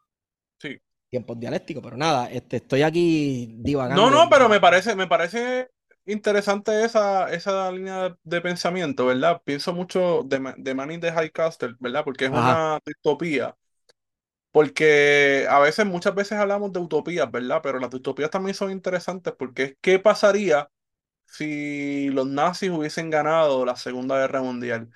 Sí. 0.59 0.79
tiempos 1.09 1.39
dialécticos. 1.39 1.83
Pero 1.83 1.97
nada, 1.97 2.29
este, 2.31 2.57
estoy 2.57 2.81
aquí 2.83 3.55
divagando. 3.59 3.95
No, 3.95 4.09
no, 4.09 4.29
pero 4.29 4.47
me 4.49 4.59
parece, 4.61 4.95
me 4.95 5.07
parece 5.07 5.69
interesante 6.05 6.83
esa, 6.85 7.31
esa 7.33 7.71
línea 7.71 8.15
de 8.23 8.41
pensamiento, 8.41 9.05
¿verdad? 9.07 9.41
Pienso 9.43 9.73
mucho 9.73 10.23
de, 10.23 10.53
de 10.57 10.73
Man 10.75 10.91
in 10.91 11.01
the 11.01 11.11
High 11.11 11.31
Castle, 11.31 11.75
¿verdad? 11.79 12.03
Porque 12.05 12.25
es 12.25 12.31
Ajá. 12.31 12.61
una 12.61 12.79
distopía. 12.85 13.55
Porque 14.51 15.47
a 15.49 15.59
veces, 15.59 15.85
muchas 15.85 16.15
veces 16.15 16.33
hablamos 16.39 16.73
de 16.73 16.79
utopías, 16.79 17.31
¿verdad? 17.31 17.61
Pero 17.63 17.79
las 17.79 17.89
distopías 17.91 18.29
también 18.31 18.55
son 18.55 18.71
interesantes 18.71 19.33
porque 19.37 19.63
es 19.63 19.77
qué 19.81 19.99
pasaría 19.99 20.69
si 21.31 22.09
los 22.11 22.27
nazis 22.27 22.71
hubiesen 22.71 23.09
ganado 23.09 23.65
la 23.65 23.75
Segunda 23.75 24.17
Guerra 24.19 24.41
Mundial. 24.41 24.89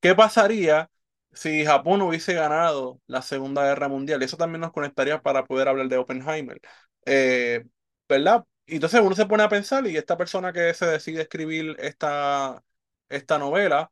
¿Qué 0.00 0.14
pasaría 0.14 0.90
si 1.32 1.64
Japón 1.64 2.02
hubiese 2.02 2.34
ganado 2.34 3.00
la 3.06 3.22
Segunda 3.22 3.64
Guerra 3.64 3.88
Mundial? 3.88 4.22
Eso 4.22 4.36
también 4.36 4.60
nos 4.60 4.72
conectaría 4.72 5.22
para 5.22 5.44
poder 5.46 5.68
hablar 5.68 5.88
de 5.88 5.96
Oppenheimer. 5.98 6.60
Eh, 7.06 7.64
¿verdad? 8.08 8.44
Entonces 8.66 9.00
uno 9.00 9.14
se 9.14 9.26
pone 9.26 9.42
a 9.42 9.48
pensar 9.48 9.86
y 9.86 9.96
esta 9.96 10.16
persona 10.16 10.52
que 10.52 10.72
se 10.74 10.86
decide 10.86 11.22
escribir 11.22 11.76
esta, 11.80 12.62
esta 13.08 13.38
novela 13.38 13.90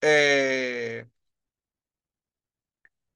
eh, 0.00 1.06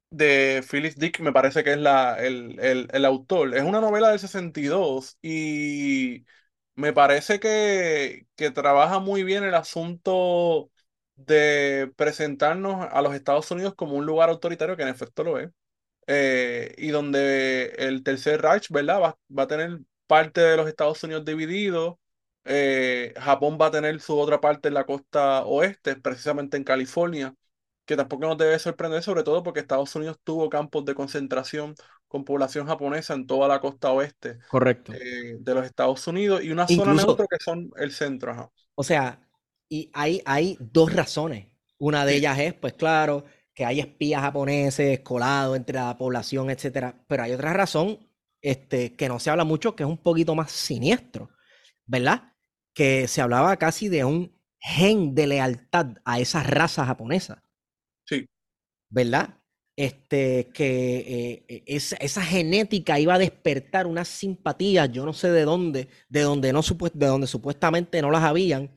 de 0.09 0.63
Phyllis 0.69 0.95
Dick, 0.97 1.19
me 1.19 1.33
parece 1.33 1.63
que 1.63 1.73
es 1.73 1.77
la, 1.77 2.15
el, 2.19 2.59
el, 2.59 2.87
el 2.93 3.05
autor. 3.05 3.55
Es 3.55 3.63
una 3.63 3.81
novela 3.81 4.09
del 4.09 4.19
62 4.19 5.17
y 5.21 6.25
me 6.75 6.93
parece 6.93 7.39
que, 7.39 8.27
que 8.35 8.51
trabaja 8.51 8.99
muy 8.99 9.23
bien 9.23 9.43
el 9.43 9.55
asunto 9.55 10.71
de 11.15 11.91
presentarnos 11.95 12.87
a 12.91 13.01
los 13.01 13.15
Estados 13.15 13.49
Unidos 13.51 13.75
como 13.75 13.95
un 13.95 14.05
lugar 14.05 14.29
autoritario, 14.29 14.75
que 14.77 14.83
en 14.83 14.89
efecto 14.89 15.23
lo 15.23 15.39
es, 15.39 15.49
eh, 16.07 16.75
y 16.77 16.89
donde 16.89 17.75
el 17.79 18.03
Tercer 18.03 18.41
Reich, 18.41 18.69
¿verdad? 18.71 19.01
Va, 19.01 19.19
va 19.37 19.43
a 19.43 19.47
tener 19.47 19.79
parte 20.07 20.41
de 20.41 20.57
los 20.57 20.67
Estados 20.67 21.03
Unidos 21.03 21.25
dividido. 21.25 21.99
eh, 22.45 23.13
Japón 23.17 23.57
va 23.61 23.67
a 23.67 23.71
tener 23.71 23.99
su 24.01 24.17
otra 24.19 24.41
parte 24.41 24.67
en 24.69 24.73
la 24.75 24.85
costa 24.85 25.45
oeste, 25.45 25.95
precisamente 25.97 26.57
en 26.57 26.63
California, 26.63 27.35
que 27.85 27.95
tampoco 27.95 28.25
nos 28.27 28.37
debe 28.37 28.57
sorprender, 28.59 29.03
sobre 29.03 29.23
todo 29.23 29.43
porque 29.43 29.59
Estados 29.61 29.95
Unidos 29.95 30.19
tuvo 30.23 30.49
campos 30.49 30.85
de 30.85 30.95
concentración 30.95 31.75
con 32.15 32.23
población 32.23 32.65
japonesa 32.65 33.13
en 33.13 33.27
toda 33.27 33.45
la 33.49 33.59
costa 33.59 33.91
oeste 33.91 34.39
Correcto. 34.47 34.93
eh, 34.93 35.35
de 35.37 35.53
los 35.53 35.65
Estados 35.65 36.07
Unidos 36.07 36.41
y 36.43 36.49
una 36.49 36.65
zona 36.65 36.83
Incluso- 36.93 37.07
neutra 37.07 37.25
que 37.29 37.43
son 37.43 37.69
el 37.75 37.91
centro. 37.91 38.31
ajá. 38.31 38.49
O 38.75 38.83
sea, 38.83 39.19
y 39.69 39.89
hay, 39.93 40.21
hay 40.25 40.57
dos 40.61 40.93
razones. 40.93 41.47
Una 41.77 42.05
de 42.05 42.13
Sí. 42.13 42.17
ellas 42.19 42.39
es, 42.39 42.53
pues 42.53 42.71
claro, 42.73 43.25
que 43.53 43.65
hay 43.65 43.81
espías 43.81 44.21
japoneses 44.21 45.01
colados 45.01 45.57
entre 45.57 45.75
la 45.75 45.97
población, 45.97 46.49
etcétera. 46.49 47.03
Pero 47.07 47.23
hay 47.23 47.33
otra 47.33 47.51
razón, 47.51 47.99
este, 48.41 48.95
que 48.95 49.09
no 49.09 49.19
se 49.19 49.29
habla 49.29 49.43
mucho, 49.43 49.75
que 49.75 49.83
es 49.83 49.89
un 49.89 49.97
poquito 49.97 50.35
más 50.35 50.51
siniestro, 50.51 51.29
¿verdad? 51.85 52.31
Que 52.73 53.07
se 53.09 53.21
hablaba 53.21 53.57
casi 53.57 53.89
de 53.89 54.05
un 54.05 54.39
gen 54.59 55.13
de 55.15 55.27
lealtad 55.27 55.87
a 56.05 56.19
esa 56.19 56.43
raza 56.43 56.85
japonesa, 56.85 57.43
Sí, 58.05 58.25
¿verdad? 58.89 59.37
Este, 59.77 60.47
que 60.53 60.97
eh, 60.97 61.45
eh, 61.49 61.63
esa, 61.67 62.21
genética 62.23 62.97
iba 62.97 63.15
a 63.15 63.19
despertar 63.19 63.87
unas 63.87 64.07
simpatías, 64.07 64.89
yo 64.91 65.05
no 65.05 65.11
sé 65.11 65.29
de 65.31 65.43
dónde, 65.43 65.89
de 66.07 66.21
donde 66.21 66.53
no 66.53 66.61
de 66.93 67.07
donde 67.07 67.27
supuestamente 67.27 68.01
no 68.01 68.09
las 68.09 68.23
habían, 68.23 68.71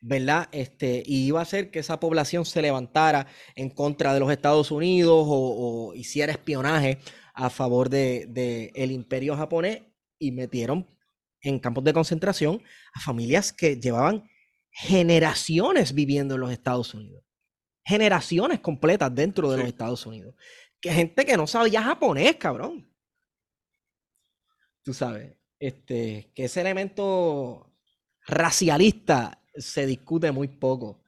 ¿verdad? 0.00 0.48
Este, 0.52 1.02
y 1.04 1.26
iba 1.26 1.40
a 1.40 1.42
hacer 1.42 1.72
que 1.72 1.80
esa 1.80 1.98
población 1.98 2.44
se 2.44 2.62
levantara 2.62 3.26
en 3.56 3.70
contra 3.70 4.14
de 4.14 4.20
los 4.20 4.30
Estados 4.30 4.70
Unidos 4.70 5.24
o, 5.26 5.92
hiciera 5.96 6.32
espionaje 6.32 6.98
a 7.34 7.50
favor 7.50 7.90
de, 7.90 8.26
de 8.28 8.70
el 8.76 8.92
imperio 8.92 9.36
japonés 9.36 9.82
y 10.18 10.30
metieron 10.30 10.86
en 11.40 11.58
campos 11.58 11.84
de 11.84 11.92
concentración 11.92 12.62
a 12.94 13.00
familias 13.00 13.52
que 13.52 13.80
llevaban 13.80 14.28
generaciones 14.70 15.92
viviendo 15.94 16.34
en 16.34 16.42
los 16.42 16.52
Estados 16.52 16.94
Unidos. 16.94 17.25
Generaciones 17.86 18.60
completas 18.60 19.14
dentro 19.14 19.50
de 19.50 19.58
los. 19.58 19.68
Estados 19.68 20.04
Unidos. 20.06 20.34
Que 20.80 20.92
gente 20.92 21.24
que 21.24 21.36
no 21.36 21.46
sabía 21.46 21.82
japonés, 21.82 22.36
cabrón. 22.36 22.86
Tú 24.82 24.94
sabes, 24.94 25.34
este, 25.58 26.30
que 26.34 26.44
ese 26.44 26.60
elemento 26.60 27.72
racialista 28.26 29.42
se 29.54 29.86
discute 29.86 30.30
muy 30.32 30.48
poco. 30.48 31.02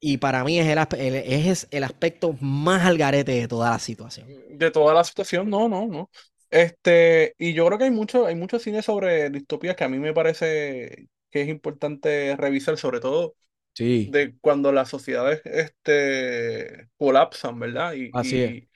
Y 0.00 0.18
para 0.18 0.44
mí 0.44 0.58
es 0.60 0.66
el- 0.68 1.16
es 1.16 1.68
el 1.70 1.84
aspecto 1.84 2.34
más 2.40 2.86
al 2.86 2.98
garete 2.98 3.32
de 3.32 3.48
toda 3.48 3.70
la 3.70 3.78
situación. 3.78 4.28
de 4.58 4.70
toda 4.70 4.94
la 4.94 5.04
situación, 5.04 5.48
no, 5.50 5.68
no, 5.68 5.86
no. 5.86 6.10
Este, 6.50 7.34
y 7.38 7.54
yo 7.54 7.66
creo 7.66 7.78
que 7.78 7.84
hay 7.84 7.90
mucho, 7.90 8.26
hay 8.26 8.34
mucho 8.34 8.58
cine 8.58 8.82
sobre 8.82 9.30
distopías 9.30 9.74
que 9.76 9.84
a 9.84 9.88
mí 9.88 9.98
me 9.98 10.12
parece 10.12 11.08
que 11.30 11.42
es 11.42 11.48
importante 11.48 12.36
revisar, 12.36 12.76
sobre 12.76 13.00
todo 13.00 13.34
Sí. 13.74 14.10
de 14.10 14.36
cuando 14.40 14.72
las 14.72 14.88
sociedades 14.90 15.42
este, 15.44 16.90
colapsan, 16.98 17.58
¿verdad? 17.58 17.94
Y, 17.94 18.10
Así 18.12 18.40
y, 18.40 18.42
es. 18.42 18.68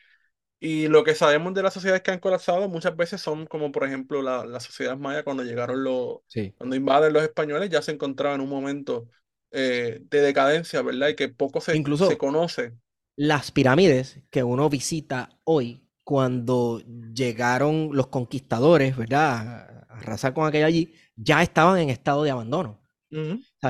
y 0.60 0.88
lo 0.88 1.04
que 1.04 1.14
sabemos 1.14 1.54
de 1.54 1.62
las 1.62 1.74
sociedades 1.74 2.02
que 2.02 2.10
han 2.12 2.20
colapsado 2.20 2.68
muchas 2.68 2.96
veces 2.96 3.20
son 3.20 3.46
como, 3.46 3.72
por 3.72 3.84
ejemplo, 3.86 4.22
la, 4.22 4.44
la 4.46 4.60
sociedad 4.60 4.96
maya 4.96 5.24
cuando 5.24 5.44
llegaron 5.44 5.84
los, 5.84 6.18
Sí. 6.28 6.54
cuando 6.56 6.76
invaden 6.76 7.12
los 7.12 7.22
españoles, 7.24 7.70
ya 7.70 7.82
se 7.82 7.92
encontraba 7.92 8.34
en 8.36 8.40
un 8.42 8.48
momento 8.50 9.08
eh, 9.52 10.00
de 10.02 10.20
decadencia, 10.20 10.82
¿verdad? 10.82 11.08
Y 11.08 11.16
que 11.16 11.28
poco 11.28 11.60
se, 11.60 11.76
Incluso- 11.76 12.08
se 12.08 12.18
conoce. 12.18 12.74
Las 13.16 13.50
pirámides 13.50 14.20
que 14.30 14.42
uno 14.44 14.68
visita 14.68 15.30
hoy 15.44 15.82
cuando 16.04 16.80
llegaron 17.14 17.90
los 17.92 18.08
conquistadores, 18.08 18.96
¿verdad? 18.96 19.86
A 19.88 19.96
arrasar 19.98 20.34
con 20.34 20.46
aquello 20.46 20.66
allí, 20.66 20.94
ya 21.16 21.42
estaban 21.42 21.78
en 21.78 21.88
estado 21.90 22.22
de 22.24 22.30
abandono. 22.30 22.80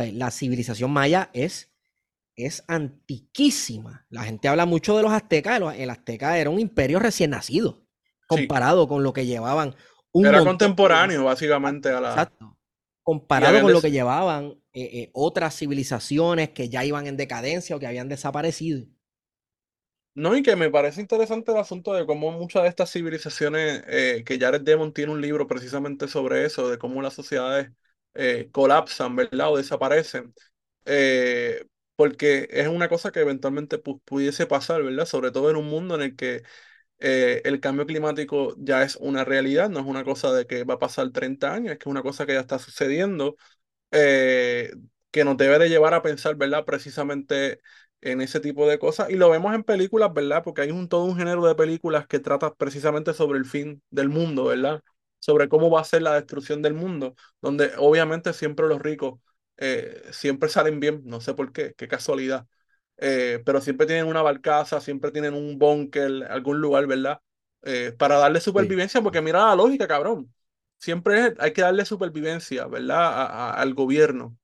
La 0.04 0.30
civilización 0.30 0.90
maya 0.90 1.30
es, 1.32 1.70
es 2.34 2.64
antiquísima. 2.68 4.06
La 4.10 4.24
gente 4.24 4.48
habla 4.48 4.66
mucho 4.66 4.96
de 4.96 5.02
los 5.02 5.12
aztecas. 5.12 5.60
El 5.76 5.90
azteca 5.90 6.38
era 6.38 6.50
un 6.50 6.60
imperio 6.60 6.98
recién 6.98 7.30
nacido 7.30 7.86
comparado 8.26 8.88
con 8.88 9.02
lo 9.02 9.12
que 9.12 9.26
llevaban. 9.26 9.74
era 10.14 10.44
contemporáneo, 10.44 11.24
básicamente, 11.24 11.88
a 11.90 12.00
la. 12.00 12.10
Exacto. 12.10 12.56
Comparado 13.02 13.62
con 13.62 13.72
lo 13.72 13.80
que 13.80 13.92
llevaban 13.92 14.60
eh, 14.72 14.82
eh, 14.92 15.10
otras 15.12 15.56
civilizaciones 15.56 16.50
que 16.50 16.68
ya 16.68 16.84
iban 16.84 17.06
en 17.06 17.16
decadencia 17.16 17.76
o 17.76 17.78
que 17.78 17.86
habían 17.86 18.08
desaparecido. 18.08 18.84
No, 20.14 20.34
y 20.36 20.42
que 20.42 20.56
me 20.56 20.70
parece 20.70 21.02
interesante 21.02 21.52
el 21.52 21.58
asunto 21.58 21.92
de 21.92 22.04
cómo 22.04 22.32
muchas 22.32 22.64
de 22.64 22.70
estas 22.70 22.90
civilizaciones, 22.90 23.84
eh, 23.86 24.24
que 24.26 24.40
Jared 24.40 24.62
Demon 24.62 24.92
tiene 24.92 25.12
un 25.12 25.20
libro 25.20 25.46
precisamente 25.46 26.08
sobre 26.08 26.46
eso, 26.46 26.68
de 26.68 26.78
cómo 26.78 27.00
las 27.00 27.14
sociedades 27.14 27.70
eh, 28.16 28.48
colapsan, 28.52 29.16
¿verdad? 29.16 29.52
O 29.52 29.56
desaparecen. 29.56 30.34
Eh, 30.84 31.64
porque 31.96 32.48
es 32.50 32.68
una 32.68 32.88
cosa 32.88 33.10
que 33.12 33.20
eventualmente 33.20 33.78
pudiese 33.78 34.46
pasar, 34.46 34.82
¿verdad? 34.82 35.06
Sobre 35.06 35.30
todo 35.30 35.50
en 35.50 35.56
un 35.56 35.66
mundo 35.68 35.94
en 35.94 36.02
el 36.02 36.16
que 36.16 36.42
el 36.98 37.60
cambio 37.60 37.86
climático 37.86 38.54
ya 38.58 38.82
es 38.82 38.96
una 38.96 39.24
realidad, 39.24 39.70
no 39.70 39.80
es 39.80 39.86
una 39.86 40.04
cosa 40.04 40.32
de 40.32 40.46
que 40.46 40.64
va 40.64 40.74
a 40.74 40.78
pasar 40.78 41.10
30 41.12 41.54
años, 41.54 41.72
es 41.72 41.78
que 41.78 41.84
es 41.84 41.92
una 41.92 42.02
cosa 42.02 42.26
que 42.26 42.34
ya 42.34 42.40
está 42.40 42.58
sucediendo, 42.58 43.36
que 45.10 45.24
nos 45.24 45.36
debe 45.36 45.58
de 45.58 45.68
llevar 45.68 45.94
a 45.94 46.02
pensar, 46.02 46.36
¿verdad? 46.36 46.64
Precisamente 46.64 47.60
en 48.00 48.20
ese 48.20 48.40
tipo 48.40 48.68
de 48.68 48.78
cosas. 48.78 49.10
Y 49.10 49.14
lo 49.16 49.30
vemos 49.30 49.54
en 49.54 49.64
películas, 49.64 50.12
¿verdad? 50.12 50.42
Porque 50.44 50.62
hay 50.62 50.70
un, 50.70 50.88
todo 50.88 51.04
un 51.04 51.16
género 51.16 51.46
de 51.46 51.54
películas 51.54 52.06
que 52.06 52.18
trata 52.18 52.54
precisamente 52.54 53.14
sobre 53.14 53.38
el 53.38 53.46
fin 53.46 53.82
del 53.90 54.08
mundo, 54.08 54.44
¿verdad? 54.46 54.82
Sobre 55.26 55.48
cómo 55.48 55.70
va 55.70 55.80
a 55.80 55.84
ser 55.84 56.02
la 56.02 56.14
destrucción 56.14 56.62
del 56.62 56.74
mundo, 56.74 57.14
donde 57.40 57.72
obviamente 57.78 58.32
siempre 58.32 58.66
los 58.68 58.80
ricos 58.80 59.18
eh, 59.56 60.02
siempre 60.12 60.48
salen 60.48 60.78
bien, 60.80 61.02
no 61.04 61.20
sé 61.20 61.34
por 61.34 61.52
qué, 61.52 61.74
qué 61.76 61.88
casualidad, 61.88 62.46
eh, 62.96 63.42
pero 63.44 63.60
siempre 63.60 63.86
tienen 63.86 64.06
una 64.06 64.22
barcaza, 64.22 64.80
siempre 64.80 65.10
tienen 65.10 65.34
un 65.34 65.58
búnker, 65.58 66.24
algún 66.30 66.60
lugar, 66.60 66.86
¿verdad? 66.86 67.20
Eh, 67.62 67.92
para 67.98 68.16
darle 68.18 68.40
supervivencia, 68.40 69.02
porque 69.02 69.20
mira 69.20 69.46
la 69.46 69.56
lógica, 69.56 69.88
cabrón. 69.88 70.32
Siempre 70.78 71.34
hay 71.38 71.52
que 71.52 71.62
darle 71.62 71.84
supervivencia, 71.84 72.66
¿verdad? 72.66 73.58
al 73.58 73.74
gobierno. 73.74 74.36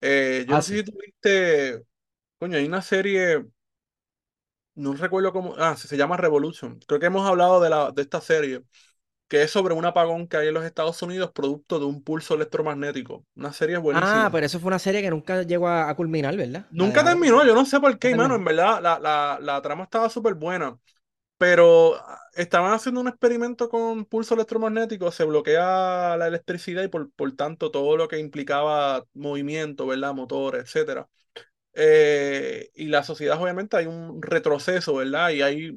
yo 0.00 0.44
no 0.48 0.62
sé 0.62 0.78
si 0.78 0.84
tuviste 0.84 1.84
Coño, 2.38 2.58
hay 2.58 2.66
una 2.66 2.82
serie, 2.82 3.44
no 4.74 4.94
recuerdo 4.94 5.32
cómo, 5.32 5.54
ah, 5.58 5.76
se 5.76 5.96
llama 5.96 6.16
Revolution. 6.16 6.78
Creo 6.86 7.00
que 7.00 7.06
hemos 7.06 7.26
hablado 7.28 7.60
de, 7.60 7.70
la, 7.70 7.90
de 7.92 8.02
esta 8.02 8.20
serie, 8.20 8.62
que 9.28 9.42
es 9.42 9.50
sobre 9.50 9.74
un 9.74 9.84
apagón 9.84 10.28
que 10.28 10.36
hay 10.36 10.48
en 10.48 10.54
los 10.54 10.64
Estados 10.64 11.00
Unidos 11.02 11.30
producto 11.32 11.78
de 11.78 11.86
un 11.86 12.02
pulso 12.02 12.34
electromagnético. 12.34 13.24
Una 13.34 13.52
serie 13.52 13.78
buenísima. 13.78 14.26
Ah, 14.26 14.30
pero 14.30 14.46
eso 14.46 14.60
fue 14.60 14.68
una 14.68 14.78
serie 14.78 15.02
que 15.02 15.10
nunca 15.10 15.42
llegó 15.42 15.68
a, 15.68 15.94
culminar, 15.94 16.36
¿verdad? 16.36 16.66
Nunca 16.70 17.04
terminó, 17.04 17.44
yo 17.44 17.54
no 17.54 17.64
sé 17.64 17.80
por 17.80 17.98
qué, 17.98 18.14
mano, 18.14 18.34
en 18.34 18.44
verdad 18.44 18.80
la, 18.82 18.98
la, 18.98 19.38
la 19.40 19.62
trama 19.62 19.84
estaba 19.84 20.08
súper 20.08 20.34
buena. 20.34 20.78
Pero 21.36 21.96
ah, 21.96 22.20
estaban 22.34 22.72
haciendo 22.72 23.00
un 23.00 23.08
experimento 23.08 23.68
con 23.68 24.04
pulso 24.04 24.34
electromagnético, 24.34 25.10
se 25.10 25.24
bloquea 25.24 26.16
la 26.16 26.28
electricidad 26.28 26.82
y 26.82 26.88
por, 26.88 27.10
por 27.12 27.32
tanto 27.32 27.70
todo 27.70 27.96
lo 27.96 28.08
que 28.08 28.18
implicaba 28.18 29.04
movimiento, 29.14 29.86
¿verdad? 29.86 30.14
Motor, 30.14 30.56
etcétera. 30.56 31.08
Eh, 31.74 32.70
y 32.74 32.86
la 32.86 33.02
sociedad, 33.02 33.40
obviamente, 33.40 33.76
hay 33.76 33.86
un 33.86 34.22
retroceso, 34.22 34.94
¿verdad? 34.94 35.30
Y 35.30 35.42
hay 35.42 35.72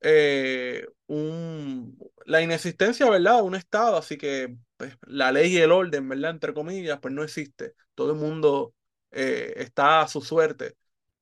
eh, 0.00 0.86
un, 1.06 1.98
la 2.26 2.42
inexistencia, 2.42 3.08
¿verdad? 3.08 3.36
De 3.36 3.42
un 3.42 3.54
Estado, 3.54 3.96
así 3.96 4.16
que 4.16 4.56
pues, 4.76 4.96
la 5.06 5.32
ley 5.32 5.52
y 5.54 5.58
el 5.58 5.72
orden, 5.72 6.08
¿verdad? 6.08 6.30
Entre 6.30 6.54
comillas, 6.54 6.98
pues 7.00 7.14
no 7.14 7.22
existe. 7.22 7.74
Todo 7.94 8.12
el 8.12 8.18
mundo 8.18 8.74
eh, 9.10 9.54
está 9.56 10.02
a 10.02 10.08
su 10.08 10.20
suerte. 10.20 10.74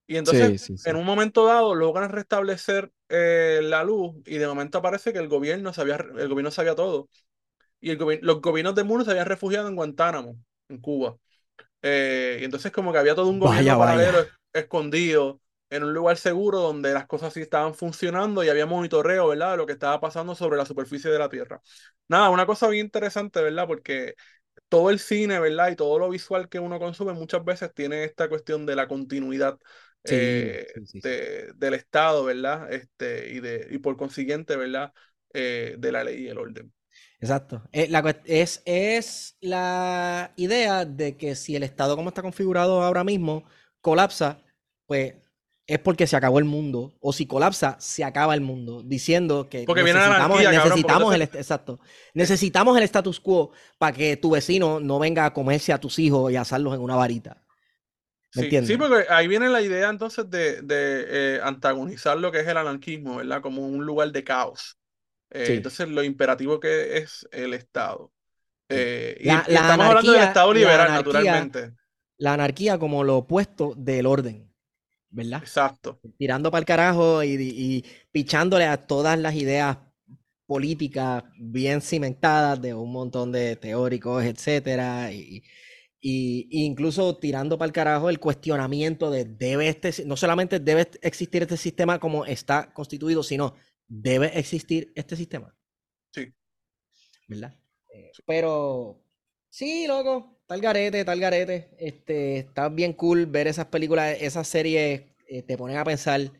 Y 0.06 0.16
entonces, 0.16 0.70
en 0.84 0.96
un 0.96 1.06
momento 1.06 1.46
dado, 1.46 1.74
logran 1.74 2.10
restablecer 2.10 2.90
la 3.08 3.84
luz 3.84 4.14
y 4.26 4.38
de 4.38 4.46
momento 4.46 4.78
aparece 4.78 5.12
que 5.12 5.18
el 5.18 5.28
gobierno 5.28 5.72
sabía, 5.72 5.96
el 5.96 6.28
gobierno 6.28 6.50
sabía 6.50 6.74
todo. 6.74 7.08
Y 7.80 7.90
el 7.90 8.20
los 8.22 8.40
gobiernos 8.40 8.74
del 8.74 8.84
mundo 8.84 9.04
se 9.04 9.10
habían 9.10 9.26
refugiado 9.26 9.68
en 9.68 9.76
Guantánamo, 9.76 10.36
en 10.68 10.80
Cuba. 10.80 11.16
Eh, 11.82 12.38
y 12.40 12.44
entonces 12.44 12.70
como 12.72 12.92
que 12.92 12.98
había 12.98 13.14
todo 13.14 13.28
un 13.28 13.40
gobierno 13.40 13.78
paralelo 13.78 14.24
escondido 14.52 15.40
en 15.72 15.84
un 15.84 15.94
lugar 15.94 16.16
seguro 16.16 16.60
donde 16.60 16.92
las 16.92 17.06
cosas 17.06 17.32
sí 17.32 17.40
estaban 17.40 17.74
funcionando 17.74 18.44
y 18.44 18.48
había 18.48 18.66
monitoreo, 18.66 19.28
¿verdad? 19.28 19.52
De 19.52 19.56
lo 19.56 19.66
que 19.66 19.72
estaba 19.72 20.00
pasando 20.00 20.34
sobre 20.34 20.58
la 20.58 20.66
superficie 20.66 21.10
de 21.10 21.18
la 21.18 21.28
Tierra. 21.28 21.60
Nada, 22.08 22.30
una 22.30 22.46
cosa 22.46 22.68
bien 22.68 22.86
interesante, 22.86 23.40
¿verdad? 23.42 23.66
Porque 23.66 24.14
todo 24.68 24.90
el 24.90 24.98
cine, 24.98 25.40
¿verdad? 25.40 25.70
Y 25.70 25.76
todo 25.76 25.98
lo 25.98 26.08
visual 26.10 26.48
que 26.48 26.58
uno 26.58 26.78
consume 26.78 27.12
muchas 27.12 27.44
veces 27.44 27.72
tiene 27.74 28.04
esta 28.04 28.28
cuestión 28.28 28.66
de 28.66 28.76
la 28.76 28.86
continuidad 28.86 29.58
eh, 30.04 30.66
del 31.54 31.74
Estado, 31.74 32.24
¿verdad? 32.24 32.72
Este, 32.72 33.30
y, 33.30 33.40
de, 33.40 33.68
y 33.70 33.78
por 33.78 33.96
consiguiente, 33.96 34.56
¿verdad? 34.56 34.92
Eh, 35.32 35.76
de 35.78 35.92
la 35.92 36.04
ley 36.04 36.24
y 36.24 36.28
el 36.28 36.38
orden. 36.38 36.72
Exacto. 37.20 37.62
Eh, 37.72 37.88
es, 38.26 38.62
es 38.64 39.36
la 39.40 40.32
idea 40.36 40.84
de 40.84 41.16
que 41.16 41.34
si 41.34 41.56
el 41.56 41.62
Estado 41.62 41.96
como 41.96 42.08
está 42.10 42.20
configurado 42.20 42.82
ahora 42.82 43.04
mismo 43.04 43.44
colapsa, 43.80 44.42
pues 44.86 45.14
es 45.66 45.78
porque 45.78 46.06
se 46.06 46.16
acabó 46.16 46.38
el 46.38 46.44
mundo. 46.44 46.94
O 47.00 47.12
si 47.12 47.26
colapsa, 47.26 47.76
se 47.78 48.04
acaba 48.04 48.34
el 48.34 48.40
mundo. 48.40 48.82
Diciendo 48.82 49.48
que 49.48 49.64
porque 49.64 49.82
necesitamos, 49.82 50.40
necesitamos 50.40 51.14
el 51.14 51.22
exacto. 51.22 51.80
Necesitamos 52.14 52.76
el 52.76 52.82
status 52.84 53.20
quo 53.20 53.52
para 53.78 53.96
que 53.96 54.16
tu 54.16 54.30
vecino 54.30 54.80
no 54.80 54.98
venga 54.98 55.24
a 55.24 55.32
comerse 55.32 55.72
a 55.72 55.78
tus 55.78 55.98
hijos 55.98 56.32
y 56.32 56.36
asarlos 56.36 56.74
en 56.74 56.80
una 56.80 56.96
varita. 56.96 57.42
sí, 58.30 58.48
sí, 58.64 58.76
porque 58.76 59.06
ahí 59.10 59.28
viene 59.28 59.48
la 59.48 59.60
idea 59.60 59.90
entonces 59.90 60.28
de, 60.30 60.62
de 60.62 61.36
eh, 61.36 61.40
antagonizar 61.42 62.18
lo 62.18 62.32
que 62.32 62.40
es 62.40 62.48
el 62.48 62.56
anarquismo, 62.56 63.16
¿verdad? 63.16 63.42
Como 63.42 63.66
un 63.66 63.84
lugar 63.84 64.10
de 64.10 64.24
caos. 64.24 64.78
Eh, 65.30 65.46
entonces, 65.48 65.88
lo 65.88 66.02
imperativo 66.02 66.60
que 66.60 66.98
es 66.98 67.26
el 67.32 67.54
Estado. 67.54 68.12
Eh, 68.68 69.16
y, 69.20 69.28
estamos 69.28 69.86
hablando 69.86 70.12
del 70.12 70.22
Estado 70.22 70.52
liberal, 70.52 70.88
naturalmente. 70.90 71.72
La 72.18 72.34
anarquía 72.34 72.78
como 72.78 73.02
lo 73.02 73.16
opuesto 73.16 73.74
del 73.76 74.06
orden, 74.06 74.51
¿verdad? 75.12 75.40
Exacto. 75.40 76.00
Tirando 76.18 76.50
para 76.50 76.60
el 76.60 76.66
carajo 76.66 77.22
y, 77.22 77.84
pichándole 78.10 78.64
a 78.64 78.78
todas 78.78 79.18
las 79.18 79.34
ideas 79.34 79.78
políticas 80.46 81.24
bien 81.38 81.80
cimentadas 81.80 82.60
de 82.60 82.74
un 82.74 82.90
montón 82.90 83.30
de 83.30 83.56
teóricos, 83.56 84.24
etcétera, 84.24 85.12
y, 85.12 85.44
incluso 86.00 87.16
tirando 87.18 87.56
para 87.56 87.66
el 87.66 87.72
carajo 87.72 88.10
el 88.10 88.18
cuestionamiento 88.18 89.08
de 89.08 89.24
debe 89.24 89.68
este, 89.68 90.04
no 90.04 90.16
solamente 90.16 90.58
debe 90.58 90.88
existir 91.00 91.42
este 91.42 91.56
sistema 91.56 92.00
como 92.00 92.24
está 92.24 92.72
constituido, 92.72 93.22
sino 93.22 93.54
debe 93.86 94.36
existir 94.36 94.92
este 94.96 95.14
sistema. 95.14 95.54
Sí. 96.12 96.32
¿Verdad? 97.28 97.56
Eh, 97.94 98.10
pero 98.26 99.00
sí, 99.48 99.86
loco, 99.86 100.41
tal 100.52 100.60
garete, 100.60 101.04
tal 101.06 101.18
garete. 101.18 101.70
Este, 101.78 102.36
está 102.36 102.68
bien 102.68 102.92
cool 102.92 103.24
ver 103.24 103.46
esas 103.46 103.66
películas, 103.66 104.18
esas 104.20 104.46
series 104.46 105.04
eh, 105.26 105.42
te 105.42 105.56
ponen 105.56 105.78
a 105.78 105.84
pensar 105.84 106.30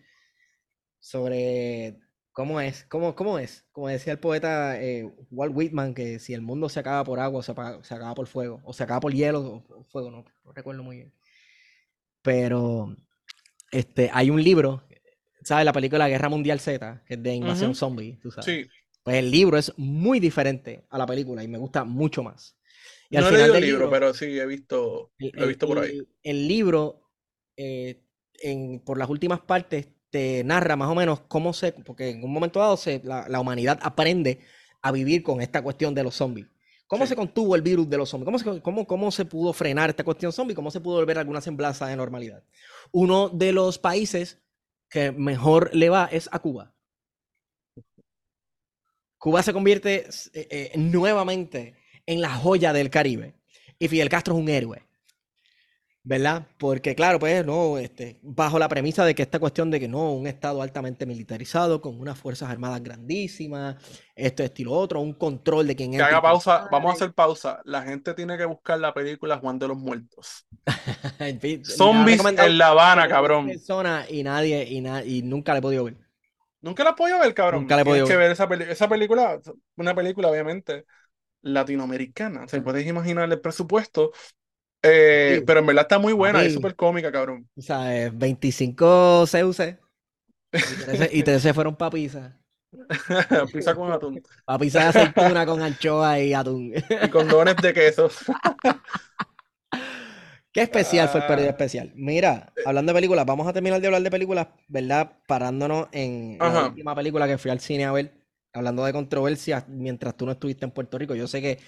sobre 1.01 1.97
cómo 2.31 2.61
es, 2.61 2.85
cómo, 2.91 3.15
cómo 3.15 3.39
es. 3.39 3.65
Como 3.73 3.89
decía 3.89 4.13
el 4.13 4.19
poeta 4.19 4.79
eh, 4.79 5.11
Walt 5.31 5.57
Whitman, 5.57 5.95
que 5.95 6.19
si 6.19 6.35
el 6.35 6.43
mundo 6.43 6.69
se 6.69 6.81
acaba 6.81 7.03
por 7.05 7.21
agua, 7.21 7.43
se, 7.43 7.55
se 7.55 7.95
acaba 7.95 8.15
por 8.15 8.27
fuego, 8.27 8.61
o 8.65 8.75
se 8.75 8.83
acaba 8.83 9.01
por 9.01 9.15
hielo 9.15 9.65
o, 9.71 9.85
fuego, 9.85 10.11
no, 10.11 10.27
no 10.45 10.53
recuerdo 10.53 10.83
muy 10.83 10.97
bien. 10.97 11.15
Pero 12.21 12.95
este, 13.71 14.11
hay 14.13 14.29
un 14.29 14.43
libro 14.43 14.83
¿sabes? 15.43 15.65
La 15.65 15.73
película 15.73 16.07
Guerra 16.07 16.29
Mundial 16.29 16.61
Z, 16.61 17.03
que 17.07 17.15
es 17.15 17.23
de 17.23 17.35
invasión 17.35 17.75
zombie, 17.75 18.19
tú 18.23 18.31
sabes. 18.31 18.45
Sí. 18.45 18.71
Pues 19.03 19.17
el 19.17 19.31
libro 19.31 19.57
es 19.57 19.73
muy 19.79 20.21
diferente 20.21 20.85
a 20.91 20.99
la 20.99 21.07
película 21.07 21.43
y 21.43 21.49
me 21.49 21.59
gusta 21.59 21.83
mucho 21.83 22.23
más. 22.23 22.57
Y 23.13 23.19
no 23.19 23.29
he 23.29 23.33
leído 23.33 23.55
el 23.57 23.65
libro, 23.65 23.91
pero 23.91 24.15
sí 24.15 24.41
he 24.41 24.47
visto, 24.47 25.13
lo 25.19 25.45
he 25.45 25.47
visto 25.47 25.67
por 25.67 25.81
ahí. 25.81 26.01
El, 26.23 26.49
libro, 26.49 27.11
eh, 27.59 28.03
en, 28.41 28.81
por 28.81 28.97
las 28.97 29.11
últimas 29.11 29.41
partes, 29.41 29.87
te 30.09 30.43
narra 30.45 30.77
más 30.77 30.89
o 30.89 30.95
menos 30.95 31.21
cómo 31.29 31.53
se, 31.53 31.73
porque 31.73 32.09
en 32.09 32.25
un 32.25 32.33
momento 32.33 32.59
dado 32.59 32.79
se, 32.79 33.03
la, 33.05 33.39
humanidad 33.39 33.79
aprende 33.83 34.41
a 34.81 34.91
vivir 34.93 35.23
con 35.23 35.43
esta 35.43 35.63
cuestión 35.63 35.95
de 35.95 36.05
los 36.05 36.15
zombies. 36.15 36.49
¿Cómo 36.87 37.07
se 37.07 37.15
contuvo 37.15 37.55
el 37.55 37.61
virus 37.61 37.89
de 37.89 37.99
los 37.99 38.09
zombies? 38.09 38.25
¿Cómo 38.25 38.39
se, 38.39 38.63
cómo, 38.63 38.87
¿Cómo 38.87 39.11
se 39.11 39.27
pudo 39.27 39.53
frenar 39.53 39.91
esta 39.91 40.05
cuestión 40.05 40.33
zombie? 40.33 40.55
¿Cómo 40.55 40.71
se 40.71 40.81
pudo 40.81 40.97
volver 40.97 41.19
alguna 41.19 41.43
semblanza 41.43 41.87
de 41.87 41.97
normalidad? 41.97 42.43
Uno 42.93 43.29
de 43.29 43.53
los 43.53 43.79
países 43.79 44.43
que 44.89 45.13
mejor 45.13 45.75
le 45.75 45.91
va 45.91 46.09
es 46.11 46.31
a 46.33 46.39
Cuba. 46.39 46.75
Cuba 49.19 49.43
se 49.43 49.53
convierte 49.53 50.07
eh, 50.33 50.49
eh, 50.51 50.73
nuevamente 50.77 51.77
en 52.07 52.20
la 52.20 52.30
joya 52.30 52.72
del 52.72 52.90
Caribe. 52.90 53.34
Y 53.78 53.88
Fidel 53.88 54.09
Castro 54.09 54.34
es 54.34 54.40
un 54.40 54.48
héroe. 54.48 54.82
¿Verdad? 56.05 56.48
Porque 56.59 56.96
claro, 56.96 57.20
pues 57.20 57.46
no, 57.46 57.78
este, 57.78 58.18
bajo 58.22 58.59
la 58.59 58.68
premisa 58.68 59.05
de 59.05 59.14
que 59.14 59.22
esta 59.22 59.38
cuestión 59.38 59.70
de 59.70 59.78
que 59.78 59.86
no, 59.86 60.12
un 60.12 60.26
estado 60.26 60.61
altamente 60.61 61.07
militarizado, 61.07 61.80
con 61.80 62.00
unas 62.00 62.18
fuerzas 62.18 62.50
armadas 62.50 62.82
grandísimas, 62.82 63.76
esto, 64.16 64.42
estilo 64.42 64.72
otro, 64.72 65.00
un 65.00 65.12
control 65.12 65.68
de 65.68 65.76
quién 65.76 65.92
Que 65.92 66.03
haga 66.03 66.20
pausa, 66.20 66.66
vamos 66.72 66.90
a 66.90 66.94
hacer 66.94 67.12
pausa. 67.12 67.61
La 67.64 67.82
gente 67.82 68.14
tiene 68.14 68.36
que 68.36 68.44
buscar 68.46 68.80
la 68.80 68.92
película 68.92 69.38
Juan 69.38 69.61
de 69.61 69.68
los 69.68 69.78
Muertos. 69.78 70.44
Zombies 71.62 72.24
en 72.24 72.59
La 72.59 72.68
Habana, 72.68 73.09
cabrón. 73.09 73.53
y 74.09 74.22
nadie, 74.24 74.64
y, 74.64 74.84
y 75.18 75.22
nunca 75.22 75.53
le 75.53 75.61
he 75.61 75.62
podido 75.62 75.84
ver. 75.84 75.96
Nunca 76.62 76.82
la 76.82 76.90
he 76.90 76.94
podido 76.94 77.20
ver, 77.20 77.32
cabrón. 77.32 77.61
Nunca 77.62 77.76
le 77.76 77.82
he 77.82 77.84
podido 77.84 78.07
ver. 78.09 78.32
esa, 78.32 78.48
esa 78.68 78.88
película, 78.88 79.40
una 79.76 79.94
película, 79.94 80.28
obviamente, 80.28 80.84
latinoamericana. 81.43 82.45
O 82.45 82.49
sea, 82.49 82.62
puedes 82.62 82.86
imaginar 82.86 83.30
el 83.30 83.40
presupuesto 83.40 84.12
eh, 84.82 85.43
pero 85.47 85.61
en 85.61 85.66
verdad 85.66 85.82
está 85.82 85.99
muy 85.99 86.12
buena, 86.12 86.43
es 86.43 86.55
súper 86.55 86.74
cómica, 86.74 87.12
cabrón. 87.12 87.49
O 87.57 87.62
sea, 87.62 88.11
25 88.12 89.26
Zeus 89.28 89.59
y 91.12 91.22
13 91.22 91.55
fueron 91.55 91.76
para 91.76 91.93
pizza. 91.93 92.36
con 93.76 93.93
atún. 93.93 94.20
Para 94.45 94.59
pizza 94.59 94.80
de 94.80 94.86
aceituna 94.86 95.47
con 95.47 95.62
anchoa 95.62 96.18
y 96.18 96.34
atún. 96.34 96.72
y 96.74 97.09
con 97.11 97.28
dones 97.28 97.57
de 97.57 97.72
queso. 97.72 98.11
Qué 100.53 100.62
especial 100.62 101.09
fue 101.09 101.20
el 101.20 101.26
periodo 101.26 101.49
ah. 101.49 101.53
especial. 101.53 101.93
Mira, 101.95 102.53
hablando 102.66 102.93
de 102.93 102.97
películas, 102.97 103.24
vamos 103.24 103.47
a 103.47 103.53
terminar 103.53 103.80
de 103.80 103.86
hablar 103.86 104.03
de 104.03 104.11
películas, 104.11 104.49
¿verdad? 104.66 105.12
Parándonos 105.26 105.88
en 105.93 106.38
la 106.38 106.66
última 106.66 106.95
película 106.95 107.28
que 107.28 107.38
fui 107.38 107.51
al 107.51 107.61
cine 107.61 107.84
a 107.84 107.93
ver, 107.93 108.12
hablando 108.53 108.84
de 108.84 108.92
controversias 108.92 109.68
mientras 109.68 110.16
tú 110.16 110.26
no 110.26 110.32
estuviste 110.32 110.64
en 110.64 110.70
Puerto 110.70 110.98
Rico. 110.98 111.14
Yo 111.14 111.26
sé 111.26 111.40
que 111.40 111.59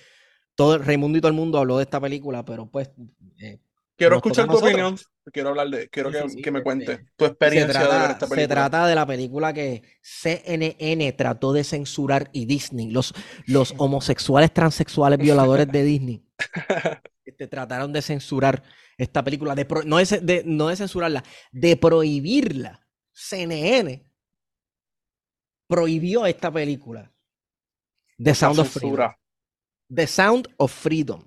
todo 0.55 0.79
Raimundo 0.79 1.19
y 1.19 1.21
todo 1.21 1.31
el 1.31 1.37
mundo 1.37 1.59
habló 1.59 1.79
de 1.79 1.85
esta 1.85 2.01
película, 2.01 2.45
pero 2.45 2.67
pues. 2.71 2.91
Eh, 3.39 3.59
quiero 3.97 4.17
escuchar 4.17 4.47
tu 4.47 4.59
opinión. 4.59 4.97
Quiero 5.33 5.51
hablar 5.51 5.69
de, 5.69 5.89
quiero 5.89 6.11
que, 6.11 6.43
que, 6.43 6.51
me 6.51 6.63
cuente 6.63 7.07
tu 7.17 7.25
experiencia 7.25 7.81
de 7.81 7.87
ver 7.87 8.11
esta 8.11 8.27
película. 8.27 8.43
Se 8.43 8.49
trata 8.49 8.87
de 8.87 8.95
la 8.95 9.07
película 9.07 9.53
que 9.55 9.83
CNN 10.03 11.13
trató 11.15 11.53
de 11.55 11.65
censurar 11.65 12.29
y 12.33 12.45
Disney, 12.45 12.91
los, 12.91 13.15
los 13.47 13.73
homosexuales 13.79 14.53
transexuales 14.53 15.19
violadores 15.19 15.67
de 15.73 15.83
Disney, 15.83 16.27
este, 17.25 17.47
trataron 17.47 17.91
de 17.93 18.03
censurar 18.03 18.63
esta 18.99 19.25
película, 19.25 19.55
de, 19.55 19.67
no, 19.87 19.97
de, 19.97 20.43
no 20.45 20.69
de 20.69 20.77
censurarla, 20.77 21.25
de 21.51 21.77
prohibirla. 21.77 22.81
CNN 23.13 24.04
prohibió 25.75 26.25
esta 26.25 26.53
película. 26.53 27.13
The 28.23 28.33
Sound 28.33 28.61
of 28.61 28.69
Freedom. 28.69 29.13
The 29.93 30.07
Sound 30.07 30.55
of 30.57 30.73
Freedom. 30.73 31.25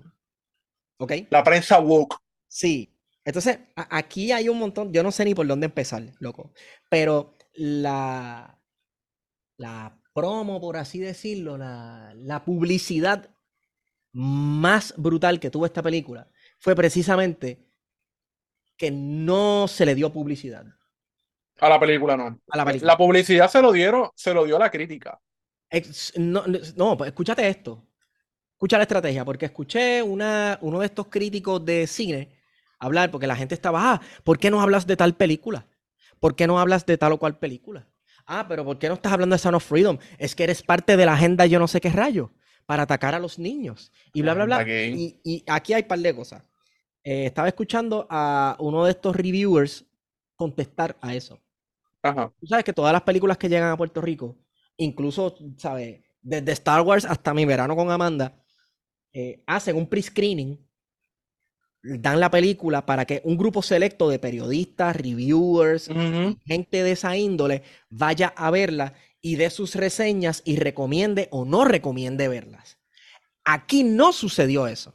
¿Ok? 0.98 1.12
La 1.28 1.44
prensa 1.44 1.78
woke. 1.78 2.16
Sí. 2.48 2.94
Entonces, 3.26 3.58
aquí 3.76 4.32
hay 4.32 4.48
un 4.48 4.58
montón, 4.58 4.90
yo 4.90 5.02
no 5.02 5.12
sé 5.12 5.26
ni 5.26 5.34
por 5.34 5.46
dónde 5.46 5.66
empezar, 5.66 6.02
loco. 6.18 6.54
Pero 6.88 7.36
la, 7.52 8.58
la 9.58 10.00
promo, 10.14 10.62
por 10.62 10.78
así 10.78 10.98
decirlo, 10.98 11.58
la, 11.58 12.14
la 12.16 12.42
publicidad 12.46 13.28
más 14.14 14.94
brutal 14.96 15.40
que 15.40 15.50
tuvo 15.50 15.66
esta 15.66 15.82
película 15.82 16.30
fue 16.58 16.74
precisamente 16.74 17.68
que 18.78 18.90
no 18.90 19.68
se 19.68 19.84
le 19.84 19.94
dio 19.94 20.10
publicidad. 20.10 20.64
A 21.60 21.68
la 21.68 21.80
película 21.80 22.16
no. 22.16 22.40
A 22.50 22.56
la, 22.56 22.64
película. 22.64 22.92
la 22.92 22.96
publicidad 22.96 23.50
se 23.50 23.60
lo 23.60 23.72
dieron, 23.72 24.10
se 24.14 24.32
lo 24.32 24.44
dio 24.44 24.56
a 24.56 24.60
la 24.60 24.70
crítica. 24.70 25.20
no, 26.16 26.44
no, 26.76 26.96
pues 26.96 27.08
escúchate 27.08 27.48
esto 27.48 27.88
escucha 28.58 28.76
la 28.76 28.82
estrategia, 28.82 29.24
porque 29.24 29.46
escuché 29.46 30.02
una, 30.02 30.58
uno 30.62 30.80
de 30.80 30.86
estos 30.86 31.06
críticos 31.06 31.64
de 31.64 31.86
cine 31.86 32.28
hablar, 32.80 33.08
porque 33.08 33.28
la 33.28 33.36
gente 33.36 33.54
estaba, 33.54 33.92
ah, 33.92 34.00
¿por 34.24 34.40
qué 34.40 34.50
no 34.50 34.60
hablas 34.60 34.84
de 34.84 34.96
tal 34.96 35.14
película? 35.14 35.64
¿Por 36.18 36.34
qué 36.34 36.48
no 36.48 36.58
hablas 36.58 36.84
de 36.84 36.98
tal 36.98 37.12
o 37.12 37.18
cual 37.18 37.38
película? 37.38 37.86
Ah, 38.26 38.46
pero 38.48 38.64
¿por 38.64 38.80
qué 38.80 38.88
no 38.88 38.94
estás 38.94 39.12
hablando 39.12 39.34
de 39.34 39.38
Son 39.38 39.54
of 39.54 39.64
Freedom? 39.64 39.96
Es 40.18 40.34
que 40.34 40.42
eres 40.42 40.64
parte 40.64 40.96
de 40.96 41.06
la 41.06 41.12
agenda 41.12 41.46
yo 41.46 41.60
no 41.60 41.68
sé 41.68 41.80
qué 41.80 41.88
rayo, 41.90 42.32
para 42.66 42.82
atacar 42.82 43.14
a 43.14 43.20
los 43.20 43.38
niños. 43.38 43.92
Y 44.12 44.22
bla, 44.22 44.34
bla, 44.34 44.44
bla. 44.44 44.68
Y, 44.68 45.44
aquí 45.46 45.72
hay 45.72 45.82
un 45.82 45.88
par 45.88 46.00
de 46.00 46.16
cosas. 46.16 46.42
Eh, 47.04 47.26
estaba 47.26 47.46
escuchando 47.46 48.08
a 48.10 48.56
uno 48.58 48.86
de 48.86 48.90
estos 48.90 49.14
reviewers 49.14 49.84
contestar 50.34 50.96
a 51.00 51.14
eso. 51.14 51.38
Ajá. 52.08 52.32
Tú 52.40 52.46
sabes 52.46 52.64
que 52.64 52.72
todas 52.72 52.92
las 52.92 53.02
películas 53.02 53.38
que 53.38 53.48
llegan 53.48 53.70
a 53.70 53.76
Puerto 53.76 54.00
Rico, 54.00 54.36
incluso, 54.76 55.36
¿sabes? 55.56 56.00
Desde 56.20 56.52
Star 56.52 56.82
Wars 56.82 57.04
hasta 57.04 57.34
Mi 57.34 57.44
Verano 57.44 57.76
con 57.76 57.90
Amanda, 57.90 58.42
eh, 59.12 59.42
hacen 59.46 59.76
un 59.76 59.88
pre-screening, 59.88 60.58
dan 61.82 62.20
la 62.20 62.30
película 62.30 62.84
para 62.84 63.04
que 63.04 63.22
un 63.24 63.36
grupo 63.36 63.62
selecto 63.62 64.08
de 64.08 64.18
periodistas, 64.18 64.96
reviewers, 64.96 65.88
gente 66.44 66.82
de 66.82 66.92
esa 66.92 67.16
índole 67.16 67.62
vaya 67.88 68.32
a 68.36 68.50
verla 68.50 68.94
y 69.20 69.36
dé 69.36 69.50
sus 69.50 69.74
reseñas 69.74 70.42
y 70.44 70.56
recomiende 70.56 71.28
o 71.30 71.44
no 71.44 71.64
recomiende 71.64 72.28
verlas. 72.28 72.78
Aquí 73.44 73.84
no 73.84 74.12
sucedió 74.12 74.66
eso. 74.66 74.94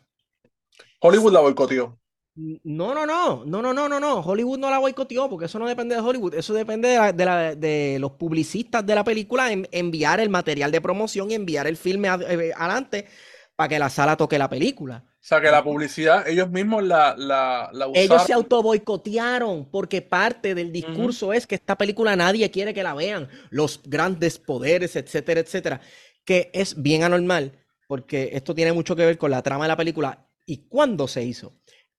Hollywood 1.00 1.34
la 1.34 1.40
boicoteó. 1.42 2.00
No, 2.36 2.96
no, 2.96 3.06
no, 3.06 3.46
no, 3.46 3.62
no, 3.62 3.74
no, 3.74 3.88
no, 3.88 4.00
no. 4.00 4.20
Hollywood 4.22 4.58
no 4.58 4.72
la 4.72 4.80
boicoteó 4.80 5.30
porque 5.30 5.46
eso 5.46 5.60
no 5.60 5.68
depende 5.68 5.94
de 5.94 6.02
Hollywood, 6.02 6.34
eso 6.34 6.54
depende 6.54 6.88
de, 7.16 7.98
los 8.00 8.14
publicistas 8.14 8.84
de 8.84 8.96
la 8.96 9.04
película 9.04 9.52
en, 9.52 9.68
enviar 9.72 10.20
el 10.20 10.30
material 10.30 10.72
de 10.72 10.82
promoción 10.82 11.30
y 11.30 11.36
enviar 11.36 11.68
el 11.68 11.78
filme 11.78 12.08
eh, 12.08 12.52
adelante 12.56 13.08
para 13.56 13.70
que 13.70 13.78
la 13.78 13.90
sala 13.90 14.18
toque 14.18 14.40
la 14.40 14.50
película. 14.50 15.04
O 15.06 15.26
sea, 15.26 15.40
que 15.40 15.52
la 15.52 15.64
publicidad, 15.64 16.28
ellos 16.28 16.50
mismos 16.50 16.84
la, 16.84 17.16
la, 17.16 17.70
usaron. 17.72 17.96
Ellos 17.96 18.24
se 18.24 18.34
auto 18.34 18.64
boicotearon 18.64 19.70
porque 19.70 20.02
parte 20.02 20.56
del 20.56 20.72
discurso 20.72 21.34
es 21.34 21.46
que 21.46 21.56
esta 21.56 21.78
película 21.78 22.16
nadie 22.16 22.50
quiere 22.50 22.74
que 22.74 22.84
la 22.84 22.96
vean. 22.96 23.30
Los 23.52 23.80
grandes 23.86 24.40
poderes, 24.40 24.96
etcétera, 24.96 25.40
etcétera. 25.40 25.82
Que 26.26 26.50
es 26.54 26.82
bien 26.82 27.04
anormal 27.04 27.60
porque 27.88 28.32
esto 28.34 28.56
tiene 28.56 28.74
mucho 28.74 28.96
que 28.96 29.06
ver 29.06 29.18
con 29.20 29.30
la 29.32 29.44
trama 29.44 29.66
de 29.66 29.70
la 29.70 29.78
película 29.78 30.28
y 30.46 30.68
cuándo 30.68 31.08
se 31.08 31.24
hizo 31.24 31.54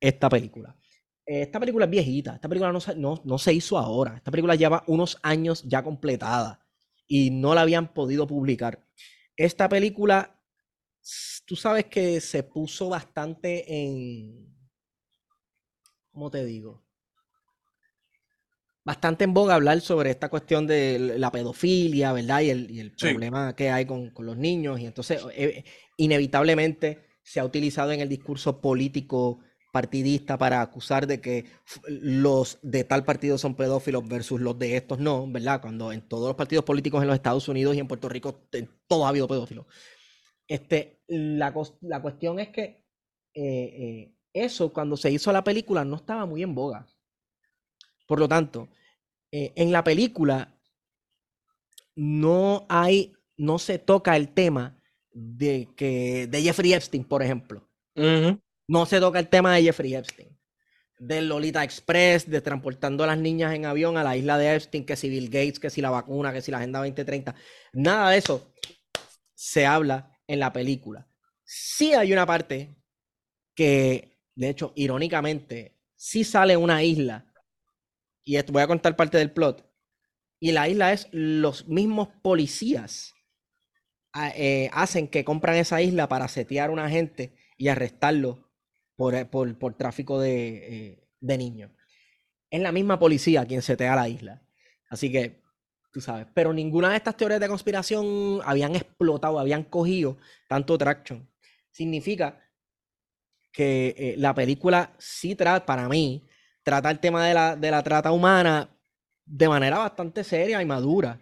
esta 0.09 0.29
película. 0.29 0.77
Esta 1.27 1.59
película 1.59 1.87
es 1.87 1.91
viejita, 1.91 2.35
esta 2.35 2.49
película 2.49 2.71
no, 2.71 2.79
no, 2.97 3.23
no 3.25 3.39
se 3.39 3.55
hizo 3.55 3.79
ahora, 3.79 4.17
esta 4.17 4.31
película 4.31 4.55
lleva 4.55 4.85
unos 4.87 5.19
años 5.23 5.63
ya 5.63 5.83
completada 5.83 6.61
y 7.07 7.31
no 7.31 7.55
la 7.55 7.63
habían 7.63 7.95
podido 7.95 8.27
publicar. 8.27 8.87
Esta 9.37 9.69
película 9.69 10.39
tú 11.45 11.57
sabes 11.57 11.87
que 11.87 12.21
se 12.21 12.43
puso 12.43 12.89
bastante 12.89 13.65
en, 13.85 14.49
¿cómo 16.11 16.31
te 16.31 16.45
digo? 16.45 16.83
Bastante 18.85 19.25
en 19.25 19.33
boga 19.33 19.55
hablar 19.55 19.81
sobre 19.81 20.11
esta 20.11 20.29
cuestión 20.29 20.67
de 20.67 20.99
la 21.19 21.33
pedofilia, 21.33 22.13
¿verdad? 22.13 22.43
Y 22.43 22.51
el, 22.51 22.93
problema 22.93 23.57
que 23.57 23.71
hay 23.71 23.87
con, 23.87 24.13
los 24.19 24.37
niños. 24.37 24.79
Y 24.79 24.85
entonces, 24.85 25.23
eh, 25.33 25.65
inevitablemente, 25.97 27.07
se 27.23 27.41
ha 27.41 27.47
utilizado 27.47 27.93
en 27.93 28.01
el 28.01 28.11
discurso 28.11 28.61
político 28.61 29.41
partidista 29.75 30.39
para 30.39 30.63
acusar 30.63 31.09
de 31.09 31.21
que 31.21 31.47
los 31.89 32.61
de 32.63 32.85
tal 32.85 33.05
partido 33.05 33.39
son 33.39 33.57
pedófilos 33.57 34.07
versus 34.07 34.41
los 34.41 34.57
de 34.57 34.77
estos 34.77 35.01
no, 35.01 35.27
¿verdad? 35.27 35.61
Cuando 35.61 35.91
en 35.91 36.01
todos 36.03 36.29
los 36.29 36.37
partidos 36.37 36.65
políticos 36.65 37.03
en 37.03 37.09
los 37.09 37.17
Estados 37.17 37.49
Unidos 37.49 37.75
y 37.75 37.81
en 37.81 37.89
Puerto 37.89 38.09
Rico 38.09 38.47
todo 38.87 39.05
ha 39.05 39.09
habido 39.09 39.27
pedófilos. 39.27 39.67
Este, 40.47 41.03
la, 41.09 41.53
cuestión 41.53 42.39
es 42.39 42.51
que 42.51 42.63
eh, 42.63 42.85
eh, 43.35 44.15
eso 44.33 44.73
cuando 44.73 44.97
se 44.97 45.11
hizo 45.11 45.33
la 45.33 45.43
película 45.43 45.85
no 45.85 45.97
estaba 45.97 46.25
muy 46.25 46.45
en 46.45 46.55
boga. 46.55 46.87
Por 48.07 48.21
lo 48.21 48.29
tanto, 48.29 48.69
eh, 49.33 49.55
en 49.57 49.73
la 49.73 49.83
película 49.83 50.57
no 51.97 52.65
hay, 52.69 53.13
no 53.37 53.59
se 53.59 53.81
toca 53.81 54.15
el 54.15 54.29
tema 54.29 54.81
de 55.11 55.69
que 55.75 56.29
de 56.29 56.43
Jeffrey 56.43 56.75
Epstein, 56.75 57.03
por 57.03 57.25
ejemplo. 57.25 57.69
No 58.67 58.87
se 58.87 59.01
toca 59.01 59.19
el 59.19 59.29
tema 59.29 59.55
de 59.55 59.63
Jeffrey 59.63 59.95
Epstein. 59.95 60.39
Del 60.99 61.29
Lolita 61.29 61.63
Express, 61.65 62.31
de 62.31 62.41
transportando 62.41 63.05
a 63.05 63.09
las 63.09 63.19
niñas 63.19 63.53
en 63.55 63.67
avión 63.67 63.97
a 63.97 64.05
la 64.05 64.17
isla 64.17 64.39
de 64.39 64.55
Epstein, 64.55 64.87
que 64.87 64.97
si 64.97 65.09
Bill 65.09 65.29
Gates, 65.29 65.59
que 65.59 65.71
si 65.71 65.81
la 65.81 65.91
vacuna, 65.91 66.33
que 66.33 66.41
si 66.41 66.51
la 66.51 66.59
Agenda 66.59 66.79
2030. 66.79 67.35
Nada 67.73 68.11
de 68.11 68.19
eso 68.19 68.55
se 69.35 69.67
habla 69.67 70.17
en 70.27 70.39
la 70.39 70.53
película. 70.53 71.07
Sí 71.45 71.93
hay 71.93 72.13
una 72.13 72.25
parte 72.25 72.77
que, 73.55 74.19
de 74.35 74.49
hecho, 74.49 74.73
irónicamente, 74.77 75.77
sí 75.97 76.25
sale 76.25 76.57
una 76.57 76.83
isla. 76.83 77.27
Y 78.25 78.41
voy 78.51 78.63
a 78.63 78.67
contar 78.67 78.97
parte 78.97 79.19
del 79.19 79.33
plot. 79.33 79.69
Y 80.41 80.53
la 80.53 80.69
isla 80.69 80.93
es 80.93 81.09
los 81.13 81.69
mismos 81.69 82.09
policías 82.23 83.15
ah, 84.13 84.33
eh, 84.35 84.71
hacen 84.73 85.09
que 85.09 85.25
compran 85.25 85.57
esa 85.57 85.83
isla 85.83 86.09
para 86.09 86.29
setear 86.29 86.71
a 86.71 86.73
una 86.73 86.89
gente 86.89 87.37
y 87.57 87.69
arrestarlo 87.69 88.44
por, 88.97 89.15
eh, 89.15 89.25
por, 89.27 89.75
tráfico 89.75 90.21
de, 90.21 90.89
eh, 90.89 91.09
de 91.21 91.39
niños. 91.39 91.71
Es 92.51 92.61
la 92.61 92.73
misma 92.73 92.99
policía 92.99 93.45
quien 93.47 93.63
setea 93.63 93.97
la 93.97 94.09
isla. 94.09 94.43
Así 94.89 95.11
que 95.11 95.43
tú 95.95 96.01
sabes. 96.01 96.27
Pero 96.35 96.53
ninguna 96.53 96.91
de 96.91 96.97
estas 96.97 97.17
teorías 97.17 97.41
de 97.41 97.49
conspiración 97.49 98.41
habían 98.45 98.75
explotado, 98.75 99.39
habían 99.39 99.63
cogido 99.63 100.19
tanto 100.49 100.77
traction. 100.77 101.29
Significa 101.71 102.41
que 103.53 103.95
eh, 103.97 104.15
la 104.19 104.35
película 104.35 104.93
sí 104.99 105.37
trata, 105.37 105.65
para 105.65 105.89
mí, 105.89 106.27
trata 106.65 106.91
el 106.91 106.99
tema 106.99 107.27
de 107.27 107.35
la, 107.35 107.57
de 107.57 107.71
la 107.71 107.83
trata 107.85 108.11
humana 108.11 108.69
de 109.25 109.49
manera 109.49 109.79
bastante 109.79 110.25
seria 110.25 110.61
y 110.61 110.67
madura. 110.67 111.21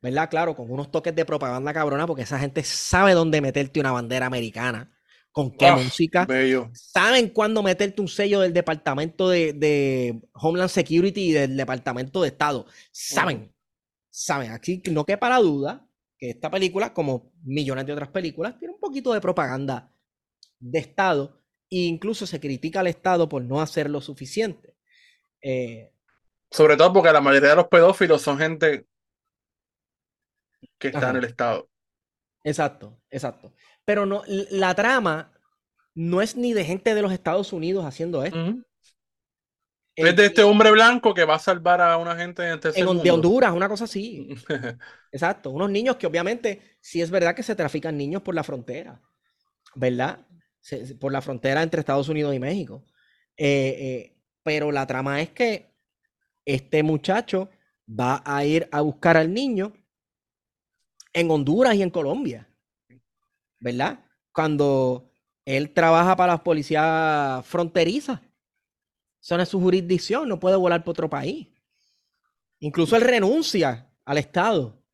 ¿Verdad? 0.00 0.28
Claro, 0.28 0.56
con 0.56 0.70
unos 0.70 0.90
toques 0.90 1.14
de 1.14 1.24
propaganda 1.24 1.72
cabrona, 1.72 2.06
porque 2.06 2.22
esa 2.22 2.38
gente 2.38 2.62
sabe 2.62 3.12
dónde 3.12 3.40
meterte 3.40 3.80
una 3.80 3.92
bandera 3.92 4.26
americana, 4.26 4.93
con 5.34 5.50
qué 5.56 5.72
música, 5.72 6.24
bello. 6.26 6.70
saben 6.72 7.28
cuándo 7.30 7.60
meterte 7.60 8.00
un 8.00 8.06
sello 8.06 8.38
del 8.40 8.52
Departamento 8.52 9.28
de, 9.28 9.52
de 9.52 10.22
Homeland 10.34 10.70
Security 10.70 11.30
y 11.30 11.32
del 11.32 11.56
Departamento 11.56 12.22
de 12.22 12.28
Estado. 12.28 12.66
Saben, 12.92 13.52
saben. 14.08 14.52
Aquí 14.52 14.80
no 14.92 15.04
quepa 15.04 15.28
la 15.28 15.38
duda 15.40 15.88
que 16.16 16.30
esta 16.30 16.48
película, 16.52 16.94
como 16.94 17.32
millones 17.42 17.84
de 17.84 17.92
otras 17.92 18.10
películas, 18.10 18.56
tiene 18.60 18.74
un 18.74 18.80
poquito 18.80 19.12
de 19.12 19.20
propaganda 19.20 19.92
de 20.60 20.78
Estado 20.78 21.42
e 21.68 21.78
incluso 21.78 22.28
se 22.28 22.38
critica 22.38 22.78
al 22.78 22.86
Estado 22.86 23.28
por 23.28 23.42
no 23.42 23.60
hacer 23.60 23.90
lo 23.90 24.00
suficiente. 24.00 24.76
Eh, 25.42 25.90
Sobre 26.48 26.76
todo 26.76 26.92
porque 26.92 27.12
la 27.12 27.20
mayoría 27.20 27.50
de 27.50 27.56
los 27.56 27.66
pedófilos 27.66 28.22
son 28.22 28.38
gente 28.38 28.86
que 30.78 30.88
está 30.88 30.98
Ajá. 30.98 31.10
en 31.10 31.16
el 31.16 31.24
Estado. 31.24 31.68
exacto, 32.44 33.00
exacto. 33.10 33.52
Pero 33.84 34.06
no, 34.06 34.22
la 34.26 34.74
trama 34.74 35.32
no 35.94 36.22
es 36.22 36.36
ni 36.36 36.52
de 36.52 36.64
gente 36.64 36.94
de 36.94 37.02
los 37.02 37.12
Estados 37.12 37.52
Unidos 37.52 37.84
haciendo 37.84 38.24
esto. 38.24 38.38
El- 39.96 40.08
Es 40.08 40.16
de 40.16 40.26
este 40.26 40.42
hombre 40.42 40.70
blanco 40.72 41.14
que 41.14 41.24
va 41.24 41.36
a 41.36 41.38
salvar 41.38 41.80
a 41.80 41.96
una 41.98 42.16
gente 42.16 42.48
en 42.48 42.58
tercer 42.58 42.86
en, 42.86 43.02
de. 43.02 43.10
Honduras, 43.10 43.52
una 43.52 43.68
cosa 43.68 43.84
así. 43.84 44.28
Exacto, 45.12 45.50
unos 45.50 45.70
niños 45.70 45.96
que 45.96 46.06
obviamente 46.06 46.76
sí 46.80 47.00
es 47.00 47.10
verdad 47.10 47.34
que 47.34 47.42
se 47.44 47.54
trafican 47.54 47.96
niños 47.96 48.22
por 48.22 48.34
la 48.34 48.42
frontera, 48.42 49.00
¿verdad? 49.76 50.26
Se- 50.60 50.96
por 50.96 51.12
la 51.12 51.22
frontera 51.22 51.62
entre 51.62 51.80
Estados 51.80 52.08
Unidos 52.08 52.34
y 52.34 52.40
México. 52.40 52.84
Eh, 53.36 53.76
eh, 53.78 54.16
pero 54.42 54.72
la 54.72 54.86
trama 54.86 55.20
es 55.22 55.30
que 55.30 55.72
este 56.44 56.82
muchacho 56.82 57.50
va 57.88 58.22
a 58.24 58.44
ir 58.44 58.68
a 58.72 58.80
buscar 58.80 59.16
al 59.16 59.32
niño 59.32 59.72
en 61.12 61.30
Honduras 61.30 61.74
y 61.76 61.82
en 61.82 61.90
Colombia, 61.90 62.48
¿verdad? 63.64 64.04
Cuando 64.30 65.10
él 65.46 65.72
trabaja 65.72 66.14
para 66.16 66.34
las 66.34 66.42
policías 66.42 67.44
fronterizas. 67.46 68.20
Eso 69.22 69.36
no 69.38 69.42
es 69.42 69.48
su 69.48 69.58
jurisdicción, 69.58 70.28
no 70.28 70.38
puede 70.38 70.56
volar 70.56 70.84
por 70.84 70.92
otro 70.92 71.08
país. 71.08 71.48
Incluso 72.60 72.94
él 72.94 73.02
renuncia 73.02 73.90
al 74.04 74.18
Estado 74.18 74.84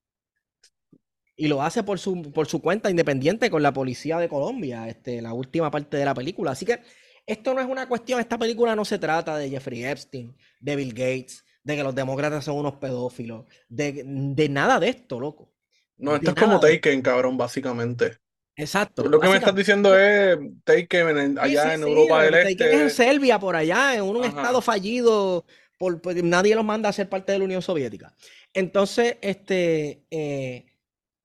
y 1.37 1.49
lo 1.49 1.63
hace 1.63 1.83
por 1.83 1.99
su, 1.99 2.31
por 2.33 2.47
su 2.47 2.63
cuenta 2.63 2.91
independiente 2.91 3.51
con 3.51 3.63
la 3.63 3.73
policía 3.73 4.19
de 4.19 4.29
Colombia, 4.29 4.89
este, 4.89 5.21
la 5.21 5.33
última 5.33 5.69
parte 5.69 5.97
de 5.97 6.05
la 6.05 6.15
película. 6.15 6.53
Así 6.53 6.65
que 6.65 6.81
esto 7.27 7.53
no 7.53 7.61
es 7.61 7.67
una 7.67 7.89
cuestión, 7.89 8.21
esta 8.21 8.39
película 8.39 8.77
no 8.77 8.85
se 8.85 9.01
trata 9.01 9.37
de 9.37 9.51
Jeffrey 9.51 9.85
Epstein, 9.85 10.37
de 10.61 10.77
Bill 10.77 10.93
Gates, 10.93 11.45
de 11.65 11.75
que 11.75 11.83
los 11.83 11.95
demócratas 11.95 12.45
son 12.45 12.57
unos 12.57 12.77
pedófilos, 12.77 13.47
de, 13.69 14.05
de 14.05 14.49
nada 14.49 14.79
de 14.79 14.91
esto, 14.91 15.19
loco. 15.19 15.53
No, 15.97 16.15
esto 16.15 16.31
es 16.31 16.37
como 16.37 16.61
Taken, 16.61 17.03
cabrón, 17.03 17.37
básicamente. 17.37 18.21
Exacto. 18.57 19.05
Lo 19.09 19.21
que 19.21 19.29
me 19.29 19.37
estás 19.37 19.55
diciendo 19.55 19.97
es 19.97 20.39
Taken 20.65 21.35
Sí, 21.35 21.39
allá 21.41 21.63
sí, 21.69 21.75
en 21.75 21.83
Europa 21.83 22.23
del 22.25 22.35
hay 22.35 22.57
que 22.57 22.65
es 22.65 22.73
en 22.75 22.87
Este. 22.87 23.05
Serbia, 23.05 23.39
por 23.39 23.57
allá, 23.57 23.95
en 23.95 24.03
un 24.03 24.19
Ajá. 24.19 24.29
estado 24.29 24.61
fallido, 24.61 25.47
por, 25.79 26.01
nadie 26.23 26.55
los 26.55 26.65
manda 26.65 26.89
a 26.89 26.93
ser 26.93 27.09
parte 27.09 27.33
de 27.33 27.39
la 27.39 27.45
Unión 27.45 27.63
Soviética. 27.63 28.15
Entonces, 28.53 29.17
este, 29.23 30.05
eh, 30.11 30.67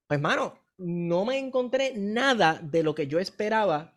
pues, 0.07 0.19
mano, 0.21 0.59
no 0.77 1.25
me 1.25 1.37
encontré 1.37 1.93
nada 1.95 2.59
de 2.61 2.83
lo 2.83 2.95
que 2.95 3.07
yo 3.07 3.19
esperaba 3.19 3.95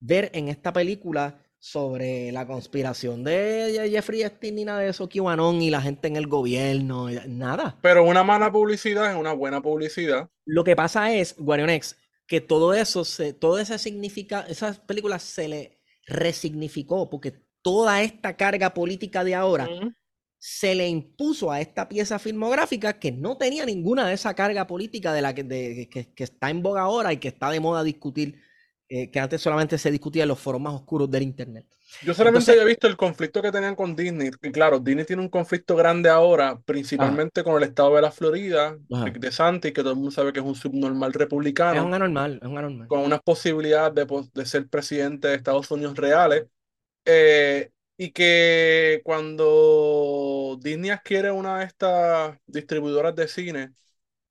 ver 0.00 0.30
en 0.34 0.48
esta 0.48 0.72
película 0.72 1.42
sobre 1.60 2.30
la 2.30 2.46
conspiración 2.46 3.24
de 3.24 3.88
Jeffrey 3.90 4.22
Epstein 4.22 4.54
ni 4.54 4.64
nada 4.64 4.80
de 4.80 4.90
eso, 4.90 5.08
QAnon 5.08 5.60
y 5.60 5.70
la 5.70 5.80
gente 5.80 6.06
en 6.06 6.16
el 6.16 6.28
gobierno, 6.28 7.08
nada. 7.26 7.76
Pero 7.82 8.04
una 8.04 8.22
mala 8.22 8.52
publicidad 8.52 9.10
es 9.10 9.16
una 9.16 9.32
buena 9.32 9.60
publicidad. 9.60 10.28
Lo 10.44 10.62
que 10.62 10.76
pasa 10.76 11.12
es, 11.12 11.34
Guarionex, 11.36 11.96
que 12.28 12.40
todo 12.42 12.74
eso, 12.74 13.04
se, 13.06 13.32
todo 13.34 13.58
ese 13.58 13.78
significa, 13.78 14.42
esas 14.48 14.80
películas 14.80 15.24
se 15.24 15.48
le 15.48 15.80
resignificó, 16.06 17.10
porque 17.10 17.34
toda 17.62 18.02
esta 18.02 18.36
carga 18.36 18.74
política 18.74 19.24
de 19.24 19.34
ahora 19.34 19.66
se 20.38 20.74
le 20.76 20.88
impuso 20.88 21.50
a 21.50 21.60
esta 21.60 21.88
pieza 21.88 22.18
filmográfica 22.20 22.98
que 23.00 23.10
no 23.12 23.36
tenía 23.38 23.66
ninguna 23.66 24.06
de 24.06 24.14
esa 24.14 24.34
carga 24.34 24.66
política 24.66 25.12
de 25.12 25.22
la 25.22 25.34
que, 25.34 25.42
de- 25.44 25.88
que, 25.90 26.14
que 26.14 26.24
está 26.24 26.50
en 26.50 26.62
boga 26.62 26.82
ahora 26.82 27.12
y 27.12 27.18
que 27.18 27.28
está 27.28 27.50
de 27.50 27.60
moda 27.60 27.82
discutir, 27.82 28.40
eh, 28.88 29.10
que 29.10 29.20
antes 29.20 29.42
solamente 29.42 29.78
se 29.78 29.90
discutía 29.90 30.22
en 30.24 30.28
los 30.28 30.38
foros 30.38 30.60
más 30.60 30.74
oscuros 30.74 31.10
del 31.10 31.24
internet. 31.24 31.66
Yo 32.00 32.14
solamente 32.14 32.38
Entonces- 32.38 32.54
había 32.54 32.64
visto 32.64 32.86
el 32.86 32.96
conflicto 32.96 33.42
que 33.42 33.50
tenían 33.50 33.74
con 33.74 33.96
Disney. 33.96 34.30
Y 34.42 34.52
claro, 34.52 34.78
Disney 34.78 35.04
tiene 35.04 35.22
un 35.22 35.28
conflicto 35.28 35.74
grande 35.74 36.08
ahora, 36.08 36.60
principalmente 36.64 37.42
con 37.42 37.56
el 37.56 37.64
estado 37.68 37.96
de 37.96 38.02
la 38.02 38.10
Florida, 38.12 38.78
Ajá. 38.92 39.04
Rick 39.04 39.18
DeSantis, 39.18 39.72
que 39.72 39.80
todo 39.82 39.90
el 39.92 39.96
mundo 39.96 40.10
sabe 40.10 40.32
que 40.32 40.40
es 40.40 40.44
un 40.46 40.54
subnormal 40.54 41.10
Es 41.10 41.16
republicano, 41.16 41.86
un 41.86 41.94
anormal, 41.94 42.38
es 42.42 42.48
un 42.48 42.58
anormal. 42.58 42.88
con 42.88 43.00
unas 43.00 43.20
posibilidades 43.22 43.94
de, 43.94 44.24
de 44.34 44.46
ser 44.46 44.68
presidente 44.68 45.28
de 45.28 45.34
Estados 45.34 45.70
Unidos 45.70 45.96
reales. 45.96 46.46
Eh, 47.04 47.70
y 47.96 48.12
que 48.12 49.00
cuando 49.04 50.58
Disney 50.60 50.90
adquiere 50.90 51.30
una 51.32 51.58
de 51.60 51.64
estas 51.66 52.38
distribuidoras 52.46 53.14
de 53.16 53.28
cine 53.28 53.72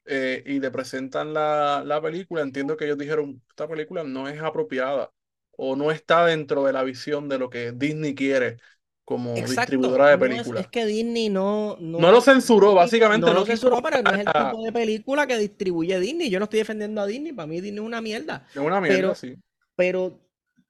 eh, 0.05 0.43
y 0.45 0.60
le 0.60 0.72
presentan 0.72 1.34
la, 1.34 1.84
la 1.86 2.01
película, 2.01 2.41
entiendo 2.41 2.78
que 2.78 2.86
ellos 2.86 2.97
dijeron, 2.97 3.43
esta 3.49 3.68
película 3.68 4.03
no 4.03 4.28
es 4.30 4.41
apropiada 4.41 5.12
o 5.58 5.76
no 5.76 5.91
está 5.91 6.26
dentro 6.26 6.64
de 6.64 6.72
la 6.74 6.84
visión 6.84 7.28
de 7.28 7.38
lo 7.39 7.49
que 7.49 7.74
Disney 7.74 8.16
quiere 8.16 8.58
como 9.03 9.32
Exacto. 9.36 9.62
distribuidora 9.62 10.08
de 10.10 10.18
no 10.18 10.26
es- 10.26 10.32
películas. 10.32 10.64
es, 10.64 10.68
que 10.70 10.86
Disney 10.86 11.30
no, 11.30 11.78
no, 11.80 11.99
No 11.99 12.12
lo 12.12 12.22
censuró, 12.22 12.74
básicamente 12.74 13.26
no 13.28 13.34
lo 13.34 13.45
censuró, 13.45 13.82
pero 13.82 14.01
no 14.01 14.12
es 14.12 14.20
el 14.20 14.26
tipo 14.26 14.64
de 14.64 14.72
película 14.72 15.28
que 15.28 15.38
distribuye 15.38 15.99
Disney. 15.99 16.30
Yo 16.30 16.39
no 16.39 16.43
estoy 16.45 16.60
defendiendo 16.60 17.01
a 17.01 17.05
Disney, 17.05 17.34
para 17.34 17.47
mí 17.47 17.60
Disney 17.62 17.80
es 17.82 17.86
una 17.86 18.01
mierda. 18.01 18.45
Es 18.49 18.58
una 18.58 18.80
mierda, 18.82 18.97
Pero- 18.97 19.16
sí. 19.16 19.36
Pero, 19.76 20.20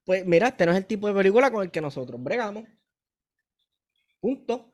pues 0.06 0.26
mira, 0.26 0.50
este 0.50 0.66
no 0.66 0.72
es 0.72 0.78
el 0.80 0.86
tipo 0.86 1.08
de 1.08 1.14
película 1.14 1.52
con 1.52 1.64
el 1.64 1.72
que 1.72 1.82
nosotros 1.82 2.22
bregamos. 2.24 2.64
Punto. 4.20 4.72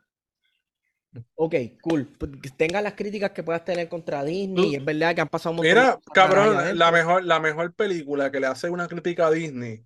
Ok, 1.35 1.55
cool. 1.81 2.07
Pues, 2.17 2.31
Tenga 2.57 2.81
las 2.81 2.93
críticas 2.93 3.31
que 3.31 3.43
puedas 3.43 3.63
tener 3.63 3.87
contra 3.87 4.23
Disney. 4.23 4.71
y 4.71 4.75
es 4.75 4.83
verdad 4.83 5.13
que 5.13 5.21
han 5.21 5.29
pasado 5.29 5.51
un 5.51 5.57
montón 5.57 5.73
Mira, 5.73 5.99
cabrón, 6.13 6.77
la 6.77 6.91
mejor, 6.91 7.23
la 7.23 7.39
mejor 7.39 7.73
película 7.75 8.31
que 8.31 8.39
le 8.39 8.47
hace 8.47 8.69
una 8.69 8.87
crítica 8.87 9.27
a 9.27 9.31
Disney, 9.31 9.85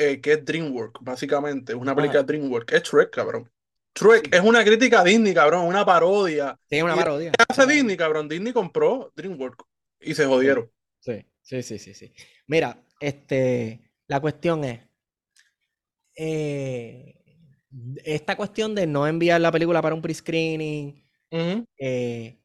eh, 0.00 0.20
que 0.20 0.32
es 0.32 0.44
DreamWorks, 0.44 1.00
básicamente, 1.02 1.72
es 1.72 1.78
una 1.78 1.94
película 1.94 2.22
de 2.22 2.26
DreamWorks, 2.26 2.72
es 2.74 2.82
Shrek, 2.82 3.10
cabrón. 3.10 3.50
Shrek 3.94 4.24
Sí. 4.26 4.30
es 4.32 4.40
una 4.40 4.64
crítica 4.64 5.00
a 5.00 5.04
Disney, 5.04 5.34
cabrón, 5.34 5.66
una 5.66 5.84
parodia. 5.84 6.58
Sí, 6.70 6.80
una 6.80 6.94
parodia. 6.96 7.32
¿Qué 7.32 7.44
hace 7.48 7.66
Disney, 7.66 7.96
cabrón? 7.96 8.28
Disney 8.28 8.52
compró 8.52 9.12
DreamWorks 9.16 9.64
y 10.00 10.14
se 10.14 10.26
jodieron. 10.26 10.70
Sí, 11.00 11.24
sí, 11.42 11.62
sí, 11.62 11.78
sí, 11.78 11.94
sí. 11.94 12.12
Mira, 12.46 12.82
este, 13.00 13.80
la 14.06 14.20
cuestión 14.20 14.64
es, 14.64 14.80
eh, 16.16 17.16
esta 18.04 18.36
cuestión 18.36 18.74
de 18.74 18.86
no 18.86 19.06
enviar 19.06 19.40
la 19.40 19.52
película 19.52 19.80
para 19.80 19.94
un 19.94 20.02
pre-screening 20.02 21.04
eh, 21.78 22.38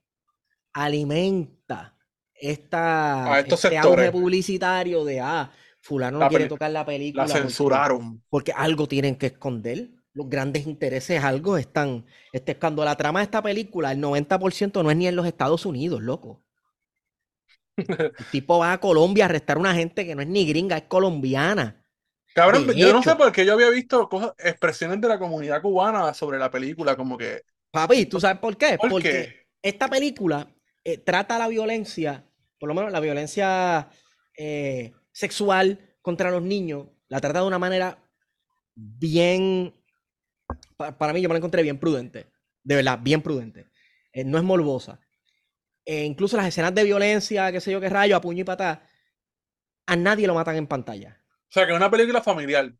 alimenta 0.73 1.97
esta, 2.33 3.33
A 3.33 3.39
estos 3.39 3.63
este 3.65 3.77
auge 3.77 3.89
sectores. 3.89 4.11
publicitario 4.11 5.03
de, 5.05 5.19
ah, 5.21 5.51
fulano 5.85 6.19
no 6.19 6.27
quiere 6.27 6.45
tocar 6.47 6.71
la 6.71 6.85
película 6.85 7.23
La 7.23 7.27
censuraron. 7.27 8.21
porque 8.29 8.51
algo 8.53 8.87
tienen 8.87 9.15
que 9.17 9.27
esconder. 9.27 9.89
Los 10.13 10.29
grandes 10.29 10.65
intereses, 10.65 11.23
algo 11.23 11.57
están. 11.57 12.05
Este, 12.31 12.57
cuando 12.57 12.85
la 12.85 12.95
trama 12.95 13.19
de 13.19 13.25
esta 13.25 13.41
película, 13.43 13.91
el 13.91 13.99
90% 13.99 14.81
no 14.83 14.89
es 14.91 14.97
ni 14.97 15.07
en 15.07 15.15
los 15.15 15.27
Estados 15.27 15.65
Unidos, 15.65 16.01
loco. 16.01 16.41
El 18.17 18.25
tipo 18.29 18.59
va 18.59 18.73
a 18.73 18.79
Colombia 18.79 19.25
a 19.25 19.27
arrestar 19.29 19.57
a 19.57 19.59
una 19.59 19.73
gente 19.75 20.05
que 20.05 20.15
no 20.15 20.21
es 20.21 20.27
ni 20.27 20.45
gringa, 20.47 20.77
es 20.77 20.83
colombiana. 20.83 21.85
Cabrón, 22.33 22.67
De 22.67 22.75
yo 22.75 22.91
no 22.93 23.01
sé 23.01 23.15
por 23.15 23.31
qué 23.31 23.45
yo 23.45 23.53
había 23.53 23.69
visto 23.69 24.09
cosas, 24.09 24.33
expresiones 24.39 24.99
de 25.01 25.07
la 25.07 25.19
comunidad 25.19 25.61
cubana 25.61 26.13
sobre 26.13 26.37
la 26.37 26.51
película, 26.51 26.95
como 26.97 27.17
que, 27.17 27.43
Papi, 27.71 28.05
¿tú 28.05 28.19
sabes 28.19 28.39
por 28.39 28.57
qué? 28.57 28.77
¿por 28.77 28.89
Porque 28.89 29.09
qué? 29.11 29.45
esta 29.61 29.87
película 29.89 30.47
eh, 30.83 30.97
trata 30.97 31.37
la 31.39 31.47
violencia, 31.47 32.25
por 32.59 32.69
lo 32.69 32.75
menos 32.75 32.91
la 32.91 32.99
violencia 32.99 33.89
eh, 34.37 34.93
sexual 35.15 35.79
contra 36.01 36.29
los 36.29 36.41
niños, 36.43 36.87
la 37.07 37.21
trata 37.21 37.39
de 37.39 37.47
una 37.47 37.57
manera 37.57 37.97
bien, 38.75 39.73
pa- 40.77 40.97
para 40.97 41.13
mí 41.13 41.21
yo 41.21 41.29
me 41.29 41.33
la 41.33 41.37
encontré 41.37 41.63
bien 41.63 41.79
prudente, 41.79 42.27
de 42.63 42.75
verdad, 42.75 42.99
bien 43.01 43.21
prudente. 43.21 43.67
Eh, 44.11 44.25
no 44.25 44.37
es 44.37 44.43
morbosa. 44.43 44.99
Eh, 45.85 46.03
incluso 46.03 46.35
las 46.35 46.47
escenas 46.47 46.75
de 46.75 46.83
violencia, 46.83 47.51
qué 47.51 47.61
sé 47.61 47.71
yo 47.71 47.79
qué 47.79 47.89
rayo, 47.89 48.15
a 48.17 48.21
puño 48.21 48.41
y 48.41 48.43
patá, 48.43 48.89
a 49.87 49.95
nadie 49.95 50.27
lo 50.27 50.33
matan 50.35 50.57
en 50.57 50.67
pantalla. 50.67 51.21
O 51.29 51.51
sea, 51.51 51.65
que 51.65 51.71
es 51.71 51.77
una 51.77 51.91
película 51.91 52.21
familiar. 52.21 52.73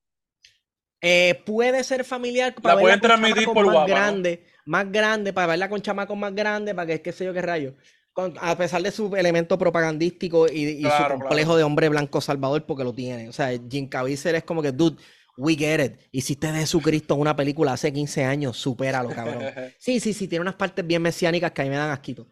Eh, 1.01 1.41
puede 1.45 1.83
ser 1.83 2.03
familiar 2.03 2.55
para 2.55 2.75
La 2.75 2.81
verla 2.81 2.81
pueden 2.81 2.99
con 2.99 3.07
transmitir 3.09 3.45
por 3.53 3.65
más 3.65 3.73
guapa, 3.75 3.87
¿no? 3.87 3.95
grande, 3.95 4.45
más 4.65 4.91
grande, 4.91 5.33
para 5.33 5.47
verla 5.47 5.69
con 5.69 5.81
chamacos 5.81 6.17
más 6.17 6.33
grandes, 6.33 6.73
para 6.73 6.87
que 6.87 7.01
qué 7.01 7.11
sé 7.11 7.25
yo 7.25 7.33
qué 7.33 7.41
rayo. 7.43 7.75
A 8.15 8.57
pesar 8.57 8.81
de 8.81 8.91
su 8.91 9.13
elemento 9.15 9.57
propagandístico 9.57 10.47
y, 10.47 10.81
su 10.81 11.07
complejo 11.09 11.57
de 11.57 11.63
hombre 11.63 11.89
blanco 11.89 12.21
salvador, 12.21 12.65
porque 12.65 12.83
lo 12.83 12.93
tiene. 12.93 13.27
O 13.27 13.33
sea, 13.33 13.51
Jim 13.69 13.89
Caviezel 13.89 14.35
es 14.35 14.43
como 14.43 14.61
que, 14.61 14.71
dude, 14.71 15.01
we 15.37 15.55
get 15.55 15.83
it. 15.83 15.99
Hiciste 16.11 16.51
de 16.51 16.59
Jesucristo 16.59 17.15
una 17.15 17.35
película 17.35 17.73
hace 17.73 17.91
15 17.91 18.23
años, 18.23 18.57
supéralo, 18.57 19.09
cabrón. 19.09 19.43
Sí, 19.79 19.99
sí, 19.99 20.13
sí, 20.13 20.27
tiene 20.27 20.41
unas 20.41 20.55
partes 20.55 20.85
bien 20.85 21.01
mesiánicas 21.01 21.51
que 21.51 21.61
a 21.61 21.65
mí 21.65 21.69
me 21.69 21.75
dan 21.75 21.91
asquito. 21.91 22.27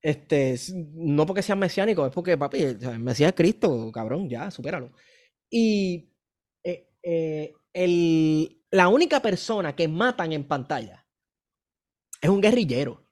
Este, 0.00 0.58
no 0.94 1.24
porque 1.24 1.42
sean 1.42 1.58
mesiánicos, 1.58 2.08
es 2.08 2.14
porque, 2.14 2.36
papi, 2.36 2.62
el 2.62 2.98
Mesías 2.98 3.28
es 3.28 3.34
Cristo, 3.34 3.90
cabrón, 3.92 4.28
ya, 4.28 4.50
supéralo. 4.50 4.92
Y 5.48 6.10
eh, 6.62 6.88
eh, 7.02 7.54
el, 7.72 8.62
la 8.70 8.88
única 8.88 9.22
persona 9.22 9.74
que 9.74 9.88
matan 9.88 10.32
en 10.32 10.44
pantalla 10.44 11.06
es 12.20 12.28
un 12.28 12.40
guerrillero. 12.40 13.06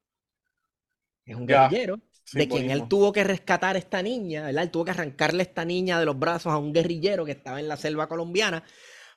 Es 1.24 1.36
un 1.36 1.46
guerrillero 1.46 2.00
de 2.32 2.48
quien 2.48 2.70
él 2.70 2.88
tuvo 2.88 3.12
que 3.12 3.24
rescatar 3.24 3.76
a 3.76 3.78
esta 3.78 4.02
niña, 4.02 4.44
¿verdad? 4.44 4.64
Él 4.64 4.70
tuvo 4.70 4.84
que 4.84 4.90
arrancarle 4.92 5.40
a 5.40 5.42
esta 5.42 5.64
niña 5.64 5.98
de 5.98 6.06
los 6.06 6.18
brazos 6.18 6.52
a 6.52 6.58
un 6.58 6.72
guerrillero 6.72 7.24
que 7.24 7.32
estaba 7.32 7.60
en 7.60 7.68
la 7.68 7.76
selva 7.76 8.08
colombiana. 8.08 8.62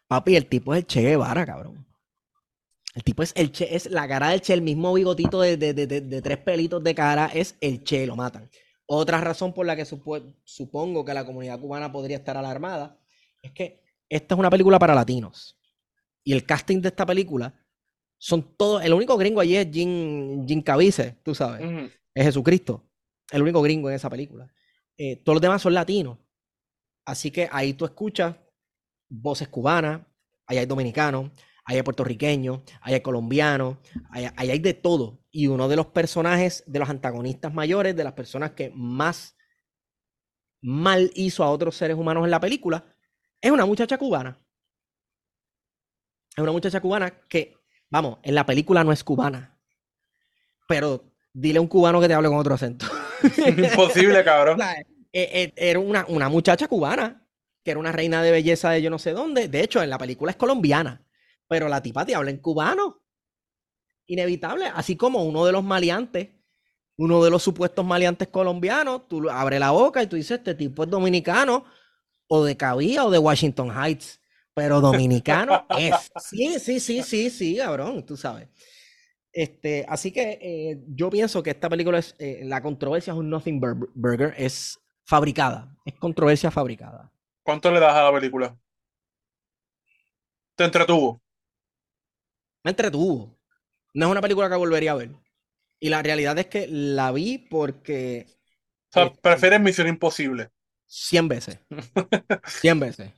Papi, 0.08 0.36
el 0.36 0.48
tipo 0.48 0.74
es 0.74 0.80
el 0.80 0.88
Che 0.88 1.02
Guevara, 1.02 1.46
cabrón. 1.46 1.86
El 2.96 3.04
tipo 3.04 3.24
es 3.24 3.34
el 3.36 3.52
Che, 3.52 3.76
es 3.76 3.90
la 3.90 4.08
cara 4.08 4.30
del 4.30 4.42
Che, 4.42 4.54
el 4.54 4.62
mismo 4.62 4.94
bigotito 4.94 5.42
de, 5.42 5.58
de, 5.58 6.22
tres 6.22 6.38
pelitos 6.38 6.84
de 6.84 6.94
cara, 6.96 7.30
es 7.34 7.56
el 7.62 7.84
Che, 7.84 8.06
lo 8.06 8.16
matan. 8.16 8.50
Otra 8.86 9.22
razón 9.22 9.54
por 9.54 9.66
la 9.66 9.76
que 9.76 9.86
supongo 9.86 11.06
que 11.06 11.14
la 11.14 11.26
comunidad 11.26 11.60
cubana 11.60 11.92
podría 11.92 12.18
estar 12.18 12.38
alarmada 12.38 13.00
es 13.42 13.52
que 13.52 13.82
esta 14.10 14.36
es 14.36 14.40
una 14.40 14.50
película 14.50 14.78
para 14.78 14.94
latinos. 14.94 15.58
Y 16.24 16.34
el 16.34 16.46
casting 16.46 16.82
de 16.82 16.90
esta 16.90 17.06
película 17.06 17.54
son 18.18 18.56
todos. 18.56 18.84
El 18.84 18.94
único 18.94 19.18
gringo 19.18 19.42
allí 19.42 19.56
es 19.56 19.68
Jim, 19.72 20.46
Jim 20.48 20.62
Caviezel, 20.62 21.16
tú 21.24 21.34
sabes. 21.34 21.92
Es 22.14 22.26
Jesucristo. 22.26 22.84
El 23.32 23.42
único 23.42 23.62
gringo 23.62 23.90
en 23.90 23.96
esa 23.96 24.10
película. 24.10 24.52
Eh, 24.98 25.18
todos 25.18 25.36
los 25.36 25.42
demás 25.42 25.62
son 25.62 25.74
latinos. 25.74 26.20
Así 27.06 27.32
que 27.32 27.50
ahí 27.52 27.74
tú 27.74 27.86
escuchas 27.86 28.36
voces 29.10 29.48
cubanas, 29.48 30.02
ahí 30.46 30.58
hay 30.58 30.66
dominicanos, 30.66 31.32
ahí 31.66 31.78
hay 31.78 31.84
puertorriqueños, 31.84 32.62
ahí 32.82 32.94
hay 32.96 33.02
colombianos, 33.02 33.78
ahí, 34.10 34.28
hay 34.38 34.60
de 34.60 34.74
todo. 34.74 35.20
Y 35.32 35.48
uno 35.48 35.68
de 35.68 35.76
los 35.76 35.88
personajes, 35.88 36.64
de 36.66 36.80
los 36.80 36.90
antagonistas 36.90 37.54
mayores, 37.54 37.96
de 37.96 38.04
las 38.04 38.14
personas 38.14 38.52
que 38.52 38.72
más 38.76 39.36
mal 40.62 41.12
hizo 41.16 41.44
a 41.44 41.50
otros 41.50 41.76
seres 41.76 41.98
humanos 41.98 42.24
en 42.24 42.32
la 42.32 42.40
película, 42.40 42.86
es 43.42 43.52
una 43.52 43.66
muchacha 43.66 43.98
cubana. 43.98 44.40
Es 46.36 46.42
una 46.42 46.52
muchacha 46.52 46.80
cubana 46.80 47.12
que, 47.28 47.58
vamos, 47.90 48.20
en 48.24 48.34
la 48.34 48.46
película 48.46 48.84
no 48.84 48.92
es 48.92 49.04
cubana. 49.04 49.60
Pero 50.68 51.12
dile 51.34 51.60
a 51.60 51.62
un 51.62 51.68
cubano 51.68 52.00
que 52.00 52.08
te 52.08 52.14
hable 52.14 52.30
con 52.30 52.38
otro 52.38 52.56
acento. 52.56 52.86
Imposible, 53.48 54.24
cabrón. 54.24 54.60
Eh, 54.62 54.84
eh, 55.14 55.54
era 55.56 55.80
una, 55.80 56.06
una 56.08 56.30
muchacha 56.30 56.68
cubana, 56.68 57.26
que 57.64 57.72
era 57.72 57.80
una 57.80 57.92
reina 57.92 58.22
de 58.24 58.32
belleza 58.32 58.72
de 58.72 58.82
yo 58.82 58.90
no 58.90 59.00
sé 59.00 59.12
dónde. 59.12 59.48
De 59.48 59.62
hecho, 59.62 59.82
en 59.82 59.90
la 59.90 59.98
película 59.98 60.32
es 60.32 60.38
colombiana. 60.38 61.02
Pero 61.48 61.68
la 61.68 61.82
tipa 61.82 62.06
te 62.06 62.16
habla 62.16 62.32
en 62.32 62.38
cubano. 62.38 63.02
Inevitable. 64.08 64.68
Así 64.68 64.96
como 64.96 65.24
uno 65.24 65.46
de 65.46 65.52
los 65.52 65.64
maleantes, 65.64 66.30
uno 66.98 67.24
de 67.24 67.30
los 67.30 67.44
supuestos 67.44 67.86
maleantes 67.86 68.28
colombianos, 68.28 69.08
tú 69.08 69.30
abres 69.30 69.60
la 69.60 69.72
boca 69.72 70.04
y 70.04 70.08
tú 70.08 70.16
dices, 70.16 70.40
este 70.40 70.56
tipo 70.56 70.84
es 70.84 70.90
dominicano 70.90 71.66
o 72.28 72.44
de 72.44 72.58
Cabía 72.58 73.06
o 73.06 73.12
de 73.12 73.20
Washington 73.20 73.72
Heights, 73.72 74.20
pero 74.54 74.82
dominicano 74.82 75.66
es. 75.78 76.12
Sí, 76.18 76.60
sí, 76.60 76.80
sí, 76.80 77.04
sí, 77.04 77.30
sí, 77.30 77.58
cabrón, 77.58 78.06
tú 78.06 78.18
sabes. 78.18 78.48
Este, 79.34 79.84
así 79.90 80.12
que 80.12 80.38
eh, 80.40 80.84
yo 80.90 81.10
pienso 81.10 81.42
que 81.42 81.50
esta 81.50 81.68
película 81.68 81.98
es, 81.98 82.16
eh, 82.20 82.42
la 82.44 82.62
controversia 82.62 83.14
es 83.14 83.18
un 83.18 83.32
Nothing 83.32 83.60
Burger, 83.96 84.36
es 84.38 84.80
fabricada, 85.06 85.76
es 85.84 85.96
controversia 85.96 86.52
fabricada. 86.52 87.12
¿Cuánto 87.42 87.72
le 87.72 87.80
das 87.80 87.96
a 87.96 88.04
la 88.04 88.14
película? 88.14 88.56
¿Te 90.56 90.66
entretuvo? 90.66 91.20
Me 92.64 92.72
entretuvo. 92.72 93.36
No 93.96 94.06
es 94.06 94.12
una 94.12 94.22
película 94.22 94.50
que 94.50 94.56
volvería 94.56 94.92
a 94.92 94.96
ver. 94.96 95.12
Y 95.80 95.90
la 95.90 96.04
realidad 96.04 96.38
es 96.38 96.46
que 96.46 96.68
la 96.68 97.12
vi 97.12 97.40
porque... 97.40 98.28
O 98.28 98.94
sea, 98.94 99.04
este, 99.06 99.20
prefieres 99.20 99.60
Misión 99.60 99.88
Imposible. 99.88 100.52
100 100.86 101.28
veces. 101.28 101.60
100 102.46 102.80
veces. 102.80 103.12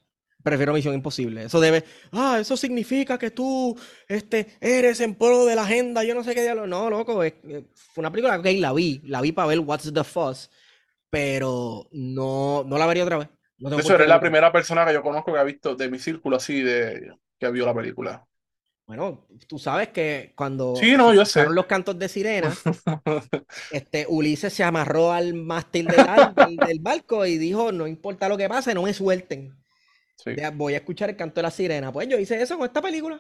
Prefiero 0.46 0.74
Misión 0.74 0.94
Imposible. 0.94 1.46
Eso 1.46 1.60
debe. 1.60 1.84
Ah, 2.12 2.38
eso 2.40 2.56
significa 2.56 3.18
que 3.18 3.32
tú 3.32 3.76
este, 4.08 4.56
eres 4.62 5.02
en 5.02 5.16
pro 5.16 5.44
de 5.44 5.56
la 5.56 5.64
agenda. 5.64 6.04
Yo 6.04 6.14
no 6.14 6.24
sé 6.24 6.36
qué 6.36 6.44
diablo. 6.44 6.68
No, 6.68 6.88
loco. 6.88 7.24
Es, 7.24 7.34
fue 7.74 8.04
una 8.04 8.12
película 8.12 8.40
que 8.40 8.54
la 8.60 8.72
vi. 8.72 9.02
La 9.06 9.22
vi 9.22 9.32
para 9.32 9.48
ver 9.48 9.60
What's 9.62 9.92
the 9.92 10.04
Fuss. 10.04 10.52
Pero 11.10 11.88
no, 11.94 12.64
no 12.64 12.78
la 12.78 12.86
vería 12.86 13.06
otra 13.06 13.18
vez. 13.18 13.30
No 13.58 13.80
eso 13.80 13.96
eres 13.96 14.08
la 14.08 14.20
primera 14.20 14.52
persona 14.52 14.86
que 14.86 14.94
yo 14.94 15.02
conozco 15.02 15.34
que 15.34 15.40
ha 15.40 15.44
visto 15.44 15.76
de 15.76 15.90
mi 15.90 15.98
círculo 15.98 16.38
así 16.38 16.62
de 16.62 17.16
que 17.40 17.50
vio 17.50 17.66
la 17.66 17.74
película. 17.74 18.24
Bueno, 18.86 19.26
tú 19.48 19.58
sabes 19.58 19.88
que 19.88 20.34
cuando 20.36 20.76
sí, 20.76 20.96
no, 20.96 21.12
yo 21.12 21.26
sé. 21.26 21.50
los 21.50 21.66
cantos 21.66 21.98
de 21.98 22.08
sirena, 22.08 22.54
este, 23.72 24.06
Ulises 24.08 24.54
se 24.54 24.64
amarró 24.64 25.12
al 25.12 25.34
mástil 25.34 25.88
del, 25.88 26.80
barco 26.82 27.26
y 27.26 27.40
dijo, 27.40 27.72
no 27.72 27.88
importa 27.88 28.30
lo 28.30 28.38
que 28.38 28.48
pase, 28.48 28.76
no 28.76 28.84
me 28.84 28.94
suelten. 28.94 29.58
Voy 30.54 30.74
a 30.74 30.78
escuchar 30.78 31.10
el 31.10 31.16
canto 31.16 31.36
de 31.36 31.44
la 31.44 31.52
sirena. 31.52 31.92
Pues 31.92 32.08
yo 32.08 32.18
hice 32.18 32.42
eso 32.42 32.58
con 32.58 32.66
esta 32.66 32.82
película. 32.82 33.20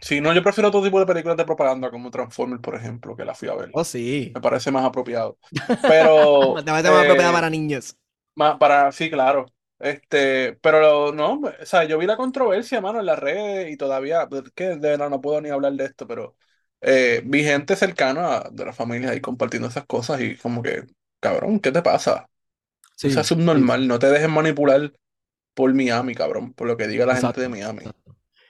Sí, 0.00 0.20
no, 0.20 0.32
yo 0.34 0.42
prefiero 0.42 0.68
otro 0.68 0.82
tipo 0.82 0.98
de 0.98 1.06
películas 1.06 1.36
de 1.36 1.44
propaganda 1.44 1.90
como 1.90 2.10
Transformers, 2.10 2.60
por 2.60 2.74
ejemplo, 2.74 3.14
que 3.16 3.24
la 3.24 3.34
fui 3.34 3.48
a 3.48 3.54
ver. 3.54 3.70
Oh, 3.72 3.84
sí. 3.84 4.32
Me 4.34 4.40
parece 4.40 4.70
más 4.72 4.84
apropiado. 4.84 5.38
Pero... 5.82 6.54
más 6.66 6.84
apropiada 6.84 7.30
eh, 7.30 7.32
para 7.32 7.50
niños. 7.50 7.96
Más 8.34 8.56
para, 8.58 8.90
sí, 8.90 9.08
claro. 9.10 9.46
Este, 9.78 10.54
pero 10.62 11.12
no, 11.12 11.40
o 11.40 11.66
sea, 11.66 11.84
yo 11.84 11.98
vi 11.98 12.06
la 12.06 12.16
controversia, 12.16 12.80
mano, 12.80 13.00
en 13.00 13.06
las 13.06 13.18
redes 13.18 13.72
y 13.72 13.76
todavía, 13.76 14.28
que 14.54 14.64
de 14.64 14.76
verdad 14.76 15.10
no 15.10 15.20
puedo 15.20 15.40
ni 15.40 15.50
hablar 15.50 15.72
de 15.72 15.86
esto, 15.86 16.06
pero 16.06 16.36
eh, 16.80 17.20
vi 17.24 17.42
gente 17.42 17.74
cercana 17.74 18.44
de 18.52 18.64
la 18.64 18.72
familia 18.72 19.10
ahí 19.10 19.20
compartiendo 19.20 19.68
esas 19.68 19.84
cosas 19.84 20.20
y 20.20 20.36
como 20.36 20.62
que, 20.62 20.84
cabrón, 21.18 21.58
¿qué 21.58 21.72
te 21.72 21.82
pasa? 21.82 22.28
Sí, 22.96 23.08
o 23.08 23.10
sea, 23.10 23.24
subnormal, 23.24 23.88
no 23.88 23.98
te 23.98 24.08
dejes 24.08 24.28
manipular 24.28 24.92
por 25.54 25.72
Miami, 25.74 26.14
cabrón, 26.14 26.52
por 26.52 26.66
lo 26.66 26.76
que 26.76 26.86
diga 26.86 27.06
la 27.06 27.16
gente 27.16 27.40
de 27.40 27.48
Miami. 27.48 27.82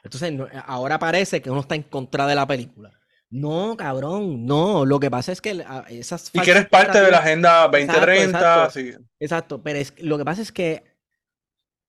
Entonces, 0.04 0.32
ahora 0.66 0.98
parece 0.98 1.40
que 1.40 1.50
uno 1.50 1.60
está 1.60 1.74
en 1.74 1.82
contra 1.82 2.26
de 2.26 2.34
la 2.34 2.46
película. 2.46 2.90
No, 3.30 3.76
cabrón, 3.78 4.44
no. 4.44 4.84
Lo 4.84 5.00
que 5.00 5.10
pasa 5.10 5.32
es 5.32 5.40
que 5.40 5.64
esas. 5.88 6.30
Y 6.34 6.40
que 6.40 6.50
eres 6.50 6.68
parte 6.68 7.00
de 7.00 7.10
la 7.10 7.18
Agenda 7.18 7.62
2030. 7.68 8.64
Exacto, 8.64 9.04
exacto. 9.18 9.62
pero 9.62 9.78
es, 9.78 9.94
lo 10.02 10.18
que 10.18 10.24
pasa 10.24 10.42
es 10.42 10.52
que 10.52 10.84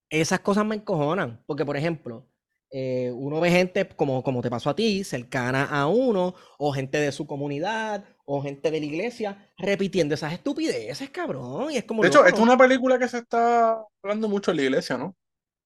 esas 0.10 0.40
cosas 0.40 0.66
me 0.66 0.76
encojonan. 0.76 1.44
Porque, 1.46 1.66
por 1.66 1.76
ejemplo, 1.76 2.30
eh, 2.72 3.12
uno 3.14 3.42
ve 3.42 3.52
gente 3.52 3.88
como, 3.90 4.24
como 4.24 4.42
te 4.42 4.50
pasó 4.50 4.70
a 4.70 4.76
ti, 4.76 5.04
cercana 5.04 5.66
a 5.66 5.88
uno, 5.88 6.34
o 6.58 6.72
gente 6.72 6.98
de 7.00 7.12
su 7.12 7.28
comunidad, 7.28 8.06
o 8.26 8.42
gente 8.42 8.72
de 8.72 8.80
la 8.80 8.86
iglesia, 8.86 9.52
repitiendo 9.58 10.16
esas 10.16 10.34
estupideces, 10.34 11.10
cabrón. 11.10 11.72
Y 11.72 11.78
es 11.78 11.84
como. 11.84 12.02
De 12.02 12.10
hecho, 12.10 12.26
es 12.26 12.34
una 12.34 12.58
película 12.58 12.98
que 12.98 13.08
se 13.08 13.20
está 13.20 13.84
hablando 14.02 14.30
mucho 14.30 14.52
en 14.52 14.58
la 14.58 14.64
iglesia, 14.64 14.98
¿no? 14.98 15.16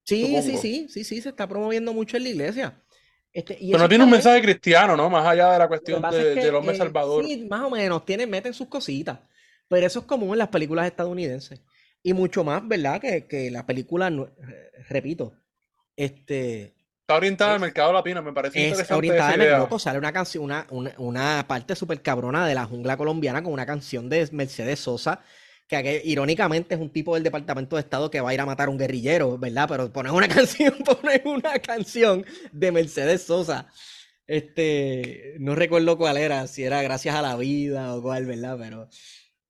Sí, 0.04 0.42
sí, 0.42 0.58
sí, 0.58 0.88
sí, 0.90 1.04
sí, 1.04 1.22
se 1.22 1.30
está 1.30 1.48
promoviendo 1.48 1.94
mucho 1.94 2.16
en 2.18 2.24
la 2.24 2.30
iglesia. 2.30 2.82
Este, 3.34 3.58
Pero 3.60 3.78
no 3.78 3.90
tiene 3.90 4.04
un 4.06 4.10
mensaje 4.10 4.42
cristiano, 4.42 4.96
¿no? 4.96 5.10
Más 5.10 5.28
allá 5.28 5.52
de 5.52 5.60
la 5.60 5.68
cuestión 5.68 6.02
del 6.02 6.56
hombre 6.56 6.76
eh, 6.76 6.78
salvador. 6.78 7.26
Sí, 7.26 7.46
más 7.50 7.62
o 7.62 7.70
menos, 7.70 8.06
tiene, 8.06 8.26
meten 8.26 8.54
sus 8.54 8.68
cositas. 8.68 9.20
Pero 9.68 9.86
eso 9.86 10.00
es 10.00 10.06
común 10.06 10.32
en 10.32 10.40
las 10.40 10.48
películas 10.48 10.88
estadounidenses. 10.88 11.62
Y 12.02 12.14
mucho 12.14 12.44
más, 12.44 12.66
¿verdad? 12.66 13.02
Que, 13.02 13.28
que 13.28 13.52
la 13.52 13.66
película, 13.66 14.10
repito, 14.88 15.34
este... 15.96 16.77
Está 17.08 17.16
orientada 17.16 17.54
al 17.54 17.62
mercado 17.62 17.94
latino, 17.94 18.22
me 18.22 18.34
parece 18.34 18.60
interesante. 18.60 18.82
Está 18.82 18.98
orientada 18.98 19.30
al 19.30 19.40
mercado, 19.40 19.80
sale 19.80 19.98
una 19.98 20.12
canción, 20.12 20.44
una, 20.44 20.68
una, 20.98 21.46
parte 21.48 21.74
súper 21.74 22.02
cabrona 22.02 22.46
de 22.46 22.54
la 22.54 22.66
jungla 22.66 22.98
colombiana 22.98 23.42
con 23.42 23.54
una 23.54 23.66
canción 23.66 24.10
de 24.10 24.28
Mercedes 24.34 24.82
Sosa, 24.82 25.22
que 25.70 26.02
irónicamente 26.04 26.76
es 26.76 26.82
un 26.82 26.92
tipo 26.92 27.14
del 27.14 27.24
Departamento 27.24 27.78
de 27.78 27.84
Estado 27.84 28.12
que 28.12 28.20
va 28.20 28.32
a 28.32 28.34
ir 28.34 28.42
a 28.42 28.46
matar 28.46 28.68
a 28.68 28.72
un 28.72 28.78
guerrillero, 28.78 29.38
¿verdad? 29.38 29.70
Pero 29.70 29.94
pones 29.94 30.12
una 30.12 30.28
canción, 30.28 30.74
pones 30.84 31.22
una 31.24 31.58
canción 31.60 32.26
de 32.52 32.74
Mercedes 32.74 33.22
Sosa. 33.22 33.70
Este, 34.26 35.36
no 35.40 35.56
recuerdo 35.56 35.98
cuál 35.98 36.18
era, 36.18 36.46
si 36.48 36.66
era 36.66 36.82
Gracias 36.82 37.16
a 37.16 37.22
la 37.22 37.38
Vida 37.38 37.96
o 37.96 38.02
cuál, 38.02 38.26
¿verdad? 38.26 38.58
Pero 38.60 38.90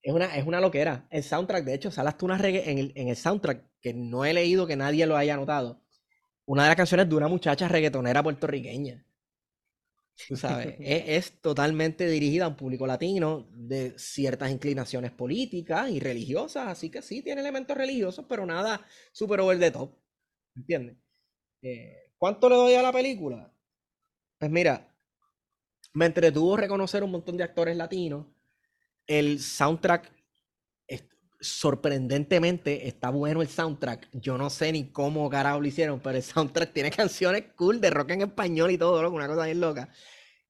es 0.04 0.14
una, 0.14 0.38
es 0.38 0.46
una 0.46 0.62
loquera. 0.62 1.08
El 1.10 1.24
soundtrack, 1.24 1.66
de 1.66 1.74
hecho, 1.74 1.90
sale 1.90 2.12
una 2.22 2.38
reggae 2.38 2.70
en 2.70 2.78
el, 2.78 2.92
en 2.94 3.08
el 3.08 3.16
soundtrack, 3.16 3.64
que 3.82 3.96
no 3.96 4.26
he 4.26 4.34
leído 4.36 4.68
que 4.68 4.76
nadie 4.76 5.08
lo 5.08 5.18
haya 5.18 5.36
notado. 5.36 5.87
Una 6.48 6.64
de 6.64 6.70
las 6.70 6.78
canciones 6.78 7.10
de 7.10 7.16
una 7.16 7.28
muchacha 7.28 7.68
reggaetonera 7.68 8.24
puertorriqueña. 8.24 9.06
Tú 10.28 10.36
sabes, 10.36 10.76
es, 10.80 11.42
totalmente 11.42 12.08
dirigida 12.08 12.46
a 12.46 12.48
un 12.48 12.56
público 12.56 12.88
latino 12.88 13.48
de 13.52 13.94
ciertas 14.00 14.50
inclinaciones 14.50 15.12
políticas 15.12 15.90
y 15.92 16.00
religiosas, 16.00 16.68
así 16.68 16.90
que 16.90 17.02
sí, 17.02 17.22
tiene 17.22 17.42
elementos 17.42 17.78
religiosos, 17.78 18.26
pero 18.28 18.46
nada 18.46 18.86
super 19.12 19.42
over 19.42 19.60
the 19.60 19.72
top. 19.72 19.94
¿Entiendes? 20.56 20.98
Eh, 21.62 22.14
¿Cuánto 22.18 22.50
le 22.50 22.56
doy 22.56 22.74
a 22.76 22.82
la 22.82 22.94
película? 22.94 23.54
Pues 24.40 24.50
mira, 24.50 24.96
me 25.94 26.06
entretuvo 26.06 26.56
reconocer 26.56 27.04
un 27.04 27.12
montón 27.12 27.38
de 27.38 27.44
actores 27.44 27.76
latinos 27.76 28.26
el 29.06 29.40
soundtrack 29.40 30.17
sorprendentemente 31.40 32.88
está 32.88 33.10
bueno 33.10 33.42
el 33.42 33.48
soundtrack. 33.48 34.10
Yo 34.14 34.38
no 34.38 34.50
sé 34.50 34.72
ni 34.72 34.92
cómo 34.92 35.30
carajo 35.30 35.60
lo 35.60 35.68
hicieron, 35.68 36.00
pero 36.00 36.18
el 36.18 36.24
soundtrack 36.24 36.74
tiene 36.74 36.92
canciones 36.92 37.46
cool 37.56 37.80
de 37.80 37.90
rock 37.90 38.12
en 38.12 38.22
español 38.22 38.72
y 38.72 38.78
todo, 38.78 39.10
una 39.10 39.28
cosa 39.28 39.46
bien 39.46 39.60
loca. 39.60 39.90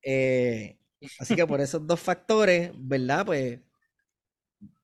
Eh, 0.01 0.79
así 1.19 1.35
que 1.35 1.45
por 1.45 1.61
esos 1.61 1.85
dos 1.85 1.99
factores, 1.99 2.71
¿verdad? 2.75 3.25
Pues 3.25 3.59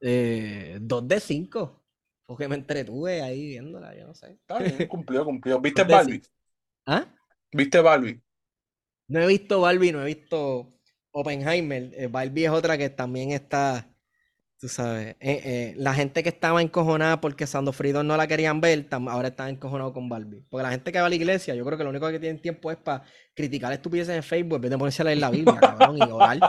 eh, 0.01 0.77
dos 0.81 1.07
de 1.07 1.19
cinco. 1.19 1.79
Porque 2.25 2.47
me 2.47 2.55
entretuve 2.55 3.21
ahí 3.21 3.47
viéndola, 3.47 3.95
yo 3.95 4.07
no 4.07 4.15
sé. 4.15 4.31
Está 4.31 4.59
bien, 4.59 4.87
cumplió, 4.87 5.25
cumplió. 5.25 5.59
¿Viste 5.59 5.83
Barbie? 5.83 6.21
¿Ah? 6.85 7.05
¿Viste 7.51 7.81
Barbie? 7.81 8.21
No 9.07 9.21
he 9.21 9.27
visto 9.27 9.61
Barbie, 9.61 9.91
no 9.91 10.01
he 10.01 10.05
visto 10.05 10.73
Oppenheimer. 11.11 11.91
Eh, 11.93 12.07
Barbie 12.07 12.45
es 12.45 12.51
otra 12.51 12.77
que 12.77 12.89
también 12.89 13.31
está 13.31 13.92
Tú 14.63 14.69
sabes, 14.69 15.17
eh, 15.19 15.41
eh, 15.43 15.73
la 15.75 15.93
gente 15.93 16.23
que 16.23 16.29
estaba 16.29 16.61
encojonada 16.61 17.19
porque 17.19 17.45
Sando 17.45 17.73
Freedom 17.73 18.07
no 18.07 18.15
la 18.15 18.27
querían 18.27 18.61
ver, 18.61 18.87
ahora 19.09 19.27
están 19.27 19.49
encojonados 19.49 19.91
con 19.91 20.07
Barbie. 20.07 20.45
Porque 20.49 20.63
la 20.63 20.71
gente 20.71 20.89
que 20.89 21.01
va 21.01 21.07
a 21.07 21.09
la 21.09 21.15
iglesia, 21.15 21.53
yo 21.53 21.65
creo 21.65 21.77
que 21.77 21.83
lo 21.83 21.89
único 21.89 22.09
que 22.09 22.17
tienen 22.17 22.41
tiempo 22.41 22.71
es 22.71 22.77
para 22.77 23.03
criticar 23.33 23.73
estupideces 23.73 24.15
en 24.15 24.23
Facebook 24.23 24.55
en 24.55 24.61
vez 24.61 24.71
de 24.71 24.77
ponerse 24.77 25.01
a 25.01 25.05
leer 25.05 25.17
la 25.17 25.31
Biblia, 25.31 25.59
cabrón, 25.59 25.97
y 25.97 26.01
orar. 26.09 26.39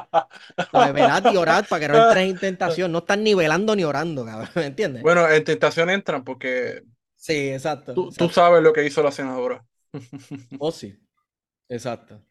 ¿Verdad? 0.73 1.33
Y 1.33 1.37
orar 1.37 1.67
para 1.67 1.81
que 1.81 1.93
no 1.93 2.05
entres 2.05 2.31
en 2.31 2.39
tentación. 2.39 2.93
No 2.93 2.99
están 2.99 3.25
nivelando 3.25 3.75
ni 3.75 3.83
orando, 3.83 4.25
cabrón, 4.25 4.49
¿me 4.55 4.67
entiendes? 4.67 5.03
Bueno, 5.03 5.29
en 5.29 5.43
tentación 5.43 5.91
entran 5.91 6.23
porque. 6.23 6.85
Sí, 7.17 7.49
exacto. 7.49 7.95
Tú, 7.95 8.13
tú 8.17 8.29
sabes 8.29 8.63
lo 8.63 8.73
que 8.73 8.87
hizo 8.87 9.03
la 9.03 9.11
senadora. 9.11 9.65
oh, 10.61 10.71
sí. 10.71 10.97
Exacto. 11.69 12.25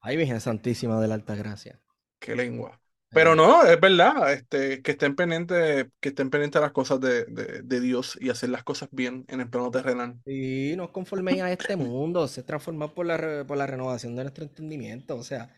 Ay, 0.00 0.16
Virgen 0.16 0.40
Santísima 0.40 0.98
de 0.98 1.08
la 1.08 1.14
Alta 1.16 1.34
Gracia. 1.34 1.78
Qué 2.18 2.34
lengua. 2.34 2.80
Pero 3.10 3.34
no, 3.34 3.64
es 3.64 3.80
verdad, 3.80 4.32
este, 4.32 4.82
que 4.82 4.90
estén 4.92 5.14
pendientes, 5.14 5.86
que 6.00 6.08
estén 6.08 6.28
pendientes 6.28 6.60
las 6.60 6.72
cosas 6.72 7.00
de, 7.00 7.24
de, 7.24 7.80
Dios 7.80 8.18
y 8.20 8.30
hacer 8.30 8.50
las 8.50 8.64
cosas 8.64 8.88
bien 8.92 9.24
en 9.28 9.40
el 9.40 9.48
plano 9.48 9.70
terrenal. 9.70 10.20
Sí, 10.24 10.74
no 10.76 10.92
conforméis 10.92 11.40
a 11.40 11.52
este 11.52 11.76
mundo, 11.76 12.26
se 12.26 12.42
transforma 12.42 12.94
por 12.94 13.06
la, 13.06 13.44
por 13.46 13.56
la 13.56 13.66
renovación 13.66 14.16
de 14.16 14.24
nuestro 14.24 14.44
entendimiento. 14.44 15.16
O 15.16 15.22
sea, 15.22 15.54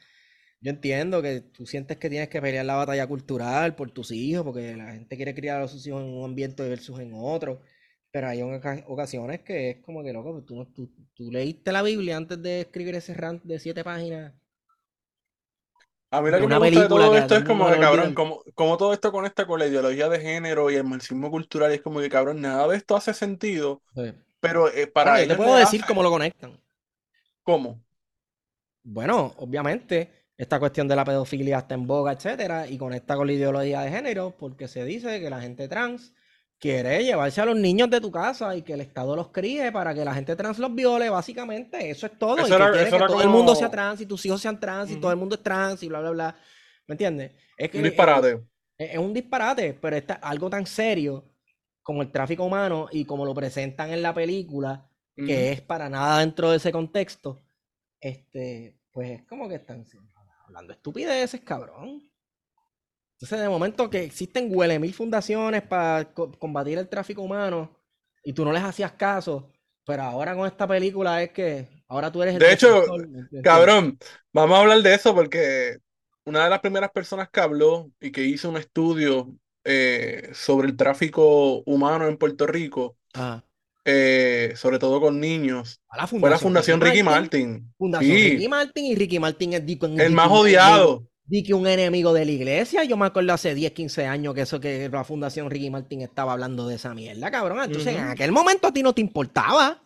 yo 0.61 0.70
entiendo 0.70 1.22
que 1.22 1.40
tú 1.40 1.66
sientes 1.66 1.96
que 1.96 2.11
tienes 2.11 2.28
que 2.28 2.40
pelear 2.42 2.66
la 2.66 2.76
batalla 2.76 3.07
cultural 3.07 3.74
por 3.74 3.90
tus 3.90 4.12
hijos, 4.12 4.44
porque 4.44 4.76
la 4.76 4.92
gente 4.92 5.16
quiere 5.16 5.34
criar 5.34 5.62
a 5.62 5.68
sus 5.68 5.86
hijos 5.86 6.03
en 6.03 6.11
un 6.11 6.24
ambiente 6.24 6.68
versus 6.68 7.01
en 7.01 7.12
otro. 7.14 7.62
Pero 8.11 8.28
hay 8.28 8.42
ocasiones 8.42 9.40
que 9.40 9.70
es 9.70 9.76
como 9.82 10.03
que, 10.03 10.12
loco, 10.12 10.42
tú, 10.44 10.64
tú, 10.72 10.90
tú 11.14 11.30
leíste 11.30 11.72
la 11.72 11.82
Biblia 11.82 12.16
antes 12.16 12.40
de 12.42 12.61
escribir 12.62 12.94
ese 12.94 13.14
rant 13.14 13.42
de 13.44 13.59
siete 13.59 13.84
páginas 13.84 14.34
a 16.11 16.22
mí 16.22 16.30
lo 16.30 16.38
que 16.38 16.46
me 16.46 16.59
gusta 16.59 16.82
de 16.82 16.88
todo 16.88 17.16
esto 17.16 17.36
es 17.36 17.44
como 17.44 17.70
que, 17.70 17.78
cabrón, 17.78 18.14
como, 18.14 18.42
como, 18.54 18.76
todo 18.76 18.92
esto 18.92 19.12
conecta 19.12 19.46
con 19.46 19.59
la 19.59 19.66
ideología 19.66 20.09
de 20.09 20.20
género 20.20 20.70
y 20.70 20.76
el 20.76 20.84
marxismo 20.84 21.30
cultural, 21.30 21.70
y 21.72 21.74
es 21.76 21.82
como 21.82 22.00
que, 22.00 22.09
cabrón, 22.09 22.40
nada 22.40 22.66
de 22.68 22.76
esto 22.76 22.96
hace 22.96 23.12
sentido. 23.12 23.82
Pero 24.40 24.72
eh, 24.72 24.86
para 24.86 25.20
ellos. 25.20 25.36
Te 25.36 25.42
puedo 25.42 25.56
decir 25.56 25.84
cómo 25.86 26.02
lo 26.02 26.11
conectan. 26.11 26.59
¿Cómo? 27.42 27.82
Bueno, 28.82 29.34
obviamente, 29.38 30.11
esta 30.36 30.59
cuestión 30.59 30.88
de 30.88 30.96
la 30.96 31.04
pedofilia 31.04 31.59
está 31.59 31.74
en 31.74 31.86
boga, 31.86 32.12
etcétera, 32.12 32.66
y 32.66 32.78
conecta 32.78 33.16
con 33.16 33.26
la 33.26 33.32
ideología 33.34 33.80
de 33.80 33.90
género, 33.90 34.34
porque 34.38 34.68
se 34.68 34.84
dice 34.84 35.20
que 35.20 35.28
la 35.28 35.40
gente 35.40 35.68
trans 35.68 36.14
quiere 36.59 37.04
llevarse 37.04 37.40
a 37.40 37.44
los 37.44 37.56
niños 37.56 37.88
de 37.88 38.00
tu 38.00 38.11
casa 38.11 38.54
y 38.56 38.62
que 38.62 38.74
el 38.74 38.80
Estado 38.80 39.14
los 39.14 39.28
críe 39.28 39.70
para 39.72 39.94
que 39.94 40.04
la 40.04 40.14
gente 40.14 40.36
trans 40.36 40.59
los 40.59 40.74
viole, 40.74 41.09
básicamente. 41.09 41.90
Eso 41.90 42.06
es 42.06 42.18
todo. 42.18 42.38
y 42.38 42.50
que 42.50 42.56
quiere 42.56 42.90
que 42.90 42.98
todo 42.98 43.22
el 43.22 43.28
mundo 43.28 43.54
sea 43.54 43.70
trans 43.70 44.00
y 44.00 44.06
tus 44.06 44.24
hijos 44.26 44.40
sean 44.40 44.59
trans 44.59 44.90
y 44.90 44.96
todo 44.96 45.11
el 45.11 45.16
mundo 45.16 45.36
es 45.36 45.42
trans 45.42 45.82
y 45.82 45.88
bla, 45.88 46.00
bla, 46.00 46.11
bla. 46.11 46.36
¿Me 46.86 46.94
entiendes? 46.94 47.32
Es 47.56 47.72
un 47.74 47.82
disparate. 47.82 48.40
Es, 48.76 48.98
un 48.98 49.12
disparate, 49.12 49.74
pero 49.74 49.96
está 49.96 50.14
algo 50.14 50.48
tan 50.48 50.66
serio 50.66 51.24
como 51.82 52.02
el 52.02 52.11
tráfico 52.11 52.44
humano 52.44 52.88
y 52.92 53.04
como 53.04 53.24
lo 53.24 53.34
presentan 53.34 53.90
en 53.90 54.02
la 54.02 54.14
película, 54.14 54.88
que 55.16 55.50
es 55.50 55.61
para 55.61 55.88
nada 55.88 56.20
dentro 56.20 56.50
de 56.50 56.59
ese 56.59 56.70
contexto, 56.70 57.40
este, 58.00 58.78
pues 58.92 59.20
es 59.20 59.26
como 59.26 59.48
que 59.48 59.56
están 59.56 59.84
hablando 60.46 60.72
estupideces, 60.72 61.40
cabrón. 61.40 62.09
Entonces, 63.20 63.40
de 63.40 63.48
momento 63.48 63.90
que 63.90 64.04
existen 64.04 64.48
huele 64.52 64.78
mil 64.78 64.94
fundaciones 64.94 65.62
para 65.62 66.12
combatir 66.12 66.78
el 66.78 66.88
tráfico 66.88 67.22
humano 67.22 67.76
y 68.22 68.32
tú 68.32 68.44
no 68.44 68.52
les 68.52 68.62
hacías 68.62 68.92
caso, 68.92 69.50
pero 69.84 70.04
ahora 70.04 70.36
con 70.36 70.46
esta 70.46 70.68
película 70.68 71.20
es 71.20 71.32
que 71.32 71.66
ahora 71.88 72.12
tú 72.12 72.22
eres 72.22 72.34
el. 72.34 72.40
De 72.40 72.52
hecho, 72.52 72.84
cabrón, 73.42 73.98
vamos 74.32 74.56
a 74.56 74.60
hablar 74.60 74.82
de 74.82 74.94
eso 74.94 75.16
porque 75.16 75.78
una 76.26 76.44
de 76.44 76.50
las 76.50 76.60
primeras 76.60 76.92
personas 76.92 77.28
que 77.28 77.40
habló 77.40 77.90
y 78.00 78.12
que 78.12 78.22
hizo 78.22 78.50
un 78.50 78.56
estudio 78.56 79.34
eh, 79.64 80.30
sobre 80.32 80.68
el 80.68 80.76
tráfico 80.76 81.64
humano 81.66 82.06
en 82.06 82.18
Puerto 82.18 82.46
Rico, 82.46 82.98
eh, 83.84 84.52
sobre 84.54 84.78
todo 84.78 85.00
con 85.00 85.18
niños, 85.18 85.80
fue 86.06 86.30
la 86.30 86.38
Fundación 86.38 86.80
Ricky 86.80 87.02
Martin. 87.02 87.74
Fundación 87.76 88.16
Ricky 88.16 88.48
Martin 88.48 88.84
y 88.84 88.94
Ricky 88.94 89.18
Martin 89.18 89.54
es 89.54 89.62
el 90.06 90.12
más 90.12 90.30
odiado 90.30 91.07
di 91.28 91.42
que 91.42 91.54
un 91.54 91.66
enemigo 91.66 92.12
de 92.12 92.24
la 92.24 92.30
iglesia. 92.30 92.84
Yo 92.84 92.96
me 92.96 93.06
acuerdo 93.06 93.32
hace 93.32 93.54
10, 93.54 93.72
15 93.72 94.06
años 94.06 94.34
que 94.34 94.40
eso 94.40 94.58
que 94.58 94.88
la 94.88 95.04
Fundación 95.04 95.50
Ricky 95.50 95.70
Martin 95.70 96.00
estaba 96.00 96.32
hablando 96.32 96.66
de 96.66 96.76
esa 96.76 96.94
mierda, 96.94 97.30
cabrón. 97.30 97.60
Entonces, 97.62 97.94
en 97.94 98.08
aquel 98.08 98.32
momento 98.32 98.66
a 98.68 98.72
ti 98.72 98.82
no 98.82 98.94
te 98.94 99.02
importaba. 99.02 99.82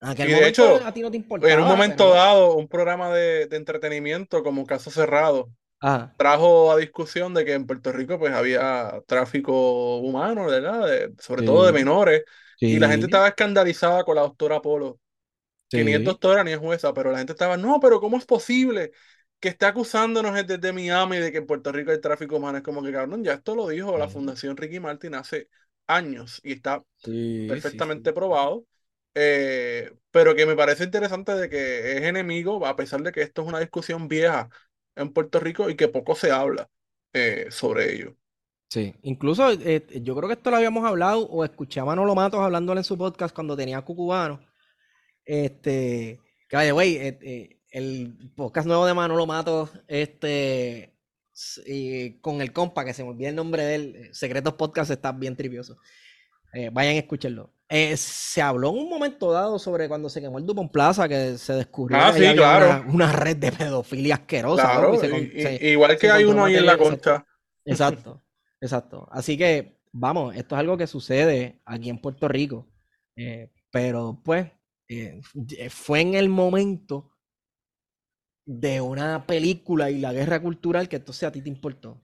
En 0.00 0.08
aquel 0.08 0.30
y 0.30 0.32
de 0.32 0.48
hecho, 0.48 0.80
a 0.84 0.92
ti 0.92 1.02
no 1.02 1.10
te 1.10 1.18
importaba. 1.18 1.52
En 1.52 1.60
un 1.60 1.68
momento 1.68 2.10
dado, 2.10 2.54
un 2.54 2.66
programa 2.66 3.10
de, 3.14 3.42
entretenimiento 3.52 4.42
como 4.42 4.66
Caso 4.66 4.90
Cerrado 4.90 5.50
trajo 6.16 6.70
a 6.70 6.76
discusión 6.76 7.34
de 7.34 7.44
que 7.44 7.54
en 7.54 7.66
Puerto 7.66 7.90
Rico 7.92 8.16
pues 8.18 8.32
había 8.32 9.02
tráfico 9.06 9.98
humano, 9.98 10.46
¿verdad? 10.46 11.10
sobre 11.18 11.44
todo 11.44 11.66
de 11.66 11.72
menores. 11.72 12.22
Y 12.58 12.78
la 12.78 12.88
gente 12.88 13.06
estaba 13.06 13.28
escandalizada 13.28 14.04
con 14.04 14.16
la 14.16 14.22
doctora 14.22 14.62
Polo. 14.62 14.98
Que 15.68 15.84
ni 15.84 15.92
es 15.94 16.04
doctora 16.04 16.44
ni 16.44 16.52
es 16.52 16.58
jueza, 16.58 16.92
pero 16.94 17.10
la 17.10 17.18
gente 17.18 17.32
estaba, 17.32 17.56
no, 17.56 17.80
pero 17.80 17.98
¿cómo 17.98 18.18
es 18.18 18.26
posible? 18.26 18.92
Que 19.42 19.48
está 19.48 19.66
acusándonos 19.66 20.34
desde 20.46 20.72
Miami 20.72 21.16
de 21.16 21.32
que 21.32 21.38
en 21.38 21.48
Puerto 21.48 21.72
Rico 21.72 21.90
hay 21.90 22.00
tráfico 22.00 22.36
humano. 22.36 22.58
Es 22.58 22.62
como 22.62 22.80
que, 22.80 22.92
cabrón, 22.92 23.24
ya 23.24 23.32
esto 23.32 23.56
lo 23.56 23.66
dijo 23.66 23.98
la 23.98 24.08
Fundación 24.08 24.56
Ricky 24.56 24.78
Martin 24.78 25.16
hace 25.16 25.48
años 25.88 26.40
y 26.44 26.52
está 26.52 26.84
perfectamente 27.02 28.12
probado. 28.12 28.64
Eh, 29.16 29.92
pero 30.12 30.36
que 30.36 30.46
me 30.46 30.54
parece 30.54 30.84
interesante 30.84 31.34
de 31.34 31.50
que 31.50 31.96
es 31.96 32.02
enemigo, 32.02 32.64
a 32.64 32.76
pesar 32.76 33.02
de 33.02 33.10
que 33.10 33.22
esto 33.22 33.42
es 33.42 33.48
una 33.48 33.58
discusión 33.58 34.06
vieja 34.06 34.48
en 34.94 35.12
Puerto 35.12 35.40
Rico 35.40 35.68
y 35.68 35.74
que 35.74 35.88
poco 35.88 36.14
se 36.14 36.30
habla 36.30 36.68
eh, 37.12 37.48
sobre 37.50 37.94
ello. 37.94 38.14
Sí, 38.68 38.94
incluso 39.02 39.50
eh, 39.50 39.84
yo 40.02 40.14
creo 40.14 40.28
que 40.28 40.34
esto 40.34 40.50
lo 40.52 40.56
habíamos 40.58 40.84
hablado 40.84 41.26
o 41.26 41.44
escuchaba 41.44 41.90
a 41.90 41.96
Manolo 41.96 42.14
Matos 42.14 42.38
hablándole 42.38 42.78
en 42.78 42.84
su 42.84 42.96
podcast 42.96 43.34
cuando 43.34 43.56
tenía 43.56 43.82
Cucubano. 43.82 44.38
Este, 45.24 46.20
que 46.48 46.70
güey, 46.70 46.96
eh, 46.96 47.58
el 47.72 48.30
podcast 48.36 48.66
nuevo 48.66 48.86
de 48.86 48.92
Manolo 48.92 49.26
Mato, 49.26 49.70
este, 49.88 50.94
con 52.20 52.42
el 52.42 52.52
compa, 52.52 52.84
que 52.84 52.92
se 52.92 53.02
me 53.02 53.10
olvida 53.10 53.30
el 53.30 53.34
nombre 53.34 53.64
de 53.64 53.74
él, 53.74 54.10
Secretos 54.12 54.54
Podcast, 54.54 54.90
está 54.90 55.10
bien 55.12 55.34
trivioso. 55.34 55.78
Eh, 56.52 56.68
vayan 56.70 56.96
a 56.96 56.98
escucharlo. 56.98 57.54
Eh, 57.70 57.96
se 57.96 58.42
habló 58.42 58.68
en 58.68 58.76
un 58.76 58.90
momento 58.90 59.32
dado 59.32 59.58
sobre 59.58 59.88
cuando 59.88 60.10
se 60.10 60.20
quemó 60.20 60.38
el 60.38 60.44
Dupont 60.44 60.70
Plaza, 60.70 61.08
que 61.08 61.38
se 61.38 61.54
descubrió 61.54 61.96
ah, 61.98 62.84
una, 62.88 63.10
red 63.10 63.38
de 63.38 63.50
pedofilia 63.50 64.16
asquerosa. 64.16 64.82
igual 65.62 65.96
que 65.96 66.10
hay 66.10 66.24
uno 66.24 66.44
ahí 66.44 66.56
en 66.56 66.66
la 66.66 66.76
costa. 66.76 67.26
Exacto, 67.64 68.22
exacto. 68.60 69.08
Así 69.10 69.38
que, 69.38 69.80
vamos, 69.92 70.36
esto 70.36 70.56
es 70.56 70.58
algo 70.58 70.76
que 70.76 70.86
sucede 70.86 71.62
aquí 71.64 71.88
en 71.88 72.02
Puerto 72.02 72.28
Rico. 72.28 72.68
Eh, 73.16 73.50
pero 73.70 74.20
pues, 74.22 74.48
fue 75.70 76.02
en 76.02 76.14
el 76.14 76.28
momento 76.28 77.11
de 78.44 78.80
una 78.80 79.26
película 79.26 79.90
y 79.90 79.98
la 79.98 80.12
guerra 80.12 80.40
cultural 80.40 80.88
que 80.88 80.96
entonces 80.96 81.24
a 81.24 81.32
ti 81.32 81.42
te 81.42 81.48
importó. 81.48 82.00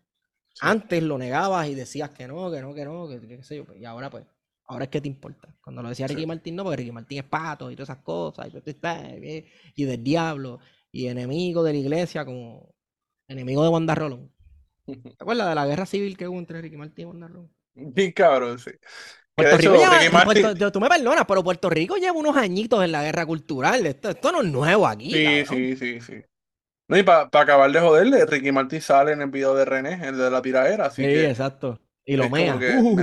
Antes 0.61 1.03
lo 1.03 1.18
negabas 1.18 1.68
y 1.68 1.74
decías 1.74 2.11
que 2.11 2.26
no, 2.26 2.51
que 2.51 2.61
no, 2.61 2.74
que 2.74 2.84
no, 2.84 3.09
que, 3.09 3.20
qué 3.20 3.43
sé 3.43 3.57
yo. 3.57 3.64
Pues, 3.64 3.80
y 3.80 3.84
ahora 3.84 4.11
pues, 4.11 4.24
ahora 4.66 4.84
es 4.84 4.91
que 4.91 5.01
te 5.01 5.09
importa. 5.09 5.55
Cuando 5.62 5.82
lo 5.82 5.89
decía 5.89 6.07
Ricky 6.07 6.26
Martín, 6.26 6.57
no, 6.57 6.64
porque 6.64 6.78
Ricky 6.78 6.93
Martín 6.93 7.18
es 7.18 7.24
pato 7.24 7.70
y 7.70 7.76
todas 7.76 7.91
esas 7.91 8.03
cosas, 8.03 8.49
y, 8.49 9.45
y 9.74 9.84
del 9.84 10.03
diablo, 10.03 10.59
y 10.91 11.07
enemigo 11.07 11.62
de 11.62 11.72
la 11.72 11.78
iglesia 11.78 12.24
como 12.24 12.74
enemigo 13.28 13.62
de 13.62 13.68
Wanda 13.68 13.95
Rolón. 13.95 14.32
¿Te 14.86 15.16
acuerdas 15.18 15.49
de 15.49 15.55
la 15.55 15.66
guerra 15.66 15.86
civil 15.86 16.16
que 16.16 16.26
hubo 16.26 16.39
entre 16.39 16.61
Ricky 16.61 16.76
Martín 16.76 17.03
y 17.03 17.07
Wanda 17.07 17.28
Rolón? 17.28 17.55
Sí, 17.95 18.12
cabrón, 18.12 18.59
sí. 18.59 18.72
Puerto 19.39 19.57
Rico 19.57 19.74
lleva, 20.01 20.72
tú 20.72 20.80
me 20.80 20.89
perdonas, 20.89 21.24
pero 21.26 21.45
Puerto 21.45 21.70
Rico 21.70 21.97
lleva 21.97 22.12
unos 22.12 22.36
añitos 22.36 22.84
en 22.84 22.93
la 22.93 23.03
guerra 23.03 23.24
cultural. 23.24 23.86
Esto, 23.86 24.11
esto 24.11 24.32
no 24.32 24.43
es 24.43 24.49
nuevo 24.49 24.86
aquí. 24.86 25.11
Sí, 25.12 25.45
sí, 25.47 25.76
sí, 25.76 26.01
sí. 26.01 26.22
No, 26.89 26.97
y 26.97 27.03
para 27.03 27.28
acabar 27.32 27.70
de 27.70 27.80
joderle, 27.80 28.24
Ricky 28.24 28.51
Martin 28.51 28.80
sale 28.80 29.12
en 29.12 29.20
el 29.20 29.30
video 29.30 29.55
de 29.55 29.64
René, 29.64 30.09
el 30.09 30.16
de 30.16 30.30
la 30.30 30.43
tiradera. 30.43 30.86
Así 30.86 31.05
sí, 31.05 31.11
exacto. 31.11 31.80
Y 32.05 32.16
lo 32.16 32.30
mea. 32.30 32.57
Uh. 32.57 32.99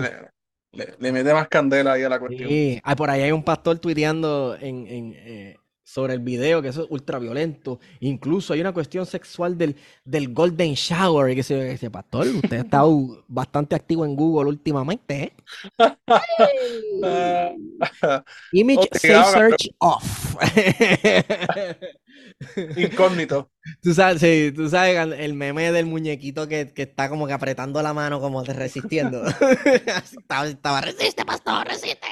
le, 0.72 1.12
mete 1.12 1.34
más 1.34 1.48
candela 1.48 1.94
ahí 1.94 2.04
a 2.04 2.10
la 2.10 2.20
cuestión. 2.20 2.50
Sí, 2.50 2.82
por 2.98 3.10
ahí 3.10 3.22
hay 3.22 3.32
un 3.32 3.44
pastor 3.44 3.80
tuiteando 3.80 4.58
en, 4.60 4.88
en, 4.88 5.14
eh, 5.16 5.58
sobre 5.86 6.14
el 6.16 6.20
video, 6.20 6.62
que 6.64 6.70
eso 6.70 6.84
es 6.84 6.88
ultra 6.90 7.20
violento. 7.20 7.80
Incluso 8.00 8.54
hay 8.54 8.60
una 8.60 8.74
cuestión 8.74 9.06
sexual 9.06 9.56
del, 9.56 9.76
del 10.04 10.34
Golden 10.34 10.74
Shower. 10.74 11.32
Y 11.32 11.36
que 11.36 11.44
se 11.44 11.64
dice, 11.64 11.92
pastor, 11.92 12.26
usted 12.44 12.58
ha 12.58 12.62
estado 12.62 13.24
bastante 13.28 13.76
activo 13.76 14.04
en 14.04 14.16
Google 14.16 14.50
últimamente. 14.50 15.24
¿eh? 15.24 15.32
Image 18.52 18.90
Safe 18.94 19.32
Search 19.32 19.70
Off. 19.78 20.36
Incógnito. 22.76 23.52
Tú 23.82 23.94
sabes, 23.94 24.20
sí, 24.20 24.52
tú 24.56 24.68
sabes 24.68 24.98
el 25.20 25.36
meme 25.36 25.72
del 25.72 25.86
muñequito 25.86 26.48
que, 26.48 26.74
que, 26.74 26.82
está 26.84 27.10
como 27.10 27.28
que 27.28 27.34
apretando 27.34 27.82
la 27.82 27.94
mano, 27.94 28.20
como 28.20 28.44
te 28.44 28.54
resistiendo. 28.54 29.24
estaba, 29.24 30.48
estaba, 30.48 30.82
resiste, 30.82 31.24
pastor, 31.24 31.68
resiste. 31.68 32.08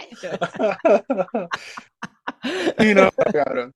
Y 2.80 2.94
no, 2.94 3.10
cabrón. 3.34 3.74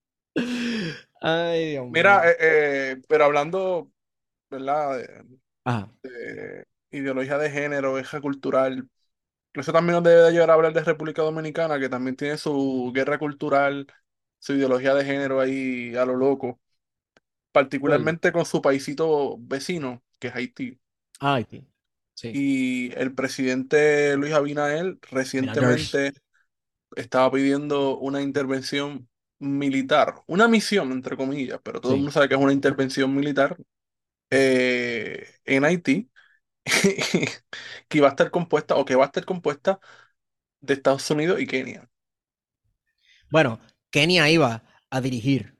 Ay, 1.22 1.72
Dios 1.72 1.88
Mira, 1.90 2.30
eh, 2.30 2.38
eh, 2.40 3.02
pero 3.08 3.26
hablando, 3.26 3.92
¿verdad? 4.50 5.04
De, 6.04 6.66
ideología 6.92 7.38
de 7.38 7.50
género, 7.50 7.98
eje 7.98 8.22
cultural. 8.22 8.88
Eso 9.54 9.74
también 9.74 9.96
nos 9.96 10.04
debe 10.04 10.22
de 10.22 10.32
llevar 10.32 10.52
a 10.52 10.54
hablar 10.54 10.74
de 10.74 10.84
República 10.84 11.22
Dominicana, 11.24 11.80
que 11.80 11.90
también 11.90 12.16
tiene 12.16 12.38
su 12.38 12.92
guerra 12.94 13.18
cultural, 13.18 13.88
su 14.40 14.54
ideología 14.54 14.94
de 14.94 15.04
género 15.04 15.42
ahí 15.42 15.96
a 15.96 16.06
lo 16.06 16.16
loco. 16.16 16.60
Particularmente 17.52 18.32
con 18.32 18.46
su 18.46 18.62
paisito 18.62 19.38
vecino, 19.40 20.04
que 20.20 20.28
es 20.28 20.36
Haití. 20.36 20.80
Ah, 21.20 21.36
Haití. 21.36 21.66
Sí. 22.14 22.32
Y 22.34 22.92
el 22.96 23.14
presidente 23.14 24.16
Luis 24.16 24.34
Abinader 24.34 24.98
recientemente 25.10 26.14
estaba 26.96 27.32
pidiendo 27.32 27.98
una 27.98 28.22
intervención 28.22 29.08
militar, 29.40 30.16
una 30.28 30.48
misión, 30.48 30.92
entre 30.92 31.16
comillas, 31.16 31.60
pero 31.64 31.80
todo 31.80 31.94
el 31.94 32.00
mundo 32.00 32.12
sabe 32.12 32.28
que 32.28 32.36
es 32.36 32.42
una 32.42 32.54
intervención 32.54 33.14
militar 33.14 33.58
eh, 34.30 35.28
en 35.46 35.66
Haití, 35.66 36.10
que 37.88 37.98
iba 37.98 38.08
a 38.08 38.12
estar 38.12 38.32
compuesta, 38.32 38.76
o 38.76 38.86
que 38.86 38.96
va 38.96 39.04
a 39.04 39.08
estar 39.08 39.26
compuesta 39.26 39.80
de 40.62 40.74
Estados 40.74 41.10
Unidos 41.12 41.40
y 41.40 41.48
Kenia. 41.48 41.88
Bueno, 43.30 43.60
Kenia 43.92 44.30
iba 44.30 44.64
a 44.90 45.02
dirigir. 45.02 45.56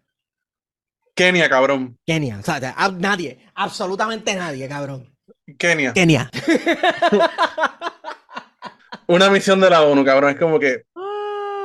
Kenia, 1.14 1.50
cabrón. 1.50 1.98
Kenia, 2.06 2.40
o 2.40 2.44
sea, 2.44 2.60
nadie, 2.92 3.40
absolutamente 3.56 4.36
nadie, 4.36 4.68
cabrón. 4.68 5.16
Kenia. 5.58 5.94
Kenia. 5.94 6.30
Una 9.08 9.30
misión 9.30 9.62
de 9.62 9.70
la 9.70 9.84
ONU, 9.84 10.04
cabrón. 10.04 10.32
Es 10.32 10.40
como 10.40 10.60
que 10.60 10.84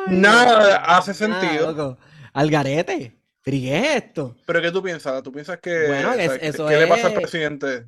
nada 0.09 0.77
hace 0.97 1.15
sentido. 1.15 1.99
Al 2.33 2.51
garete. 2.51 3.19
¿Pero 3.45 3.57
qué 3.57 3.79
es 3.79 4.05
esto? 4.05 4.37
¿Pero 4.47 4.63
qué 4.63 4.71
tú 4.71 4.83
piensas? 4.83 5.23
¿Tú 5.23 5.33
piensas 5.33 5.59
que... 5.59 5.89
Bueno, 5.89 6.13
eso 6.15 6.67
¿Qué 6.69 6.77
le 6.77 6.87
pasa 6.87 7.09
al 7.09 7.15
presidente? 7.15 7.87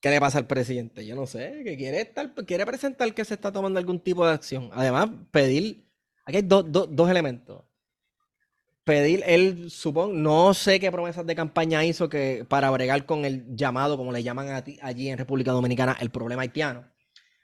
¿Qué 0.00 0.10
le 0.10 0.20
pasa 0.20 0.38
al 0.38 0.46
presidente? 0.46 1.04
Yo 1.04 1.16
no 1.16 1.26
sé, 1.26 1.62
que 1.64 1.76
quiere 1.76 2.02
estar, 2.02 2.32
quiere 2.46 2.64
presentar 2.64 3.12
que 3.12 3.24
se 3.24 3.34
está 3.34 3.50
tomando 3.50 3.80
algún 3.80 3.98
tipo 3.98 4.24
de 4.24 4.32
acción. 4.32 4.70
Además, 4.72 5.08
pedir 5.32 5.86
Aquí 6.26 6.38
hay 6.38 6.42
dos 6.42 7.10
elementos. 7.10 7.62
Pedir, 8.82 9.22
él 9.26 9.70
supongo, 9.70 10.12
no 10.12 10.54
sé 10.54 10.78
qué 10.78 10.92
promesas 10.92 11.24
de 11.24 11.34
campaña 11.34 11.84
hizo 11.84 12.08
que 12.08 12.44
para 12.48 12.70
bregar 12.70 13.06
con 13.06 13.24
el 13.24 13.56
llamado, 13.56 13.96
como 13.96 14.12
le 14.12 14.22
llaman 14.22 14.48
allí 14.82 15.08
en 15.08 15.18
República 15.18 15.52
Dominicana, 15.52 15.96
el 16.00 16.10
problema 16.10 16.42
haitiano. 16.42 16.84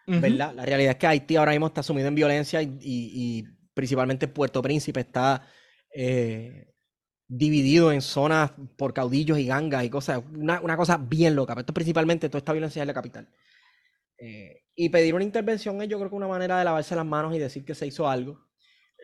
La 0.07 0.53
realidad 0.53 0.93
es 0.93 0.97
que 0.97 1.07
Haití 1.07 1.37
ahora 1.37 1.53
mismo 1.53 1.67
está 1.67 1.83
sumido 1.83 2.09
en 2.09 2.15
violencia 2.15 2.63
y, 2.63 3.45
principalmente 3.75 4.29
Puerto 4.29 4.61
Príncipe 4.61 5.01
está 5.01 5.47
eh, 5.95 6.75
dividido 7.27 7.91
en 7.91 8.03
zonas 8.03 8.53
por 8.77 8.93
caudillos 8.93 9.39
y 9.39 9.47
gangas 9.47 9.85
y 9.85 9.91
cosas. 9.91 10.23
Una, 10.35 10.77
cosa 10.77 10.97
bien 10.99 11.35
loca. 11.35 11.55
Pero 11.55 11.73
principalmente 11.73 12.29
toda 12.29 12.39
esta 12.39 12.53
violencia 12.53 12.83
es 12.83 12.87
la 12.87 12.95
capital. 12.95 13.29
Eh, 14.19 14.65
y 14.75 14.89
pedir 14.89 15.15
una 15.15 15.25
intervención 15.25 15.81
es 15.83 15.89
yo 15.89 15.99
creo 15.99 16.11
que 16.11 16.17
una 16.17 16.29
manera 16.29 16.59
de 16.59 16.65
lavarse 16.65 16.95
las 16.95 17.07
manos 17.07 17.35
y 17.35 17.39
decir 17.39 17.65
que 17.65 17.75
se 17.75 17.87
hizo 17.87 18.09
algo 18.09 18.53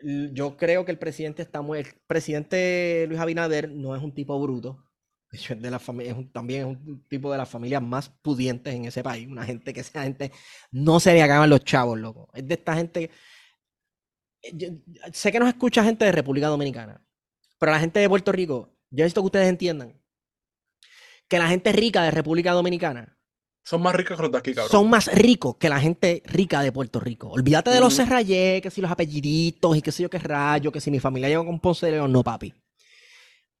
yo 0.01 0.57
creo 0.57 0.85
que 0.85 0.91
el 0.91 0.99
presidente 0.99 1.41
está 1.41 1.61
muy. 1.61 1.79
El 1.79 1.87
presidente 2.07 3.05
Luis 3.07 3.19
Abinader 3.19 3.69
no 3.69 3.95
es 3.95 4.01
un 4.01 4.13
tipo 4.13 4.39
bruto. 4.41 4.85
Es 5.31 5.61
de 5.61 5.69
la 5.71 5.79
familia, 5.79 6.15
también 6.31 6.61
es 6.61 6.65
un 6.67 7.03
tipo 7.07 7.31
de 7.31 7.37
las 7.37 7.47
familias 7.47 7.81
más 7.83 8.09
pudientes 8.09 8.73
en 8.73 8.85
ese 8.85 9.03
país. 9.03 9.27
Una 9.27 9.45
gente 9.45 9.73
que 9.73 9.81
esa 9.81 10.03
gente 10.03 10.31
no 10.71 10.99
se 10.99 11.13
le 11.13 11.21
acaban 11.21 11.49
los 11.49 11.63
chavos, 11.63 11.99
loco. 11.99 12.29
Es 12.33 12.47
de 12.47 12.55
esta 12.55 12.75
gente. 12.75 13.11
sé 15.13 15.31
que 15.31 15.39
nos 15.39 15.49
escucha 15.49 15.83
gente 15.83 16.05
de 16.05 16.11
República 16.11 16.47
Dominicana, 16.47 17.05
pero 17.59 17.71
la 17.71 17.79
gente 17.79 17.99
de 17.99 18.09
Puerto 18.09 18.31
Rico, 18.31 18.75
yo 18.89 19.03
necesito 19.03 19.21
que 19.21 19.25
ustedes 19.25 19.49
entiendan 19.49 20.01
que 21.27 21.37
la 21.37 21.47
gente 21.47 21.71
rica 21.71 22.01
de 22.01 22.11
República 22.11 22.53
Dominicana 22.53 23.19
son 23.69 23.83
más 23.83 23.93
ricos 23.93 24.17
que 24.17 24.23
los 24.23 24.31
de 24.31 24.37
aquí, 24.39 24.53
cabrón. 24.55 24.71
Son 24.71 24.89
más 24.89 25.13
ricos 25.13 25.57
que 25.57 25.69
la 25.69 25.79
gente 25.79 26.23
rica 26.25 26.63
de 26.63 26.71
Puerto 26.71 26.99
Rico. 26.99 27.29
Olvídate 27.29 27.69
de 27.69 27.79
los 27.79 27.93
serrayé, 27.93 28.61
que 28.63 28.71
si 28.71 28.81
los 28.81 28.89
apelliditos 28.89 29.77
y 29.77 29.83
qué 29.83 29.91
sé 29.91 30.01
yo 30.01 30.09
qué 30.09 30.17
rayo, 30.17 30.71
que 30.71 30.81
si 30.81 30.89
mi 30.89 30.99
familia 30.99 31.29
llegó 31.29 31.45
con 31.45 31.59
Ponce 31.59 31.85
de 31.85 31.91
León, 31.91 32.11
no, 32.11 32.23
papi. 32.23 32.51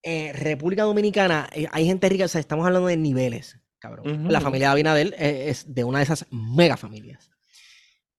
Eh, 0.01 0.31
República 0.33 0.83
Dominicana, 0.83 1.49
eh, 1.53 1.67
hay 1.71 1.85
gente 1.85 2.07
rica, 2.07 2.25
o 2.25 2.27
sea, 2.27 2.39
estamos 2.39 2.65
hablando 2.65 2.87
de 2.87 2.97
niveles, 2.97 3.59
cabrón. 3.79 4.31
La 4.31 4.41
familia 4.41 4.67
de 4.67 4.71
Abinadel 4.73 5.15
eh, 5.17 5.49
es 5.49 5.73
de 5.73 5.83
una 5.83 5.99
de 5.99 6.05
esas 6.05 6.25
mega 6.31 6.77
familias. 6.77 7.29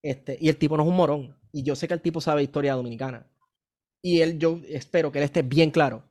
Este, 0.02 0.36
y 0.40 0.48
el 0.48 0.56
tipo 0.56 0.76
no 0.76 0.82
es 0.82 0.88
un 0.88 0.96
morón. 0.96 1.36
Y 1.52 1.62
yo 1.62 1.74
sé 1.74 1.88
que 1.88 1.94
el 1.94 2.00
tipo 2.00 2.20
sabe 2.20 2.42
historia 2.42 2.74
dominicana. 2.74 3.26
Y 4.02 4.20
él, 4.20 4.38
yo 4.38 4.60
espero 4.68 5.10
que 5.10 5.18
él 5.18 5.24
esté 5.24 5.42
bien 5.42 5.70
claro 5.70 6.04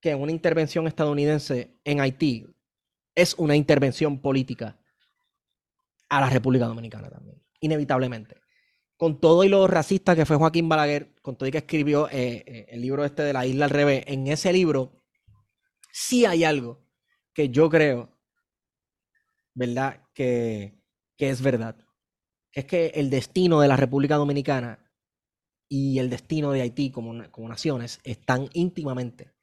que 0.00 0.14
una 0.14 0.32
intervención 0.32 0.86
estadounidense 0.86 1.78
en 1.84 2.00
Haití 2.00 2.46
es 3.14 3.34
una 3.34 3.56
intervención 3.56 4.18
política 4.18 4.78
a 6.08 6.20
la 6.20 6.28
República 6.28 6.66
Dominicana 6.66 7.08
también, 7.08 7.42
inevitablemente. 7.60 8.43
Con 9.04 9.20
todo 9.20 9.44
y 9.44 9.50
lo 9.50 9.66
racista 9.66 10.16
que 10.16 10.24
fue 10.24 10.38
Joaquín 10.38 10.66
Balaguer, 10.66 11.14
con 11.20 11.36
todo 11.36 11.46
y 11.46 11.52
que 11.52 11.58
escribió 11.58 12.08
eh, 12.08 12.42
eh, 12.46 12.66
el 12.70 12.80
libro 12.80 13.04
este 13.04 13.22
de 13.22 13.34
la 13.34 13.44
isla 13.44 13.66
al 13.66 13.70
revés, 13.70 14.02
en 14.06 14.28
ese 14.28 14.50
libro 14.50 15.02
sí 15.92 16.24
hay 16.24 16.42
algo 16.42 16.80
que 17.34 17.50
yo 17.50 17.68
creo, 17.68 18.16
¿verdad? 19.52 20.08
Que, 20.14 20.80
es 21.18 21.42
verdad. 21.42 21.76
Es 22.50 22.64
que 22.64 22.92
el 22.94 23.10
destino 23.10 23.60
de 23.60 23.68
la 23.68 23.76
República 23.76 24.16
Dominicana 24.16 24.90
y 25.68 25.98
el 25.98 26.08
destino 26.08 26.52
de 26.52 26.62
Haití 26.62 26.90
como, 26.90 27.30
como 27.30 27.46
naciones 27.46 28.00
están 28.04 28.48
íntimamente 28.54 29.34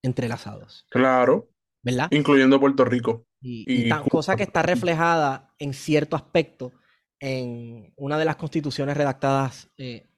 entrelazados. 0.00 0.86
Claro. 0.90 1.50
¿Verdad? 1.82 2.06
Incluyendo 2.12 2.60
Puerto 2.60 2.84
Rico. 2.84 3.26
Y, 3.40 3.88
cosa 4.10 4.36
que 4.36 4.44
está 4.44 4.62
reflejada 4.62 5.56
en 5.58 5.74
cierto 5.74 6.14
aspecto 6.14 6.72
en 7.20 7.92
una 7.96 8.18
de 8.18 8.24
las 8.24 8.36
constituciones 8.36 8.96
redactadas 8.96 9.68
eh, 9.76 10.08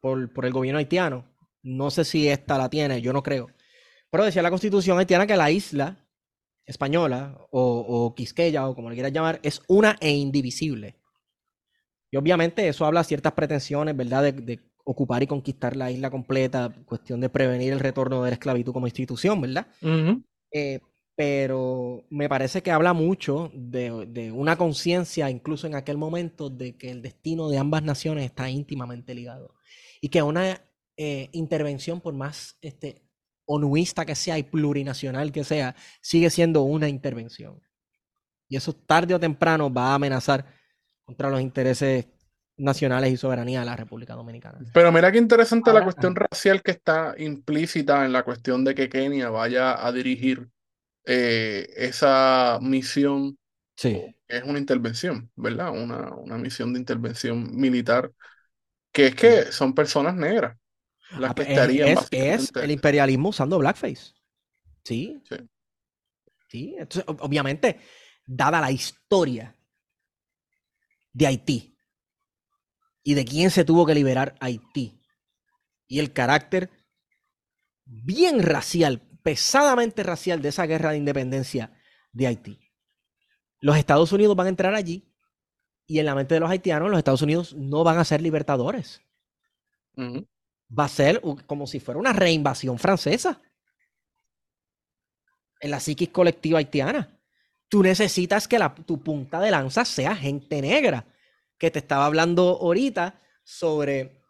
por, 0.00 0.32
por, 0.32 0.46
el 0.46 0.52
gobierno 0.52 0.78
haitiano. 0.78 1.24
No 1.62 1.90
sé 1.90 2.04
si 2.04 2.28
esta 2.28 2.56
la 2.58 2.70
tiene, 2.70 3.02
yo 3.02 3.12
no 3.12 3.22
creo. 3.22 3.48
Pero 4.10 4.24
decía 4.24 4.42
la 4.42 4.50
constitución 4.50 4.98
haitiana 4.98 5.26
que 5.26 5.36
la 5.36 5.50
isla 5.50 6.06
española 6.66 7.36
o, 7.50 7.84
o 7.86 8.14
Quisqueya 8.14 8.68
o 8.68 8.74
como 8.74 8.88
le 8.88 8.96
quieras 8.96 9.12
llamar 9.12 9.40
es 9.42 9.62
una 9.68 9.96
e 10.00 10.10
indivisible. 10.10 10.96
Y 12.10 12.16
obviamente 12.16 12.66
eso 12.66 12.86
habla 12.86 13.00
de 13.00 13.08
ciertas 13.08 13.32
pretensiones, 13.32 13.96
¿verdad? 13.96 14.32
De, 14.32 14.60
ocupar 14.82 15.22
y 15.22 15.26
conquistar 15.26 15.76
la 15.76 15.90
isla 15.90 16.10
completa, 16.10 16.74
cuestión 16.84 17.20
de 17.20 17.28
prevenir 17.28 17.72
el 17.72 17.78
retorno 17.78 18.24
de 18.24 18.30
la 18.30 18.34
esclavitud 18.34 18.72
como 18.72 18.86
institución, 18.86 19.40
¿verdad? 19.40 19.68
Pero 21.20 22.06
me 22.08 22.30
parece 22.30 22.62
que 22.62 22.70
habla 22.70 22.94
mucho 22.94 23.50
de, 23.52 24.32
una 24.34 24.56
conciencia, 24.56 25.28
incluso 25.28 25.66
en 25.66 25.74
aquel 25.74 25.98
momento, 25.98 26.48
de 26.48 26.78
que 26.78 26.90
el 26.90 27.02
destino 27.02 27.50
de 27.50 27.58
ambas 27.58 27.82
naciones 27.82 28.24
está 28.24 28.48
íntimamente 28.48 29.14
ligado. 29.14 29.54
Y 30.00 30.08
que 30.08 30.22
una 30.22 30.62
eh, 30.96 31.28
intervención, 31.32 32.00
por 32.00 32.14
más 32.14 32.56
este, 32.62 33.02
onuista 33.44 34.06
que 34.06 34.14
sea 34.14 34.38
y 34.38 34.44
plurinacional 34.44 35.30
que 35.30 35.44
sea, 35.44 35.76
sigue 36.00 36.30
siendo 36.30 36.62
una 36.62 36.88
intervención. 36.88 37.60
Y 38.48 38.56
eso 38.56 38.72
tarde 38.72 39.12
o 39.12 39.20
temprano 39.20 39.70
va 39.70 39.88
a 39.88 39.96
amenazar 39.96 40.46
contra 41.04 41.28
los 41.28 41.42
intereses 41.42 42.06
nacionales 42.56 43.12
y 43.12 43.18
soberanía 43.18 43.60
de 43.60 43.66
la 43.66 43.76
República 43.76 44.14
Dominicana. 44.14 44.58
Pero 44.72 44.90
mira 44.90 45.12
qué 45.12 45.18
interesante 45.18 45.70
la 45.70 45.84
cuestión 45.84 46.16
racial 46.16 46.62
que 46.62 46.70
está 46.70 47.14
implícita 47.18 48.06
en 48.06 48.12
la 48.14 48.22
cuestión 48.22 48.64
de 48.64 48.74
que 48.74 48.88
Kenia 48.88 49.28
vaya 49.28 49.86
a 49.86 49.92
dirigir 49.92 50.48
eh, 51.04 51.68
esa 51.76 52.58
misión 52.60 53.38
es 53.82 54.44
una 54.44 54.58
intervención, 54.58 55.30
¿verdad? 55.34 55.70
Una, 55.70 56.14
una 56.14 56.36
misión 56.36 56.72
de 56.72 56.80
intervención 56.80 57.56
militar, 57.56 58.12
que 58.92 59.06
es 59.06 59.14
que 59.14 59.52
son 59.52 59.74
personas 59.74 60.14
negras 60.14 60.56
las 61.18 61.30
ah, 61.30 61.34
que 61.34 61.42
estarían. 61.42 61.88
Es, 62.10 62.52
el 62.54 62.70
imperialismo 62.70 63.30
usando 63.30 63.58
blackface. 63.58 64.12
Sí. 64.84 65.22
Sí. 66.48 66.74
Entonces, 66.78 67.04
obviamente, 67.06 67.80
dada 68.26 68.60
la 68.60 68.70
historia 68.70 69.56
de 71.12 71.26
Haití 71.26 71.76
y 73.02 73.14
de 73.14 73.24
quién 73.24 73.50
se 73.50 73.64
tuvo 73.64 73.86
que 73.86 73.94
liberar 73.94 74.34
Haití 74.40 75.00
y 75.86 75.98
el 75.98 76.12
carácter 76.12 76.70
bien 77.84 78.42
racial, 78.42 79.02
pesadamente 79.30 80.02
racial 80.02 80.42
de 80.42 80.48
esa 80.48 80.66
guerra 80.66 80.90
de 80.90 80.96
independencia 80.96 81.70
de 82.10 82.26
Haití. 82.26 82.58
Los 83.60 83.76
Estados 83.76 84.10
Unidos 84.10 84.34
van 84.34 84.48
a 84.48 84.50
entrar 84.50 84.74
allí 84.74 85.08
y 85.86 86.00
en 86.00 86.06
la 86.06 86.16
mente 86.16 86.34
de 86.34 86.40
los 86.40 86.50
haitianos 86.50 86.90
los 86.90 86.98
Estados 86.98 87.22
Unidos 87.22 87.54
no 87.54 87.84
van 87.84 87.98
a 87.98 88.04
ser 88.04 88.22
libertadores. 88.22 89.00
Va 89.96 90.84
a 90.84 90.88
ser 90.88 91.22
como 91.46 91.68
si 91.68 91.78
fuera 91.78 92.00
una 92.00 92.12
reinvasión 92.12 92.76
francesa 92.76 93.40
en 95.60 95.70
la 95.70 95.78
psiquis 95.78 96.08
colectiva 96.08 96.58
haitiana. 96.58 97.16
Tú 97.68 97.84
necesitas 97.84 98.48
que 98.48 98.58
la, 98.58 98.74
tu 98.74 99.00
punta 99.00 99.38
de 99.38 99.52
lanza 99.52 99.84
sea 99.84 100.16
gente 100.16 100.60
negra, 100.60 101.06
que 101.56 101.70
te 101.70 101.78
estaba 101.78 102.04
hablando 102.04 102.58
ahorita 102.60 103.22
sobre 103.44 104.24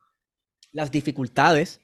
las 0.72 0.90
dificultades 0.90 1.80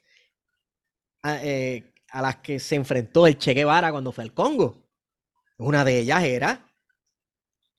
a, 1.23 1.43
eh, 1.43 1.95
a 2.11 2.21
las 2.21 2.37
que 2.37 2.59
se 2.59 2.75
enfrentó 2.75 3.27
el 3.27 3.37
Che 3.37 3.53
Guevara 3.53 3.91
cuando 3.91 4.11
fue 4.11 4.23
al 4.23 4.33
Congo. 4.33 4.83
Una 5.57 5.83
de 5.83 5.99
ellas 5.99 6.23
era 6.23 6.67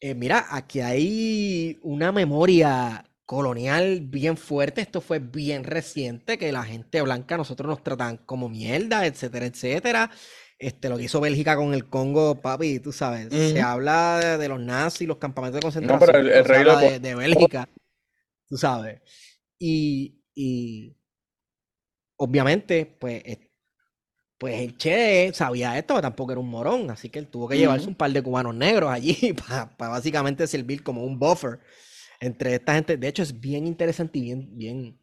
eh, 0.01 0.15
mira, 0.15 0.47
aquí 0.51 0.81
hay 0.81 1.79
una 1.83 2.13
memoria 2.13 3.05
colonial 3.25 4.01
bien 4.01 4.37
fuerte. 4.37 4.81
Esto 4.81 5.01
fue 5.01 5.19
bien 5.19 5.65
reciente, 5.65 6.39
que 6.39 6.53
la 6.53 6.63
gente 6.63 7.03
blanca 7.03 7.37
nosotros 7.37 7.69
nos 7.69 7.83
tratan 7.83 8.19
como 8.19 8.49
mierda, 8.49 9.07
etcétera, 9.07 9.47
etcétera. 9.47 10.11
Este, 10.57 10.89
lo 10.89 10.97
que 10.97 11.05
hizo 11.05 11.21
Bélgica 11.21 11.57
con 11.57 11.75
el 11.75 11.89
Congo, 11.89 12.41
papi, 12.41 12.81
tú 12.81 12.93
sabes, 12.93 13.29
se 13.29 13.61
habla 13.61 14.39
de, 14.39 14.49
los 14.49 14.61
nazis, 14.61 15.07
los 15.07 15.19
campamentos 15.19 15.61
de 15.61 15.63
concentración, 15.63 16.17
el, 16.27 16.45
rey 16.45 16.65
de, 16.65 16.99
de, 16.99 17.15
Bélgica, 17.15 17.69
tú 18.49 18.57
sabes. 18.57 19.01
Y, 19.57 20.21
y 20.35 20.97
obviamente, 22.17 22.87
pues 22.87 23.23
pues 24.39 24.61
el 24.61 24.79
Che 24.79 25.33
sabía 25.35 25.77
esto, 25.77 25.95
pero 25.95 26.03
tampoco 26.03 26.33
era 26.33 26.41
un 26.41 26.49
morón, 26.49 26.91
así 26.91 27.11
que 27.11 27.19
él 27.19 27.27
tuvo 27.27 27.49
que 27.49 27.59
llevarse 27.59 27.89
un 27.89 27.97
par 27.97 28.13
de 28.13 28.23
cubanos 28.23 28.55
negros 28.55 28.91
allí 28.91 29.33
para, 29.49 29.75
básicamente 29.77 30.47
servir 30.47 30.83
como 30.83 31.05
un 31.05 31.19
buffer 31.19 31.59
entre 32.21 32.55
esta 32.55 32.75
gente. 32.75 32.97
De 32.97 33.09
hecho, 33.09 33.23
es 33.25 33.39
bien 33.39 33.67
interesante 33.67 34.19
y 34.19 34.23
bien, 34.23 34.57
bien, 34.57 35.01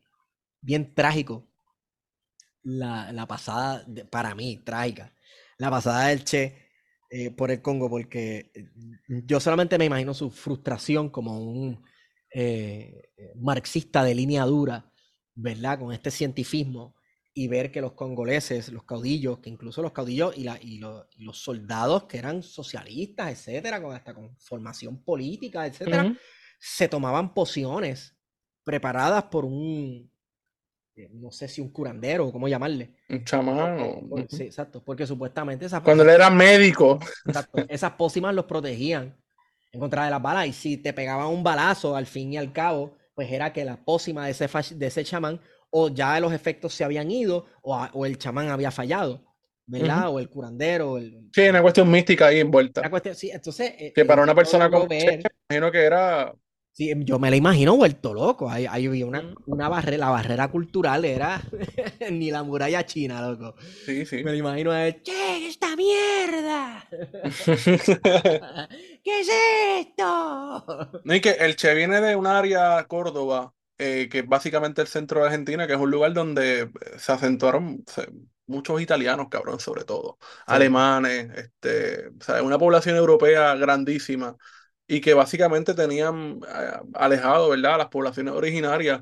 bien 0.62 0.95
trágico 0.95 1.48
la, 2.64 3.26
pasada, 3.28 3.86
para 4.10 4.34
mí, 4.36 4.57
trágica, 4.57 5.14
la 5.57 5.70
pasada 5.70 6.07
del 6.07 6.24
Che 6.24 6.56
eh, 7.10 7.32
por 7.32 7.52
el 7.52 7.62
Congo, 7.62 7.90
porque 7.90 8.52
yo 9.07 9.40
solamente 9.40 9.78
me 9.78 9.86
imagino 9.86 10.14
su 10.14 10.32
frustración 10.32 11.10
como 11.10 11.40
un 11.40 11.84
eh, 12.34 13.12
marxista 13.36 14.03
de 14.03 14.16
línea 14.16 14.45
dura, 14.45 14.91
¿verdad? 15.36 15.80
Con 15.80 15.94
este 15.94 16.10
cientifismo 16.10 16.95
y 17.38 17.49
ver 17.49 17.70
que 17.70 17.82
los 17.82 17.91
congoleses, 17.91 18.72
los 18.72 18.86
caudillos, 18.86 19.40
que 19.40 19.49
incluso 19.49 19.82
los 19.82 19.91
caudillos 19.91 20.36
y, 20.38 20.45
la, 20.45 20.57
y, 20.62 20.80
los 20.80 21.38
soldados 21.38 22.06
que 22.06 22.18
eran 22.18 22.41
socialistas, 22.41 23.30
etcétera, 23.30 23.82
con, 23.82 23.94
hasta 23.94 24.14
con 24.14 24.38
formación 24.38 25.03
política, 25.03 25.68
etcétera, 25.68 26.16
se 26.57 26.88
tomaban 26.88 27.34
pociones 27.34 28.16
preparadas 28.64 29.26
por 29.26 29.44
un, 29.44 30.10
eh, 30.95 31.10
no 31.12 31.30
sé 31.30 31.49
si 31.49 31.60
un 31.60 31.72
curandero, 31.72 32.32
¿cómo 32.32 32.48
llamarle? 32.48 32.95
Un 33.10 33.26
chamán. 33.26 33.80
O... 33.82 34.26
Sí, 34.30 34.44
exacto, 34.44 34.82
porque 34.82 35.06
supuestamente 35.06 35.66
esas 35.66 35.82
Cuando 35.82 36.03
él 36.03 36.12
era 36.12 36.30
médico. 36.30 36.99
esas 37.68 37.91
pócimas 37.91 38.34
los 38.34 38.45
protegían 38.45 39.14
en 39.74 39.80
contra 39.82 40.06
de 40.06 40.12
las 40.12 40.22
balas 40.22 40.48
y 40.48 40.53
si 40.53 40.78
te 40.78 40.94
pegaban 40.94 41.28
un 41.28 41.44
balazo 41.44 41.98
al 41.98 42.06
fin 42.06 42.32
y 42.32 42.38
al 42.38 42.53
cabo, 42.53 42.95
pues 43.14 43.30
era 43.30 43.52
que 43.52 43.66
la 43.66 43.84
pócima 43.84 44.24
de 44.26 44.32
ese, 44.32 44.48
de 44.76 44.88
ese 44.88 45.03
chamán 45.03 45.41
o 45.69 45.89
ya 45.89 46.19
los 46.19 46.33
efectos 46.33 46.73
se 46.73 46.83
habían 46.83 47.11
ido, 47.11 47.45
o, 47.61 48.05
el 48.05 48.17
chamán 48.17 48.49
había 48.49 48.71
fallado, 48.71 49.23
¿verdad? 49.65 50.09
O 50.09 50.19
el 50.19 50.29
curandero. 50.29 50.97
El... 50.97 51.29
Sí, 51.33 51.41
una 51.49 51.61
cuestión 51.61 51.89
mística 51.89 52.27
ahí 52.27 52.39
envuelta. 52.39 52.81
sí, 53.13 53.29
entonces. 53.31 53.73
Eh, 53.77 53.93
que 53.93 54.05
para 54.05 54.23
una 54.23 54.35
persona 54.35 54.69
como 54.69 54.87
ver... 54.87 55.21
imagino 55.49 55.71
que 55.71 55.79
era. 55.79 56.33
Sí, 56.71 56.91
yo 57.05 57.19
me 57.19 57.29
la 57.29 57.37
imagino 57.37 57.77
vuelto 57.77 58.13
loco. 58.13 58.49
Ahí, 58.49 58.65
había 58.65 59.05
una, 59.05 59.33
una 59.47 59.69
barrera, 59.69 59.97
la 59.97 60.09
barrera 60.09 60.51
cultural 60.51 61.05
era 61.05 61.41
ni 62.11 62.31
la 62.31 62.43
muralla 62.43 62.85
china, 62.85 63.21
loco. 63.21 63.55
Sí, 63.85 64.05
sí. 64.05 64.23
Me 64.25 64.31
la 64.31 64.37
imagino 64.37 64.71
a 64.71 64.85
él, 64.85 65.01
¡Che, 65.01 65.47
esta 65.47 65.73
mierda! 65.77 66.85
¿Qué 69.03 69.19
es 69.21 69.29
esto? 69.79 71.01
No, 71.05 71.15
y 71.15 71.21
que 71.21 71.31
el 71.31 71.55
Che 71.55 71.73
viene 71.73 72.01
de 72.01 72.17
un 72.17 72.27
área 72.27 72.83
Córdoba 72.89 73.55
eh, 73.77 74.07
que 74.10 74.19
es 74.19 74.27
básicamente 74.27 74.81
el 74.81 74.88
centro 74.88 75.19
de 75.22 75.27
Argentina, 75.27 75.68
que 75.68 75.73
es 75.73 75.80
un 75.80 75.91
lugar 75.91 76.14
donde 76.14 76.61
eh, 76.61 76.69
se 76.97 77.11
acentuaron 77.11 77.84
muchos 78.47 78.81
italianos, 78.81 79.27
cabrón, 79.30 79.60
sobre 79.60 79.84
todo, 79.84 80.18
alemanes, 80.45 81.30
este, 81.35 82.07
o 82.10 82.23
sea, 82.23 82.43
una 82.43 82.60
población 82.60 82.95
europea 82.95 83.56
grandísima 83.56 84.35
y 84.88 85.02
que 85.02 85.14
básicamente 85.14 85.73
tenían 85.73 86.39
eh, 86.47 86.72
alejado, 86.93 87.49
¿verdad?, 87.49 87.76
a 87.76 87.77
las 87.80 87.88
poblaciones 87.88 88.34
originarias. 88.34 89.02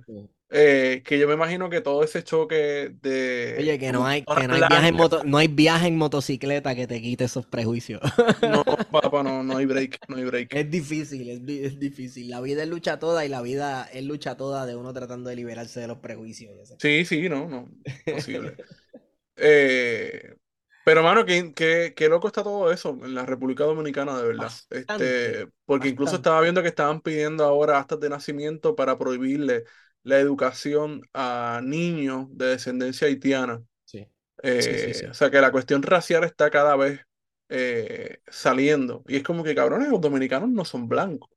Eh, 0.55 1.01
que 1.03 1.17
yo 1.17 1.27
me 1.27 1.33
imagino 1.33 1.67
que 1.67 1.81
todo 1.81 2.03
ese 2.03 2.23
choque 2.23 2.93
de. 3.01 3.55
Oye, 3.57 3.79
que 3.79 3.91
no 3.91 4.05
hay, 4.05 4.21
que 4.21 4.47
no 4.47 4.53
hay, 4.53 4.59
viaje, 4.59 4.87
en 4.87 4.95
moto, 4.95 5.23
no 5.23 5.39
hay 5.39 5.47
viaje 5.47 5.87
en 5.87 5.97
motocicleta 5.97 6.75
que 6.75 6.85
te 6.85 7.01
quite 7.01 7.23
esos 7.23 7.47
prejuicios. 7.47 7.99
No, 8.43 8.63
papá, 8.91 9.23
no, 9.23 9.41
no 9.41 9.57
hay 9.57 9.65
break, 9.65 9.97
no 10.09 10.17
hay 10.17 10.25
break. 10.25 10.53
Es 10.53 10.69
difícil, 10.69 11.27
es, 11.27 11.41
es, 11.47 11.79
difícil. 11.79 12.29
La 12.29 12.39
vida 12.39 12.61
es 12.61 12.69
lucha 12.69 12.99
toda 12.99 13.25
y 13.25 13.29
la 13.29 13.41
vida 13.41 13.89
es 13.91 14.03
lucha 14.03 14.37
toda 14.37 14.67
de 14.67 14.75
uno 14.75 14.93
tratando 14.93 15.31
de 15.31 15.37
liberarse 15.37 15.79
de 15.79 15.87
los 15.87 15.97
prejuicios. 15.97 16.75
Sí, 16.77 17.03
sí, 17.03 17.27
no, 17.29 17.49
no, 17.49 17.67
posible. 18.05 18.55
eh, 19.37 20.35
pero, 20.85 21.01
mano, 21.01 21.25
¿qué, 21.25 21.51
qué, 21.55 21.93
qué, 21.95 22.09
loco 22.09 22.27
está 22.27 22.43
todo 22.43 22.71
eso 22.71 22.99
en 23.03 23.15
la 23.15 23.25
República 23.25 23.63
Dominicana, 23.63 24.19
de 24.19 24.27
verdad. 24.27 24.51
este, 24.69 25.47
porque 25.65 25.87
incluso 25.87 26.17
estaba 26.17 26.41
viendo 26.41 26.61
que 26.61 26.67
estaban 26.67 27.01
pidiendo 27.01 27.43
ahora 27.43 27.79
hasta 27.79 27.97
de 27.97 28.09
nacimiento 28.09 28.75
para 28.75 28.99
prohibirle 28.99 29.63
la 30.03 30.19
educación 30.19 31.01
a 31.13 31.61
niños 31.63 32.27
de 32.31 32.47
descendencia 32.47 33.07
haitiana. 33.07 33.63
Sí. 33.85 34.07
Eh, 34.43 35.07
o 35.09 35.13
sea 35.13 35.31
que 35.31 35.41
la 35.41 35.51
cuestión 35.51 35.81
racial 35.81 36.23
está 36.23 36.49
cada 36.49 36.75
vez 36.75 37.01
eh, 37.49 38.19
saliendo. 38.27 39.03
Y 39.07 39.15
es 39.15 39.23
como 39.23 39.43
que, 39.43 39.55
cabrones, 39.55 39.89
los 39.89 40.01
dominicanos 40.01 40.49
no 40.49 40.65
son 40.65 40.87
blancos. 40.87 41.29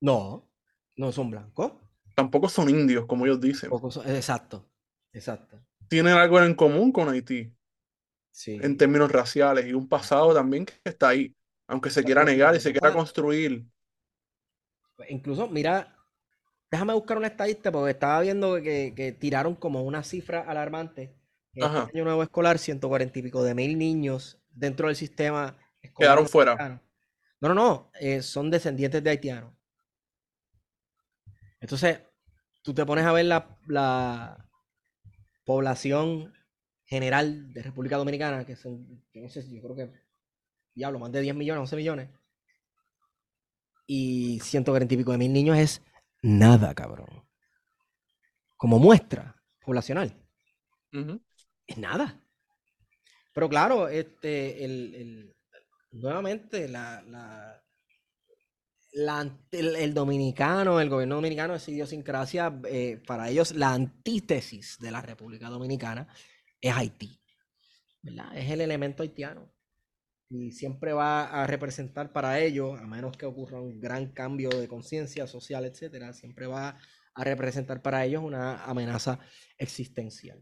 No, 0.00 0.50
no 0.96 1.12
son 1.12 1.30
blancos. 1.30 1.72
Tampoco 2.14 2.48
son 2.48 2.68
indios, 2.68 3.06
como 3.06 3.24
ellos 3.24 3.40
dicen. 3.40 3.70
exacto, 4.06 4.68
exacto. 5.12 5.60
Tienen 5.88 6.14
algo 6.14 6.40
en 6.40 6.54
común 6.54 6.92
con 6.92 7.08
Haití. 7.08 7.52
Sí. 8.30 8.58
En 8.60 8.76
términos 8.76 9.10
raciales 9.10 9.66
y 9.66 9.72
un 9.72 9.88
pasado 9.88 10.34
también 10.34 10.66
que 10.66 10.74
está 10.84 11.08
ahí, 11.08 11.34
aunque 11.68 11.90
se 11.90 12.02
quiera 12.02 12.24
negar 12.24 12.54
y 12.54 12.60
se 12.60 12.72
quiera 12.72 12.92
construir. 12.92 13.64
Incluso, 15.08 15.48
mira, 15.48 15.96
Déjame 16.74 16.92
buscar 16.92 17.16
una 17.16 17.28
estadística 17.28 17.70
porque 17.70 17.92
estaba 17.92 18.20
viendo 18.20 18.60
que, 18.60 19.16
tiraron 19.20 19.54
como 19.54 19.82
una 19.82 20.02
cifra 20.02 20.40
alarmante. 20.40 21.14
En 21.52 21.62
este 21.62 21.78
año 21.78 22.02
nuevo 22.02 22.24
escolar, 22.24 22.58
140 22.58 23.16
y 23.16 23.22
pico 23.22 23.44
de 23.44 23.54
mil 23.54 23.78
niños 23.78 24.42
dentro 24.50 24.88
del 24.88 24.96
sistema 24.96 25.56
escolar. 25.80 26.16
Quedaron 26.16 26.28
fuera. 26.28 26.82
No, 27.40 27.48
no, 27.50 27.54
no. 27.54 27.90
Eh, 28.00 28.22
son 28.22 28.50
descendientes 28.50 29.04
de 29.04 29.10
haitianos. 29.10 29.54
Entonces, 31.60 32.00
tú 32.62 32.74
te 32.74 32.84
pones 32.84 33.04
a 33.04 33.12
ver 33.12 33.26
la, 33.26 33.56
la 33.68 34.50
población 35.44 36.34
general 36.86 37.52
de 37.52 37.62
República 37.62 37.98
Dominicana, 37.98 38.44
que 38.44 38.56
son, 38.56 39.00
no 39.14 39.28
sé, 39.28 39.48
yo 39.48 39.62
creo 39.62 39.76
que, 39.76 39.92
diablo, 40.74 40.98
más 40.98 41.12
de 41.12 41.20
10 41.20 41.36
millones, 41.36 41.60
11 41.60 41.76
millones. 41.76 42.10
Y 43.86 44.40
140 44.40 44.92
y 44.92 44.96
pico 44.96 45.12
de 45.12 45.18
mil 45.18 45.32
niños 45.32 45.56
es 45.56 45.80
nada, 46.24 46.74
cabrón. 46.74 47.24
Como 48.56 48.78
muestra 48.78 49.36
poblacional. 49.60 50.14
Es 51.66 51.78
nada. 51.78 52.20
Pero 53.32 53.48
claro, 53.48 53.88
este, 53.88 54.64
el, 54.64 55.34
nuevamente, 55.90 56.68
la, 56.68 57.02
la, 57.02 57.62
el, 59.50 59.92
dominicano, 59.92 60.80
el 60.80 60.88
gobierno 60.88 61.16
dominicano 61.16 61.54
es 61.54 61.68
idiosincrasia, 61.68 62.60
eh, 62.68 63.02
para 63.06 63.28
ellos 63.28 63.52
la 63.54 63.72
antítesis 63.72 64.78
de 64.78 64.90
la 64.90 65.02
República 65.02 65.48
Dominicana 65.48 66.06
es 66.60 66.74
Haití. 66.74 67.20
¿verdad? 68.02 68.36
Es 68.36 68.50
el 68.50 68.60
elemento 68.60 69.02
haitiano 69.02 69.53
y 70.34 70.52
siempre 70.52 70.92
va 70.92 71.24
a 71.24 71.46
representar 71.46 72.12
para 72.12 72.40
ellos, 72.40 72.78
a 72.80 72.86
menos 72.86 73.16
que 73.16 73.26
ocurra 73.26 73.60
un 73.60 73.80
gran 73.80 74.12
cambio 74.12 74.50
de 74.50 74.68
conciencia 74.68 75.26
social, 75.26 75.64
etcétera, 75.64 76.12
siempre 76.12 76.46
va 76.46 76.78
a 77.14 77.24
representar 77.24 77.82
para 77.82 78.04
ellos 78.04 78.22
una 78.22 78.64
amenaza 78.64 79.18
existencial. 79.58 80.40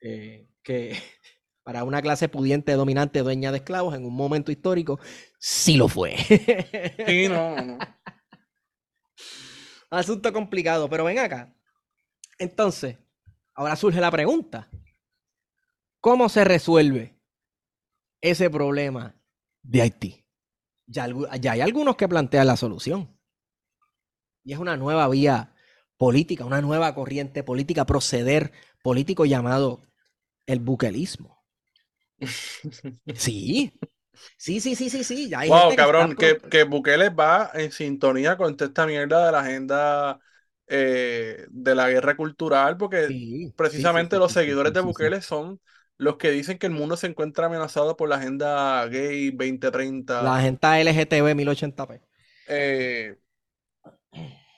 Eh, 0.00 0.48
que 0.62 0.92
para 1.64 1.84
una 1.84 2.02
clase 2.02 2.28
pudiente, 2.28 2.72
dominante, 2.72 3.20
dueña 3.20 3.50
de 3.50 3.58
esclavos, 3.58 3.94
en 3.94 4.04
un 4.04 4.14
momento 4.14 4.52
histórico, 4.52 5.00
sí 5.38 5.76
lo 5.76 5.88
fue. 5.88 6.16
Sí, 7.06 7.28
no, 7.28 7.56
no. 7.56 7.78
Asunto 9.90 10.32
complicado, 10.32 10.88
pero 10.88 11.04
ven 11.04 11.18
acá. 11.18 11.54
Entonces, 12.38 12.98
Ahora 13.56 13.76
surge 13.76 14.00
la 14.00 14.10
pregunta, 14.10 14.68
¿cómo 16.00 16.28
se 16.28 16.42
resuelve 16.42 17.13
ese 18.30 18.50
problema 18.50 19.14
de 19.62 19.82
Haití? 19.82 20.24
Ya, 20.86 21.08
ya 21.40 21.52
hay 21.52 21.60
algunos 21.60 21.96
que 21.96 22.08
plantean 22.08 22.46
la 22.46 22.56
solución. 22.56 23.16
Y 24.42 24.52
es 24.52 24.58
una 24.58 24.76
nueva 24.76 25.08
vía 25.08 25.54
política, 25.96 26.44
una 26.44 26.60
nueva 26.60 26.94
corriente 26.94 27.42
política, 27.42 27.86
proceder 27.86 28.52
político 28.82 29.24
llamado 29.24 29.82
el 30.46 30.60
buquelismo. 30.60 31.44
Sí, 33.14 33.72
sí, 34.36 34.60
sí, 34.60 34.76
sí, 34.76 34.88
sí, 34.88 35.04
sí. 35.04 35.32
hay 35.36 35.48
wow, 35.48 35.74
cabrón, 35.74 36.14
que, 36.14 36.38
que, 36.38 36.62
Bukele 36.62 37.10
va 37.10 37.50
en 37.52 37.72
sintonía 37.72 38.36
con 38.36 38.56
esta 38.58 38.86
mierda 38.86 39.26
de 39.26 39.32
la 39.32 39.40
agenda 39.40 40.20
eh, 40.66 41.46
de 41.50 41.74
la 41.74 41.90
guerra 41.90 42.16
cultural, 42.16 42.76
porque 42.76 43.52
precisamente 43.56 44.16
los 44.16 44.32
seguidores 44.32 44.72
de 44.72 44.80
Bukele 44.80 45.20
son 45.20 45.60
los 45.96 46.16
que 46.16 46.30
dicen 46.30 46.58
que 46.58 46.66
el 46.66 46.72
mundo 46.72 46.96
se 46.96 47.06
encuentra 47.06 47.46
amenazado 47.46 47.96
por 47.96 48.08
la 48.08 48.16
agenda 48.16 48.86
gay 48.86 49.30
2030. 49.30 50.22
La 50.22 50.36
agenda 50.36 50.82
LGTB 50.82 51.34
1080p. 51.34 52.00
Eh, 52.48 53.16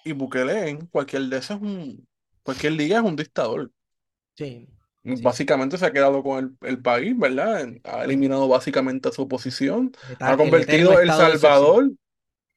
y 0.05 0.13
Bukele 0.13 0.69
en 0.69 0.87
cualquier 0.87 1.23
de 1.25 1.39
esos, 1.39 1.61
cualquier 2.43 2.73
liga 2.73 2.99
es 2.99 3.05
un 3.05 3.17
dictador. 3.17 3.71
Sí. 4.35 4.69
Básicamente 5.23 5.79
se 5.79 5.87
ha 5.87 5.93
quedado 5.93 6.23
con 6.23 6.59
el, 6.63 6.83
país, 6.83 7.17
¿verdad? 7.17 7.69
Ha 7.85 8.05
eliminado 8.05 8.49
básicamente 8.49 9.09
a 9.09 9.13
su 9.13 9.23
oposición. 9.23 9.93
ha 10.19 10.37
convertido 10.37 10.99
El 10.99 11.09
Salvador, 11.09 11.93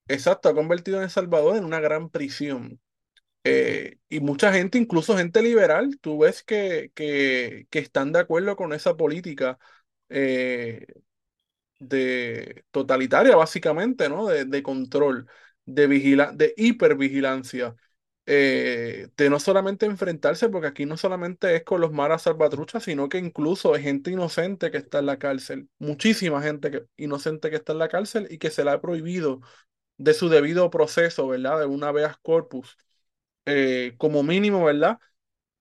exacto, 0.07 0.49
ha 0.49 0.55
convertido 0.55 1.01
El 1.03 1.11
Salvador 1.11 1.57
en 1.57 1.65
una 1.65 1.79
gran 1.79 2.09
prisión. 2.09 2.79
Eh, 3.43 3.97
y 4.09 4.19
mucha 4.19 4.51
gente, 4.53 4.77
incluso 4.77 5.17
gente 5.17 5.41
liberal, 5.41 5.97
tú 6.01 6.19
ves 6.19 6.43
que, 6.43 6.91
que, 6.93 7.67
están 7.71 8.11
de 8.11 8.19
acuerdo 8.19 8.55
con 8.55 8.73
esa 8.73 8.97
política 8.97 9.57
eh, 10.09 10.85
de 11.79 12.65
totalitaria, 12.71 13.35
básicamente, 13.35 14.09
¿no? 14.09 14.27
De, 14.27 14.45
de 14.45 14.63
control 14.63 15.27
de, 15.65 15.87
vigila 15.87 16.31
de 16.33 16.53
hipervigilancia, 16.57 17.75
eh, 18.25 19.09
de 19.17 19.29
no 19.29 19.39
solamente 19.39 19.85
enfrentarse, 19.85 20.49
porque 20.49 20.67
aquí 20.67 20.85
no 20.85 20.97
solamente 20.97 21.55
es 21.55 21.63
con 21.63 21.81
los 21.81 21.91
maras 21.91 22.23
salvatruchas, 22.23 22.83
sino 22.83 23.09
que 23.09 23.17
incluso 23.17 23.73
hay 23.73 23.83
gente 23.83 24.11
inocente 24.11 24.71
que 24.71 24.77
está 24.77 24.99
en 24.99 25.07
la 25.07 25.19
cárcel, 25.19 25.69
muchísima 25.79 26.41
gente 26.41 26.71
que, 26.71 26.85
inocente 26.97 27.49
que 27.49 27.55
está 27.57 27.73
en 27.73 27.79
la 27.79 27.89
cárcel 27.89 28.27
y 28.29 28.37
que 28.37 28.51
se 28.51 28.63
le 28.63 28.71
ha 28.71 28.81
prohibido 28.81 29.41
de 29.97 30.13
su 30.13 30.29
debido 30.29 30.69
proceso, 30.69 31.27
¿verdad? 31.27 31.59
De 31.59 31.65
una 31.67 31.89
habeas 31.89 32.17
corpus, 32.19 32.77
eh, 33.45 33.95
como 33.97 34.23
mínimo, 34.23 34.63
¿verdad? 34.63 34.99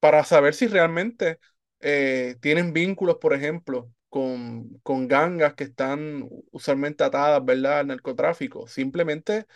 Para 0.01 0.25
saber 0.25 0.55
si 0.55 0.67
realmente 0.67 1.39
eh, 1.81 2.37
tienen 2.41 2.73
vínculos, 2.73 3.17
por 3.17 3.35
ejemplo, 3.35 3.91
con, 4.09 4.79
con 4.83 5.09
gangas 5.09 5.55
que 5.55 5.65
están 5.65 6.29
usualmente 6.51 7.05
atadas, 7.05 7.45
¿verdad? 7.45 7.81
Al 7.81 7.89
narcotráfico. 7.89 8.67
Simplemente 8.67 9.47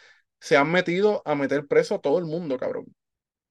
se 0.40 0.57
han 0.57 0.70
metido 0.70 1.23
a 1.24 1.35
meter 1.35 1.66
preso 1.66 1.97
a 1.97 2.01
todo 2.01 2.19
el 2.19 2.24
mundo, 2.24 2.59
cabrón. 2.59 2.86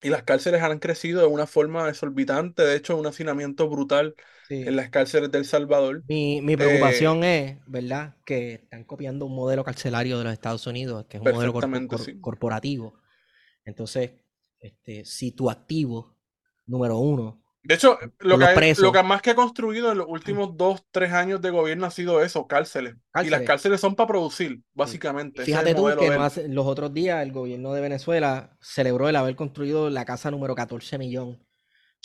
Y 0.03 0.09
las 0.09 0.23
cárceles 0.23 0.63
han 0.63 0.79
crecido 0.79 1.21
de 1.21 1.27
una 1.27 1.45
forma 1.45 1.87
exorbitante, 1.87 2.63
de 2.63 2.75
hecho, 2.75 2.97
un 2.97 3.05
hacinamiento 3.05 3.69
brutal 3.69 4.15
en 4.49 4.75
las 4.75 4.89
cárceles 4.89 5.31
del 5.31 5.45
Salvador. 5.45 6.03
Mi, 6.07 6.41
preocupación 6.57 7.23
eh, 7.23 7.45
es, 7.45 7.57
¿verdad?, 7.67 8.15
que 8.25 8.53
están 8.55 8.83
copiando 8.83 9.27
un 9.27 9.35
modelo 9.35 9.63
carcelario 9.63 10.17
de 10.17 10.23
los 10.23 10.33
Estados 10.33 10.65
Unidos, 10.65 11.05
que 11.07 11.17
es 11.17 11.23
un 11.23 11.31
modelo 11.31 11.53
corporativo. 12.19 12.99
Entonces, 13.63 14.13
este, 14.61 15.03
si 15.03 15.33
tu 15.33 15.49
activo, 15.49 16.15
número 16.65 16.97
uno, 16.97 17.41
de 17.63 17.75
hecho, 17.75 17.99
lo 18.19 18.39
que, 18.39 18.75
lo 18.79 18.91
que 18.91 19.03
más 19.03 19.21
que 19.21 19.31
ha 19.31 19.35
construido 19.35 19.91
en 19.91 19.99
los 19.99 20.07
últimos 20.09 20.57
dos, 20.57 20.83
tres 20.89 21.13
años 21.13 21.41
de 21.41 21.51
gobierno 21.51 21.85
ha 21.85 21.91
sido 21.91 22.23
eso, 22.23 22.47
cárceles. 22.47 22.95
Y 23.23 23.29
las 23.29 23.43
cárceles 23.43 23.79
son 23.79 23.95
para 23.95 24.07
producir, 24.07 24.61
básicamente. 24.73 25.43
Fíjate 25.43 25.75
tú 25.75 25.87
que 25.99 26.47
los 26.47 26.65
otros 26.65 26.91
días 26.91 27.21
el 27.21 27.31
gobierno 27.31 27.73
de 27.73 27.81
Venezuela 27.81 28.57
celebró 28.61 29.09
el 29.09 29.15
haber 29.15 29.35
construido 29.35 29.91
la 29.91 30.05
casa 30.05 30.31
número 30.31 30.55
14 30.55 30.97
millón. 30.97 31.45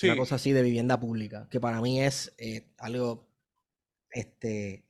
Una 0.03 0.16
cosa 0.16 0.35
así 0.35 0.53
de 0.53 0.61
vivienda 0.61 1.01
pública, 1.01 1.49
que 1.51 1.59
para 1.59 1.81
mí 1.81 2.03
es 2.03 2.35
eh, 2.37 2.69
algo, 2.77 3.27
este... 4.11 4.85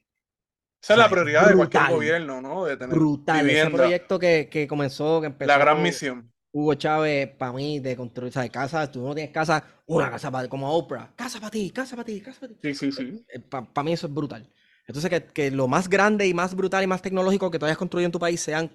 Esa 0.83 0.95
es 0.95 0.99
la 0.99 1.09
prioridad 1.09 1.49
de 1.49 1.55
cualquier 1.55 1.91
gobierno, 1.91 2.41
¿no? 2.41 2.65
De 2.65 2.77
tener 2.77 2.95
brutal. 2.95 3.49
Ese 3.49 3.71
proyecto 3.71 4.19
que, 4.19 4.49
que 4.51 4.67
comenzó, 4.67 5.21
que 5.21 5.29
empezó... 5.29 5.47
La 5.47 5.59
gran 5.59 5.81
misión 5.81 6.33
Hugo 6.57 6.73
Chávez, 6.73 7.29
para 7.37 7.53
mí, 7.53 7.81
de 7.81 7.95
construir, 7.95 8.33
o 8.35 8.51
casa, 8.51 8.91
tú 8.91 9.07
no 9.07 9.15
tienes 9.15 9.31
casa, 9.31 9.63
una 9.85 10.11
casa 10.11 10.31
para 10.31 10.49
como 10.49 10.75
Oprah, 10.75 11.13
casa 11.15 11.39
para 11.39 11.51
ti, 11.51 11.71
casa 11.71 11.97
para 11.97 12.07
ti, 12.07 12.19
casa 12.23 12.41
para 12.41 12.55
ti. 12.55 12.59
Sí, 12.63 12.75
sí, 12.75 12.93
sí. 12.93 13.25
Eh, 13.29 13.41
para 13.41 13.83
mí 13.83 13.93
eso 13.93 14.07
es 14.07 14.15
brutal. 14.15 14.49
Entonces, 14.87 15.11
que, 15.11 15.23
que, 15.23 15.51
lo 15.51 15.69
más 15.69 15.87
grande 15.87 16.27
y 16.27 16.33
más 16.33 16.55
brutal 16.55 16.83
y 16.83 16.87
más 16.87 17.03
tecnológico 17.03 17.51
que 17.51 17.59
tú 17.59 17.67
hayas 17.67 17.77
construido 17.77 18.07
en 18.07 18.13
tu 18.13 18.19
país 18.19 18.41
sean 18.41 18.71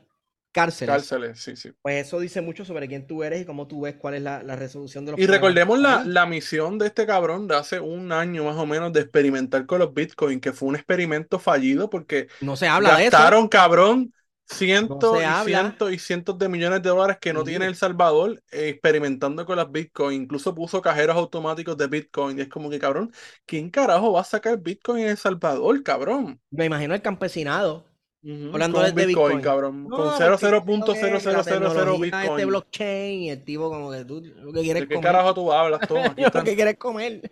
cárceles. 0.51 0.93
Cárceles, 0.93 1.41
sí, 1.41 1.55
sí. 1.55 1.71
Pues 1.81 2.05
eso 2.05 2.19
dice 2.19 2.41
mucho 2.41 2.65
sobre 2.65 2.87
quién 2.87 3.07
tú 3.07 3.23
eres 3.23 3.41
y 3.41 3.45
cómo 3.45 3.67
tú 3.67 3.81
ves 3.81 3.95
cuál 3.95 4.13
es 4.13 4.21
la, 4.21 4.43
la 4.43 4.55
resolución 4.55 5.03
de 5.05 5.13
los 5.13 5.19
Y 5.19 5.25
recordemos 5.25 5.79
la, 5.79 6.03
la, 6.05 6.27
misión 6.27 6.77
de 6.77 6.85
este 6.85 7.07
cabrón 7.07 7.47
de 7.47 7.55
hace 7.55 7.79
un 7.79 8.11
año 8.11 8.43
más 8.43 8.57
o 8.57 8.67
menos 8.67 8.93
de 8.93 8.99
experimentar 8.99 9.65
con 9.65 9.79
los 9.79 9.91
bitcoins, 9.91 10.39
que 10.39 10.53
fue 10.53 10.69
un 10.69 10.75
experimento 10.75 11.39
fallido 11.39 11.89
porque 11.89 12.27
no 12.41 12.55
se 12.55 12.67
habla 12.67 12.97
de 12.97 13.07
eso. 13.07 13.17
cabrón 13.49 14.13
cientos 14.45 15.17
y 15.17 15.45
cientos 15.45 15.93
y 15.93 15.99
cientos 15.99 16.37
de 16.37 16.49
millones 16.49 16.81
de 16.81 16.89
dólares 16.89 17.17
que 17.19 17.33
no 17.33 17.43
tiene 17.43 17.65
El 17.65 17.75
Salvador 17.75 18.41
eh, 18.51 18.69
experimentando 18.69 19.45
con 19.45 19.57
las 19.57 19.71
Bitcoin. 19.71 20.23
Incluso 20.23 20.53
puso 20.53 20.81
cajeros 20.81 21.15
automáticos 21.15 21.77
de 21.77 21.87
Bitcoin. 21.87 22.37
Y 22.37 22.41
es 22.41 22.49
como 22.49 22.69
que, 22.69 22.79
cabrón, 22.79 23.11
¿quién 23.45 23.69
carajo 23.69 24.13
va 24.13 24.21
a 24.21 24.25
sacar 24.25 24.57
Bitcoin 24.59 25.03
en 25.03 25.09
El 25.09 25.17
Salvador, 25.17 25.81
cabrón? 25.83 26.39
Me 26.49 26.65
imagino 26.65 26.93
el 26.93 27.01
campesinado. 27.01 27.85
Hablando 28.23 28.81
de 28.83 28.91
Bitcoin, 28.91 29.41
cabrón. 29.41 29.89
con 29.89 30.09
0.0000 30.09 31.99
Bitcoin. 31.99 32.23
Este 32.23 32.45
blockchain 32.45 33.19
y 33.21 33.29
el 33.31 33.43
tipo 33.43 33.69
como 33.69 33.91
que 33.91 34.05
tú 34.05 34.21
lo 34.21 34.53
que 34.53 34.61
quieres 34.61 34.87
¿De 34.87 34.95
qué 34.95 35.01
carajo 35.01 35.33
tú 35.33 35.51
hablas? 35.51 35.87
Toma, 35.87 36.13
lo 36.33 36.43
que 36.43 36.55
quieres 36.55 36.77
comer. 36.77 37.31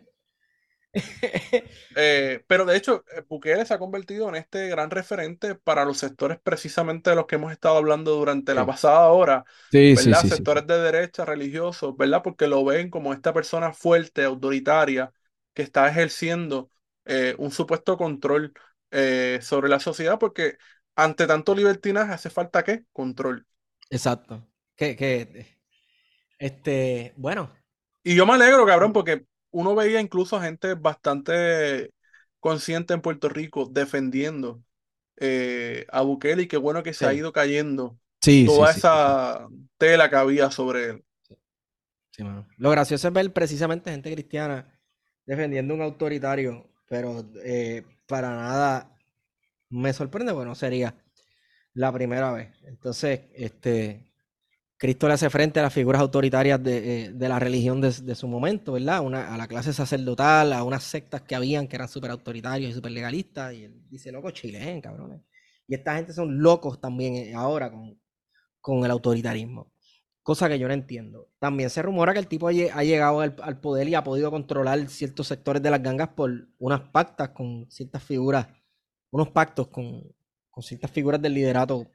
Eh, 1.96 2.44
pero 2.48 2.66
de 2.66 2.78
hecho, 2.78 3.04
eh, 3.14 3.24
Bukele 3.28 3.66
se 3.66 3.74
ha 3.74 3.80
convertido 3.80 4.30
en 4.30 4.36
este 4.36 4.70
gran 4.70 4.90
referente 4.90 5.56
para 5.56 5.84
los 5.84 5.98
sectores 5.98 6.40
precisamente 6.42 7.10
de 7.10 7.16
los 7.16 7.26
que 7.26 7.36
hemos 7.36 7.52
estado 7.52 7.76
hablando 7.76 8.16
durante 8.16 8.54
la 8.54 8.66
pasada 8.66 9.08
hora, 9.10 9.44
¿verdad? 9.72 10.22
sectores 10.24 10.66
de 10.66 10.80
derecha, 10.80 11.26
religiosos, 11.26 11.98
¿verdad? 11.98 12.22
Porque 12.24 12.48
lo 12.48 12.64
ven 12.64 12.90
como 12.90 13.12
esta 13.12 13.34
persona 13.34 13.74
fuerte, 13.74 14.24
autoritaria, 14.24 15.12
que 15.54 15.64
está 15.64 15.90
ejerciendo 15.90 16.72
eh, 17.06 17.36
un 17.38 17.52
supuesto 17.52 17.98
control 17.98 18.54
sobre 19.42 19.68
la 19.70 19.80
sociedad, 19.80 20.18
porque 20.18 20.58
ante 20.96 21.28
tanto 21.28 21.54
libertinaje 21.54 22.14
hace 22.14 22.30
falta 22.30 22.64
¿qué? 22.64 22.86
Control. 22.94 23.46
Exacto. 23.90 24.48
Que, 24.76 24.96
que, 24.96 25.60
este, 26.38 27.14
bueno. 27.18 27.52
Y 28.04 28.16
yo 28.16 28.26
me 28.26 28.34
alegro, 28.34 28.66
cabrón, 28.66 28.94
porque 28.94 29.26
uno 29.52 29.76
veía 29.76 30.02
incluso 30.02 30.40
gente 30.42 30.76
bastante 30.76 31.94
consciente 32.40 32.94
en 32.94 33.02
Puerto 33.02 33.30
Rico 33.30 33.66
defendiendo 33.70 34.62
eh, 35.18 35.86
a 35.92 36.02
Bukele 36.02 36.44
y 36.44 36.48
qué 36.48 36.58
bueno 36.58 36.84
que 36.84 36.94
se 36.94 37.06
ha 37.06 37.14
ido 37.14 37.34
cayendo 37.34 38.00
toda 38.44 38.72
esa 38.72 39.48
tela 39.78 40.10
que 40.10 40.16
había 40.16 40.52
sobre 40.52 40.86
él. 40.92 41.06
Lo 42.58 42.70
gracioso 42.72 43.08
es 43.08 43.14
ver 43.14 43.32
precisamente 43.34 43.92
gente 43.92 44.12
cristiana 44.12 44.80
defendiendo 45.26 45.74
un 45.74 45.82
autoritario, 45.82 46.70
pero 46.88 47.26
eh, 47.44 47.84
para 48.08 48.36
nada 48.36 48.98
me 49.70 49.94
sorprende, 49.94 50.34
bueno, 50.34 50.56
sería 50.56 50.96
la 51.74 51.92
primera 51.94 52.32
vez. 52.32 52.50
Entonces, 52.64 53.22
este, 53.34 54.09
Cristo 54.80 55.10
le 55.10 55.16
hace 55.16 55.30
frente 55.30 55.60
a 55.60 55.64
las 55.64 55.74
figuras 55.74 56.02
autoritarias 56.02 56.64
de, 56.64 57.08
eh, 57.08 57.14
la 57.20 57.38
religión 57.38 57.82
de, 57.82 58.16
su 58.16 58.30
momento, 58.30 58.72
¿verdad? 58.72 59.06
A 59.14 59.36
la 59.36 59.46
clase 59.46 59.74
sacerdotal, 59.74 60.54
a 60.54 60.64
unas 60.64 60.84
sectas 60.86 61.22
que 61.22 61.36
habían 61.36 61.68
que 61.68 61.76
eran 61.76 61.90
súper 61.90 62.12
autoritarios 62.12 62.72
y 62.72 62.74
súper 62.74 62.94
legalistas. 62.94 63.54
Y 63.54 63.66
él 63.66 63.84
dice, 63.90 64.10
loco, 64.10 64.32
chilén, 64.32 64.80
cabrones. 64.80 65.20
Y 65.68 65.76
esta 65.76 65.98
gente 65.98 66.14
son 66.14 66.42
locos 66.42 66.80
también 66.80 67.16
eh, 67.16 67.34
ahora 67.36 67.70
con, 67.70 68.00
con, 68.62 68.86
el 68.86 68.92
autoritarismo. 68.92 69.74
Cosa 70.24 70.48
que 70.48 70.58
yo 70.58 70.70
no 70.70 70.74
entiendo. 70.74 71.28
También 71.40 71.70
se 71.70 71.82
rumora 71.82 72.14
que 72.14 72.20
el 72.20 72.28
tipo 72.28 72.48
ha, 72.48 72.54
llegado 72.54 73.20
al, 73.20 73.60
poder 73.60 73.90
y 73.90 73.96
ha 73.96 74.04
podido 74.06 74.32
controlar 74.32 74.88
ciertos 74.88 75.28
sectores 75.28 75.62
de 75.62 75.72
las 75.72 75.84
gangas 75.84 76.10
por 76.10 76.32
unas 76.58 76.82
pactas 76.92 77.30
con 77.30 77.70
ciertas 77.70 78.02
figuras, 78.02 78.48
unos 79.12 79.30
pactos 79.32 79.68
con, 79.68 80.04
con 80.50 80.64
ciertas 80.64 80.90
figuras 80.90 81.22
del 81.22 81.34
liderato 81.34 81.92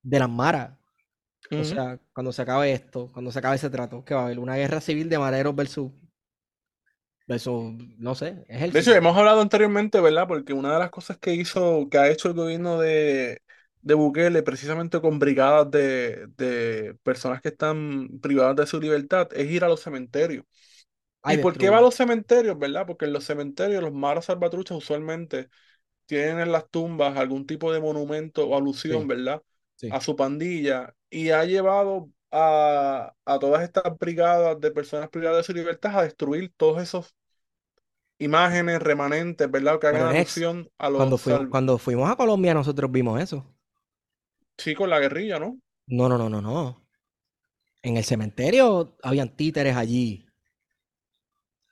de 0.00 0.18
las 0.20 0.30
maras 0.30 0.77
o 1.56 1.64
sea, 1.64 2.00
cuando 2.12 2.32
se 2.32 2.42
acabe 2.42 2.72
esto, 2.72 3.10
cuando 3.12 3.32
se 3.32 3.38
acabe 3.40 3.56
ese 3.56 3.70
trato, 3.70 4.04
que 4.04 4.14
va 4.14 4.22
a 4.22 4.24
haber 4.26 4.38
una 4.38 4.56
guerra 4.56 4.80
civil 4.80 5.08
de 5.08 5.18
mareros 5.18 5.54
versus, 5.56 5.92
versus 7.26 7.74
no 7.98 8.14
sé, 8.14 8.44
es 8.48 8.62
el... 8.62 8.72
De 8.72 8.80
hecho, 8.80 8.94
hemos 8.94 9.16
hablado 9.16 9.40
anteriormente, 9.40 10.00
¿verdad? 10.00 10.26
Porque 10.28 10.52
una 10.52 10.72
de 10.72 10.78
las 10.78 10.90
cosas 10.90 11.18
que 11.18 11.34
hizo, 11.34 11.88
que 11.90 11.98
ha 11.98 12.08
hecho 12.10 12.28
el 12.28 12.34
gobierno 12.34 12.78
de, 12.78 13.42
de 13.82 13.94
Bukele, 13.94 14.42
precisamente 14.42 15.00
con 15.00 15.18
brigadas 15.18 15.70
de, 15.70 16.26
de 16.36 16.94
personas 17.02 17.40
que 17.42 17.48
están 17.48 18.08
privadas 18.20 18.56
de 18.56 18.66
su 18.66 18.80
libertad, 18.80 19.28
es 19.34 19.50
ir 19.50 19.64
a 19.64 19.68
los 19.68 19.80
cementerios 19.82 20.44
¿Y 21.26 21.38
por 21.38 21.56
qué 21.58 21.70
va 21.70 21.78
a 21.78 21.80
los 21.82 21.94
cementerios, 21.96 22.58
verdad? 22.58 22.86
Porque 22.86 23.06
en 23.06 23.12
los 23.14 23.24
cementerios 23.24 23.82
los 23.82 23.92
maros 23.92 24.26
salvatruchas 24.26 24.78
usualmente 24.78 25.50
tienen 26.06 26.40
en 26.40 26.52
las 26.52 26.70
tumbas 26.70 27.16
algún 27.18 27.46
tipo 27.46 27.72
de 27.72 27.80
monumento 27.80 28.48
o 28.48 28.56
alusión, 28.56 29.08
¿verdad? 29.08 29.42
A 29.88 30.00
su 30.02 30.16
pandilla 30.16 30.94
y 31.10 31.30
ha 31.30 31.44
llevado 31.44 32.10
a, 32.30 33.14
todas 33.40 33.62
estas 33.62 33.98
brigadas 33.98 34.60
de 34.60 34.70
personas 34.70 35.08
privadas 35.08 35.38
de 35.38 35.42
su 35.44 35.52
libertad 35.52 35.98
a 35.98 36.02
destruir 36.02 36.52
todos 36.56 36.82
esos 36.82 37.14
imágenes 38.18 38.80
remanentes, 38.80 39.50
¿verdad? 39.50 39.78
Que 39.78 39.86
hagan 39.86 40.16
alusión 40.16 40.70
a 40.78 40.90
los... 40.90 40.98
Cuando, 40.98 41.50
cuando 41.50 41.78
fuimos 41.78 42.10
a 42.10 42.16
Colombia 42.16 42.52
nosotros 42.54 42.90
vimos 42.90 43.20
eso. 43.20 43.46
Sí, 44.56 44.74
con 44.74 44.90
la 44.90 44.98
guerrilla, 44.98 45.38
¿no? 45.38 45.58
No, 45.86 46.08
no, 46.08 46.18
no, 46.18 46.28
no, 46.28 46.42
no. 46.42 46.84
En 47.82 47.96
el 47.96 48.04
cementerio 48.04 48.96
habían 49.02 49.34
títeres 49.34 49.76
allí 49.76 50.27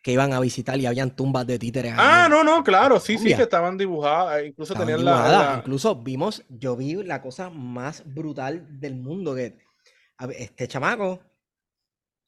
que 0.07 0.12
iban 0.12 0.33
a 0.33 0.39
visitar 0.39 0.78
y 0.78 0.87
habían 0.87 1.16
tumbas 1.16 1.45
de 1.49 1.59
títeres. 1.59 1.93
Ah, 1.97 2.28
no, 2.31 2.45
no, 2.45 2.62
claro, 2.62 3.01
sí, 3.01 3.19
sí, 3.19 3.35
que 3.35 3.43
estaban 3.43 3.77
dibujadas, 3.77 4.39
eh, 4.41 4.47
incluso 4.47 4.73
tenían 4.73 5.05
la, 5.05 5.57
Incluso 5.59 5.97
vimos, 5.97 6.45
yo 6.49 6.77
vi 6.77 6.95
la 7.03 7.20
cosa 7.20 7.51
más 7.51 8.05
brutal 8.07 8.78
del 8.78 8.95
mundo, 8.95 9.35
que 9.35 9.59
este 10.39 10.69
chamaco 10.69 11.19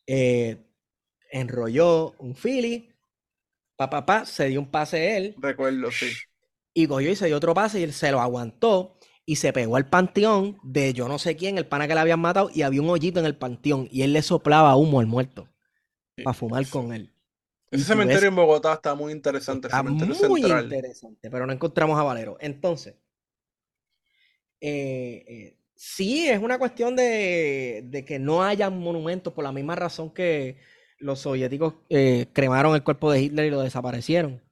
eh, 0.09 0.57
enrolló 1.31 2.17
un 2.19 2.35
fili, 2.35 2.93
papá, 3.77 4.05
pa, 4.05 4.27
se 4.27 4.49
dio 4.49 4.59
un 4.59 4.73
pase 4.73 5.17
él. 5.17 5.37
Recuerdo, 5.39 5.93
sí. 5.93 6.11
Y 6.75 6.89
cogió 6.89 7.13
y 7.13 7.15
se 7.15 7.27
dio 7.27 7.37
otro 7.37 7.55
pase 7.55 7.79
y 7.79 7.85
él 7.85 7.93
se 7.93 8.11
lo 8.11 8.21
aguantó 8.21 8.99
y 9.25 9.37
se 9.37 9.53
pegó 9.53 9.77
al 9.77 9.89
panteón 9.89 10.59
de 10.65 10.93
yo 10.95 11.07
no 11.07 11.21
sé 11.21 11.37
quién, 11.37 11.59
el 11.59 11.67
pana 11.69 11.87
que 11.87 11.95
le 11.95 12.01
habían 12.01 12.19
matado, 12.19 12.51
y 12.53 12.63
había 12.63 12.83
un 12.83 12.91
hollito 12.91 13.21
en 13.21 13.27
el 13.27 13.37
panteón 13.37 13.87
y 13.93 14.03
él 14.03 14.15
le 14.15 14.23
soplaba 14.23 14.75
humo 14.75 14.99
al 14.99 15.07
muerto 15.07 15.49
para 16.25 16.35
fumar 16.35 16.69
con 16.69 16.93
él. 16.93 17.15
Ese 17.70 17.85
cementerio 17.85 18.28
en 18.28 18.36
Bogotá 18.36 18.74
está 18.74 18.95
muy 18.95 19.12
interesante. 19.12 19.69
Está 19.69 19.82
muy 19.82 20.40
interesante, 20.40 21.31
pero 21.31 21.47
no 21.47 21.53
encontramos 21.53 21.99
a 21.99 22.03
Valero. 22.03 22.36
Entonces, 22.40 22.95
eh, 24.61 25.24
eh, 25.28 25.57
sí, 25.74 26.28
es 26.28 26.40
una 26.40 26.59
cuestión 26.59 26.97
de, 26.97 28.05
que 28.07 28.19
no 28.19 28.43
haya 28.43 28.70
monumentos 28.70 29.32
por 29.32 29.45
la 29.45 29.53
misma 29.53 29.77
razón 29.77 30.12
que 30.12 30.57
los 30.99 31.20
soviéticos 31.20 31.74
eh, 31.90 32.27
cremaron 32.32 32.74
el 32.74 32.82
cuerpo 32.82 33.12
de 33.12 33.23
Hitler 33.23 33.47
y 33.47 33.51
lo 33.51 33.61
desaparecieron. 33.61 34.43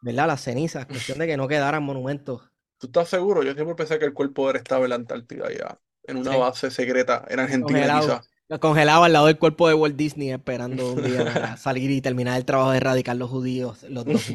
¿Verdad? 0.00 0.28
Las 0.28 0.42
cenizas, 0.42 0.86
cuestión 0.86 1.18
de 1.18 1.26
que 1.26 1.36
no 1.36 1.48
quedaran 1.48 1.82
monumentos 1.82 2.52
¿Tú 2.78 2.86
estás 2.86 3.08
seguro? 3.08 3.42
Yo 3.42 3.54
siempre 3.54 3.74
pensé 3.74 3.98
que 3.98 4.04
el 4.04 4.14
cuerpo 4.14 4.48
era 4.48 4.58
estaba 4.58 4.84
en 4.84 4.90
la 4.90 4.96
Antártida 4.96 5.48
ya, 5.52 5.80
en 6.04 6.18
una 6.18 6.36
base 6.36 6.70
secreta 6.70 7.24
en 7.28 7.40
Argentina 7.40 8.22
congelado, 8.48 8.60
Congelado 8.60 9.04
al 9.04 9.12
lado 9.12 9.26
del 9.26 9.38
cuerpo 9.38 9.68
de 9.68 9.74
Walt 9.74 9.96
Disney 9.96 10.30
esperando 10.30 10.92
un 10.92 11.02
día 11.02 11.24
para 11.32 11.56
salir 11.56 11.90
y 11.90 12.00
terminar 12.00 12.36
el 12.36 12.44
trabajo 12.44 12.70
de 12.70 12.78
erradicar 12.78 13.16
los 13.16 13.30
judíos, 13.30 13.84
los 13.88 14.04
dos 14.04 14.28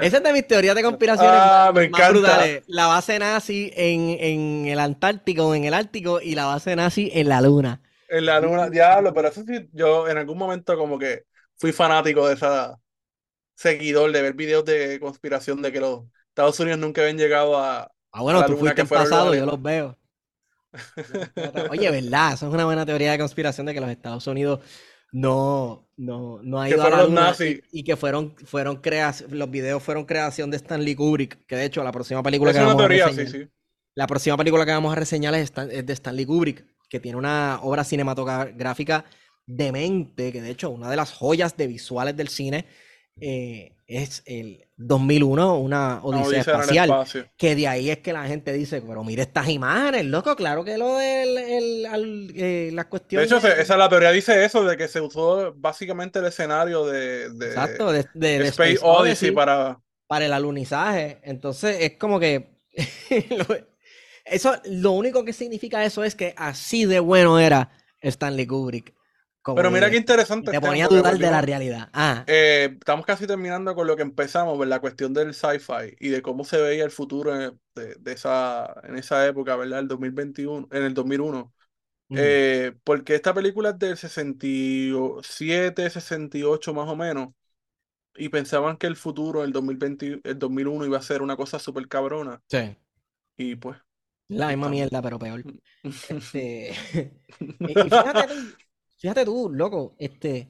Esa 0.00 0.18
es 0.18 0.22
de 0.22 0.32
mis 0.32 0.46
teorías 0.46 0.76
de 0.76 0.82
conspiración 0.82 1.28
ah, 1.30 1.72
me 1.74 1.84
encanta. 1.84 2.40
La 2.68 2.86
base 2.86 3.18
nazi 3.18 3.72
en, 3.74 4.16
en 4.20 4.66
el 4.66 4.78
Antártico, 4.78 5.54
en 5.54 5.64
el 5.64 5.74
Ártico, 5.74 6.20
y 6.20 6.36
la 6.36 6.46
base 6.46 6.76
nazi 6.76 7.10
en 7.12 7.28
la 7.28 7.40
Luna. 7.40 7.80
En 8.08 8.24
la 8.26 8.40
Luna, 8.40 8.70
diablo, 8.70 9.12
pero 9.12 9.28
eso 9.28 9.42
sí, 9.44 9.68
yo 9.72 10.08
en 10.08 10.16
algún 10.16 10.38
momento 10.38 10.78
como 10.78 10.98
que 11.00 11.24
fui 11.56 11.72
fanático 11.72 12.28
de 12.28 12.34
esa, 12.34 12.78
seguidor 13.58 14.12
de 14.12 14.22
ver 14.22 14.34
videos 14.34 14.64
de 14.64 15.00
conspiración 15.00 15.60
de 15.60 15.72
que 15.72 15.80
los 15.80 16.04
Estados 16.28 16.58
Unidos 16.60 16.78
nunca 16.78 17.02
habían 17.02 17.18
llegado 17.18 17.58
a. 17.58 17.90
Ah, 18.12 18.22
bueno, 18.22 18.44
tú 18.46 18.56
fuiste 18.56 18.80
en 18.80 18.88
pasado, 18.88 19.34
yo 19.34 19.46
los 19.46 19.60
veo. 19.60 19.96
Oye, 21.70 21.90
¿verdad? 21.90 22.34
Eso 22.34 22.48
es 22.48 22.54
una 22.54 22.64
buena 22.64 22.84
teoría 22.84 23.12
de 23.12 23.18
conspiración 23.18 23.66
de 23.66 23.74
que 23.74 23.80
los 23.80 23.90
Estados 23.90 24.26
Unidos 24.26 24.60
no, 25.12 25.88
no, 25.96 26.40
no 26.42 26.60
ha 26.60 26.68
ido 26.68 26.82
a 26.82 26.90
la 26.90 27.04
luna 27.04 27.34
y, 27.72 27.82
que 27.82 27.96
fueron, 27.96 28.36
fueron 28.44 28.76
creas, 28.76 29.24
los 29.30 29.50
videos 29.50 29.82
fueron 29.82 30.04
creación 30.04 30.50
de 30.50 30.58
Stanley 30.58 30.94
Kubrick, 30.94 31.46
que 31.46 31.56
de 31.56 31.64
hecho 31.64 31.82
la 31.82 31.92
próxima 31.92 32.22
película 32.22 32.52
que 32.52 32.60
vamos 32.60 32.82
a 32.82 32.88
reseñar, 32.88 33.48
la 33.94 34.06
próxima 34.06 34.36
película 34.36 34.66
que 34.66 34.72
vamos 34.72 34.92
a 34.92 34.96
reseñar 34.96 35.34
es, 35.34 35.52
es 35.70 35.86
de 35.86 35.92
Stanley 35.92 36.26
Kubrick, 36.26 36.64
que 36.88 37.00
tiene 37.00 37.16
una 37.16 37.60
obra 37.62 37.84
cinematográfica 37.84 39.04
demente, 39.46 40.30
que 40.30 40.42
de 40.42 40.50
hecho 40.50 40.70
una 40.70 40.90
de 40.90 40.96
las 40.96 41.12
joyas 41.12 41.56
de 41.56 41.66
visuales 41.66 42.16
del 42.16 42.28
cine 42.28 42.66
eh, 43.20 43.74
es 43.86 44.22
el 44.26 44.67
2001, 44.78 45.58
una 45.58 46.00
odisea, 46.04 46.40
espacial, 46.40 47.04
que 47.36 47.56
de 47.56 47.66
ahí 47.66 47.90
es 47.90 47.98
que 47.98 48.12
la 48.12 48.26
gente 48.26 48.52
dice, 48.52 48.80
pero 48.80 49.02
mire 49.02 49.22
estas 49.22 49.48
imágenes, 49.48 50.04
loco, 50.04 50.36
claro 50.36 50.64
que 50.64 50.78
lo 50.78 50.96
de 50.96 51.56
el, 51.58 52.32
eh, 52.36 52.70
las 52.72 52.86
cuestiones... 52.86 53.28
De 53.28 53.36
hecho, 53.36 53.46
esa 53.48 53.76
la 53.76 53.88
teoría 53.88 54.12
dice 54.12 54.44
eso, 54.44 54.64
de 54.64 54.76
que 54.76 54.86
se 54.86 55.00
usó 55.00 55.52
básicamente 55.56 56.20
el 56.20 56.26
escenario 56.26 56.86
de, 56.86 57.28
de, 57.30 57.46
Exacto, 57.48 57.90
de, 57.90 58.46
Space, 58.46 58.78
Odyssey, 58.80 59.32
para... 59.32 59.80
Para 60.06 60.26
el 60.26 60.32
alunizaje, 60.32 61.18
entonces 61.24 61.78
es 61.80 61.98
como 61.98 62.20
que... 62.20 62.56
eso, 64.24 64.54
lo 64.66 64.92
único 64.92 65.24
que 65.24 65.32
significa 65.32 65.84
eso 65.84 66.04
es 66.04 66.14
que 66.14 66.34
así 66.36 66.84
de 66.84 67.00
bueno 67.00 67.40
era 67.40 67.72
Stanley 68.00 68.46
Kubrick 68.46 68.94
pero 69.54 69.70
mira 69.70 69.90
qué 69.90 69.96
interesante. 69.96 70.50
Te 70.50 70.60
ponía 70.60 70.86
a 70.86 70.88
dudar 70.88 71.16
de 71.16 71.30
la 71.30 71.40
realidad. 71.40 71.88
Ah. 71.92 72.24
Eh, 72.26 72.76
estamos 72.78 73.06
casi 73.06 73.26
terminando 73.26 73.74
con 73.74 73.86
lo 73.86 73.96
que 73.96 74.02
empezamos, 74.02 74.66
la 74.66 74.80
cuestión 74.80 75.14
del 75.14 75.34
sci-fi 75.34 75.96
y 76.00 76.08
de 76.08 76.22
cómo 76.22 76.44
se 76.44 76.60
veía 76.60 76.84
el 76.84 76.90
futuro 76.90 77.36
de, 77.36 77.52
esa, 78.06 78.80
en 78.84 78.96
esa 78.96 79.26
época, 79.26 79.56
¿verdad? 79.56 79.80
El 79.80 79.88
2021, 79.88 80.68
en 80.70 80.82
el 80.82 80.94
2001. 80.94 81.52
Eh, 82.10 82.72
porque 82.84 83.14
esta 83.14 83.34
película 83.34 83.70
es 83.70 83.78
del 83.78 83.96
67, 83.96 85.90
68 85.90 86.74
más 86.74 86.88
o 86.88 86.96
menos. 86.96 87.28
Y 88.16 88.30
pensaban 88.30 88.76
que 88.76 88.86
el 88.88 88.96
futuro, 88.96 89.44
el, 89.44 89.52
2020, 89.52 90.20
el 90.24 90.38
2001, 90.38 90.86
iba 90.86 90.98
a 90.98 91.02
ser 91.02 91.22
una 91.22 91.36
cosa 91.36 91.58
súper 91.58 91.86
cabrona. 91.86 92.42
Sí. 92.48 92.76
Y 93.36 93.56
pues. 93.56 93.78
La 94.28 94.48
misma 94.48 94.68
mierda, 94.68 95.00
pero 95.00 95.18
peor. 95.18 95.44
este... 96.08 96.74
y 97.60 97.74
fíjate, 97.74 98.34
Fíjate 98.98 99.24
tú, 99.24 99.48
loco, 99.50 99.94
este. 99.98 100.48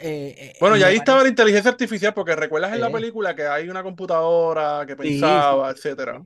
Eh, 0.00 0.34
eh, 0.38 0.56
bueno, 0.60 0.76
y 0.76 0.84
ahí 0.84 0.96
estaba 0.96 1.24
la 1.24 1.28
inteligencia 1.28 1.72
artificial, 1.72 2.14
porque 2.14 2.36
recuerdas 2.36 2.72
en 2.72 2.80
la 2.80 2.90
película 2.90 3.34
que 3.34 3.46
hay 3.46 3.68
una 3.68 3.82
computadora 3.82 4.84
que 4.86 4.94
pensaba, 4.94 5.70
etcétera. 5.70 6.24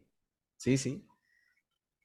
Sí, 0.58 0.76
sí. 0.76 1.02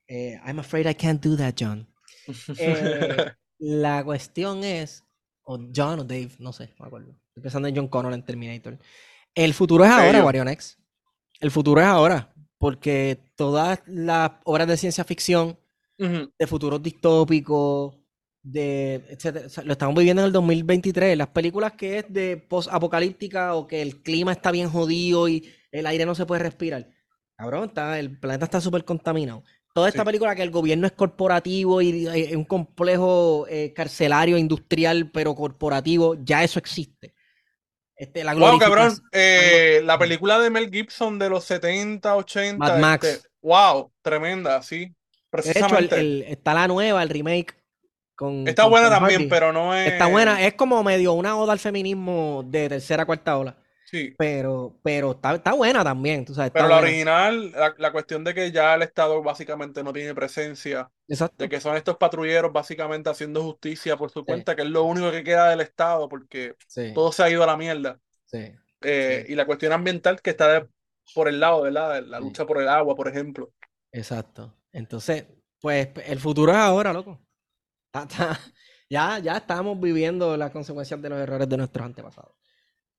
Eh, 0.08 0.40
I'm 0.46 0.58
afraid 0.58 0.86
I 0.86 0.94
can't 0.94 1.22
do 1.22 1.36
that, 1.36 1.54
John. 1.58 1.86
la 3.58 4.02
cuestión 4.02 4.64
es, 4.64 5.04
o 5.42 5.58
John 5.74 6.00
o 6.00 6.04
Dave, 6.04 6.30
no 6.38 6.54
sé, 6.54 6.68
no 6.78 6.84
me 6.84 6.86
acuerdo. 6.86 7.10
Estoy 7.28 7.42
pensando 7.42 7.68
en 7.68 7.76
John 7.76 7.88
Connor 7.88 8.14
en 8.14 8.24
Terminator. 8.24 8.78
El 9.34 9.52
futuro 9.52 9.84
es 9.84 9.90
ahora, 9.90 10.24
Wario 10.24 10.48
X. 10.48 10.78
El 11.38 11.50
futuro 11.50 11.82
es 11.82 11.86
ahora, 11.86 12.32
porque 12.56 13.30
todas 13.36 13.82
las 13.86 14.32
obras 14.44 14.66
de 14.66 14.78
ciencia 14.78 15.04
ficción, 15.04 15.58
de 15.98 16.46
futuros 16.46 16.82
distópicos, 16.82 17.94
de 18.46 19.18
lo 19.64 19.72
estamos 19.72 19.96
viviendo 19.96 20.22
en 20.22 20.26
el 20.26 20.32
2023. 20.32 21.18
Las 21.18 21.28
películas 21.28 21.72
que 21.72 21.98
es 21.98 22.04
de 22.08 22.36
post-apocalíptica 22.36 23.54
o 23.54 23.66
que 23.66 23.82
el 23.82 24.02
clima 24.02 24.32
está 24.32 24.52
bien 24.52 24.70
jodido 24.70 25.28
y 25.28 25.52
el 25.72 25.86
aire 25.86 26.06
no 26.06 26.14
se 26.14 26.26
puede 26.26 26.42
respirar. 26.42 26.88
Cabrón, 27.36 27.68
está, 27.68 27.98
el 27.98 28.18
planeta 28.18 28.44
está 28.44 28.60
súper 28.60 28.84
contaminado. 28.84 29.42
Toda 29.74 29.88
esta 29.88 30.04
película 30.04 30.34
que 30.34 30.42
el 30.42 30.50
gobierno 30.50 30.86
es 30.86 30.92
corporativo 30.92 31.82
y 31.82 32.06
es 32.06 32.34
un 32.34 32.44
complejo 32.44 33.46
eh, 33.48 33.74
carcelario, 33.74 34.38
industrial, 34.38 35.10
pero 35.10 35.34
corporativo, 35.34 36.16
ya 36.22 36.42
eso 36.44 36.58
existe. 36.58 37.14
Este, 37.94 38.24
la 38.24 38.34
wow, 38.34 38.58
cabrón. 38.58 38.94
Eh, 39.12 39.82
la 39.84 39.98
película 39.98 40.38
de 40.38 40.48
Mel 40.48 40.70
Gibson 40.70 41.18
de 41.18 41.28
los 41.28 41.44
70, 41.44 42.14
80. 42.14 42.56
Mad 42.56 42.78
Max. 42.78 43.06
Este, 43.06 43.28
wow, 43.42 43.92
tremenda, 44.00 44.62
sí. 44.62 44.94
Precisamente. 45.28 45.96
De 45.96 46.20
hecho, 46.20 46.28
está 46.28 46.54
la 46.54 46.68
nueva, 46.68 47.02
el 47.02 47.10
remake 47.10 47.54
está 48.46 48.66
buena 48.66 48.90
también, 48.90 49.28
pero 49.28 49.52
no 49.52 49.74
es. 49.74 49.92
Está 49.92 50.06
buena, 50.06 50.44
es 50.44 50.54
como 50.54 50.82
medio 50.82 51.12
una 51.12 51.36
oda 51.36 51.52
al 51.52 51.58
feminismo 51.58 52.44
de 52.46 52.68
tercera 52.68 53.04
cuarta 53.04 53.36
ola. 53.38 53.56
Sí. 53.86 54.14
Pero, 54.18 54.80
pero 54.82 55.12
está, 55.12 55.52
buena 55.52 55.84
también, 55.84 56.24
tú 56.24 56.34
sabes. 56.34 56.50
Pero 56.52 56.66
la 56.66 56.78
original, 56.78 57.52
la, 57.78 57.92
cuestión 57.92 58.24
de 58.24 58.34
que 58.34 58.50
ya 58.50 58.74
el 58.74 58.82
Estado 58.82 59.22
básicamente 59.22 59.84
no 59.84 59.92
tiene 59.92 60.12
presencia. 60.12 60.90
Exacto. 61.06 61.36
De 61.38 61.48
que 61.48 61.60
son 61.60 61.76
estos 61.76 61.96
patrulleros 61.96 62.52
básicamente 62.52 63.10
haciendo 63.10 63.44
justicia 63.44 63.96
por 63.96 64.10
su 64.10 64.24
cuenta, 64.24 64.56
que 64.56 64.62
es 64.62 64.68
lo 64.68 64.82
único 64.82 65.12
que 65.12 65.22
queda 65.22 65.50
del 65.50 65.60
Estado, 65.60 66.08
porque 66.08 66.56
todo 66.94 67.12
se 67.12 67.22
ha 67.22 67.30
ido 67.30 67.44
a 67.44 67.46
la 67.46 67.56
mierda. 67.56 68.00
Sí. 68.24 68.52
Eh, 68.82 69.24
y 69.28 69.34
la 69.36 69.46
cuestión 69.46 69.72
ambiental 69.72 70.20
que 70.20 70.30
está 70.30 70.66
por 71.14 71.28
el 71.28 71.38
lado, 71.38 71.62
¿verdad? 71.62 72.02
La 72.02 72.18
lucha 72.18 72.44
por 72.44 72.60
el 72.60 72.68
agua, 72.68 72.96
por 72.96 73.06
ejemplo. 73.06 73.52
Exacto. 73.92 74.52
Entonces, 74.72 75.26
pues 75.60 75.90
el 76.06 76.18
futuro 76.18 76.50
es 76.50 76.58
ahora, 76.58 76.92
loco. 76.92 77.20
ya, 78.90 79.18
ya 79.18 79.36
estamos 79.36 79.78
viviendo 79.80 80.36
las 80.36 80.50
consecuencias 80.50 81.00
de 81.00 81.08
los 81.08 81.18
errores 81.18 81.48
de 81.48 81.56
nuestros 81.56 81.86
antepasados. 81.86 82.32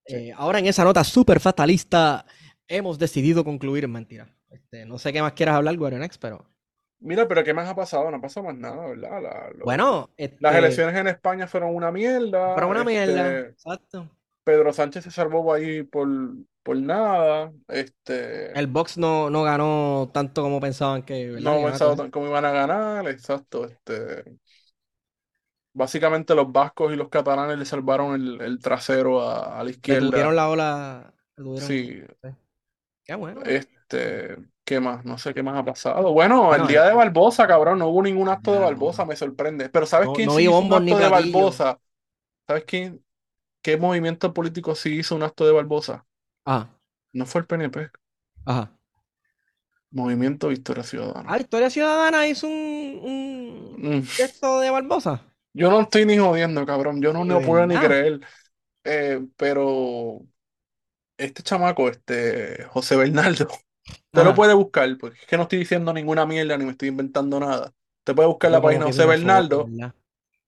Eh, 0.05 0.31
ahora 0.35 0.59
en 0.59 0.67
esa 0.67 0.83
nota 0.83 1.03
súper 1.03 1.39
fatalista 1.39 2.25
hemos 2.67 2.97
decidido 2.97 3.43
concluir 3.43 3.83
en 3.83 3.91
mentira. 3.91 4.35
Este, 4.49 4.85
no 4.85 4.97
sé 4.97 5.11
qué 5.11 5.21
más 5.21 5.33
quieras 5.33 5.55
hablar, 5.55 5.77
Guarenex, 5.77 6.17
pero... 6.17 6.45
Mira, 6.99 7.27
pero 7.27 7.43
¿qué 7.43 7.53
más 7.53 7.67
ha 7.69 7.75
pasado? 7.75 8.09
No 8.09 8.17
ha 8.17 8.21
pasado 8.21 8.47
más 8.47 8.55
nada, 8.57 8.87
¿verdad? 8.87 9.21
La- 9.21 9.49
lo- 9.55 9.65
Bueno, 9.65 10.09
las 10.17 10.29
este, 10.31 10.57
elecciones 10.57 10.95
en 10.95 11.07
España 11.07 11.45
fueron 11.45 11.75
una 11.75 11.91
mierda. 11.91 12.55
pero 12.55 12.69
una 12.69 12.83
mierda, 12.83 13.37
Este, 13.37 13.49
exacto. 13.51 14.09
Pedro 14.43 14.73
Sánchez 14.73 15.03
se 15.03 15.11
salvó 15.11 15.53
ahí 15.53 15.83
por, 15.83 16.07
por 16.63 16.77
nada. 16.77 17.51
Este, 17.67 18.57
El 18.57 18.65
Vox 18.67 18.97
no, 18.97 19.29
no 19.29 19.43
ganó 19.43 20.09
tanto 20.13 20.41
como 20.41 20.59
pensaban 20.59 21.03
que, 21.03 21.31
¿verdad? 21.31 21.79
no 21.79 21.95
tan- 21.95 22.09
cómo 22.11 22.27
iban 22.27 22.45
a 22.45 22.51
ganar, 22.51 23.07
exacto. 23.09 23.65
Este, 23.65 24.23
básicamente 25.77 26.35
los 26.35 26.51
vascos 26.51 26.93
y 26.93 26.95
los 26.97 27.09
catalanes 27.09 27.57
le 27.57 27.65
salvaron 27.65 28.15
el, 28.15 28.41
el 28.41 28.59
trasero 28.59 29.21
a, 29.21 29.59
a 29.59 29.63
la 29.63 29.69
Le 29.85 29.97
tuvieron 29.97 30.35
izquierda. 30.35 30.35
la 30.35 30.49
ola, 30.49 31.13
tuvieron, 31.35 31.79
Sí. 31.79 32.03
Qué 33.03 33.15
bueno. 33.15 33.43
este, 33.43 34.37
¿qué 34.63 34.79
más? 34.79 35.05
No 35.05 35.17
sé 35.17 35.33
qué 35.33 35.43
más 35.43 35.57
ha 35.57 35.65
pasado. 35.65 36.11
Bueno, 36.13 36.53
el 36.55 36.67
día 36.67 36.83
de 36.83 36.93
eh, 36.93 36.95
Barbosa, 36.95 37.47
cabrón, 37.47 37.79
no 37.79 37.87
hubo 37.89 38.03
ningún 38.03 38.29
acto 38.29 38.53
de 38.53 38.59
Barbosa, 38.59 39.05
me 39.05 39.15
sorprende. 39.15 39.69
Pero 39.69 39.85
¿sabes 39.85 40.09
no, 40.09 40.11
quién 40.11 40.29
no 40.29 40.31
sí 40.31 40.47
hizo 40.47 40.65
un 40.65 40.73
ni 40.79 40.93
acto 40.93 40.97
de. 40.99 41.07
Barbosa? 41.07 41.79
¿Sabes 42.47 42.65
quién? 42.65 43.05
¿Qué 43.61 43.77
movimiento 43.77 44.33
político 44.33 44.75
sí 44.75 44.95
hizo 44.99 45.15
un 45.15 45.23
acto 45.23 45.45
de 45.45 45.53
Barbosa? 45.53 46.07
Ajá, 46.45 46.69
No 47.11 47.25
fue 47.25 47.41
el 47.41 47.47
PNP, 47.47 47.89
ajá. 48.45 48.71
Movimiento 49.91 50.47
Victoria 50.47 50.81
Ciudadana. 50.83 51.33
Ah, 51.33 51.37
Victoria 51.37 51.69
Ciudadana 51.69 52.27
hizo 52.27 52.47
un, 52.47 52.99
un 53.03 53.83
Mm, 53.83 54.07
gesto 54.15 54.59
de 54.59 54.69
Barbosa. 54.69 55.21
Yo 55.57 55.69
no 55.69 55.81
estoy 55.81 56.05
ni 56.05 56.17
jodiendo, 56.17 56.65
cabrón. 56.65 57.01
Yo 57.01 57.13
no, 57.13 57.41
puedo 57.41 57.65
ni 57.65 57.75
verdad. 57.75 57.87
creer. 57.87 58.19
Eh, 58.83 59.21
pero 59.37 60.21
este 61.17 61.43
chamaco, 61.43 61.89
este 61.89 62.63
José 62.65 62.95
Bernardo, 62.95 63.47
te 64.11 64.23
lo 64.23 64.31
Ajá. 64.31 64.35
puede 64.35 64.53
buscar, 64.53 64.97
porque 64.99 65.19
es 65.19 65.27
que 65.27 65.37
no 65.37 65.43
estoy 65.43 65.59
diciendo 65.59 65.93
ninguna 65.93 66.25
mierda 66.25 66.57
ni 66.57 66.65
me 66.65 66.71
estoy 66.71 66.89
inventando 66.89 67.39
nada. 67.39 67.73
Te 68.03 68.13
puede 68.13 68.27
buscar 68.29 68.51
la 68.51 68.61
como 68.61 68.67
página 68.67 68.85
que 68.85 68.91
José 68.91 69.03
una 69.03 69.13
foto, 69.13 69.19
Bernardo 69.19 69.65
¿verdad? 69.65 69.93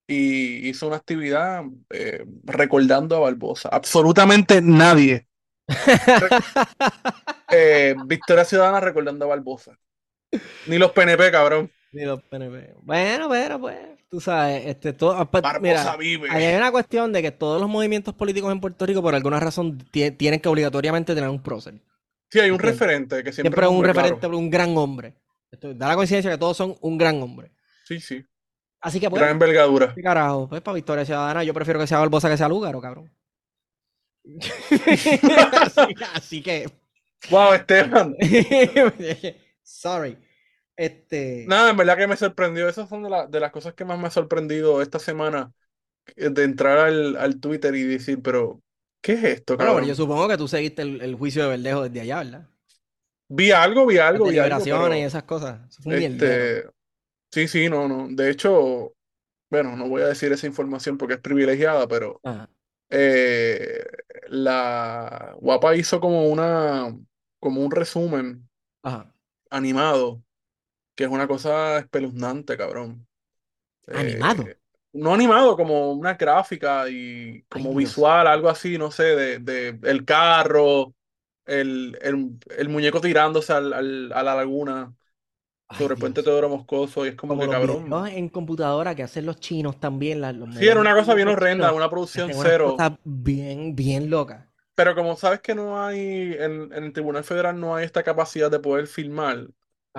y 0.08 0.70
hizo 0.70 0.88
una 0.88 0.98
actividad 0.98 1.64
eh, 1.92 2.26
recordando 2.46 3.16
a 3.18 3.20
Barbosa. 3.20 3.70
Absolutamente 3.70 4.62
nadie. 4.62 5.28
Eh, 7.50 7.96
Victoria 8.06 8.46
Ciudadana 8.46 8.80
recordando 8.80 9.26
a 9.26 9.30
Barbosa. 9.30 9.78
Ni 10.66 10.78
los 10.78 10.92
PNP, 10.92 11.32
cabrón. 11.32 11.72
Ni 11.92 12.06
los 12.06 12.22
PNP. 12.24 12.74
Bueno, 12.82 13.30
pero 13.30 13.60
pues, 13.60 13.78
tú 14.10 14.20
sabes, 14.22 14.66
este, 14.66 14.94
todo, 14.94 15.14
pues, 15.30 15.44
Barbosa 15.44 15.60
mira, 15.62 15.96
vive. 15.98 16.30
hay 16.32 16.56
una 16.56 16.72
cuestión 16.72 17.12
de 17.14 17.22
que 17.22 17.32
todos 17.32 17.60
los 17.62 17.70
movimientos 17.70 18.14
políticos 18.16 18.52
en 18.52 18.60
Puerto 18.60 18.86
Rico, 18.86 19.02
por 19.02 19.14
alguna 19.16 19.40
razón, 19.40 19.78
tie- 19.92 20.16
tienen 20.18 20.40
que 20.40 20.50
obligatoriamente 20.50 21.14
tener 21.16 21.30
un 21.30 21.42
prócer. 21.42 21.76
Sí, 22.32 22.40
hay 22.40 22.50
un 22.50 22.56
¿Entiendes? 22.56 22.80
referente 22.80 23.16
que 23.24 23.32
siempre 23.32 23.42
Siempre 23.50 23.66
es 23.66 23.70
un 23.70 23.76
hombre, 23.78 23.94
referente, 23.94 24.20
claro. 24.20 24.38
un 24.38 24.50
gran 24.50 24.78
hombre. 24.78 25.14
Esto 25.52 25.74
da 25.74 25.88
la 25.88 25.96
coincidencia 25.96 26.30
que 26.32 26.38
todos 26.38 26.56
son 26.58 26.76
un 26.82 26.98
gran 26.98 27.22
hombre. 27.22 27.52
Sí, 27.86 28.00
sí. 28.00 28.24
Así 28.82 29.00
que 29.00 29.10
pues, 29.10 29.20
Gran 29.20 29.34
envergadura. 29.34 29.94
¿qué 29.96 30.02
carajo? 30.02 30.48
Pues 30.48 30.62
para 30.62 30.76
Victoria 30.76 31.06
Ciudadana 31.06 31.44
yo 31.44 31.54
prefiero 31.54 31.80
que 31.80 31.88
sea 31.88 32.00
Barbosa 32.00 32.30
que 32.30 32.38
sea 32.38 32.48
Lúgaro, 32.48 32.80
cabrón. 32.80 33.12
así, 35.62 35.96
así 36.14 36.42
que, 36.42 36.70
Wow, 37.30 37.54
Esteban. 37.54 38.16
sorry. 39.64 40.18
Este, 40.80 41.16
Nada, 41.44 41.72
en 41.72 41.78
verdad 41.78 41.98
que 41.98 42.08
me 42.08 42.18
sorprendió. 42.18 42.70
Esas 42.70 42.90
son 42.90 43.04
de, 43.04 43.10
la- 43.10 43.28
de 43.28 43.40
las 43.40 43.52
cosas 43.52 43.74
que 43.74 43.86
más 43.86 44.00
me 44.00 44.08
ha 44.08 44.12
sorprendido 44.12 44.82
esta 44.82 45.00
semana. 45.00 45.54
eh, 46.18 46.30
De 46.32 46.44
entrar 46.46 46.80
al, 46.80 47.18
al 47.18 47.40
Twitter 47.42 47.76
y 47.76 47.84
decir, 47.86 48.22
pero, 48.24 48.62
¿qué 49.02 49.14
es 49.14 49.24
esto, 49.26 49.58
bueno, 49.58 49.74
pero 49.76 49.86
yo 49.86 49.94
cabrón? 49.94 49.96
supongo 49.96 50.28
que 50.28 50.38
tú 50.38 50.48
seguiste 50.48 50.82
el, 50.82 51.02
el 51.02 51.16
juicio 51.16 51.44
de 51.44 51.50
Verdejo 51.50 51.84
desde 51.84 52.02
allá, 52.02 52.18
¿verdad? 52.24 52.50
Vi 53.30 53.52
algo, 53.52 53.86
vi 53.88 53.98
Las 54.12 54.22
algo, 54.22 54.30
vi 54.32 54.38
algo, 54.40 54.96
y 54.98 55.02
esas 55.02 55.24
cosas. 55.24 55.68
Eso 55.70 55.82
fue 55.82 55.92
un 55.94 55.98
mierdero. 55.98 56.52
este, 56.52 56.66
sí, 57.32 57.48
sí, 57.48 57.70
no, 57.70 57.88
no. 57.88 58.08
De 58.10 58.32
hecho, 58.32 58.96
bueno, 59.50 59.76
no 59.78 59.90
voy 59.90 60.04
a 60.04 60.08
decir 60.08 60.32
esa 60.34 60.48
información 60.48 60.98
porque 60.98 61.16
es 61.16 61.22
privilegiada, 61.22 61.88
pero 61.88 62.24
eh, 62.90 63.86
la 64.30 65.36
Guapa 65.40 65.76
hizo 65.78 66.00
como 66.02 66.28
una, 66.30 66.98
como 67.40 67.62
un 67.64 67.72
resumen 67.72 68.50
Ajá. 68.84 69.14
animado, 69.50 70.24
que 71.00 71.06
es 71.06 71.10
una 71.12 71.28
cosa 71.30 71.80
espeluznante, 71.80 72.58
cabrón. 72.58 73.08
Animado. 73.94 74.46
Eh, 74.46 74.58
no 74.94 75.14
animado, 75.16 75.56
como 75.58 75.94
una 75.94 76.16
gráfica 76.16 76.90
y 76.90 77.44
como 77.46 77.74
Ay, 77.74 77.76
Dios. 77.76 77.96
visual, 77.96 78.28
algo 78.28 78.50
así, 78.50 78.78
no 78.78 78.92
sé, 78.92 79.04
de, 79.04 79.40
de 79.40 79.80
el 79.90 80.06
carro, 80.06 80.96
el, 81.46 81.98
el, 82.02 82.40
el 82.58 82.70
muñeco 82.70 83.02
tirándose 83.02 83.54
al, 83.54 83.74
al- 83.74 84.14
a 84.14 84.24
la 84.24 84.36
laguna 84.36 84.96
sobre 85.72 85.94
el 85.96 86.00
puente. 86.00 86.24
Teodoro 86.24 86.50
Moscoso, 86.50 87.06
y 87.06 87.10
es 87.10 87.16
como 87.16 87.38
Como 87.38 87.48
que 87.50 87.50
cabrón. 87.50 88.12
en 88.18 88.28
computadora 88.28 88.94
que 88.94 89.04
hacen 89.04 89.26
los 89.26 89.40
chinos 89.40 89.80
también, 89.80 90.20
la- 90.20 90.34
los 90.34 90.50
Sí, 90.50 90.68
era 90.68 90.80
una 90.80 90.94
cosa 90.96 91.16
bien 91.16 91.28
horrenda, 91.30 91.74
chinos, 91.74 91.74
una 91.74 91.90
producción 91.90 92.34
cero. 92.34 92.86
cosas 92.86 92.92
bien, 93.04 93.76
bien 93.76 94.10
locas. 94.10 94.46
Pero 94.76 94.96
como 94.96 95.16
sabes 95.18 95.42
que 95.42 95.56
no 95.56 95.82
hay, 95.84 96.34
en, 96.34 96.72
en 96.74 96.84
el 96.86 96.94
Tribunal 96.94 97.24
Federal 97.24 97.60
no 97.60 97.76
hay 97.76 97.86
esta 97.86 98.04
capacidad 98.04 98.50
de 98.50 98.60
poder 98.60 98.88
filmar, 98.88 99.48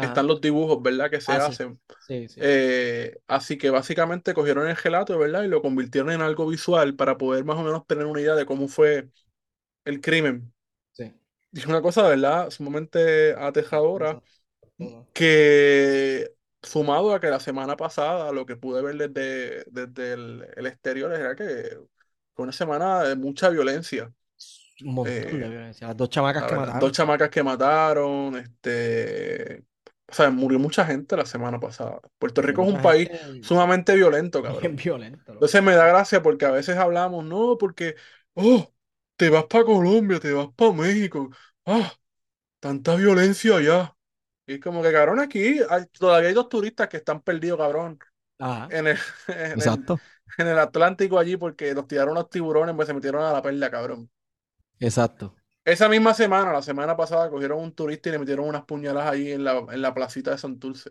Ajá. 0.03 0.07
están 0.07 0.27
los 0.27 0.41
dibujos, 0.41 0.83
¿verdad? 0.83 1.11
Que 1.11 1.21
se 1.21 1.33
Ah, 1.33 1.47
hacen. 1.47 1.81
Sí, 2.07 2.29
sí. 2.29 2.41
Eh, 2.43 3.21
así 3.29 3.59
que 3.59 3.71
básicamente 3.71 4.35
cogieron 4.35 4.69
el 4.69 4.77
gelato, 4.77 5.19
¿verdad? 5.19 5.43
Y 5.45 5.49
lo 5.49 5.63
convirtieron 5.63 6.11
en 6.13 6.23
algo 6.23 6.47
visual 6.49 6.97
para 6.97 7.19
poder 7.19 7.45
más 7.45 7.59
o 7.59 7.63
menos 7.65 7.87
tener 7.87 8.07
una 8.07 8.21
idea 8.21 8.35
de 8.35 8.47
cómo 8.47 8.69
fue 8.69 9.11
el 9.85 10.01
crimen. 10.01 10.53
Sí. 10.93 11.13
Y 11.53 11.59
es 11.61 11.67
una 11.67 11.83
cosa, 11.83 12.09
¿verdad? 12.09 12.51
Sumamente 12.51 13.35
todo. 13.95 14.23
que 15.13 16.35
sumado 16.63 17.15
a 17.15 17.21
que 17.21 17.29
la 17.29 17.41
semana 17.41 17.77
pasada 17.77 18.33
lo 18.33 18.47
que 18.47 18.57
pude 18.57 18.83
ver 18.83 18.97
desde, 19.11 19.65
desde 19.71 20.13
el, 20.15 20.47
el 20.57 20.67
exterior 20.67 21.13
era 21.13 21.35
que 21.37 21.79
fue 22.35 22.45
una 22.45 22.53
semana 22.53 23.03
de 23.05 23.17
mucha 23.17 23.49
violencia. 23.51 24.13
Un 24.85 24.95
montón 24.95 25.39
de 25.41 25.49
Eh, 25.49 25.49
violencia. 25.49 25.87
Las 25.89 25.97
dos 25.97 26.11
chamacas 26.11 26.45
que 26.47 26.55
verdad, 26.55 26.73
dos 26.73 26.93
mataron. 26.93 26.93
chamacas 26.93 27.31
que 27.31 27.43
mataron, 27.43 28.37
este, 28.37 29.65
o 30.11 30.15
sea, 30.15 30.31
murió 30.31 30.59
mucha 30.59 30.85
gente 30.85 31.17
la 31.17 31.27
semana 31.27 31.61
pasada. 31.61 32.01
Puerto 32.19 32.43
Rico 32.43 32.63
es 32.63 32.69
un 32.69 32.81
país 32.81 33.11
gente 33.11 33.41
sumamente 33.41 33.95
violento, 33.97 34.43
bien 34.61 34.77
cabrón. 34.77 34.77
violenta, 34.77 35.33
loco. 35.35 35.41
Entonces 35.41 35.63
me 35.63 35.75
da 35.75 35.87
gracia 35.87 36.23
porque 36.23 36.47
a 36.47 36.51
veces 36.51 36.77
hablamos, 36.77 37.25
no, 37.25 37.57
porque, 37.59 37.97
oh, 38.35 38.73
te 39.17 39.31
vas 39.31 39.45
para 39.47 39.65
Colombia, 39.65 40.21
te 40.21 40.33
vas 40.33 40.49
para 40.57 40.73
México, 40.73 41.31
ah, 41.67 41.93
tanta 42.61 42.97
violencia 42.97 43.57
allá. 43.57 43.97
Y 44.47 44.55
es 44.55 44.61
como 44.61 44.83
que, 44.83 44.93
cabrón, 44.93 45.21
aquí 45.21 45.61
hay- 45.71 45.87
todavía 45.99 46.29
hay 46.31 46.35
dos 46.35 46.49
turistas 46.49 46.89
que 46.89 46.99
están 46.99 47.23
perdidos, 47.23 47.59
cabrón, 47.59 47.99
Ajá. 48.39 48.71
en 48.71 48.87
el, 48.89 48.99
en 49.29 49.63
el, 49.63 49.71
Exacto. 49.71 50.03
en 50.39 50.49
el 50.49 50.59
Atlántico 50.59 51.19
allí 51.19 51.37
porque 51.37 51.75
los 51.75 51.87
tiraron 51.89 52.15
los 52.15 52.31
tiburones, 52.31 52.75
pues 52.77 52.89
se 52.89 52.95
metieron 52.95 53.23
a 53.25 53.33
la 53.33 53.43
perla, 53.43 53.71
cabrón. 53.71 54.11
Exacto. 54.79 55.40
Esa 55.73 55.89
misma 55.89 56.15
semana, 56.15 56.53
la 56.53 56.63
semana 56.63 56.97
pasada, 56.97 57.31
cogieron 57.31 57.61
un 57.61 57.73
turista 57.75 58.09
y 58.09 58.13
le 58.13 58.19
metieron 58.19 58.47
unas 58.49 58.65
puñaladas 58.65 59.13
ahí 59.13 59.33
en 59.33 59.45
la, 59.45 59.59
en 59.71 59.83
la 59.83 59.95
placita 59.95 60.31
de 60.33 60.39
Santurce. 60.39 60.91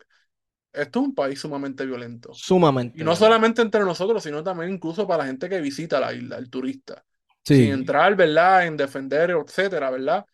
Esto 0.74 1.00
es 1.02 1.06
un 1.08 1.16
país 1.16 1.40
sumamente 1.40 1.86
violento. 1.86 2.44
Sumamente 2.46 2.96
Y 2.96 3.04
no 3.04 3.16
violento. 3.16 3.16
solamente 3.16 3.62
entre 3.62 3.82
nosotros, 3.82 4.24
sino 4.24 4.44
también 4.44 4.72
incluso 4.74 5.08
para 5.08 5.24
la 5.24 5.28
gente 5.30 5.50
que 5.50 5.62
visita 5.62 6.00
la 6.00 6.14
isla, 6.14 6.38
el 6.38 6.50
turista. 6.50 7.06
Sin 7.52 7.72
Sí, 7.72 7.72
entrar, 7.72 8.16
¿verdad? 8.16 8.68
En 8.68 8.78
defender, 8.78 9.32
etcétera, 9.32 9.90
¿verdad? 9.92 10.26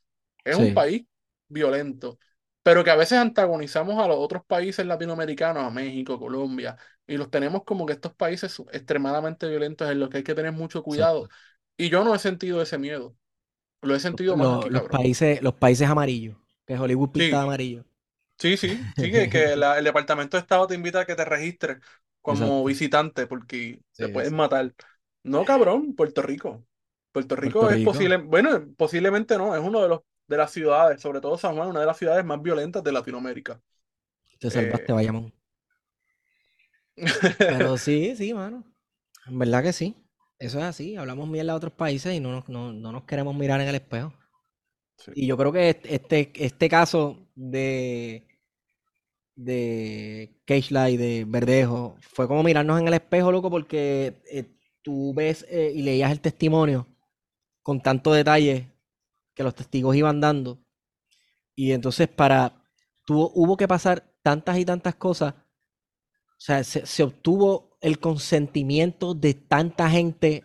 Es 0.43 0.55
un 0.55 0.73
país 0.73 1.05
violento. 1.47 2.19
Pero 2.63 2.83
que 2.83 2.91
a 2.91 2.95
veces 2.95 3.17
antagonizamos 3.19 4.03
a 4.03 4.07
los 4.07 4.17
otros 4.17 4.45
países 4.45 4.85
latinoamericanos, 4.85 5.63
a 5.63 5.69
México, 5.69 6.19
Colombia, 6.19 6.77
y 7.07 7.17
los 7.17 7.29
tenemos 7.29 7.63
como 7.63 7.85
que 7.85 7.93
estos 7.93 8.13
países 8.15 8.59
extremadamente 8.71 9.47
violentos 9.49 9.89
en 9.91 9.99
los 9.99 10.09
que 10.09 10.17
hay 10.17 10.23
que 10.23 10.35
tener 10.35 10.51
mucho 10.51 10.83
cuidado. 10.83 11.29
Y 11.77 11.89
yo 11.89 12.03
no 12.03 12.15
he 12.15 12.19
sentido 12.19 12.61
ese 12.61 12.77
miedo. 12.77 13.15
Lo 13.85 13.95
he 13.95 13.99
sentido 14.01 14.35
más 14.37 14.51
Los, 14.51 14.65
aquí, 14.65 14.69
los 14.69 14.83
cabrón. 14.83 14.91
países, 14.91 15.41
los 15.41 15.55
países 15.55 15.89
amarillos. 15.89 16.37
Que 16.67 16.77
Hollywood 16.77 17.09
pinta 17.11 17.41
Sí, 17.41 17.43
amarillo. 17.43 17.85
sí, 18.39 18.57
sí, 18.57 18.91
sí, 18.97 19.11
que, 19.11 19.29
que 19.29 19.55
la- 19.55 19.77
el 19.79 19.85
Departamento 19.85 20.37
de 20.37 20.41
Estado 20.41 20.67
te 20.67 20.75
invita 20.75 21.01
a 21.01 21.05
que 21.05 21.15
te 21.15 21.25
registres 21.25 21.79
como 22.21 22.63
Exacto. 22.63 22.65
visitante 22.65 23.27
porque 23.27 23.81
te 23.97 24.09
pueden 24.09 24.33
sí. 24.33 24.35
matar. 24.35 24.73
No, 25.23 25.45
cabrón, 25.45 25.95
Puerto 25.95 26.21
Rico. 26.21 26.65
Puerto 27.11 27.35
Rico 27.37 27.67
Puerto 27.67 27.71
es 27.71 27.79
Rico. 27.79 27.79
posible, 27.79 28.17
bueno, 28.17 28.67
posiblemente 28.77 29.37
no, 29.37 29.55
es 29.55 29.61
uno 29.63 29.81
de 29.81 29.89
los 29.89 30.01
de 30.27 30.37
las 30.37 30.51
ciudades, 30.51 31.01
sobre 31.01 31.21
todo 31.21 31.37
San 31.37 31.55
Juan, 31.55 31.69
una 31.69 31.81
de 31.81 31.85
las 31.87 31.97
ciudades 31.97 32.25
más 32.25 32.41
violentas 32.41 32.83
de 32.83 32.91
Latinoamérica. 32.91 33.61
Te 34.39 34.49
salvaste, 34.49 34.93
Eh, 34.93 34.93
Bayamón. 34.93 35.33
Pero 37.45 37.77
sí, 37.77 38.15
sí, 38.15 38.33
mano. 38.33 38.63
En 39.27 39.39
verdad 39.39 39.63
que 39.63 39.73
sí. 39.73 39.95
Eso 40.39 40.59
es 40.59 40.65
así. 40.65 40.95
Hablamos 40.95 41.27
mierda 41.29 41.53
de 41.53 41.57
otros 41.57 41.73
países 41.73 42.13
y 42.13 42.19
no 42.19 42.31
nos, 42.31 42.49
no, 42.49 42.73
no 42.73 42.91
nos 42.91 43.03
queremos 43.05 43.35
mirar 43.35 43.61
en 43.61 43.69
el 43.69 43.75
espejo. 43.75 44.13
sí. 44.97 45.11
Y 45.15 45.27
yo 45.27 45.37
creo 45.37 45.51
que 45.51 45.69
este, 45.69 45.95
este, 45.95 46.31
este 46.35 46.69
caso 46.69 47.27
de, 47.35 48.27
de 49.35 50.41
Keishla 50.45 50.89
y 50.89 50.97
de 50.97 51.25
Verdejo 51.27 51.97
fue 52.01 52.27
como 52.27 52.43
mirarnos 52.43 52.79
en 52.79 52.87
el 52.87 52.93
espejo, 52.93 53.31
loco, 53.31 53.49
porque 53.49 54.21
eh, 54.31 54.57
tú 54.81 55.13
ves 55.13 55.45
eh, 55.49 55.71
y 55.75 55.81
leías 55.83 56.11
el 56.11 56.21
testimonio 56.21 56.87
con 57.61 57.81
tanto 57.81 58.13
detalle 58.13 58.71
que 59.33 59.43
los 59.43 59.55
testigos 59.55 59.95
iban 59.95 60.21
dando. 60.21 60.59
Y 61.55 61.71
entonces 61.71 62.07
para, 62.07 62.63
tuvo, 63.05 63.31
hubo 63.35 63.57
que 63.57 63.67
pasar 63.67 64.03
tantas 64.21 64.57
y 64.57 64.65
tantas 64.65 64.95
cosas. 64.95 65.33
O 65.33 66.39
sea, 66.39 66.63
se, 66.63 66.85
se 66.85 67.03
obtuvo 67.03 67.74
el 67.85 67.99
consentimiento 67.99 69.13
de 69.13 69.33
tanta 69.35 69.89
gente 69.89 70.43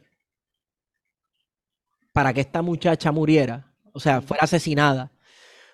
para 2.13 2.33
que 2.33 2.41
esta 2.41 2.63
muchacha 2.63 3.13
muriera, 3.13 3.73
o 3.93 4.01
sea, 4.01 4.21
fuera 4.21 4.45
asesinada. 4.45 5.13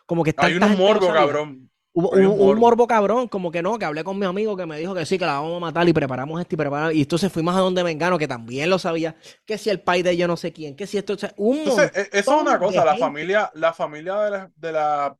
Como 0.07 0.23
que 0.25 0.35
Hay 0.37 0.55
un 0.55 0.77
morbo, 0.77 1.09
cabrón. 1.13 1.71
Hubo 1.93 2.11
un, 2.11 2.27
un 2.27 2.41
un 2.51 2.59
morbo. 2.59 2.87
cabrón, 2.87 3.27
como 3.29 3.51
que 3.51 3.63
no, 3.63 3.79
que 3.79 3.87
hablé 3.87 4.05
con 4.05 4.19
mi 4.19 4.27
amigo 4.27 4.57
que 4.57 4.67
me 4.67 4.79
dijo 4.79 4.95
que 4.95 5.07
sí, 5.07 5.19
que 5.19 5.25
la 5.27 5.35
vamos 5.41 5.57
a 5.57 5.61
matar 5.61 5.89
y 5.89 5.93
preparamos 5.95 6.41
esto 6.41 6.55
y 6.55 6.59
preparamos. 6.59 6.95
Y 6.95 7.03
entonces 7.03 7.33
fuimos 7.33 7.57
a 7.57 7.61
donde 7.61 7.83
Mengano, 7.83 8.19
que 8.19 8.29
también 8.29 8.69
lo 8.71 8.79
sabía, 8.79 9.17
que 9.47 9.59
si 9.59 9.71
el 9.71 9.81
pai 9.81 10.03
de 10.03 10.17
yo 10.17 10.29
no 10.29 10.37
sé 10.37 10.53
quién, 10.53 10.77
que 10.77 10.87
si 10.87 10.99
esto, 10.99 11.15
o 11.15 11.19
sea, 11.19 11.33
un 11.37 11.59
Entonces, 11.59 11.91
e- 11.95 12.11
eso 12.13 12.37
es 12.37 12.43
una 12.43 12.59
cosa, 12.59 12.85
la 12.85 12.93
gente. 12.93 13.01
familia, 13.01 13.51
la 13.55 13.73
familia 13.73 14.17
de 14.21 14.31
la, 14.31 14.53
de 14.57 14.73
la 14.73 15.19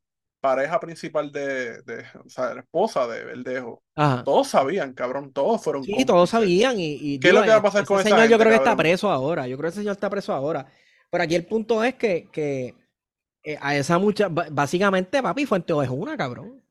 pareja 0.55 0.79
principal 0.79 1.31
de, 1.31 1.81
de, 1.83 2.05
o 2.25 2.29
sea, 2.29 2.53
la 2.53 2.61
esposa 2.61 3.07
de 3.07 3.23
Verdejo, 3.25 3.83
Ajá. 3.95 4.23
todos 4.23 4.47
sabían, 4.47 4.93
cabrón, 4.93 5.31
todos 5.33 5.63
fueron 5.63 5.83
Sí, 5.83 6.05
todos 6.05 6.29
cómplices. 6.29 6.29
sabían. 6.31 6.79
Y, 6.79 6.97
y, 7.15 7.19
¿Qué 7.19 7.29
es 7.29 7.33
lo 7.33 7.43
que 7.43 7.49
va 7.49 7.55
a 7.57 7.61
pasar 7.61 7.81
ese 7.83 7.87
con 7.87 7.99
esa 7.99 8.09
señor 8.09 8.27
yo 8.29 8.37
creo 8.37 8.49
que 8.51 8.55
está 8.57 8.75
preso 8.75 9.09
ahora. 9.11 9.47
Yo 9.47 9.57
creo 9.57 9.69
que 9.69 9.73
ese 9.73 9.79
señor 9.81 9.93
está 9.93 10.09
preso 10.09 10.33
ahora. 10.33 10.65
Pero 11.09 11.23
aquí 11.23 11.35
el 11.35 11.45
punto 11.45 11.83
es 11.83 11.95
que, 11.95 12.29
que 12.31 12.75
eh, 13.43 13.57
a 13.61 13.75
esa 13.75 13.97
mucha, 13.99 14.27
básicamente, 14.29 15.21
papi, 15.23 15.45
Fuente 15.45 15.73
es 15.83 15.89
una, 15.89 16.17
cabrón. 16.17 16.63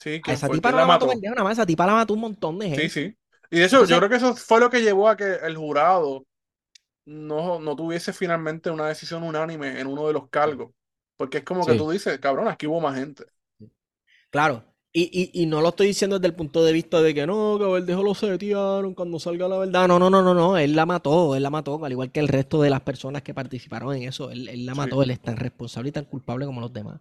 Sí, 0.00 0.16
A 0.16 0.20
¿quién 0.20 0.34
esa 0.34 0.48
tipa 0.48 0.68
¿Quién 0.68 0.72
no 0.72 0.76
la 0.78 0.82
la 0.82 0.86
mató 0.94 1.08
pendejo 1.08 1.34
nada 1.34 1.44
más, 1.44 1.52
esa 1.58 1.66
tipa 1.66 1.86
la 1.86 1.94
mató 1.94 2.14
un 2.14 2.20
montón 2.20 2.58
de 2.58 2.68
gente. 2.70 2.88
Sí, 2.88 3.08
sí. 3.08 3.16
Y 3.50 3.58
de 3.58 3.64
hecho, 3.66 3.76
Entonces- 3.76 3.88
yo 3.94 3.98
creo 3.98 4.08
que 4.10 4.16
eso 4.16 4.34
fue 4.34 4.60
lo 4.60 4.70
que 4.70 4.80
llevó 4.82 5.08
a 5.08 5.16
que 5.16 5.24
el 5.42 5.56
jurado 5.56 6.24
no, 7.04 7.58
no 7.60 7.76
tuviese 7.76 8.12
finalmente 8.12 8.70
una 8.70 8.86
decisión 8.88 9.22
unánime 9.22 9.80
en 9.80 9.86
uno 9.86 10.06
de 10.06 10.12
los 10.12 10.28
cargos. 10.28 10.70
Porque 11.22 11.38
es 11.38 11.44
como 11.44 11.66
que 11.66 11.74
tú 11.74 11.90
dices, 11.90 12.18
cabrón, 12.20 12.48
aquí 12.48 12.66
hubo 12.66 12.80
más 12.80 12.96
gente. 12.98 13.24
Claro. 14.30 14.64
Y, 14.94 15.04
y, 15.34 15.42
y 15.42 15.46
no 15.46 15.60
lo 15.62 15.70
estoy 15.70 15.86
diciendo 15.88 16.18
desde 16.18 16.28
el 16.28 16.34
punto 16.34 16.62
de 16.64 16.72
vista 16.72 17.00
de 17.00 17.14
que 17.14 17.26
no, 17.26 17.56
que 17.58 17.64
Verdejo 17.64 18.02
lo 18.02 18.14
setearon 18.14 18.94
cuando 18.94 19.18
salga 19.18 19.48
la 19.48 19.58
verdad. 19.58 19.88
No, 19.88 19.98
no, 19.98 20.10
no, 20.10 20.22
no, 20.22 20.34
no. 20.34 20.58
Él 20.58 20.74
la 20.76 20.84
mató, 20.86 21.34
él 21.34 21.42
la 21.42 21.50
mató, 21.50 21.82
al 21.84 21.92
igual 21.92 22.12
que 22.12 22.20
el 22.20 22.28
resto 22.28 22.60
de 22.60 22.68
las 22.70 22.82
personas 22.82 23.22
que 23.22 23.32
participaron 23.34 23.94
en 23.96 24.02
eso. 24.04 24.30
Él, 24.30 24.48
él 24.48 24.66
la 24.66 24.74
Sí. 24.74 24.74
mató, 24.74 25.02
él 25.02 25.10
es 25.10 25.20
tan 25.20 25.36
responsable 25.36 25.88
y 25.88 25.92
tan 25.92 26.04
culpable 26.04 26.44
como 26.46 26.60
los 26.60 26.72
demás. 26.72 27.00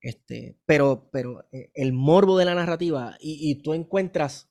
Este, 0.00 0.56
pero, 0.66 1.08
pero 1.12 1.46
eh, 1.52 1.70
el 1.74 1.92
morbo 1.92 2.38
de 2.38 2.46
la 2.46 2.54
narrativa, 2.54 3.16
y, 3.20 3.50
y 3.50 3.56
tú 3.62 3.74
encuentras 3.74 4.48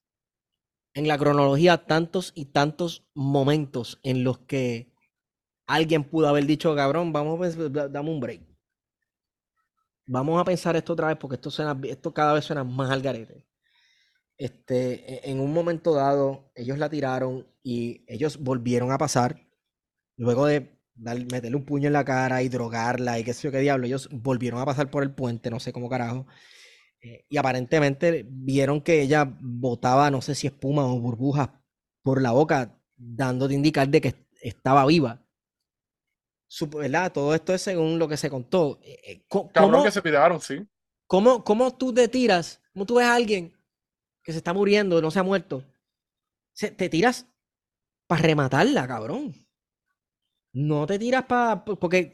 en 0.94 1.08
la 1.08 1.18
cronología 1.18 1.86
tantos 1.88 2.34
y 2.36 2.46
tantos 2.48 3.06
momentos 3.16 4.00
en 4.04 4.24
los 4.24 4.40
que 4.40 4.92
alguien 5.68 6.04
pudo 6.06 6.28
haber 6.30 6.46
dicho, 6.48 6.76
cabrón, 6.76 7.14
vamos 7.14 7.40
dame 7.92 8.12
un 8.12 8.20
break. 8.22 8.42
Vamos 10.16 10.42
a 10.42 10.46
pensar 10.46 10.76
esto 10.76 10.94
otra 10.94 11.08
vez 11.08 11.18
porque 11.18 11.36
esto 11.36 11.52
suena, 11.52 11.80
esto 11.84 12.14
cada 12.14 12.34
vez 12.34 12.46
suena 12.46 12.64
más 12.64 12.90
al 12.90 13.02
garete. 13.02 13.46
Este, 14.38 15.28
e- 15.28 15.32
en 15.32 15.40
un 15.42 15.54
momento 15.54 15.94
dado, 15.96 16.52
ellos 16.56 16.78
la 16.80 16.90
tiraron 16.90 17.48
y 17.64 18.04
ellos 18.08 18.40
volvieron 18.44 18.92
a 18.92 18.98
pasar. 19.00 19.42
Luego 20.18 20.46
de 20.48 20.80
dar- 20.96 21.20
meterle 21.32 21.58
un 21.58 21.66
puño 21.66 21.88
en 21.88 21.94
la 21.94 22.06
cara 22.06 22.44
y 22.44 22.50
drogarla 22.50 23.20
y 23.20 23.24
qué 23.26 23.34
sé 23.34 23.44
yo 23.48 23.52
qué 23.52 23.60
diablo, 23.60 23.88
ellos 23.88 24.10
volvieron 24.12 24.62
a 24.62 24.66
pasar 24.66 24.92
por 24.92 25.04
el 25.04 25.14
puente, 25.16 25.50
no 25.52 25.60
sé 25.62 25.74
cómo 25.74 25.90
carajo. 25.90 26.28
Eh, 27.02 27.26
y 27.30 27.38
aparentemente 27.38 28.26
vieron 28.30 28.82
que 28.82 29.02
ella 29.02 29.26
botaba, 29.42 30.12
no 30.12 30.22
sé 30.22 30.36
si 30.36 30.48
espuma 30.48 30.86
o 30.88 31.00
burbujas 31.00 31.50
por 32.04 32.22
la 32.22 32.32
boca, 32.32 32.78
dándote 32.98 33.56
indicar 33.56 33.90
de 33.90 34.02
que 34.02 34.16
estaba 34.42 34.86
viva. 34.88 35.22
¿Verdad? 36.78 37.12
Todo 37.12 37.34
esto 37.36 37.54
es 37.54 37.62
según 37.62 38.00
lo 38.00 38.08
que 38.08 38.18
se 38.18 38.30
contó. 38.30 38.80
Eh, 38.84 39.00
eh, 39.06 39.26
Cabrón 39.54 39.72
¿Cómo, 39.72 39.84
que 39.84 39.92
se 39.92 40.02
tiraron, 40.02 40.42
sí. 40.42 40.68
cómo, 41.08 41.44
cómo 41.44 41.76
tú 41.78 41.94
te 41.94 42.08
tiras? 42.08 42.62
¿Cómo 42.74 42.86
tú 42.86 42.96
ves 42.96 43.06
a 43.06 43.16
alguien 43.16 43.54
que 44.24 44.32
se 44.32 44.40
está 44.40 44.54
muriendo, 44.54 45.02
no 45.02 45.12
se 45.12 45.20
ha 45.20 45.24
muerto? 45.24 45.64
Se- 46.54 46.72
te 46.72 46.90
tiras 46.90 47.28
para 48.08 48.22
rematarla, 48.24 48.88
cabrón. 48.88 49.34
No 50.54 50.86
te 50.88 50.98
tiras 50.98 51.26
para... 51.26 51.64
Porque 51.64 52.14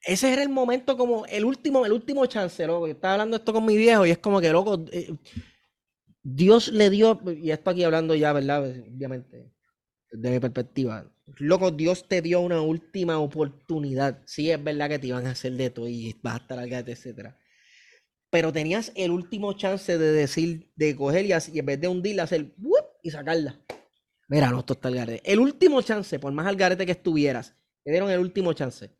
ese 0.00 0.32
era 0.32 0.42
el 0.42 0.48
momento 0.48 0.96
como 0.96 1.26
el 1.26 1.44
último, 1.44 1.84
el 1.86 1.92
último 1.92 2.26
chance, 2.26 2.66
loco. 2.66 2.86
Yo 2.86 2.94
estaba 2.94 3.14
hablando 3.14 3.36
esto 3.36 3.52
con 3.52 3.64
mi 3.64 3.76
viejo 3.76 4.06
y 4.06 4.10
es 4.10 4.18
como 4.18 4.40
que, 4.40 4.50
loco, 4.50 4.84
eh, 4.90 5.14
Dios 6.22 6.68
le 6.68 6.88
dio, 6.90 7.20
y 7.36 7.50
esto 7.50 7.70
aquí 7.70 7.84
hablando 7.84 8.14
ya, 8.14 8.32
¿verdad? 8.32 8.64
Obviamente, 8.64 9.52
de 10.18 10.30
mi 10.30 10.40
perspectiva. 10.40 11.10
Loco, 11.38 11.70
Dios 11.70 12.06
te 12.08 12.22
dio 12.22 12.40
una 12.40 12.60
última 12.60 13.18
oportunidad. 13.18 14.22
Sí, 14.26 14.50
es 14.50 14.62
verdad 14.62 14.88
que 14.88 14.98
te 14.98 15.06
iban 15.08 15.26
a 15.26 15.30
hacer 15.30 15.52
de 15.54 15.70
todo 15.70 15.88
y 15.88 16.14
vas 16.22 16.34
a 16.34 16.38
estar 16.38 16.58
al 16.58 16.68
garete, 16.68 16.92
etcétera. 16.92 17.38
Pero 18.30 18.52
tenías 18.52 18.92
el 18.96 19.10
último 19.12 19.54
chance 19.54 19.98
de 19.98 20.12
decir, 20.12 20.70
de 20.76 20.96
coger 20.96 21.26
y, 21.26 21.32
así- 21.32 21.58
en 21.58 21.66
vez 21.66 21.80
de 21.80 21.88
hundirla, 21.88 22.24
hacer 22.24 22.54
y 23.02 23.10
sacarla. 23.10 23.60
Mira, 24.28 24.50
no, 24.50 24.60
esto 24.60 24.74
está 24.74 24.88
al 24.88 24.96
garete. 24.96 25.32
El 25.32 25.40
último 25.40 25.82
chance, 25.82 26.18
por 26.20 26.32
más 26.32 26.46
al 26.46 26.56
garete 26.56 26.86
que 26.86 26.92
estuvieras, 26.92 27.54
te 27.84 27.92
dieron 27.92 28.10
el 28.10 28.20
último 28.20 28.52
chance 28.54 28.90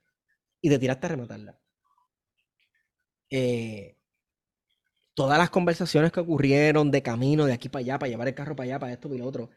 y 0.63 0.71
te 0.71 0.79
tiraste 0.79 1.07
a 1.07 1.11
rematarla. 1.11 1.61
Eh, 3.31 3.97
todas 5.15 5.39
las 5.39 5.51
conversaciones 5.51 6.13
que 6.13 6.21
ocurrieron 6.21 6.91
de 6.91 7.03
camino, 7.03 7.47
de 7.47 7.53
aquí 7.53 7.69
para 7.69 7.81
allá, 7.81 7.99
para 7.99 8.11
llevar 8.11 8.29
el 8.29 8.35
carro 8.35 8.57
para 8.57 8.65
allá, 8.67 8.79
para 8.79 8.93
esto 8.93 9.13
y 9.15 9.19
lo 9.19 9.27
otro. 9.27 9.51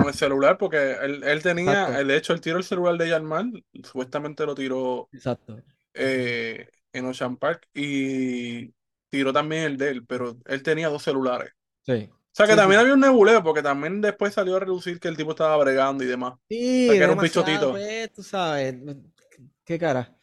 Con 0.00 0.08
el 0.08 0.14
celular, 0.14 0.58
porque 0.58 0.92
él, 1.02 1.22
él 1.22 1.42
tenía, 1.42 1.82
Exacto. 1.88 2.04
de 2.04 2.16
hecho, 2.16 2.32
él 2.32 2.40
tiró 2.40 2.56
el 2.58 2.64
celular 2.64 2.96
de 2.98 3.08
Yarmal, 3.08 3.64
supuestamente 3.84 4.44
lo 4.46 4.54
tiró 4.54 5.08
Exacto. 5.12 5.60
eh, 5.94 6.68
en 6.92 7.04
Ocean 7.06 7.36
Park 7.36 7.68
y 7.74 8.72
tiró 9.10 9.32
también 9.32 9.62
el 9.64 9.76
de 9.76 9.88
él, 9.90 10.06
pero 10.06 10.36
él 10.46 10.62
tenía 10.62 10.88
dos 10.88 11.02
celulares. 11.02 11.52
Sí. 11.86 12.08
O 12.12 12.32
sea 12.32 12.46
que 12.46 12.52
Sí, 12.52 12.58
también 12.58 12.78
sí. 12.78 12.82
había 12.82 12.94
un 12.94 13.00
nebuleo, 13.00 13.42
porque 13.42 13.62
también 13.62 14.00
después 14.00 14.34
salió 14.34 14.56
a 14.56 14.60
reducir 14.60 15.00
que 15.00 15.08
el 15.08 15.16
tipo 15.16 15.30
estaba 15.30 15.56
bregando 15.56 16.04
y 16.04 16.06
demás. 16.06 16.34
Sí, 16.48 16.86
O 16.88 16.92
sea, 16.92 16.98
que 16.98 17.04
era 17.04 17.12
un 17.12 17.18
bichotito. 17.20 17.70
pues, 17.72 18.12
tú 18.12 18.22
sabes. 18.22 18.76
Qué 19.64 19.78
cara. 19.78 20.16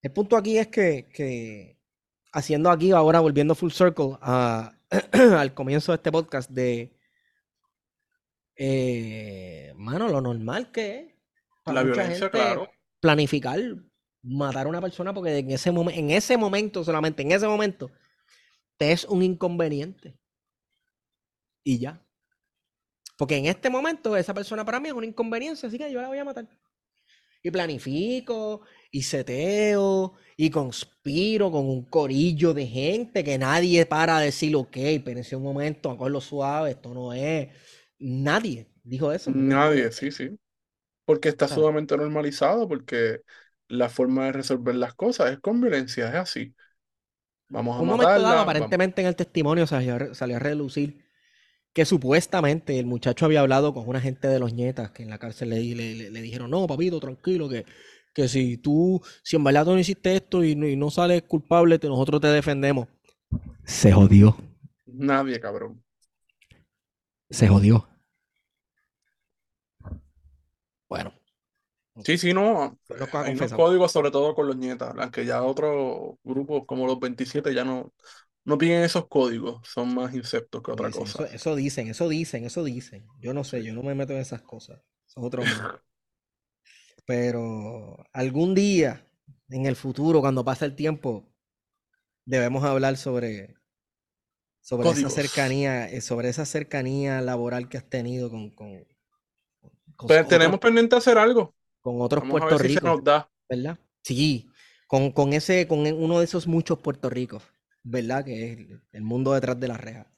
El 0.00 0.12
punto 0.12 0.36
aquí 0.36 0.58
es 0.58 0.68
que, 0.68 1.08
que 1.12 1.76
haciendo 2.32 2.70
aquí 2.70 2.92
ahora, 2.92 3.18
volviendo 3.20 3.54
full 3.56 3.70
circle 3.72 4.16
a- 4.20 4.72
al 5.12 5.54
comienzo 5.54 5.90
de 5.92 5.96
este 5.96 6.12
podcast 6.12 6.50
de, 6.50 6.92
eh, 8.58 9.72
mano, 9.76 10.08
lo 10.08 10.20
normal 10.20 10.70
que 10.72 10.98
es 10.98 11.14
para 11.64 11.76
La 11.76 11.84
mucha 11.84 12.02
violencia, 12.02 12.30
gente 12.30 12.30
claro. 12.30 12.70
planificar 13.00 13.60
matar 14.22 14.66
a 14.66 14.68
una 14.68 14.80
persona 14.80 15.14
porque 15.14 15.38
en 15.38 15.50
ese 15.50 15.70
momento, 15.72 15.98
en 15.98 16.10
ese 16.10 16.36
momento 16.36 16.84
solamente, 16.84 17.22
en 17.22 17.32
ese 17.32 17.46
momento, 17.46 17.90
te 18.76 18.92
es 18.92 19.04
un 19.04 19.22
inconveniente. 19.22 20.18
Y 21.64 21.78
ya. 21.78 22.02
Porque 23.16 23.36
en 23.36 23.46
este 23.46 23.70
momento 23.70 24.16
esa 24.16 24.34
persona 24.34 24.64
para 24.64 24.80
mí 24.80 24.88
es 24.88 24.94
una 24.94 25.06
inconveniencia, 25.06 25.68
así 25.68 25.78
que 25.78 25.90
yo 25.90 26.00
la 26.00 26.08
voy 26.08 26.18
a 26.18 26.24
matar. 26.24 26.48
Y 27.42 27.50
planifico, 27.50 28.62
y 28.90 29.02
seteo, 29.02 30.14
y 30.36 30.50
conspiro 30.50 31.50
con 31.50 31.66
un 31.68 31.84
corillo 31.84 32.54
de 32.54 32.66
gente 32.66 33.24
que 33.24 33.38
nadie 33.38 33.86
para 33.86 34.20
decir, 34.20 34.54
ok, 34.56 34.76
espérense 34.76 35.36
un 35.36 35.44
momento, 35.44 35.96
lo 36.08 36.20
suave, 36.20 36.70
esto 36.72 36.94
no 36.94 37.12
es. 37.12 37.48
Nadie 38.00 38.66
dijo 38.82 39.12
eso. 39.12 39.34
Nadie, 39.34 39.92
sí, 39.92 40.10
sí. 40.10 40.38
Porque 41.06 41.28
está 41.30 41.48
sumamente 41.48 41.96
normalizado, 41.96 42.68
porque 42.68 43.22
la 43.68 43.88
forma 43.90 44.26
de 44.26 44.32
resolver 44.32 44.74
las 44.76 44.94
cosas 44.94 45.32
es 45.32 45.40
con 45.40 45.60
violencia, 45.60 46.08
es 46.10 46.14
así. 46.16 46.56
Vamos 47.48 47.78
a 47.78 47.82
Un 47.82 47.86
momento 47.86 48.22
dado, 48.22 48.40
vamos- 48.58 48.76
aparentemente 48.76 49.00
en 49.02 49.06
el 49.08 49.16
testimonio 49.16 49.66
salió, 49.66 50.14
salió 50.14 50.36
a 50.36 50.38
relucir 50.40 51.04
que 51.74 51.84
supuestamente 51.86 52.78
el 52.78 52.86
muchacho 52.86 53.26
había 53.26 53.40
hablado 53.40 53.74
con 53.74 53.88
una 53.88 54.00
gente 54.00 54.28
de 54.28 54.40
los 54.40 54.54
nietas 54.54 54.92
que 54.92 55.02
en 55.04 55.10
la 55.10 55.18
cárcel 55.18 55.50
le, 55.50 55.62
le- 55.62 55.94
le- 55.96 56.10
le 56.10 56.22
dijeron, 56.22 56.50
no, 56.50 56.66
papito, 56.66 57.00
tranquilo, 57.00 57.48
que, 57.48 57.66
que 58.14 58.28
si 58.28 58.58
tú, 58.58 59.02
si 59.24 59.36
en 59.36 59.44
verdad 59.44 59.64
tú 59.66 59.72
no 59.72 59.80
hiciste 59.80 60.16
esto 60.16 60.44
y 60.44 60.56
no, 60.56 60.66
y 60.68 60.76
no 60.76 60.90
sales 60.90 61.22
culpable, 61.24 61.78
te- 61.78 61.88
nosotros 61.88 62.20
te 62.20 62.28
defendemos. 62.28 62.88
Se 63.64 63.92
jodió, 63.92 64.36
Nadie, 64.86 65.38
cabrón. 65.40 65.84
Se 67.30 67.48
jodió. 67.48 67.88
Bueno, 70.88 71.12
Sí, 72.04 72.16
sí, 72.16 72.32
no. 72.32 72.78
Hay 73.12 73.34
unos 73.34 73.52
códigos, 73.52 73.92
sobre 73.92 74.10
todo 74.10 74.34
con 74.34 74.46
los 74.46 74.56
nietas, 74.56 74.94
aunque 74.96 75.24
ya 75.26 75.42
otros 75.42 76.14
grupos 76.22 76.64
como 76.66 76.86
los 76.86 77.00
27 77.00 77.52
ya 77.52 77.64
no, 77.64 77.92
no 78.44 78.56
piden 78.56 78.82
esos 78.82 79.08
códigos, 79.08 79.66
son 79.68 79.94
más 79.94 80.14
insectos 80.14 80.62
que 80.62 80.70
otra 80.70 80.88
dicen, 80.88 81.02
cosa. 81.02 81.24
Eso, 81.24 81.34
eso 81.34 81.56
dicen, 81.56 81.88
eso 81.88 82.08
dicen, 82.08 82.44
eso 82.44 82.64
dicen. 82.64 83.06
Yo 83.20 83.34
no 83.34 83.44
sé, 83.44 83.64
yo 83.64 83.74
no 83.74 83.82
me 83.82 83.94
meto 83.94 84.12
en 84.12 84.20
esas 84.20 84.42
cosas. 84.42 84.80
Eso 85.08 85.20
es 85.20 85.26
otro 85.26 85.42
mundo. 85.42 85.80
Pero 87.04 87.96
algún 88.12 88.54
día, 88.54 89.06
en 89.48 89.66
el 89.66 89.76
futuro, 89.76 90.20
cuando 90.20 90.44
pase 90.44 90.66
el 90.66 90.76
tiempo, 90.76 91.26
debemos 92.24 92.64
hablar 92.64 92.96
sobre, 92.96 93.57
sobre 94.68 94.90
esa 94.90 95.08
cercanía, 95.10 95.88
eh, 95.90 96.00
sobre 96.02 96.28
esa 96.28 96.44
cercanía 96.44 97.22
laboral 97.22 97.68
que 97.70 97.78
has 97.78 97.88
tenido 97.88 98.28
con, 98.28 98.50
con, 98.50 98.84
con 99.96 100.08
Pero 100.08 100.20
otros- 100.20 100.28
tenemos 100.28 100.60
pendiente 100.60 100.94
hacer 100.96 101.16
algo. 101.16 101.54
con 101.80 102.00
otros 102.02 102.22
Vamos 102.22 102.40
Puerto 102.40 102.58
ver 102.58 102.70
si 102.70 102.76
nos 102.84 103.02
da. 103.02 103.30
¿verdad? 103.48 103.78
Sí, 104.02 104.46
con, 104.86 105.10
con 105.12 105.32
ese, 105.32 105.66
con 105.66 105.80
uno 105.80 106.18
de 106.18 106.24
esos 106.26 106.46
muchos 106.46 106.78
Puerto 106.80 107.08
Ricos, 107.08 107.42
¿verdad? 107.82 108.24
Que 108.24 108.52
es 108.52 108.58
el- 108.92 109.02
mundo 109.02 109.32
detrás 109.32 109.58
de 109.58 109.68
la 109.68 109.78
reja. 109.78 110.12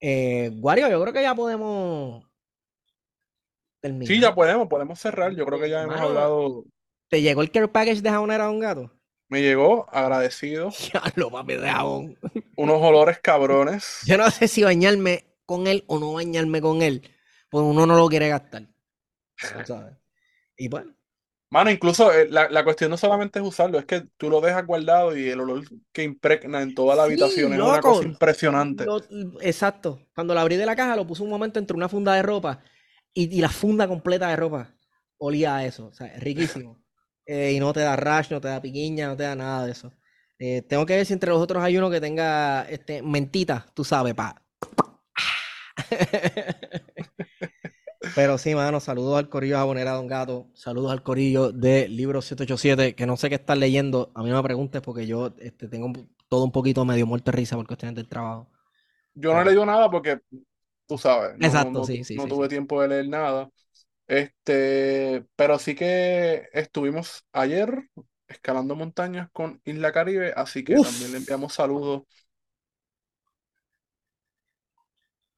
Eh, 0.00 0.50
Wario, 0.60 0.88
yo 0.88 1.00
creo 1.00 1.12
que 1.12 1.22
ya 1.22 1.34
podemos 1.34 2.24
terminar. 3.80 4.06
Sí, 4.06 4.20
ya 4.20 4.32
podemos, 4.34 4.68
podemos 4.68 5.00
cerrar. 5.00 5.34
Yo 5.34 5.44
creo 5.44 5.58
que 5.58 5.70
ya 5.70 5.82
hemos 5.82 5.98
hablado. 6.00 6.64
¿Te 7.08 7.20
llegó 7.20 7.42
el 7.42 7.50
care 7.50 7.66
package 7.68 8.00
de 8.02 8.10
jabonera 8.10 8.44
a 8.46 8.50
un 8.50 8.60
gato? 8.60 8.92
Me 9.28 9.42
llegó 9.42 9.88
agradecido. 9.92 10.70
Ya 10.92 11.02
lo 11.16 11.30
papi 11.30 11.54
de 11.54 11.68
jabón. 11.68 12.18
Unos 12.56 12.80
olores 12.82 13.18
cabrones. 13.20 14.00
Yo 14.06 14.16
no 14.16 14.30
sé 14.30 14.48
si 14.48 14.62
bañarme 14.62 15.24
con 15.44 15.66
él 15.66 15.84
o 15.86 15.98
no 15.98 16.12
bañarme 16.12 16.60
con 16.60 16.82
él, 16.82 17.02
porque 17.50 17.64
uno 17.68 17.86
no 17.86 17.96
lo 17.96 18.08
quiere 18.08 18.28
gastar. 18.28 18.68
¿sabes? 19.36 19.94
Y 20.56 20.68
bueno, 20.68 20.94
Mano, 21.50 21.70
incluso 21.70 22.12
eh, 22.12 22.26
la, 22.28 22.48
la 22.50 22.64
cuestión 22.64 22.90
no 22.90 22.96
solamente 22.96 23.38
es 23.38 23.44
usarlo, 23.44 23.78
es 23.78 23.84
que 23.84 24.02
tú 24.16 24.28
lo 24.28 24.40
dejas 24.40 24.66
guardado 24.66 25.16
y 25.16 25.28
el 25.28 25.40
olor 25.40 25.62
que 25.92 26.02
impregna 26.02 26.60
en 26.60 26.74
toda 26.74 26.96
la 26.96 27.04
Sí, 27.04 27.12
habitación 27.12 27.52
es 27.52 27.60
una 27.60 27.80
cosa 27.80 28.02
impresionante. 28.04 28.84
lo- 28.84 29.00
exacto. 29.40 30.00
Cuando 30.14 30.34
la 30.34 30.40
abrí 30.40 30.56
de 30.56 30.66
la 30.66 30.74
caja, 30.74 30.96
lo 30.96 31.06
puse 31.06 31.22
un 31.22 31.30
momento 31.30 31.58
entre 31.60 31.76
una 31.76 31.88
funda 31.88 32.14
de 32.14 32.22
ropa 32.22 32.62
y, 33.14 33.36
y 33.36 33.40
la 33.40 33.48
funda 33.48 33.86
completa 33.86 34.28
de 34.28 34.36
ropa 34.36 34.74
olía 35.18 35.56
a 35.56 35.64
eso. 35.64 35.86
O 35.86 35.92
sea, 35.92 36.08
es 36.08 36.20
riquísimo. 36.20 36.82
Eh, 37.26 37.52
y 37.54 37.60
no 37.60 37.72
te 37.72 37.80
da 37.80 37.96
rash, 37.96 38.30
no 38.30 38.40
te 38.40 38.48
da 38.48 38.60
piquiña, 38.62 39.08
no 39.08 39.16
te 39.16 39.24
da 39.24 39.34
nada 39.36 39.66
de 39.66 39.72
eso. 39.72 39.92
Eh, 40.38 40.62
tengo 40.62 40.86
que 40.86 40.96
ver 40.96 41.06
si 41.06 41.12
entre 41.12 41.30
los 41.30 41.40
otros 41.40 41.62
hay 41.62 41.76
uno 41.78 41.90
que 41.90 42.00
tenga 42.00 42.62
este, 42.68 43.02
mentita, 43.02 43.66
tú 43.74 43.84
sabes, 43.84 44.14
pa. 44.14 44.42
Pero 48.14 48.38
sí, 48.38 48.54
mano, 48.54 48.80
saludos 48.80 49.18
al 49.18 49.28
corillo 49.28 49.56
jabonera 49.58 49.92
Don 49.92 50.06
Gato, 50.06 50.48
saludos 50.54 50.90
al 50.92 51.02
corillo 51.02 51.52
de 51.52 51.88
Libro 51.88 52.22
787, 52.22 52.94
que 52.94 53.06
no 53.06 53.16
sé 53.16 53.28
qué 53.28 53.34
estás 53.36 53.58
leyendo, 53.58 54.10
a 54.14 54.22
mí 54.22 54.30
no 54.30 54.36
me 54.36 54.42
preguntes 54.42 54.80
porque 54.82 55.06
yo 55.06 55.34
este, 55.38 55.68
tengo 55.68 55.92
todo 56.28 56.44
un 56.44 56.52
poquito 56.52 56.84
medio 56.84 57.06
muerto 57.06 57.30
de 57.30 57.36
risa 57.36 57.56
por 57.56 57.66
cuestiones 57.66 57.96
del 57.96 58.08
trabajo. 58.08 58.48
Yo 59.14 59.32
no 59.34 59.40
he 59.42 59.44
leído 59.44 59.64
nada 59.66 59.90
porque, 59.90 60.20
tú 60.86 60.98
sabes, 60.98 61.38
no, 61.38 61.70
Exacto, 61.70 61.70
no- 61.70 61.84
sí, 61.84 62.04
sí, 62.04 62.18
no 62.18 62.28
sí, 62.28 62.28
tuve 62.28 62.48
tiempo 62.48 62.80
de 62.82 62.88
leer 62.88 63.08
nada. 63.08 63.50
Este, 64.06 65.26
pero 65.36 65.58
sí 65.58 65.74
que 65.74 66.48
estuvimos 66.52 67.24
ayer 67.32 67.88
escalando 68.28 68.76
montañas 68.76 69.28
con 69.32 69.60
Isla 69.64 69.92
Caribe, 69.92 70.32
así 70.36 70.64
que 70.64 70.78
Uf. 70.78 70.80
también 70.80 71.10
le 71.12 71.18
enviamos 71.18 71.54
saludos. 71.54 72.02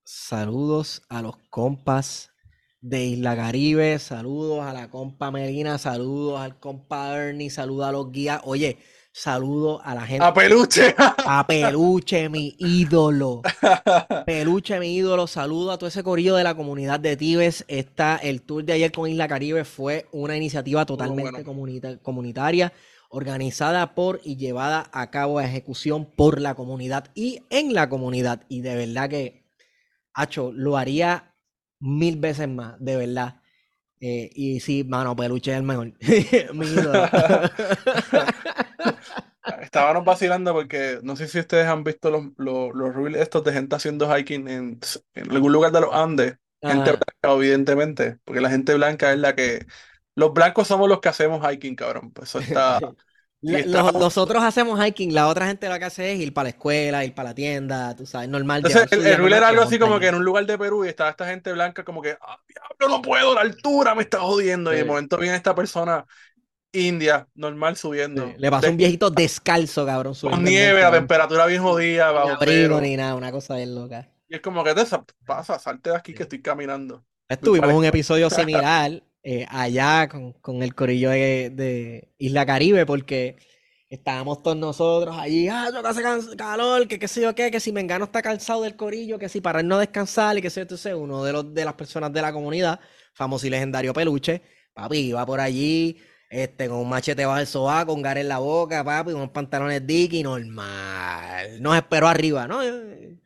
Saludos 0.05 1.03
a 1.09 1.23
los 1.23 1.37
compas 1.51 2.33
de 2.81 3.05
Isla 3.05 3.37
Caribe, 3.37 3.99
saludos 3.99 4.61
a 4.65 4.73
la 4.73 4.89
compa 4.91 5.31
Melina, 5.31 5.79
saludos 5.79 6.41
al 6.41 6.59
compa 6.59 7.17
Ernie, 7.17 7.51
saludos 7.51 7.87
a 7.87 7.93
los 7.93 8.11
guías. 8.11 8.41
Oye, 8.45 8.79
saludos 9.23 9.81
a 9.85 9.95
la 9.95 10.03
gente. 10.07 10.25
¡A 10.25 10.33
peluche! 10.33 10.95
A 10.99 11.47
Peluche, 11.47 12.29
mi 12.29 12.55
ídolo. 12.59 13.43
Peluche, 14.27 14.79
mi 14.81 14.95
ídolo. 14.95 15.27
Saludo 15.27 15.73
a 15.73 15.79
todo 15.79 15.89
ese 15.89 16.03
corillo 16.03 16.37
de 16.37 16.45
la 16.45 16.55
comunidad 16.55 17.01
de 17.01 17.17
Tibes. 17.17 17.65
Está 17.69 18.17
el 18.17 18.43
tour 18.43 18.65
de 18.65 18.73
ayer 18.75 18.93
con 18.93 19.09
Isla 19.11 19.29
Caribe. 19.29 19.65
Fue 19.65 20.07
una 20.13 20.37
iniciativa 20.37 20.87
totalmente 20.87 21.31
bueno. 21.31 21.45
comunita- 21.45 21.99
comunitaria, 22.03 22.73
organizada 23.11 23.95
por 23.95 24.21
y 24.25 24.37
llevada 24.37 24.89
a 24.93 25.11
cabo 25.11 25.39
a 25.39 25.45
ejecución 25.45 26.05
por 26.07 26.41
la 26.41 26.55
comunidad 26.55 27.11
y 27.15 27.43
en 27.51 27.75
la 27.75 27.89
comunidad. 27.89 28.43
Y 28.49 28.61
de 28.61 28.77
verdad 28.77 29.09
que, 29.11 29.45
Hacho, 30.15 30.53
lo 30.53 30.77
haría 30.77 31.35
mil 31.81 32.17
veces 32.17 32.49
más, 32.49 32.75
de 32.81 32.97
verdad. 32.97 33.38
Eh, 34.01 34.31
y 34.35 34.61
sí, 34.61 34.85
mano, 34.85 35.17
Peluche 35.17 35.53
es 35.53 35.57
el 35.59 35.63
mejor. 35.65 35.93
mi. 36.55 36.67
Estábamos 39.63 40.05
vacilando 40.05 40.53
porque 40.53 41.01
no 41.03 41.17
sé 41.17 41.27
si 41.27 41.39
ustedes 41.41 41.67
han 41.67 41.83
visto 41.85 42.11
los, 42.11 42.25
los, 42.37 42.75
los 42.75 42.95
reels 42.95 43.17
estos 43.19 43.45
de 43.45 43.53
gente 43.53 43.77
haciendo 43.77 44.15
hiking 44.15 44.49
en, 44.49 44.81
en 45.15 45.31
algún 45.31 45.53
lugar 45.53 45.73
de 45.73 45.81
los 45.81 45.95
Andes. 45.95 46.37
Gente 46.65 46.91
blanca, 46.91 47.37
evidentemente, 47.37 48.19
porque 48.25 48.41
la 48.41 48.51
gente 48.51 48.75
blanca 48.75 49.13
es 49.13 49.19
la 49.19 49.35
que... 49.35 49.67
Los 50.15 50.33
blancos 50.35 50.67
somos 50.69 50.89
los 50.89 51.01
que 51.01 51.09
hacemos 51.09 51.41
hiking, 51.49 51.77
cabrón. 51.77 52.13
Pues 52.13 52.29
eso 52.31 52.41
está... 52.41 52.79
La- 53.41 53.61
los- 53.65 53.93
nosotros 53.95 54.43
hacemos 54.43 54.85
hiking, 54.85 55.15
la 55.15 55.29
otra 55.29 55.47
gente 55.47 55.69
lo 55.69 55.79
que 55.79 55.85
hace 55.85 56.13
es 56.13 56.21
ir 56.21 56.35
para 56.35 56.45
la 56.45 56.49
escuela, 56.51 57.05
ir 57.05 57.15
para 57.15 57.29
la 57.31 57.35
tienda, 57.35 57.95
tú 57.95 58.05
sabes, 58.05 58.29
normal. 58.29 58.63
Entonces, 58.67 58.91
el, 58.91 59.07
el 59.07 59.33
era 59.33 59.49
algo 59.49 59.63
así 59.63 59.79
como 59.79 60.01
que 60.01 60.09
en 60.09 60.17
un 60.17 60.25
lugar 60.25 60.45
de 60.45 60.59
Perú 60.59 60.85
y 60.85 60.89
estaba 60.89 61.11
esta 61.11 61.27
gente 61.27 61.53
blanca 61.53 61.85
como 61.85 62.03
que, 62.03 62.17
ah, 62.21 62.37
diablo, 62.49 62.97
no 62.97 63.01
puedo, 63.03 63.35
la 63.35 63.43
altura 63.43 63.95
me 63.95 64.03
está 64.03 64.19
jodiendo. 64.19 64.73
Y 64.73 64.77
de 64.77 64.83
Sí. 64.83 64.89
momento 64.89 65.19
viene 65.19 65.37
esta 65.37 65.55
persona 65.55 66.05
india, 66.73 67.29
normal, 67.35 67.77
subiendo. 67.77 68.27
Sí, 68.27 68.35
Le 68.39 68.51
pasó 68.51 68.67
de- 68.67 68.73
un 68.73 68.77
viejito 68.77 69.11
descalzo, 69.11 69.87
cabrón, 69.87 70.15
con 70.21 70.43
nieve, 70.45 70.83
la 70.83 70.91
temperatura 70.91 71.47
bien 71.47 71.63
jodida, 71.63 72.11
bajo 72.11 72.31
abrigo 72.31 72.81
ni 72.81 72.97
nada, 72.97 73.15
una 73.15 73.31
cosa 73.31 73.55
bien 73.57 73.75
loca. 73.75 74.09
Y 74.29 74.35
es 74.35 74.41
como 74.41 74.63
que 74.65 74.75
te 74.75 74.85
sa- 74.85 75.05
pasa, 75.25 75.59
salte 75.59 75.91
de 75.91 75.97
aquí 75.97 76.13
que 76.13 76.25
estoy 76.25 76.43
caminando. 76.43 77.05
Estuvimos 77.29 77.69
para- 77.69 77.79
un 77.79 77.85
episodio 77.85 78.29
similar 78.31 79.03
eh, 79.23 79.47
allá 79.49 80.09
con, 80.09 80.33
con 80.35 80.63
el 80.63 80.75
corillo 80.75 81.11
de, 81.11 81.51
de 81.51 82.15
Isla 82.19 82.47
Caribe, 82.47 82.87
porque 82.87 83.37
estábamos 83.91 84.43
todos 84.43 84.57
nosotros 84.57 85.17
allí, 85.19 85.49
ah, 85.49 85.71
yo 85.73 85.83
que 85.83 85.89
hace 85.89 86.37
calor, 86.37 86.87
que 86.89 86.99
qué 86.99 87.09
sé 87.09 87.23
yo 87.23 87.35
qué, 87.35 87.51
que 87.51 87.61
si 87.61 87.73
Mengano 87.73 88.05
está 88.05 88.21
cansado 88.23 88.63
del 88.63 88.77
corillo, 88.77 89.19
que 89.19 89.29
si 89.29 89.41
para 89.41 89.61
él 89.61 89.69
no 89.69 89.79
descansar 89.79 90.37
y 90.37 90.43
que 90.43 90.51
sé 90.51 90.61
yo, 90.61 90.63
entonces 90.63 90.95
uno 90.95 91.25
de 91.25 91.33
los 91.33 91.55
de 91.55 91.65
las 91.65 91.75
personas 91.75 92.13
de 92.13 92.23
la 92.23 92.33
comunidad, 92.33 92.81
famoso 93.15 93.47
y 93.47 93.51
legendario 93.51 93.95
peluche, 93.95 94.43
papi, 94.75 94.99
iba 94.99 95.25
por 95.25 95.41
allí, 95.41 95.99
este, 96.29 96.69
con 96.69 96.79
un 96.79 96.89
machete 96.89 97.25
bajo 97.25 97.41
el 97.41 97.47
sobaco, 97.47 97.93
con 97.93 98.03
gar 98.03 98.19
en 98.19 98.29
la 98.29 98.39
boca, 98.39 98.85
papi, 98.85 99.13
con 99.13 99.23
unos 99.23 99.33
pantalones 99.33 99.87
Dickie, 99.87 100.23
normal. 100.23 101.61
Nos 101.63 101.77
esperó 101.77 102.09
arriba, 102.09 102.47
¿no? 102.47 102.63
Yo, 102.63 102.75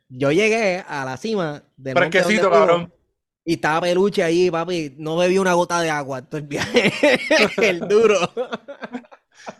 yo 0.07 0.31
llegué 0.31 0.83
a 0.87 1.03
la 1.03 1.17
cima 1.17 1.63
del 1.75 1.97
Fresquecito, 1.97 2.49
cabrón. 2.49 2.93
Y 3.45 3.53
estaba 3.55 3.81
peluche 3.81 4.23
ahí, 4.23 4.49
papi. 4.51 4.95
No 4.97 5.17
bebí 5.17 5.37
una 5.37 5.53
gota 5.53 5.81
de 5.81 5.89
agua 5.89 6.21
todo 6.23 6.39
el 6.39 6.47
viaje. 6.47 6.91
el 7.61 7.87
duro. 7.87 8.17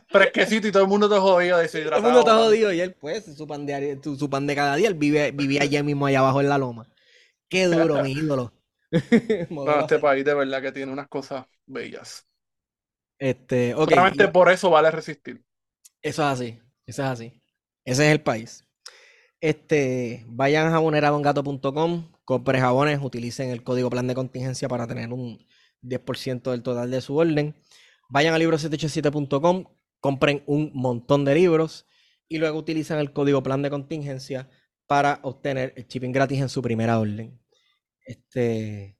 Fresquecito 0.08 0.68
y 0.68 0.72
todo 0.72 0.84
el 0.84 0.90
mundo 0.90 1.10
te 1.10 1.18
jodido, 1.18 1.56
Todo 1.56 1.62
deshidratado. 1.64 2.08
el 2.10 2.14
mundo 2.16 2.24
mano. 2.26 2.44
jodido. 2.46 2.72
Y 2.74 2.82
él, 2.82 2.94
pues, 2.96 3.26
su 3.36 3.48
pan 3.48 3.66
de, 3.66 4.00
su, 4.04 4.16
su 4.16 4.30
pan 4.30 4.48
de 4.48 4.56
cada 4.56 4.76
día. 4.76 4.88
Él 4.88 4.94
vive, 4.96 5.32
vivía 5.32 5.64
allá 5.64 5.84
mismo, 5.84 6.06
allá 6.06 6.20
abajo 6.20 6.42
en 6.42 6.50
la 6.50 6.58
loma. 6.58 6.88
Qué 7.50 7.66
duro, 7.68 8.02
mi 8.04 8.12
ídolo. 8.14 8.54
No, 9.50 9.80
este 9.82 10.00
país 10.00 10.24
de 10.24 10.34
verdad 10.36 10.62
que 10.62 10.72
tiene 10.72 10.92
unas 10.92 11.08
cosas 11.08 11.46
bellas. 11.66 12.28
Este, 13.20 13.74
ok, 13.76 13.90
Solamente 13.90 14.26
y- 14.26 14.28
por 14.28 14.50
eso 14.52 14.70
vale 14.70 14.92
resistir. 14.92 15.44
Eso 16.02 16.22
es 16.24 16.28
así. 16.30 16.60
Eso 16.86 17.04
es 17.04 17.10
así. 17.10 17.42
Ese 17.86 18.06
es 18.08 18.12
el 18.12 18.22
país. 18.22 18.66
Este, 19.42 20.24
vayan 20.28 20.68
a 20.68 20.72
jaboneradongato.com, 20.72 22.13
compren 22.26 22.62
jabones, 22.62 23.00
utilicen 23.02 23.50
el 23.50 23.64
código 23.64 23.90
plan 23.90 24.08
de 24.08 24.16
contingencia 24.16 24.68
para 24.68 24.88
tener 24.88 25.12
un 25.12 25.46
10% 25.82 26.52
del 26.52 26.64
total 26.64 26.92
de 26.92 27.02
su 27.02 27.16
orden. 27.16 27.56
Vayan 28.10 28.34
a 28.34 28.40
libro787.com, 28.40 29.66
compren 30.00 30.44
un 30.46 30.72
montón 30.74 31.26
de 31.26 31.36
libros 31.36 31.88
y 32.28 32.38
luego 32.38 32.58
utilizan 32.58 33.00
el 33.00 33.14
código 33.14 33.44
plan 33.44 33.62
de 33.62 33.70
contingencia 33.70 34.50
para 34.88 35.20
obtener 35.24 35.74
el 35.76 35.88
shipping 35.88 36.12
gratis 36.12 36.42
en 36.42 36.50
su 36.50 36.62
primera 36.62 37.00
orden. 37.00 37.40
Este, 38.06 38.98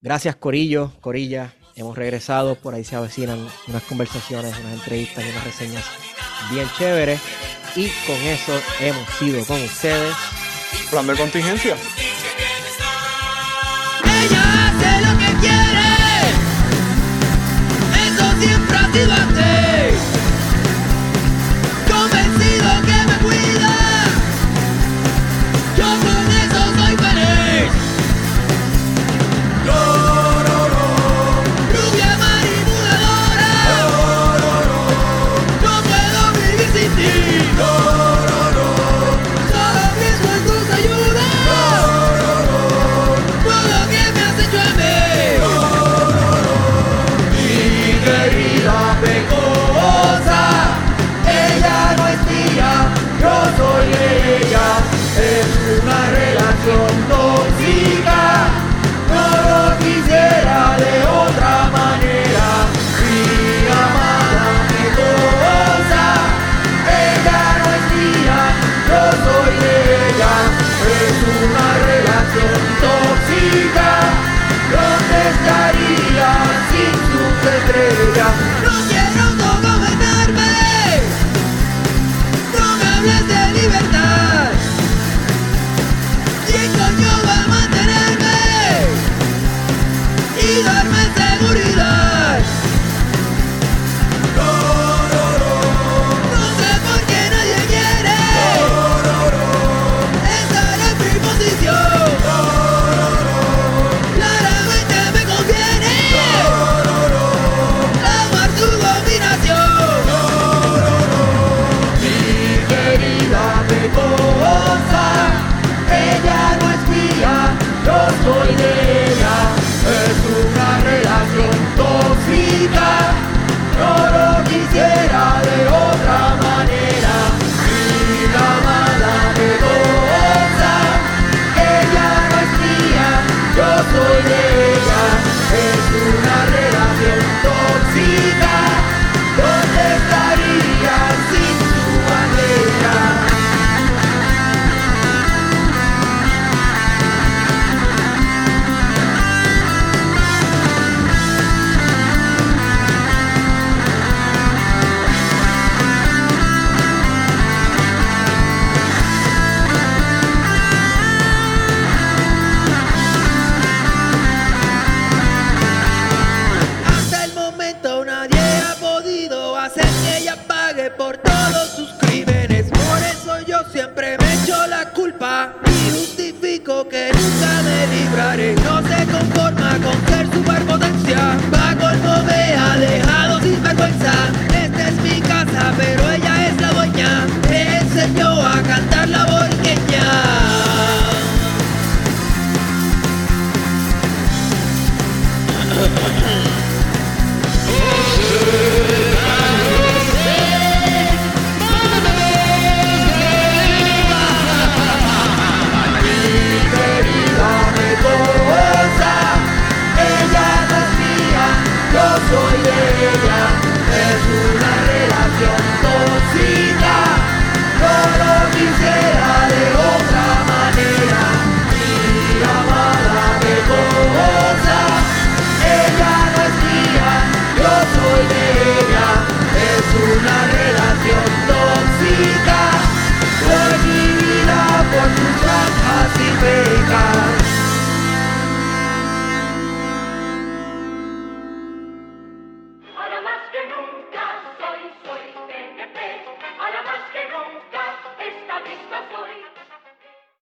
gracias 0.00 0.36
Corillo, 0.36 0.92
Corilla. 1.00 1.54
Hemos 1.74 1.96
regresado, 1.98 2.54
por 2.54 2.74
ahí 2.74 2.84
se 2.84 2.96
avecinan 2.96 3.46
unas 3.68 3.82
conversaciones, 3.82 4.58
unas 4.58 4.72
entrevistas 4.72 5.24
y 5.24 5.28
unas 5.28 5.44
reseñas 5.44 5.84
bien 6.50 6.66
chéveres. 6.78 7.20
Y 7.74 7.88
con 8.06 8.16
eso 8.16 8.58
hemos 8.80 9.08
sido 9.18 9.44
con 9.44 9.60
ustedes. 9.62 10.14
Plan 10.90 11.06
de 11.06 11.16
contingencia. 11.16 11.76
de 18.96 19.06
ladeira. 19.06 19.65